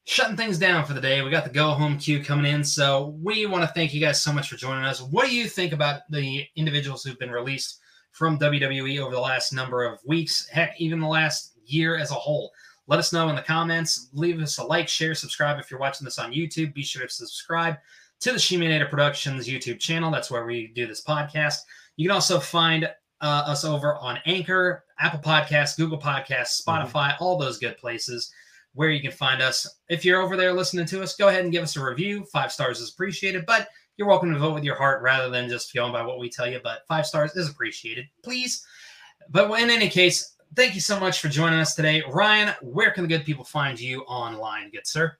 shutting 0.04 0.36
things 0.36 0.58
down 0.58 0.84
for 0.84 0.92
the 0.92 1.00
day. 1.00 1.22
We 1.22 1.30
got 1.30 1.44
the 1.44 1.50
go 1.50 1.70
home 1.70 1.98
queue 1.98 2.22
coming 2.22 2.52
in. 2.52 2.62
So 2.62 3.16
we 3.22 3.46
want 3.46 3.64
to 3.64 3.74
thank 3.74 3.92
you 3.92 4.00
guys 4.00 4.22
so 4.22 4.32
much 4.32 4.48
for 4.48 4.56
joining 4.56 4.84
us. 4.84 5.00
What 5.00 5.26
do 5.26 5.34
you 5.34 5.48
think 5.48 5.72
about 5.72 6.02
the 6.10 6.44
individuals 6.54 7.02
who've 7.02 7.18
been 7.18 7.30
released 7.30 7.80
from 8.16 8.38
WWE 8.38 8.98
over 8.98 9.14
the 9.14 9.20
last 9.20 9.52
number 9.52 9.84
of 9.84 10.00
weeks? 10.06 10.48
Heck, 10.48 10.80
even 10.80 11.00
the 11.00 11.06
last 11.06 11.52
year 11.66 11.98
as 11.98 12.10
a 12.10 12.14
whole. 12.14 12.50
Let 12.86 12.98
us 12.98 13.12
know 13.12 13.28
in 13.28 13.36
the 13.36 13.42
comments. 13.42 14.08
Leave 14.14 14.40
us 14.40 14.56
a 14.56 14.64
like, 14.64 14.88
share, 14.88 15.14
subscribe 15.14 15.58
if 15.58 15.70
you're 15.70 15.80
watching 15.80 16.06
this 16.06 16.18
on 16.18 16.32
YouTube. 16.32 16.72
Be 16.72 16.82
sure 16.82 17.06
to 17.06 17.12
subscribe 17.12 17.76
to 18.20 18.32
the 18.32 18.38
Shimanator 18.38 18.88
Productions 18.88 19.46
YouTube 19.46 19.78
channel. 19.78 20.10
That's 20.10 20.30
where 20.30 20.46
we 20.46 20.68
do 20.68 20.86
this 20.86 21.04
podcast. 21.04 21.58
You 21.96 22.08
can 22.08 22.14
also 22.14 22.40
find 22.40 22.84
uh, 23.20 23.44
us 23.46 23.64
over 23.64 23.96
on 23.96 24.18
Anchor, 24.24 24.84
Apple 24.98 25.20
Podcasts, 25.20 25.76
Google 25.76 26.00
Podcasts, 26.00 26.62
mm-hmm. 26.62 26.70
Spotify, 26.70 27.10
mm-hmm. 27.10 27.24
all 27.24 27.36
those 27.36 27.58
good 27.58 27.76
places 27.76 28.32
where 28.72 28.90
you 28.90 29.02
can 29.02 29.12
find 29.12 29.42
us. 29.42 29.66
If 29.90 30.06
you're 30.06 30.22
over 30.22 30.36
there 30.36 30.54
listening 30.54 30.86
to 30.86 31.02
us, 31.02 31.16
go 31.16 31.28
ahead 31.28 31.44
and 31.44 31.52
give 31.52 31.62
us 31.64 31.76
a 31.76 31.84
review. 31.84 32.24
Five 32.32 32.50
stars 32.50 32.80
is 32.80 32.92
appreciated, 32.92 33.44
but 33.46 33.68
you're 33.96 34.08
welcome 34.08 34.32
to 34.32 34.38
vote 34.38 34.54
with 34.54 34.64
your 34.64 34.76
heart 34.76 35.02
rather 35.02 35.30
than 35.30 35.48
just 35.48 35.72
going 35.72 35.92
by 35.92 36.02
what 36.02 36.18
we 36.18 36.28
tell 36.28 36.46
you. 36.46 36.60
But 36.62 36.86
five 36.86 37.06
stars 37.06 37.34
is 37.34 37.48
appreciated, 37.48 38.06
please. 38.22 38.66
But 39.30 39.50
in 39.60 39.70
any 39.70 39.88
case, 39.88 40.36
thank 40.54 40.74
you 40.74 40.80
so 40.80 41.00
much 41.00 41.20
for 41.20 41.28
joining 41.28 41.58
us 41.58 41.74
today. 41.74 42.02
Ryan, 42.10 42.54
where 42.60 42.90
can 42.90 43.04
the 43.04 43.08
good 43.08 43.24
people 43.24 43.44
find 43.44 43.80
you 43.80 44.02
online, 44.02 44.70
good 44.70 44.86
sir? 44.86 45.16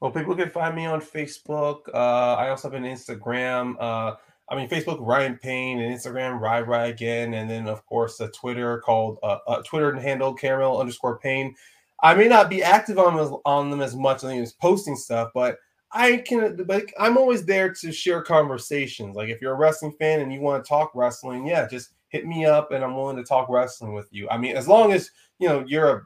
Well, 0.00 0.10
people 0.10 0.34
can 0.34 0.50
find 0.50 0.74
me 0.74 0.86
on 0.86 1.00
Facebook. 1.00 1.88
Uh, 1.94 2.34
I 2.34 2.50
also 2.50 2.68
have 2.68 2.74
an 2.74 2.84
Instagram. 2.84 3.76
Uh, 3.80 4.16
I 4.48 4.56
mean, 4.56 4.68
Facebook, 4.68 4.98
Ryan 5.00 5.38
Payne, 5.38 5.80
and 5.80 5.94
Instagram, 5.94 6.38
Rye 6.40 6.60
Rye 6.60 6.86
again. 6.86 7.34
And 7.34 7.48
then, 7.48 7.68
of 7.68 7.84
course, 7.86 8.20
a 8.20 8.28
Twitter 8.28 8.78
called 8.78 9.18
uh, 9.22 9.38
uh, 9.46 9.62
Twitter 9.62 9.94
handle 9.98 10.34
Caramel 10.34 10.80
underscore 10.80 11.18
Payne. 11.18 11.54
I 12.02 12.14
may 12.14 12.28
not 12.28 12.50
be 12.50 12.62
active 12.62 12.98
on 12.98 13.14
on 13.44 13.70
them 13.70 13.80
as 13.80 13.96
much. 13.96 14.22
I 14.22 14.28
think 14.28 14.42
it's 14.42 14.52
posting 14.52 14.96
stuff, 14.96 15.30
but 15.32 15.58
I 15.96 16.18
can 16.18 16.64
like 16.68 16.92
I'm 16.98 17.16
always 17.16 17.46
there 17.46 17.72
to 17.72 17.90
share 17.90 18.22
conversations. 18.22 19.16
Like 19.16 19.30
if 19.30 19.40
you're 19.40 19.54
a 19.54 19.56
wrestling 19.56 19.92
fan 19.98 20.20
and 20.20 20.32
you 20.32 20.40
want 20.40 20.62
to 20.62 20.68
talk 20.68 20.92
wrestling, 20.94 21.46
yeah, 21.46 21.66
just 21.66 21.94
hit 22.08 22.26
me 22.26 22.44
up 22.44 22.70
and 22.70 22.84
I'm 22.84 22.94
willing 22.94 23.16
to 23.16 23.24
talk 23.24 23.48
wrestling 23.48 23.94
with 23.94 24.08
you. 24.10 24.28
I 24.28 24.36
mean, 24.36 24.56
as 24.56 24.68
long 24.68 24.92
as 24.92 25.10
you 25.38 25.48
know 25.48 25.64
you're 25.66 25.90
a 25.90 26.02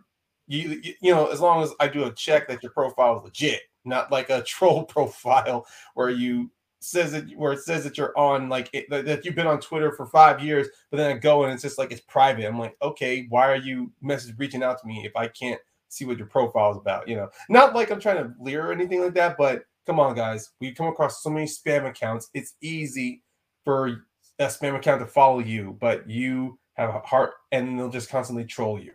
you 0.47 0.81
you 1.01 1.13
know 1.13 1.27
as 1.27 1.41
long 1.41 1.63
as 1.65 1.73
I 1.81 1.89
do 1.89 2.05
a 2.05 2.15
check 2.15 2.47
that 2.49 2.63
your 2.63 2.71
profile 2.71 3.19
is 3.19 3.25
legit, 3.25 3.63
not 3.85 4.13
like 4.13 4.31
a 4.31 4.43
troll 4.47 4.85
profile 4.85 5.67
where 5.95 6.11
you 6.11 6.51
says 6.79 7.13
it 7.13 7.37
where 7.37 7.53
it 7.53 7.61
says 7.61 7.83
that 7.83 7.99
you're 7.99 8.17
on 8.17 8.49
like 8.49 8.71
it, 8.73 8.89
that 8.91 9.25
you've 9.25 9.35
been 9.35 9.49
on 9.49 9.61
Twitter 9.61 9.91
for 9.91 10.07
five 10.07 10.41
years, 10.41 10.69
but 10.91 10.99
then 10.99 11.17
I 11.17 11.19
go 11.19 11.43
and 11.43 11.53
it's 11.53 11.63
just 11.63 11.79
like 11.79 11.91
it's 11.91 12.01
private. 12.03 12.47
I'm 12.47 12.61
like, 12.61 12.77
okay, 12.81 13.27
why 13.29 13.51
are 13.51 13.57
you 13.57 13.91
message 14.01 14.37
reaching 14.39 14.63
out 14.63 14.81
to 14.81 14.87
me 14.87 15.05
if 15.05 15.17
I 15.17 15.27
can't 15.27 15.61
see 15.91 16.05
what 16.05 16.17
your 16.17 16.27
profile 16.27 16.71
is 16.71 16.77
about. 16.77 17.07
You 17.07 17.17
know, 17.17 17.29
not 17.49 17.75
like 17.75 17.91
I'm 17.91 18.01
trying 18.01 18.23
to 18.23 18.33
leer 18.41 18.69
or 18.69 18.73
anything 18.73 19.03
like 19.03 19.15
that, 19.15 19.37
but 19.37 19.65
come 19.87 20.01
on, 20.01 20.15
guys. 20.15 20.51
We 20.61 20.73
come 20.73 20.87
across 20.87 21.23
so 21.23 21.31
many 21.31 21.47
spam 21.47 21.89
accounts. 21.89 22.29
It's 22.35 22.55
easy 22.63 23.23
for 23.65 23.89
a 24.39 24.47
spam 24.47 24.77
account 24.77 25.01
to 25.01 25.07
follow 25.07 25.41
you, 25.41 25.77
but 25.81 26.09
you 26.09 26.59
have 26.75 26.91
a 26.91 27.01
heart 27.01 27.33
and 27.53 27.79
they'll 27.79 27.91
just 27.91 28.11
constantly 28.11 28.45
troll 28.45 28.81
you. 28.81 28.93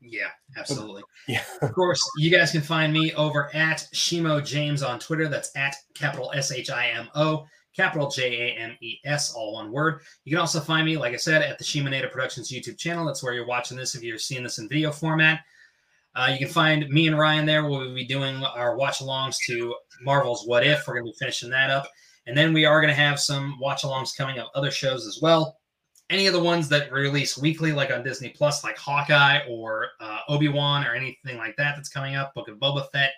Yeah, 0.00 0.28
absolutely. 0.56 1.02
Yeah. 1.28 1.42
of 1.60 1.74
course, 1.74 2.00
you 2.16 2.30
guys 2.30 2.52
can 2.52 2.62
find 2.62 2.90
me 2.90 3.12
over 3.12 3.54
at 3.54 3.86
Shimo 3.92 4.42
James 4.44 4.82
on 4.82 4.98
Twitter. 4.98 5.28
That's 5.28 5.54
at 5.56 5.76
capital 5.92 6.32
S 6.34 6.50
H 6.50 6.70
I 6.70 6.86
M 6.88 7.10
O, 7.14 7.46
capital 7.76 8.08
J 8.08 8.52
A 8.52 8.58
M 8.58 8.76
E 8.80 8.98
S, 9.04 9.34
all 9.34 9.54
one 9.54 9.70
word. 9.70 10.00
You 10.24 10.30
can 10.30 10.40
also 10.40 10.58
find 10.60 10.86
me, 10.86 10.96
like 10.96 11.12
I 11.12 11.18
said, 11.18 11.42
at 11.42 11.58
the 11.58 11.64
Shimoneta 11.64 12.10
Productions 12.10 12.50
YouTube 12.50 12.78
channel. 12.78 13.04
That's 13.04 13.22
where 13.22 13.34
you're 13.34 13.46
watching 13.46 13.76
this 13.76 13.94
if 13.94 14.02
you're 14.02 14.18
seeing 14.18 14.42
this 14.42 14.58
in 14.58 14.68
video 14.68 14.90
format. 14.90 15.40
Uh, 16.18 16.26
you 16.26 16.38
can 16.38 16.48
find 16.48 16.88
me 16.88 17.06
and 17.06 17.16
Ryan 17.16 17.46
there. 17.46 17.64
We'll 17.68 17.94
be 17.94 18.04
doing 18.04 18.42
our 18.42 18.76
watch 18.76 18.98
alongs 18.98 19.36
to 19.46 19.72
Marvel's 20.02 20.48
What 20.48 20.66
If. 20.66 20.82
We're 20.84 20.94
going 20.94 21.06
to 21.06 21.12
be 21.12 21.16
finishing 21.16 21.48
that 21.50 21.70
up. 21.70 21.88
And 22.26 22.36
then 22.36 22.52
we 22.52 22.64
are 22.64 22.80
going 22.80 22.92
to 22.92 23.00
have 23.00 23.20
some 23.20 23.56
watch 23.60 23.82
alongs 23.82 24.16
coming 24.16 24.36
of 24.40 24.48
other 24.56 24.72
shows 24.72 25.06
as 25.06 25.20
well. 25.22 25.58
Any 26.10 26.26
of 26.26 26.32
the 26.32 26.42
ones 26.42 26.68
that 26.70 26.90
release 26.90 27.38
weekly, 27.38 27.70
like 27.70 27.92
on 27.92 28.02
Disney 28.02 28.30
Plus, 28.30 28.64
like 28.64 28.76
Hawkeye 28.76 29.46
or 29.48 29.90
uh, 30.00 30.18
Obi 30.28 30.48
Wan 30.48 30.84
or 30.84 30.92
anything 30.92 31.36
like 31.36 31.54
that 31.56 31.76
that's 31.76 31.88
coming 31.88 32.16
up, 32.16 32.34
Book 32.34 32.48
of 32.48 32.58
Boba 32.58 32.90
Fett. 32.90 33.12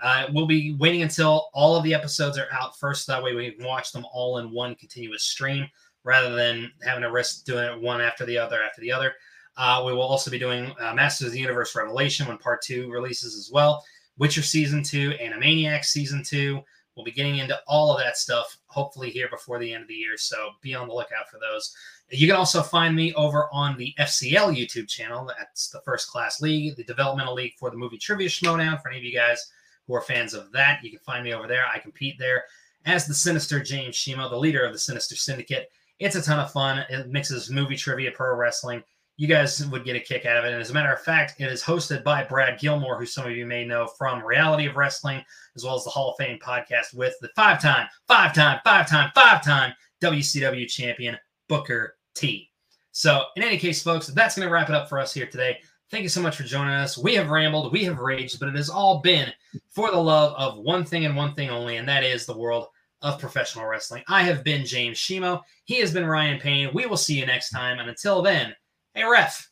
Uh, 0.00 0.26
we'll 0.32 0.48
be 0.48 0.74
waiting 0.80 1.02
until 1.02 1.50
all 1.54 1.76
of 1.76 1.84
the 1.84 1.94
episodes 1.94 2.36
are 2.36 2.48
out 2.50 2.76
first. 2.80 3.06
That 3.06 3.22
way 3.22 3.32
we 3.32 3.52
can 3.52 3.64
watch 3.64 3.92
them 3.92 4.04
all 4.12 4.38
in 4.38 4.50
one 4.50 4.74
continuous 4.74 5.22
stream 5.22 5.68
rather 6.02 6.34
than 6.34 6.72
having 6.82 7.02
to 7.02 7.12
risk 7.12 7.44
doing 7.44 7.64
it 7.64 7.80
one 7.80 8.00
after 8.00 8.26
the 8.26 8.38
other 8.38 8.60
after 8.60 8.80
the 8.80 8.90
other. 8.90 9.12
Uh, 9.60 9.82
we 9.84 9.92
will 9.92 10.00
also 10.00 10.30
be 10.30 10.38
doing 10.38 10.72
uh, 10.80 10.94
Masters 10.94 11.26
of 11.26 11.32
the 11.34 11.38
Universe 11.38 11.76
Revelation 11.76 12.26
when 12.26 12.38
part 12.38 12.62
two 12.62 12.90
releases 12.90 13.36
as 13.36 13.50
well. 13.52 13.84
Witcher 14.16 14.40
season 14.40 14.82
two, 14.82 15.10
Animaniacs 15.20 15.84
season 15.84 16.24
two. 16.24 16.62
We'll 16.96 17.04
be 17.04 17.12
getting 17.12 17.36
into 17.36 17.60
all 17.66 17.92
of 17.92 18.00
that 18.02 18.16
stuff 18.16 18.56
hopefully 18.64 19.10
here 19.10 19.28
before 19.28 19.58
the 19.58 19.70
end 19.70 19.82
of 19.82 19.88
the 19.88 19.94
year. 19.94 20.16
So 20.16 20.52
be 20.62 20.74
on 20.74 20.88
the 20.88 20.94
lookout 20.94 21.28
for 21.30 21.38
those. 21.38 21.76
You 22.08 22.26
can 22.26 22.36
also 22.36 22.62
find 22.62 22.96
me 22.96 23.12
over 23.12 23.48
on 23.52 23.76
the 23.76 23.92
FCL 23.98 24.56
YouTube 24.56 24.88
channel. 24.88 25.30
That's 25.38 25.68
the 25.68 25.82
First 25.82 26.08
Class 26.08 26.40
League, 26.40 26.76
the 26.76 26.84
developmental 26.84 27.34
league 27.34 27.52
for 27.58 27.70
the 27.70 27.76
movie 27.76 27.98
Trivia 27.98 28.30
Schmoedown. 28.30 28.80
For 28.80 28.88
any 28.88 28.96
of 28.96 29.04
you 29.04 29.12
guys 29.12 29.52
who 29.86 29.94
are 29.94 30.00
fans 30.00 30.32
of 30.32 30.50
that, 30.52 30.82
you 30.82 30.88
can 30.88 31.00
find 31.00 31.22
me 31.22 31.34
over 31.34 31.46
there. 31.46 31.66
I 31.66 31.80
compete 31.80 32.18
there 32.18 32.44
as 32.86 33.06
the 33.06 33.12
Sinister 33.12 33.62
James 33.62 33.94
Shimo, 33.94 34.30
the 34.30 34.38
leader 34.38 34.64
of 34.64 34.72
the 34.72 34.78
Sinister 34.78 35.16
Syndicate. 35.16 35.70
It's 35.98 36.16
a 36.16 36.22
ton 36.22 36.40
of 36.40 36.50
fun. 36.50 36.78
It 36.88 37.10
mixes 37.10 37.50
movie 37.50 37.76
trivia, 37.76 38.10
pro 38.10 38.34
wrestling. 38.34 38.82
You 39.20 39.26
guys 39.26 39.62
would 39.66 39.84
get 39.84 39.96
a 39.96 40.00
kick 40.00 40.24
out 40.24 40.38
of 40.38 40.46
it. 40.46 40.52
And 40.54 40.62
as 40.62 40.70
a 40.70 40.72
matter 40.72 40.90
of 40.90 41.02
fact, 41.02 41.42
it 41.42 41.52
is 41.52 41.62
hosted 41.62 42.02
by 42.02 42.24
Brad 42.24 42.58
Gilmore, 42.58 42.98
who 42.98 43.04
some 43.04 43.26
of 43.26 43.32
you 43.32 43.44
may 43.44 43.66
know 43.66 43.86
from 43.86 44.24
Reality 44.24 44.64
of 44.64 44.76
Wrestling, 44.76 45.22
as 45.54 45.62
well 45.62 45.74
as 45.74 45.84
the 45.84 45.90
Hall 45.90 46.12
of 46.12 46.16
Fame 46.16 46.38
podcast 46.38 46.94
with 46.94 47.12
the 47.20 47.28
five 47.36 47.60
time, 47.60 47.86
five 48.08 48.32
time, 48.34 48.60
five 48.64 48.88
time, 48.88 49.12
five 49.14 49.44
time 49.44 49.74
WCW 50.00 50.66
champion 50.66 51.18
Booker 51.50 51.98
T. 52.14 52.50
So, 52.92 53.24
in 53.36 53.42
any 53.42 53.58
case, 53.58 53.82
folks, 53.82 54.06
that's 54.06 54.36
going 54.36 54.48
to 54.48 54.54
wrap 54.54 54.70
it 54.70 54.74
up 54.74 54.88
for 54.88 54.98
us 54.98 55.12
here 55.12 55.26
today. 55.26 55.58
Thank 55.90 56.02
you 56.02 56.08
so 56.08 56.22
much 56.22 56.36
for 56.38 56.44
joining 56.44 56.72
us. 56.72 56.96
We 56.96 57.14
have 57.16 57.28
rambled, 57.28 57.74
we 57.74 57.84
have 57.84 57.98
raged, 57.98 58.40
but 58.40 58.48
it 58.48 58.56
has 58.56 58.70
all 58.70 59.00
been 59.00 59.30
for 59.68 59.90
the 59.90 59.98
love 59.98 60.32
of 60.38 60.64
one 60.64 60.86
thing 60.86 61.04
and 61.04 61.14
one 61.14 61.34
thing 61.34 61.50
only, 61.50 61.76
and 61.76 61.86
that 61.86 62.04
is 62.04 62.24
the 62.24 62.38
world 62.38 62.68
of 63.02 63.18
professional 63.18 63.66
wrestling. 63.66 64.02
I 64.08 64.22
have 64.22 64.44
been 64.44 64.64
James 64.64 64.96
Shimo. 64.96 65.42
He 65.64 65.78
has 65.80 65.92
been 65.92 66.06
Ryan 66.06 66.40
Payne. 66.40 66.70
We 66.72 66.86
will 66.86 66.96
see 66.96 67.18
you 67.18 67.26
next 67.26 67.50
time. 67.50 67.80
And 67.80 67.90
until 67.90 68.22
then, 68.22 68.54
hey, 68.94 69.04
ref, 69.04 69.50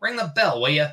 ring 0.00 0.16
the 0.16 0.32
bell, 0.34 0.60
will 0.60 0.70
you? 0.70 0.86